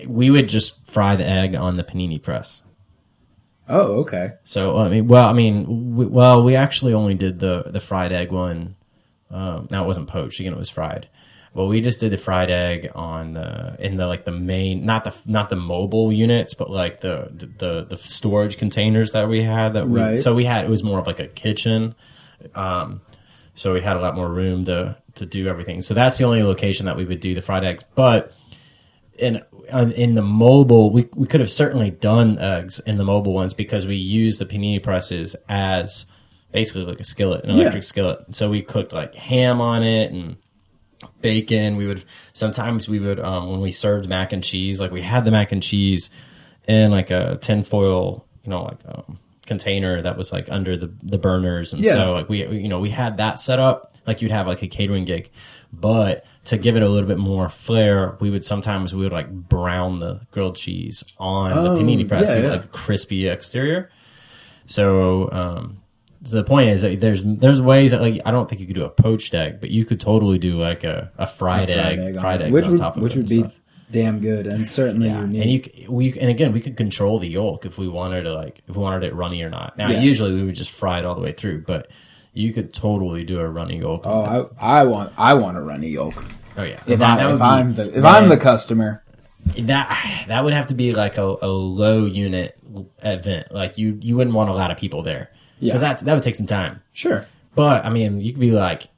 we 0.08 0.32
would 0.32 0.50
just 0.50 0.84
fry 0.88 1.16
the 1.16 1.28
egg 1.28 1.54
on 1.56 1.78
the 1.78 1.84
panini 1.84 2.22
press. 2.22 2.64
Oh, 3.70 4.02
okay. 4.02 4.34
So 4.44 4.78
I 4.78 4.90
mean, 4.90 5.08
well, 5.08 5.26
I 5.26 5.34
mean, 5.34 5.96
we, 5.96 6.06
well, 6.08 6.44
we 6.44 6.56
actually 6.56 6.94
only 6.94 7.14
did 7.14 7.38
the 7.40 7.64
the 7.68 7.80
fried 7.80 8.12
egg 8.12 8.32
one. 8.32 8.76
Um, 9.30 9.68
now 9.70 9.84
it 9.84 9.88
wasn't 9.88 10.08
poached; 10.08 10.40
again, 10.40 10.54
it 10.54 10.58
was 10.58 10.70
fried. 10.70 11.10
Well, 11.56 11.68
we 11.68 11.80
just 11.80 12.02
did 12.02 12.12
the 12.12 12.18
fried 12.18 12.52
egg 12.52 12.92
on 12.94 13.34
the 13.34 13.78
in 13.80 13.96
the 13.96 14.08
like 14.08 14.26
the 14.26 14.32
main, 14.34 14.86
not 14.86 15.06
the 15.06 15.16
not 15.26 15.50
the 15.50 15.56
mobile 15.56 16.12
units, 16.12 16.54
but 16.54 16.70
like 16.70 17.00
the 17.00 17.30
the 17.32 17.86
the 17.90 17.98
storage 17.98 18.58
containers 18.58 19.14
that 19.14 19.30
we 19.30 19.42
had. 19.42 19.74
That 19.74 19.88
we, 19.88 20.00
Right. 20.00 20.22
so 20.22 20.36
we 20.36 20.44
had 20.44 20.66
it 20.66 20.70
was 20.70 20.84
more 20.84 21.00
of 21.00 21.08
like 21.08 21.22
a 21.22 21.28
kitchen. 21.28 21.96
Um, 22.56 23.00
so 23.56 23.74
we 23.74 23.80
had 23.80 23.96
a 23.96 24.02
lot 24.02 24.16
more 24.16 24.28
room 24.30 24.66
to 24.66 24.98
to 25.16 25.26
do 25.26 25.48
everything. 25.48 25.82
So 25.82 25.94
that's 25.94 26.18
the 26.18 26.26
only 26.26 26.44
location 26.44 26.88
that 26.88 26.98
we 26.98 27.06
would 27.06 27.22
do 27.22 27.34
the 27.34 27.42
fried 27.42 27.64
eggs, 27.64 27.84
but 27.96 28.34
in 29.18 29.42
in 29.96 30.16
the 30.16 30.22
mobile, 30.22 30.92
we 30.92 31.08
we 31.16 31.26
could 31.26 31.40
have 31.40 31.50
certainly 31.52 31.90
done 31.90 32.38
eggs 32.38 32.80
in 32.80 32.98
the 32.98 33.06
mobile 33.06 33.32
ones 33.34 33.54
because 33.54 33.88
we 33.88 33.96
used 33.96 34.42
the 34.42 34.46
panini 34.46 34.84
presses 34.84 35.38
as 35.48 36.06
basically 36.52 36.84
like 36.84 37.00
a 37.00 37.06
skillet, 37.06 37.46
an 37.46 37.52
electric 37.52 37.84
skillet. 37.84 38.36
So 38.36 38.50
we 38.50 38.62
cooked 38.62 38.92
like 38.92 39.16
ham 39.16 39.62
on 39.62 39.84
it 39.84 40.12
and 40.12 40.36
bacon. 41.22 41.76
We 41.76 41.88
would 41.88 42.04
sometimes 42.34 42.88
we 42.90 43.00
would 43.00 43.20
um, 43.20 43.52
when 43.52 43.62
we 43.62 43.72
served 43.72 44.08
mac 44.10 44.34
and 44.34 44.44
cheese, 44.44 44.80
like 44.82 44.92
we 44.92 45.02
had 45.02 45.26
the 45.26 45.32
mac 45.32 45.52
and 45.52 45.62
cheese 45.64 46.10
in 46.68 46.92
like 46.92 47.12
a 47.12 47.38
tinfoil, 47.42 48.26
you 48.44 48.50
know, 48.50 48.64
like 48.64 48.80
um, 48.88 49.20
container 49.46 50.02
that 50.02 50.18
was 50.18 50.32
like 50.32 50.50
under 50.50 50.78
the 50.78 50.92
the 51.04 51.18
burners, 51.18 51.74
and 51.74 51.84
Yeah. 51.84 51.94
so 51.94 52.14
like 52.14 52.30
we 52.30 52.46
you 52.48 52.68
know 52.68 52.80
we 52.80 52.90
had 52.90 53.18
that 53.18 53.40
set 53.40 53.60
up. 53.60 53.92
like 54.08 54.22
you'd 54.22 54.32
have 54.32 54.46
like 54.48 54.62
a 54.62 54.68
catering 54.68 55.06
gig. 55.06 55.32
But 55.74 56.26
to 56.46 56.58
give 56.58 56.78
it 56.78 56.84
a 56.84 56.88
little 56.88 57.08
bit 57.08 57.18
more 57.18 57.50
flair, 57.50 58.16
we 58.22 58.30
would 58.30 58.46
sometimes 58.46 58.94
we 58.96 59.02
would 59.04 59.12
like 59.12 59.30
brown 59.30 60.00
the 60.00 60.22
grilled 60.32 60.56
cheese 60.56 61.04
on 61.18 61.50
the 61.50 61.72
Oh, 61.72 61.78
panini 61.78 62.08
press, 62.08 62.22
yeah, 62.22 62.28
so 62.28 62.36
you 62.36 62.42
get, 62.44 62.48
yeah. 62.48 62.56
like 62.56 62.66
a 62.66 62.68
crispy 62.68 63.28
exterior. 63.28 63.90
So, 64.68 65.30
um, 65.32 65.82
so 66.26 66.36
the 66.38 66.44
point 66.44 66.70
is 66.70 66.82
that 66.82 67.00
there's 67.00 67.24
there's 67.24 67.62
ways 67.62 67.92
that 67.92 68.02
like 68.02 68.22
I 68.26 68.32
don't 68.32 68.50
think 68.50 68.60
you 68.60 68.68
could 68.68 68.76
do 68.76 68.84
a 68.84 68.90
poached 68.90 69.34
egg, 69.34 69.62
but 69.62 69.70
you 69.72 69.86
could 69.86 70.00
totally 70.00 70.38
do 70.40 70.60
like 70.60 70.84
a, 70.84 71.12
a 71.18 71.26
fried, 71.28 71.70
egg, 71.70 72.00
on 72.18 72.22
fried 72.22 72.42
it, 72.42 72.46
eggs 72.46 72.54
which 72.54 72.66
on 72.66 72.72
would 72.72 72.80
top 72.80 72.98
of 72.98 73.04
which 73.04 73.16
would 73.16 73.30
be 73.30 73.40
stuff. 73.40 73.54
damn 73.92 74.20
good 74.20 74.48
and 74.48 74.68
certainly 74.68 75.08
unique. 75.10 75.42
And 75.42 75.80
you 75.84 75.92
we 75.92 76.20
and 76.20 76.30
again 76.30 76.52
we 76.52 76.60
could 76.62 76.76
control 76.78 77.20
the 77.20 77.30
yolk 77.30 77.66
if 77.66 77.78
we 77.78 77.88
wanted 77.88 78.24
to 78.24 78.34
like 78.34 78.62
if 78.68 78.76
we 78.76 78.82
wanted 78.82 79.04
it 79.04 79.14
runny 79.16 79.42
or 79.44 79.50
not. 79.50 79.78
Now 79.78 79.90
Yeah. 79.90 80.02
usually 80.02 80.34
we 80.34 80.44
would 80.44 80.56
just 80.56 80.72
fry 80.72 81.00
it 81.00 81.06
all 81.06 81.16
the 81.16 81.22
way 81.22 81.32
through, 81.32 81.62
but 81.62 81.90
you 82.34 82.52
could 82.52 82.74
totally 82.74 83.24
do 83.24 83.40
a 83.40 83.48
runny 83.48 83.78
yolk. 83.80 84.02
oh, 84.06 84.50
I, 84.60 84.80
I 84.82 84.84
want 84.86 85.14
I 85.18 85.36
want 85.36 85.58
a 85.58 85.62
runny 85.62 85.88
yolk. 85.90 86.26
oh 86.58 86.64
yeah. 86.64 86.82
If, 86.88 87.00
That- 87.00 87.20
I, 87.20 87.32
if 87.32 87.38
be, 87.40 87.44
I'm 87.44 87.76
the 87.76 87.88
if 87.88 87.94
that- 88.02 88.06
I'm 88.24 88.30
the 88.30 88.38
customer, 88.38 89.04
that 89.60 90.26
that 90.28 90.44
would 90.44 90.54
have 90.54 90.68
to 90.68 90.74
be 90.74 90.94
like 90.94 91.18
a, 91.18 91.36
a 91.42 91.48
low 91.48 92.06
unit 92.06 92.58
event. 93.04 93.52
Like 93.52 93.78
you 93.78 93.98
you 94.02 94.16
wouldn't 94.16 94.36
want 94.36 94.50
a 94.50 94.54
lot 94.54 94.72
of 94.72 94.78
people 94.78 95.04
there 95.04 95.32
because 95.60 95.82
Yeah. 95.82 95.94
that 95.94 96.00
that 96.06 96.14
would 96.14 96.24
take 96.24 96.36
some 96.36 96.48
time. 96.48 96.82
sure. 96.94 97.26
But 97.56 97.86
I 97.86 97.90
mean, 97.90 98.20
you 98.20 98.34
could 98.34 98.42
be 98.42 98.52
like, 98.52 98.90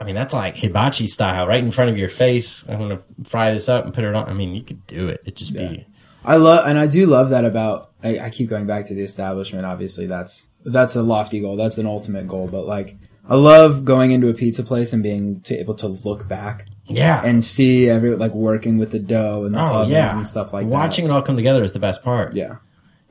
I 0.00 0.04
mean, 0.04 0.16
that's 0.16 0.34
like 0.34 0.56
hibachi 0.56 1.06
style, 1.06 1.46
right 1.46 1.62
in 1.62 1.70
front 1.70 1.90
of 1.90 1.96
your 1.96 2.08
face. 2.08 2.68
I'm 2.68 2.78
gonna 2.78 3.00
fry 3.24 3.52
this 3.52 3.68
up 3.68 3.84
and 3.84 3.94
put 3.94 4.02
it 4.02 4.14
on. 4.14 4.28
I 4.28 4.34
mean, 4.34 4.54
you 4.54 4.62
could 4.62 4.84
do 4.86 5.08
it. 5.08 5.22
It 5.24 5.36
just 5.36 5.54
be 5.54 5.86
I 6.24 6.36
love, 6.36 6.66
and 6.66 6.78
I 6.78 6.86
do 6.86 7.06
love 7.06 7.30
that 7.30 7.44
about. 7.44 7.90
I, 8.02 8.18
I 8.18 8.30
keep 8.30 8.48
going 8.48 8.66
back 8.66 8.86
to 8.86 8.94
the 8.94 9.02
establishment. 9.02 9.66
Obviously, 9.66 10.06
that's 10.06 10.46
that's 10.64 10.96
a 10.96 11.02
lofty 11.02 11.40
goal. 11.40 11.56
That's 11.56 11.78
an 11.78 11.86
ultimate 11.86 12.28
goal. 12.28 12.48
But 12.48 12.66
like, 12.66 12.96
I 13.28 13.34
love 13.34 13.84
going 13.84 14.12
into 14.12 14.28
a 14.28 14.34
pizza 14.34 14.62
place 14.62 14.92
and 14.92 15.02
being 15.02 15.40
to, 15.42 15.58
able 15.58 15.74
to 15.76 15.88
look 15.88 16.28
back 16.28 16.66
yeah. 16.86 17.22
and 17.24 17.42
see 17.42 17.88
every 17.88 18.14
like 18.16 18.32
working 18.32 18.78
with 18.78 18.92
the 18.92 18.98
dough 18.98 19.44
and 19.44 19.54
the 19.54 19.60
oh 19.60 19.82
ovens 19.82 19.92
yeah, 19.92 20.16
and 20.16 20.26
stuff 20.26 20.52
like 20.52 20.66
that. 20.66 20.72
Watching 20.72 21.04
it 21.04 21.10
all 21.10 21.22
come 21.22 21.36
together 21.36 21.62
is 21.62 21.72
the 21.72 21.78
best 21.78 22.02
part. 22.02 22.34
Yeah. 22.34 22.56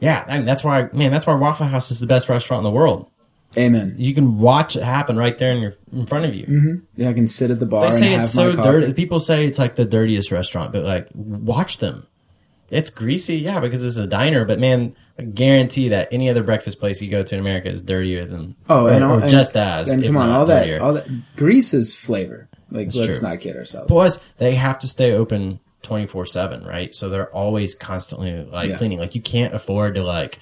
Yeah, 0.01 0.25
I 0.27 0.37
mean, 0.37 0.45
that's 0.45 0.63
why, 0.63 0.89
man, 0.91 1.11
that's 1.11 1.25
why 1.25 1.35
Waffle 1.35 1.67
House 1.67 1.91
is 1.91 1.99
the 1.99 2.07
best 2.07 2.27
restaurant 2.27 2.61
in 2.61 2.63
the 2.65 2.75
world. 2.75 3.09
Amen. 3.57 3.95
You 3.97 4.13
can 4.13 4.39
watch 4.39 4.75
it 4.75 4.83
happen 4.83 5.17
right 5.17 5.37
there 5.37 5.51
in 5.51 5.59
your 5.59 5.75
in 5.91 6.05
front 6.05 6.25
of 6.25 6.33
you. 6.33 6.45
Mm-hmm. 6.45 6.75
Yeah, 6.95 7.09
I 7.09 7.13
can 7.13 7.27
sit 7.27 7.51
at 7.51 7.59
the 7.59 7.65
bar 7.65 7.91
They 7.91 7.97
say 7.99 8.13
and 8.13 8.23
it's 8.23 8.31
so 8.31 8.53
dirty. 8.53 8.93
People 8.93 9.19
say 9.19 9.45
it's 9.45 9.59
like 9.59 9.75
the 9.75 9.85
dirtiest 9.85 10.31
restaurant, 10.31 10.71
but 10.71 10.83
like, 10.83 11.07
watch 11.13 11.77
them. 11.79 12.07
It's 12.69 12.89
greasy, 12.89 13.35
yeah, 13.35 13.59
because 13.59 13.83
it's 13.83 13.97
a 13.97 14.07
diner. 14.07 14.45
But 14.45 14.59
man, 14.59 14.95
I 15.19 15.23
guarantee 15.23 15.89
that 15.89 16.07
any 16.13 16.29
other 16.29 16.43
breakfast 16.43 16.79
place 16.79 17.01
you 17.01 17.11
go 17.11 17.21
to 17.21 17.35
in 17.35 17.41
America 17.41 17.67
is 17.67 17.81
dirtier 17.81 18.23
than, 18.25 18.55
Oh, 18.69 18.85
or, 18.85 18.91
and, 18.93 19.03
all, 19.03 19.17
or 19.17 19.21
and- 19.21 19.29
just 19.29 19.57
as. 19.57 19.89
And 19.89 20.01
come 20.01 20.15
on, 20.15 20.29
all 20.29 20.45
dirtier. 20.45 20.79
that, 20.79 20.85
all 20.85 20.93
that 20.93 21.35
grease 21.35 21.73
is 21.73 21.93
flavor. 21.93 22.47
Like, 22.71 22.95
let's 22.95 23.19
true. 23.19 23.27
not 23.27 23.41
kid 23.41 23.57
ourselves. 23.57 23.87
Plus, 23.89 24.23
they 24.37 24.55
have 24.55 24.79
to 24.79 24.87
stay 24.87 25.11
open 25.11 25.59
twenty 25.82 26.05
four 26.07 26.25
seven, 26.25 26.63
right? 26.63 26.93
So 26.93 27.09
they're 27.09 27.34
always 27.34 27.75
constantly 27.75 28.43
like 28.43 28.69
Yeah. 28.69 28.77
cleaning. 28.77 28.99
Like 28.99 29.15
you 29.15 29.21
can't 29.21 29.53
afford 29.53 29.95
to 29.95 30.03
like 30.03 30.39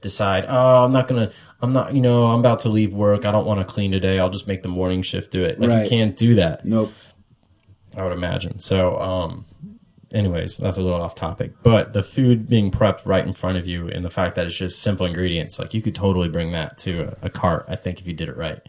decide, 0.00 0.44
oh, 0.48 0.84
I'm 0.84 0.92
not 0.92 1.06
gonna, 1.08 1.30
I'm 1.60 1.72
not, 1.72 1.94
you 1.94 2.00
know, 2.00 2.26
I'm 2.26 2.40
about 2.40 2.60
to 2.60 2.68
leave 2.68 2.92
work. 2.92 3.24
I 3.24 3.30
don't 3.32 3.46
want 3.46 3.60
to 3.60 3.64
clean 3.72 3.92
today. 3.92 4.18
I'll 4.18 4.30
just 4.30 4.48
make 4.48 4.62
the 4.62 4.68
morning 4.68 5.02
shift 5.02 5.30
do 5.30 5.44
it. 5.44 5.60
Like 5.60 5.68
Right. 5.70 5.82
you 5.84 5.88
can't 5.88 6.16
do 6.16 6.34
that. 6.36 6.64
Nope. 6.66 6.92
I 7.96 8.02
would 8.02 8.12
imagine. 8.12 8.58
So, 8.58 8.98
um, 8.98 9.44
anyways, 10.12 10.56
that's 10.56 10.76
a 10.78 10.82
little 10.82 11.00
off 11.00 11.14
topic. 11.14 11.52
But 11.62 11.92
the 11.92 12.02
food 12.02 12.48
being 12.48 12.70
prepped 12.70 13.04
right 13.04 13.24
in 13.24 13.32
front 13.32 13.58
of 13.58 13.66
you 13.66 13.88
and 13.88 14.04
the 14.04 14.10
fact 14.10 14.34
that 14.36 14.46
it's 14.46 14.56
just 14.56 14.80
simple 14.82 15.06
ingredients, 15.06 15.58
like 15.58 15.72
you 15.74 15.82
could 15.82 15.94
totally 15.94 16.28
bring 16.28 16.52
that 16.52 16.78
to 16.78 17.02
a, 17.22 17.26
a 17.26 17.30
cart, 17.30 17.66
I 17.68 17.76
think, 17.76 18.00
if 18.00 18.06
you 18.06 18.12
did 18.12 18.28
it 18.28 18.36
right. 18.36 18.60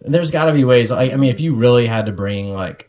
There's 0.00 0.30
got 0.30 0.44
to 0.46 0.52
be 0.52 0.62
ways. 0.64 0.92
I, 0.92 1.04
I 1.10 1.16
mean, 1.16 1.30
if 1.30 1.40
you 1.40 1.54
really 1.56 1.86
had 1.86 2.06
to 2.06 2.12
bring 2.12 2.54
like 2.54 2.87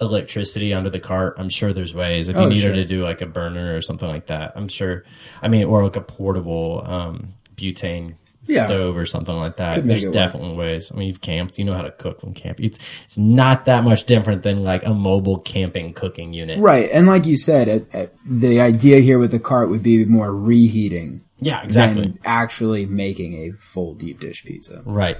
electricity 0.00 0.72
under 0.74 0.90
the 0.90 1.00
cart, 1.00 1.34
I'm 1.38 1.48
sure 1.48 1.72
there's 1.72 1.94
ways. 1.94 2.28
If 2.28 2.36
you 2.36 2.42
Oh, 2.42 2.48
needed 2.48 2.62
sure. 2.62 2.72
to 2.74 2.84
do 2.84 3.02
like 3.02 3.20
a 3.20 3.26
burner 3.26 3.76
or 3.76 3.82
something 3.82 4.08
like 4.08 4.26
that, 4.26 4.52
I'm 4.56 4.68
sure. 4.68 5.04
I 5.42 5.48
mean, 5.48 5.64
or 5.64 5.82
like 5.84 5.96
a 5.96 6.00
portable 6.00 6.82
um, 6.86 7.34
butane 7.56 8.14
Yeah. 8.46 8.66
stove 8.66 8.96
or 8.96 9.04
something 9.06 9.34
like 9.34 9.56
that. 9.58 9.86
There's 9.86 10.04
it 10.04 10.08
work. 10.08 10.14
definitely 10.14 10.54
ways. 10.56 10.90
I 10.92 10.96
mean, 10.96 11.08
you've 11.08 11.20
camped, 11.20 11.58
you 11.58 11.64
know 11.64 11.74
how 11.74 11.82
to 11.82 11.90
cook 11.90 12.22
when 12.22 12.32
camping. 12.34 12.66
It's 12.66 12.78
it's 13.06 13.18
not 13.18 13.64
that 13.66 13.84
much 13.84 14.04
different 14.06 14.42
than 14.42 14.62
like 14.62 14.86
a 14.86 14.94
mobile 14.94 15.38
camping 15.40 15.92
cooking 15.92 16.32
unit. 16.32 16.58
Right, 16.58 16.88
and 16.90 17.06
like 17.06 17.26
you 17.26 17.36
said, 17.36 17.86
the 18.24 18.60
idea 18.60 19.00
here 19.00 19.18
with 19.18 19.32
the 19.32 19.40
cart 19.40 19.68
would 19.68 19.82
be 19.82 20.04
more 20.06 20.34
reheating 20.34 21.20
Yeah, 21.40 21.62
exactly. 21.62 22.02
than 22.02 22.18
actually 22.24 22.86
making 22.86 23.34
a 23.34 23.52
full 23.58 23.94
deep 23.94 24.20
dish 24.20 24.44
pizza. 24.44 24.82
Right. 24.86 25.18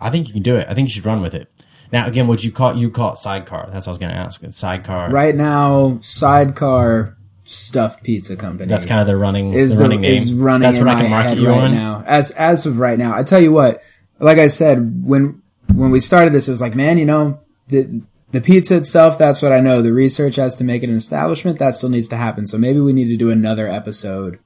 I 0.00 0.10
think 0.10 0.28
you 0.28 0.32
can 0.32 0.44
do 0.44 0.54
it. 0.56 0.68
I 0.70 0.74
think 0.74 0.86
you 0.88 0.92
should 0.94 1.04
run 1.06 1.20
with 1.20 1.34
it. 1.34 1.50
Now, 1.92 2.06
again, 2.06 2.26
would 2.28 2.42
you 2.44 2.52
call? 2.52 2.76
You 2.76 2.90
call 2.90 3.12
it 3.12 3.16
sidecar? 3.16 3.68
That's 3.72 3.86
what 3.86 3.92
I 3.92 3.92
was 3.92 3.98
going 3.98 4.12
to 4.12 4.18
ask. 4.18 4.42
It's 4.42 4.56
sidecar. 4.56 5.10
Right 5.10 5.34
now, 5.34 5.98
Sidecar 6.02 7.16
Stuffed 7.44 8.02
Pizza 8.02 8.36
Company. 8.36 8.68
That's 8.68 8.84
kind 8.84 9.00
of 9.00 9.06
the 9.06 9.16
running 9.16 9.54
is 9.54 9.70
the 9.70 9.76
the, 9.76 9.82
running 9.84 10.00
name. 10.02 10.16
is 10.16 10.32
running 10.32 10.62
That's 10.62 10.78
what 10.78 10.88
I 10.88 11.00
can 11.00 11.10
market 11.10 11.38
you 11.38 11.48
right 11.48 11.64
on. 11.64 11.74
now. 11.74 12.04
As 12.06 12.30
as 12.32 12.66
of 12.66 12.78
right 12.78 12.98
now, 12.98 13.14
I 13.14 13.22
tell 13.22 13.42
you 13.42 13.52
what. 13.52 13.82
Like 14.20 14.38
I 14.38 14.48
said, 14.48 15.04
when 15.04 15.40
when 15.74 15.90
we 15.90 16.00
started 16.00 16.32
this, 16.32 16.48
it 16.48 16.50
was 16.50 16.60
like, 16.60 16.74
man, 16.74 16.98
you 16.98 17.04
know, 17.06 17.40
the 17.68 18.02
the 18.32 18.40
pizza 18.40 18.76
itself. 18.76 19.16
That's 19.16 19.40
what 19.40 19.52
I 19.52 19.60
know. 19.60 19.80
The 19.80 19.92
research 19.92 20.38
as 20.38 20.54
to 20.56 20.64
make 20.64 20.82
it 20.82 20.90
an 20.90 20.96
establishment 20.96 21.58
that 21.58 21.74
still 21.74 21.88
needs 21.88 22.08
to 22.08 22.16
happen. 22.16 22.46
So 22.46 22.58
maybe 22.58 22.80
we 22.80 22.92
need 22.92 23.08
to 23.08 23.16
do 23.16 23.30
another 23.30 23.66
episode, 23.66 24.38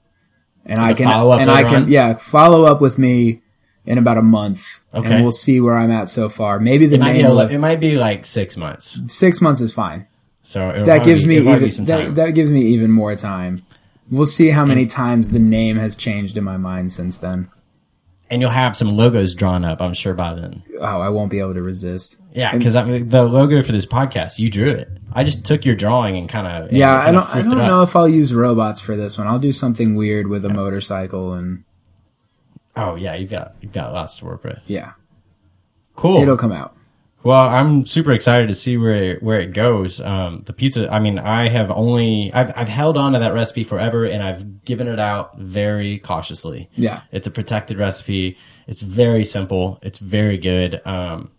and 0.64 0.80
I 0.80 0.94
can 0.94 1.08
and 1.08 1.50
I 1.50 1.64
can 1.64 1.84
on? 1.84 1.90
yeah 1.90 2.14
follow 2.14 2.64
up 2.64 2.80
with 2.80 2.98
me 2.98 3.42
in 3.86 3.98
about 3.98 4.16
a 4.18 4.22
month, 4.22 4.64
Okay. 4.94 5.12
and 5.12 5.22
we'll 5.22 5.32
see 5.32 5.60
where 5.60 5.76
I'm 5.76 5.90
at 5.90 6.08
so 6.08 6.28
far. 6.28 6.60
Maybe 6.60 6.86
the 6.86 6.94
It 6.96 7.00
might, 7.00 7.12
be 7.14 7.18
name 7.18 7.26
a, 7.26 7.30
will 7.30 7.36
li- 7.36 7.42
have- 7.42 7.52
it 7.52 7.58
might 7.58 7.80
be 7.80 7.96
like 7.96 8.24
six 8.26 8.56
months. 8.56 9.00
six 9.08 9.40
months 9.40 9.60
is 9.60 9.72
fine. 9.72 10.06
So 10.44 10.82
That 10.84 11.04
gives 11.04 11.22
be- 11.22 11.28
me 11.28 11.36
it'll 11.36 11.46
probably 11.46 11.60
be 11.60 11.66
even 11.66 11.76
some 11.76 11.84
that, 11.86 12.02
time. 12.04 12.14
that 12.14 12.30
gives 12.34 12.50
me 12.50 12.60
even 12.62 12.90
more 12.90 13.14
time. 13.16 13.62
We'll 14.10 14.26
see 14.26 14.50
how 14.50 14.64
many 14.64 14.86
times 14.86 15.30
the 15.30 15.38
name 15.38 15.76
has 15.78 15.96
changed 15.96 16.36
in 16.36 16.44
my 16.44 16.56
mind 16.58 16.92
since 16.92 17.18
then. 17.18 17.48
and 18.30 18.40
you'll 18.40 18.50
have 18.50 18.74
some 18.74 18.96
logos 18.96 19.34
drawn 19.34 19.62
up, 19.62 19.82
I'm 19.82 19.92
sure 19.92 20.14
by 20.14 20.32
then. 20.34 20.62
Oh, 20.80 20.84
I 21.00 21.10
won't 21.10 21.30
be 21.30 21.38
able 21.38 21.52
to 21.52 21.60
resist. 21.62 22.16
Yeah, 22.32 22.56
because 22.56 22.74
I 22.76 22.84
mean, 22.84 23.10
the 23.10 23.24
logo 23.24 23.62
for 23.62 23.72
this 23.72 23.84
podcast, 23.84 24.38
you 24.38 24.48
drew 24.48 24.70
it. 24.70 24.88
I 25.12 25.22
just 25.22 25.44
took 25.44 25.66
your 25.66 25.74
drawing 25.74 26.16
and 26.16 26.30
kind 26.30 26.46
of 26.46 26.72
Yeah, 26.72 26.94
I 26.96 27.12
don't. 27.12 27.28
I 27.34 27.42
don't 27.42 27.58
know 27.58 27.82
if 27.82 27.94
I'll 27.94 28.08
use 28.08 28.32
robots 28.32 28.80
for 28.80 28.96
this 28.96 29.18
one. 29.18 29.26
I'll 29.26 29.38
do 29.38 29.52
something 29.52 29.96
weird 29.96 30.28
with 30.28 30.46
a 30.46 30.48
motorcycle 30.48 31.34
and 31.34 31.64
Oh 32.76 32.94
yeah, 32.96 33.14
you've 33.14 33.30
got 33.30 33.54
you've 33.60 33.72
got 33.72 33.92
lots 33.92 34.18
to 34.18 34.24
work 34.24 34.44
with. 34.44 34.58
yeah, 34.66 34.92
Cool. 35.94 36.22
it'll 36.22 36.36
come 36.36 36.52
out. 36.52 36.76
Well, 37.24 37.44
I'm 37.48 37.86
super 37.86 38.10
excited 38.12 38.48
to 38.48 38.54
see 38.54 38.76
where 38.76 39.16
where 39.20 39.38
it 39.40 39.52
goes. 39.52 40.00
Um, 40.00 40.42
the 40.46 40.52
pizza. 40.52 40.92
I 40.92 40.98
mean, 40.98 41.18
I 41.20 41.48
have 41.48 41.70
only 41.70 42.32
I've 42.34 42.52
I've 42.56 42.68
held 42.68 42.96
on 42.96 43.12
to 43.12 43.20
that 43.20 43.32
recipe 43.34 43.62
forever, 43.62 44.04
and 44.04 44.22
I've 44.22 44.64
given 44.64 44.88
it 44.88 44.98
out 44.98 45.38
very 45.38 45.98
cautiously. 45.98 46.68
Yeah. 46.74 47.02
it's 47.12 47.26
a 47.26 47.30
protected 47.30 47.78
recipe. 47.78 48.38
It's 48.66 48.80
very 48.80 49.24
simple. 49.24 49.78
It's 49.82 50.00
very 50.00 50.36
good. 50.38 50.80
Um, 50.84 51.30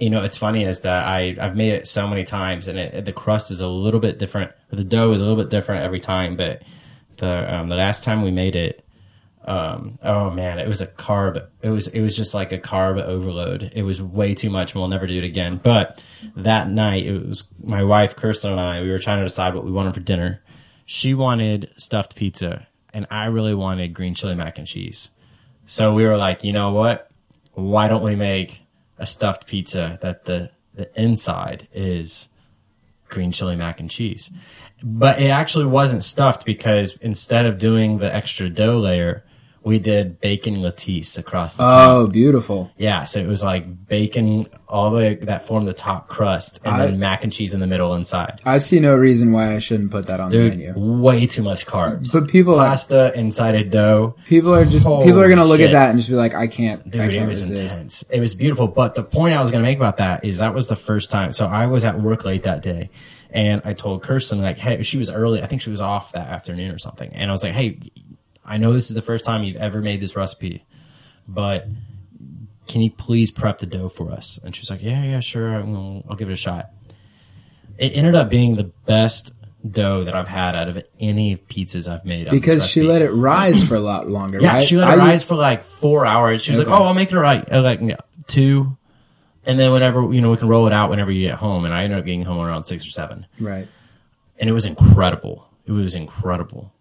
you 0.00 0.10
know, 0.10 0.22
it's 0.24 0.36
funny 0.36 0.64
is 0.64 0.80
that 0.80 1.06
I 1.06 1.36
I've 1.40 1.54
made 1.56 1.72
it 1.74 1.86
so 1.86 2.08
many 2.08 2.24
times, 2.24 2.66
and 2.66 2.76
it, 2.78 3.04
the 3.04 3.12
crust 3.12 3.50
is 3.52 3.60
a 3.60 3.68
little 3.68 4.00
bit 4.00 4.18
different. 4.18 4.50
The 4.70 4.84
dough 4.84 5.12
is 5.12 5.20
a 5.20 5.24
little 5.24 5.40
bit 5.40 5.50
different 5.50 5.84
every 5.84 6.00
time, 6.00 6.36
but 6.36 6.62
the 7.18 7.54
um, 7.54 7.68
the 7.68 7.76
last 7.76 8.02
time 8.02 8.22
we 8.22 8.32
made 8.32 8.56
it, 8.56 8.84
um, 9.46 9.98
oh 10.02 10.30
man, 10.30 10.58
it 10.58 10.68
was 10.68 10.80
a 10.80 10.86
carb. 10.86 11.46
It 11.62 11.70
was 11.70 11.86
it 11.88 12.00
was 12.00 12.16
just 12.16 12.34
like 12.34 12.52
a 12.52 12.58
carb 12.58 13.00
overload. 13.00 13.70
It 13.74 13.82
was 13.82 14.02
way 14.02 14.34
too 14.34 14.50
much, 14.50 14.72
and 14.72 14.80
we'll 14.80 14.88
never 14.88 15.06
do 15.06 15.16
it 15.16 15.24
again. 15.24 15.60
But 15.62 16.02
that 16.34 16.68
night, 16.68 17.06
it 17.06 17.26
was 17.28 17.44
my 17.62 17.84
wife 17.84 18.16
Kirsten 18.16 18.50
and 18.50 18.60
I. 18.60 18.80
We 18.80 18.90
were 18.90 18.98
trying 18.98 19.18
to 19.18 19.24
decide 19.24 19.54
what 19.54 19.64
we 19.64 19.70
wanted 19.70 19.94
for 19.94 20.00
dinner. 20.00 20.42
She 20.84 21.14
wanted 21.14 21.72
stuffed 21.76 22.16
pizza, 22.16 22.66
and 22.92 23.06
I 23.10 23.26
really 23.26 23.54
wanted 23.54 23.94
green 23.94 24.14
chili 24.14 24.34
mac 24.34 24.58
and 24.58 24.66
cheese. 24.66 25.10
So 25.66 25.94
we 25.94 26.04
were 26.04 26.16
like, 26.16 26.42
you 26.42 26.52
know 26.52 26.72
what? 26.72 27.10
Why 27.52 27.86
don't 27.88 28.02
we 28.02 28.16
make 28.16 28.60
a 28.98 29.06
stuffed 29.06 29.46
pizza 29.46 29.98
that 30.02 30.24
the 30.24 30.50
the 30.74 30.90
inside 31.00 31.68
is 31.72 32.28
green 33.08 33.30
chili 33.30 33.54
mac 33.54 33.78
and 33.78 33.88
cheese? 33.88 34.28
But 34.82 35.22
it 35.22 35.28
actually 35.28 35.66
wasn't 35.66 36.02
stuffed 36.02 36.44
because 36.44 36.96
instead 36.96 37.46
of 37.46 37.58
doing 37.58 37.98
the 37.98 38.12
extra 38.12 38.50
dough 38.50 38.78
layer, 38.78 39.24
we 39.66 39.80
did 39.80 40.20
bacon 40.20 40.62
lattice 40.62 41.18
across 41.18 41.56
the 41.56 41.64
oh, 41.64 41.66
top. 41.66 41.88
Oh, 41.88 42.06
beautiful. 42.06 42.70
Yeah, 42.76 43.04
so 43.04 43.18
it 43.18 43.26
was 43.26 43.42
like 43.42 43.88
bacon 43.88 44.46
all 44.68 44.92
the 44.92 44.96
way 44.96 45.14
that 45.16 45.48
formed 45.48 45.66
the 45.66 45.74
top 45.74 46.06
crust, 46.06 46.60
and 46.64 46.76
I- 46.76 46.86
then 46.86 47.00
mac 47.00 47.24
and 47.24 47.32
cheese 47.32 47.52
in 47.52 47.58
the 47.58 47.66
middle 47.66 47.92
inside. 47.96 48.40
I 48.44 48.58
see 48.58 48.78
no 48.78 48.94
reason 48.94 49.32
why 49.32 49.56
I 49.56 49.58
shouldn't 49.58 49.90
put 49.90 50.06
that 50.06 50.20
on 50.20 50.30
the 50.30 50.36
Dude, 50.36 50.58
menu. 50.58 50.74
way 51.02 51.26
too 51.26 51.42
much 51.42 51.66
carbs. 51.66 52.12
But 52.12 52.28
people 52.30 52.54
are 52.60 52.68
pasta 52.68 53.12
inside 53.18 53.56
a 53.56 53.64
dough. 53.64 54.14
people 54.24 54.54
are 54.54 54.64
just 54.64 54.86
people 54.86 55.20
are 55.20 55.28
gonna 55.28 55.44
look 55.44 55.58
shit. 55.58 55.70
at 55.70 55.72
that 55.72 55.90
and 55.90 55.98
just 55.98 56.10
be 56.10 56.14
like, 56.14 56.34
I 56.34 56.46
can't, 56.46 56.82
I 56.86 56.88
Dude, 56.88 57.00
it 57.00 57.12
can't 57.14 57.28
was 57.28 57.50
resist. 57.50 57.74
intense. 57.74 58.04
It 58.08 58.20
was 58.20 58.36
beautiful. 58.36 58.68
But 58.68 58.94
the 58.94 59.02
point 59.02 59.34
I 59.34 59.42
was 59.42 59.50
going 59.50 59.64
to 59.64 59.68
make 59.68 59.78
about 59.78 59.96
that 59.96 60.24
is 60.24 60.38
that 60.38 60.54
was 60.54 60.68
the 60.68 60.76
first 60.76 61.10
time. 61.10 61.32
So 61.32 61.44
I 61.44 61.66
was 61.66 61.84
at 61.84 62.00
work 62.00 62.24
late 62.24 62.44
that 62.44 62.62
day 62.62 62.90
and 63.30 63.62
I 63.64 63.74
told 63.74 64.02
Kirsten, 64.02 64.40
like, 64.40 64.58
hey, 64.58 64.82
she 64.82 64.98
was 64.98 65.10
early. 65.10 65.42
I 65.42 65.46
think 65.46 65.60
she 65.60 65.70
was 65.70 65.80
off 65.80 66.12
that 66.12 66.28
afternoon 66.28 66.70
or 66.70 66.78
something. 66.78 67.10
And 67.12 67.30
I 67.30 67.32
was 67.32 67.42
like, 67.42 67.52
hey, 67.52 67.78
I 68.46 68.58
know 68.58 68.72
this 68.72 68.88
is 68.90 68.94
the 68.94 69.02
first 69.02 69.24
time 69.24 69.44
you've 69.44 69.56
ever 69.56 69.80
made 69.80 70.00
this 70.00 70.14
recipe, 70.16 70.64
but 71.28 71.66
can 72.68 72.80
you 72.80 72.90
please 72.90 73.30
prep 73.30 73.58
the 73.58 73.66
dough 73.66 73.88
for 73.88 74.10
us? 74.12 74.38
And 74.44 74.54
she 74.54 74.60
was 74.60 74.70
like, 74.70 74.82
yeah, 74.82 75.02
yeah, 75.04 75.20
sure. 75.20 75.54
I'll, 75.56 76.04
I'll 76.08 76.16
give 76.16 76.28
it 76.28 76.32
a 76.32 76.36
shot. 76.36 76.70
It 77.78 77.96
ended 77.96 78.14
up 78.14 78.30
being 78.30 78.56
the 78.56 78.64
best 78.64 79.32
dough 79.68 80.04
that 80.04 80.14
I've 80.14 80.28
had 80.28 80.54
out 80.54 80.68
of 80.68 80.82
any 81.00 81.36
pizzas 81.36 81.92
I've 81.92 82.04
made. 82.04 82.30
because 82.30 82.66
she 82.66 82.82
let 82.82 83.02
it 83.02 83.10
rise 83.10 83.62
for 83.64 83.74
a 83.74 83.80
lot 83.80 84.08
longer. 84.08 84.40
Yeah, 84.40 84.54
right? 84.54 84.62
she 84.62 84.76
let 84.76 84.88
it 84.88 84.92
I- 85.00 85.08
rise 85.08 85.22
for 85.22 85.34
like 85.34 85.64
four 85.64 86.06
hours. 86.06 86.42
She 86.42 86.52
was 86.52 86.60
Okay. 86.60 86.70
like, 86.70 86.80
"Oh, 86.80 86.84
I'll 86.84 86.94
make 86.94 87.10
it 87.12 87.18
right." 87.18 87.44
Uh, 87.52 87.62
like 87.62 87.80
yeah, 87.82 87.96
two, 88.26 88.76
and 89.44 89.58
then 89.58 89.72
whenever 89.72 90.12
you 90.12 90.20
know 90.20 90.30
we 90.30 90.36
can 90.36 90.48
roll 90.48 90.66
it 90.68 90.72
out 90.72 90.88
whenever 90.88 91.10
you 91.10 91.26
get 91.26 91.34
home. 91.38 91.64
And 91.64 91.74
I 91.74 91.82
ended 91.84 91.98
up 91.98 92.04
getting 92.04 92.22
home 92.22 92.38
around 92.38 92.64
six 92.64 92.86
or 92.86 92.90
seven, 92.90 93.26
Right. 93.40 93.66
and 94.38 94.48
it 94.48 94.52
was 94.52 94.66
incredible. 94.66 95.48
It 95.66 95.72
was 95.72 95.94
incredible. 95.96 96.72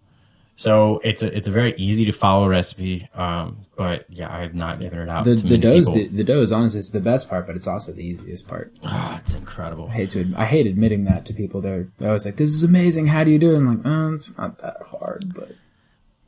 So 0.58 1.02
it's 1.04 1.22
a 1.22 1.36
it's 1.36 1.50
a 1.50 1.52
very 1.52 1.74
easy 1.76 2.06
to 2.06 2.14
follow 2.14 2.48
recipe, 2.48 3.10
um, 3.14 3.66
but 3.76 4.06
yeah, 4.10 4.34
I 4.34 4.40
have 4.40 4.56
not 4.56 4.80
given 4.80 5.00
it 5.00 5.10
out. 5.10 5.26
The 5.26 5.36
the 5.36 5.58
dough's 5.58 5.92
the, 5.92 6.08
the 6.08 6.24
dough 6.24 6.42
is 6.42 6.54
honestly 6.54 6.80
it's 6.80 6.92
the 6.92 7.02
best 7.02 7.30
part, 7.30 7.46
but 7.46 7.58
it's 7.58 7.68
also 7.68 7.92
the 7.92 8.06
easiest 8.06 8.48
part. 8.48 8.72
Ah, 8.86 9.20
it's 9.20 9.34
incredible. 9.34 9.90
I 9.90 9.94
hate 9.94 10.12
to 10.12 10.34
I 10.38 10.46
hate 10.46 10.66
admitting 10.66 11.04
that 11.06 11.26
to 11.26 11.34
people. 11.34 11.60
They're 11.60 11.88
they're 11.98 12.08
always 12.08 12.26
like, 12.26 12.38
"This 12.38 12.52
is 12.52 12.64
amazing. 12.64 13.08
How 13.08 13.26
do 13.26 13.32
you 13.32 13.40
do 13.40 13.54
it?" 13.54 13.58
I'm 13.58 13.68
like, 13.68 13.86
"Oh, 13.86 14.14
it's 14.14 14.36
not 14.38 14.60
that 14.60 14.78
hard." 14.82 15.34
But 15.36 15.52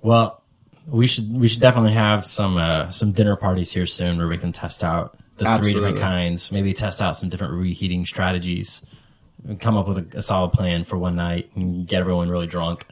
Well, 0.02 0.44
we 0.88 1.08
should 1.08 1.34
we 1.34 1.48
should 1.48 1.62
definitely 1.62 1.94
have 1.94 2.26
some 2.26 2.58
uh, 2.58 2.92
some 2.92 3.14
dinner 3.14 3.38
parties 3.38 3.72
here 3.72 3.86
soon 3.86 4.18
where 4.18 4.28
we 4.28 4.38
can 4.38 4.52
test 4.52 4.84
out 4.84 5.18
the 5.38 5.58
three 5.58 5.72
different 5.72 6.00
kinds. 6.00 6.52
Maybe 6.52 6.74
test 6.74 7.02
out 7.02 7.16
some 7.16 7.30
different 7.30 7.54
reheating 7.54 8.06
strategies. 8.06 8.86
And 9.48 9.58
come 9.62 9.78
up 9.78 9.88
with 9.88 10.00
a, 10.00 10.18
a 10.18 10.22
solid 10.22 10.52
plan 10.52 10.84
for 10.84 10.98
one 10.98 11.16
night 11.16 11.50
and 11.56 11.88
get 11.88 12.02
everyone 12.02 12.28
really 12.28 12.48
drunk 12.48 12.88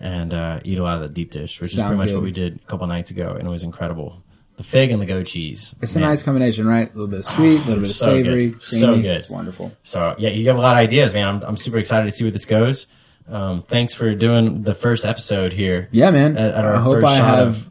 and 0.00 0.34
uh, 0.34 0.60
eat 0.64 0.78
a 0.78 0.82
lot 0.82 0.96
of 0.96 1.02
the 1.02 1.08
deep 1.08 1.30
dish, 1.30 1.60
which 1.60 1.72
is 1.72 1.78
pretty 1.78 1.96
much 1.96 2.08
good. 2.08 2.14
what 2.14 2.22
we 2.22 2.32
did 2.32 2.56
a 2.56 2.66
couple 2.66 2.86
nights 2.86 3.10
ago, 3.10 3.34
and 3.38 3.46
it 3.46 3.50
was 3.50 3.62
incredible. 3.62 4.22
The 4.56 4.62
fig 4.62 4.90
and 4.90 5.02
the 5.02 5.06
goat 5.06 5.26
cheese. 5.26 5.74
it's 5.82 5.96
a 5.96 6.00
nice 6.00 6.22
combination, 6.22 6.66
right? 6.66 6.88
A 6.88 6.92
little 6.92 7.08
bit 7.08 7.18
of 7.18 7.24
sweet, 7.26 7.56
a 7.56 7.64
little 7.64 7.80
bit 7.80 7.90
of 7.90 7.94
so 7.94 8.06
savory, 8.06 8.50
good. 8.50 8.62
creamy. 8.62 8.80
So 8.80 8.94
good. 8.96 9.16
It's 9.18 9.28
wonderful. 9.28 9.76
So 9.82 10.14
yeah, 10.18 10.30
you 10.30 10.48
have 10.48 10.56
a 10.56 10.60
lot 10.60 10.76
of 10.76 10.78
ideas, 10.78 11.12
man. 11.12 11.26
I'm, 11.26 11.42
I'm 11.42 11.56
super 11.58 11.76
excited 11.76 12.06
to 12.06 12.10
see 12.10 12.24
where 12.24 12.30
this 12.30 12.46
goes. 12.46 12.86
Um, 13.28 13.62
thanks 13.62 13.92
for 13.92 14.14
doing 14.14 14.62
the 14.62 14.72
first 14.72 15.04
episode 15.04 15.52
here. 15.52 15.88
Yeah, 15.92 16.10
man. 16.10 16.38
At, 16.38 16.54
at 16.54 16.64
I 16.64 16.80
hope 16.80 17.04
I 17.04 17.16
have. 17.16 17.48
of, 17.48 17.70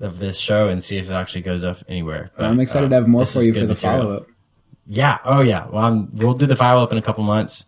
of 0.00 0.18
this 0.18 0.38
show 0.38 0.68
and 0.68 0.82
see 0.82 0.98
if 0.98 1.08
it 1.08 1.14
actually 1.14 1.42
goes 1.42 1.64
up 1.64 1.78
anywhere. 1.88 2.30
But, 2.36 2.46
I'm 2.46 2.60
excited 2.60 2.86
uh, 2.86 2.88
to 2.90 2.94
have 2.96 3.08
more 3.08 3.24
for 3.24 3.42
you 3.42 3.54
for 3.54 3.64
the 3.64 3.74
follow 3.74 4.16
up. 4.16 4.26
Yeah. 4.86 5.18
Oh 5.24 5.40
yeah. 5.40 5.66
Well, 5.66 5.82
I'm, 5.82 6.14
we'll 6.14 6.34
do 6.34 6.46
the 6.46 6.56
follow 6.56 6.82
up 6.82 6.92
in 6.92 6.98
a 6.98 7.02
couple 7.02 7.24
months 7.24 7.64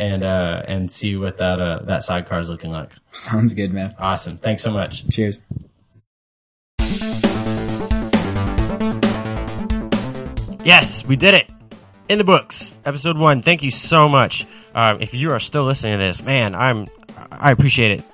and 0.00 0.24
uh, 0.24 0.62
and 0.66 0.90
see 0.90 1.16
what 1.16 1.36
that 1.38 1.60
uh, 1.60 1.80
that 1.84 2.02
sidecar 2.02 2.40
is 2.40 2.48
looking 2.48 2.70
like. 2.70 2.92
Sounds 3.12 3.54
good, 3.54 3.72
man. 3.72 3.94
Awesome. 3.98 4.38
Thanks 4.38 4.62
so 4.62 4.72
much. 4.72 5.08
Cheers. 5.10 5.42
Yes, 10.64 11.06
we 11.06 11.16
did 11.16 11.34
it. 11.34 11.50
In 12.08 12.18
the 12.18 12.24
books, 12.24 12.72
episode 12.84 13.16
one. 13.16 13.40
Thank 13.42 13.62
you 13.62 13.70
so 13.70 14.08
much. 14.08 14.46
Um, 14.74 15.00
if 15.00 15.14
you 15.14 15.30
are 15.30 15.40
still 15.40 15.64
listening 15.64 15.98
to 15.98 15.98
this, 15.98 16.22
man, 16.22 16.54
I'm 16.54 16.86
I 17.30 17.52
appreciate 17.52 17.92
it. 17.92 18.04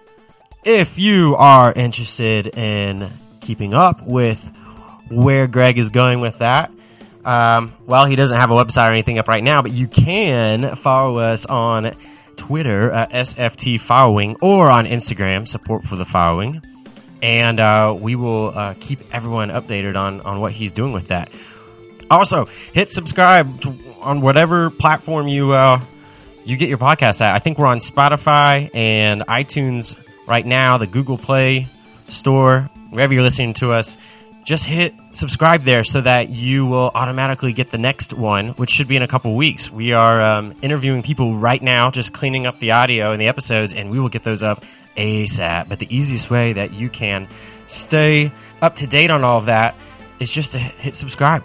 If 0.65 0.99
you 0.99 1.37
are 1.37 1.73
interested 1.73 2.59
in 2.59 3.09
keeping 3.41 3.75
up 3.75 4.03
with 4.03 4.43
where 5.09 5.47
Gregg 5.47 5.79
is 5.79 5.91
going 5.91 6.21
with 6.21 6.39
that, 6.39 6.71
um, 7.27 7.75
well, 7.87 8.07
he 8.07 8.15
doesn't 8.15 8.39
have 8.39 8.53
a 8.53 8.55
website 8.55 8.89
or 8.89 8.93
anything 8.93 9.19
up 9.19 9.27
right 9.27 9.43
now, 9.43 9.61
but 9.61 9.73
you 9.73 9.89
can 9.89 10.77
follow 10.77 11.19
us 11.19 11.45
on 11.45 11.93
Twitter 12.37 12.93
at 12.93 13.11
SFT 13.11 13.81
Following 13.81 14.37
or 14.41 14.71
on 14.71 14.87
Instagram, 14.87 15.49
Support 15.49 15.85
for 15.85 15.97
the 15.97 16.05
Following, 16.05 16.63
and 17.21 17.59
uh, 17.59 17.97
we 17.99 18.15
will 18.15 18.57
uh, 18.57 18.75
keep 18.79 19.01
everyone 19.13 19.51
updated 19.51 19.97
on 19.97 20.21
on 20.21 20.41
what 20.41 20.53
he's 20.53 20.71
doing 20.71 20.93
with 20.93 21.09
that. 21.09 21.29
Also, 22.09 22.45
hit 22.73 22.93
subscribe 22.93 23.61
to, 23.63 23.77
on 24.01 24.21
whatever 24.21 24.71
platform 24.71 25.27
you 25.27 25.51
uh, 25.53 25.81
you 26.45 26.57
get 26.57 26.69
your 26.69 26.79
podcast 26.79 27.21
at. 27.21 27.35
I 27.35 27.41
think 27.41 27.59
we're 27.59 27.67
on 27.67 27.81
Spotify 27.81 28.73
and 28.73 29.23
iTunes 29.23 29.97
right 30.29 30.47
now, 30.47 30.79
the 30.79 30.87
Google 30.87 31.19
Play 31.19 31.67
Store, 32.07 32.71
wherever 32.91 33.13
you're 33.13 33.25
listening 33.25 33.55
to 33.55 33.73
us. 33.73 33.97
Just 34.47 34.65
hit 34.65 34.95
subscribe 35.11 35.65
there 35.65 35.83
so 35.83 36.01
that 36.01 36.29
you 36.29 36.67
will 36.67 36.93
automatically 36.95 37.53
get 37.53 37.73
the 37.73 37.79
next 37.79 38.13
one, 38.13 38.51
which 38.51 38.71
should 38.71 38.87
be 38.87 38.95
in 38.95 39.03
a 39.03 39.09
couple 39.09 39.35
weeks. 39.35 39.69
We 39.69 39.93
are 39.93 40.23
um, 40.23 40.55
interviewing 40.63 41.03
people 41.03 41.37
right 41.37 41.61
now, 41.61 41.91
just 41.91 42.13
cleaning 42.13 42.47
up 42.47 42.61
the 42.61 42.71
audio 42.71 43.11
and 43.11 43.21
the 43.21 43.27
episodes, 43.27 43.75
and 43.75 43.91
we 43.91 43.99
will 43.99 44.09
get 44.09 44.23
those 44.23 44.45
up 44.45 44.65
ASAP. 44.97 45.69
But 45.69 45.81
the 45.81 45.93
easiest 45.93 46.31
way 46.31 46.53
that 46.53 46.73
you 46.73 46.89
can 46.89 47.27
stay 47.67 48.31
up 48.63 48.77
to 48.77 48.87
date 48.87 49.11
on 49.11 49.25
all 49.25 49.39
of 49.39 49.47
that 49.47 49.75
is 50.21 50.31
just 50.31 50.53
to 50.53 50.61
hit 50.61 50.95
subscribe 50.95 51.43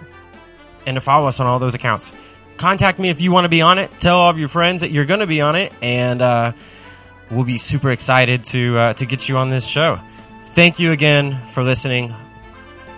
and 0.85 0.93
to 0.93 1.01
follow 1.01 1.27
us 1.27 1.39
on 1.39 1.47
all 1.47 1.57
those 1.57 1.73
accounts. 1.73 2.13
Contact 2.57 2.99
me 2.99 3.09
if 3.09 3.19
you 3.19 3.31
want 3.31 3.45
to 3.45 3.49
be 3.49 3.63
on 3.63 3.79
it. 3.79 3.89
Tell 3.99 4.19
all 4.19 4.29
of 4.29 4.37
your 4.37 4.47
friends 4.47 4.81
that 4.81 4.91
you're 4.91 5.05
going 5.05 5.21
to 5.21 5.27
be 5.27 5.41
on 5.41 5.55
it, 5.55 5.73
and 5.81 6.21
uh, 6.21 6.51
we'll 7.31 7.45
be 7.45 7.57
super 7.57 7.89
excited 7.89 8.43
to 8.43 8.77
uh, 8.77 8.93
to 8.93 9.07
get 9.07 9.27
you 9.27 9.37
on 9.37 9.49
this 9.49 9.65
show. 9.65 9.99
Thank 10.49 10.77
you 10.77 10.91
again 10.91 11.43
for 11.47 11.63
listening. 11.63 12.13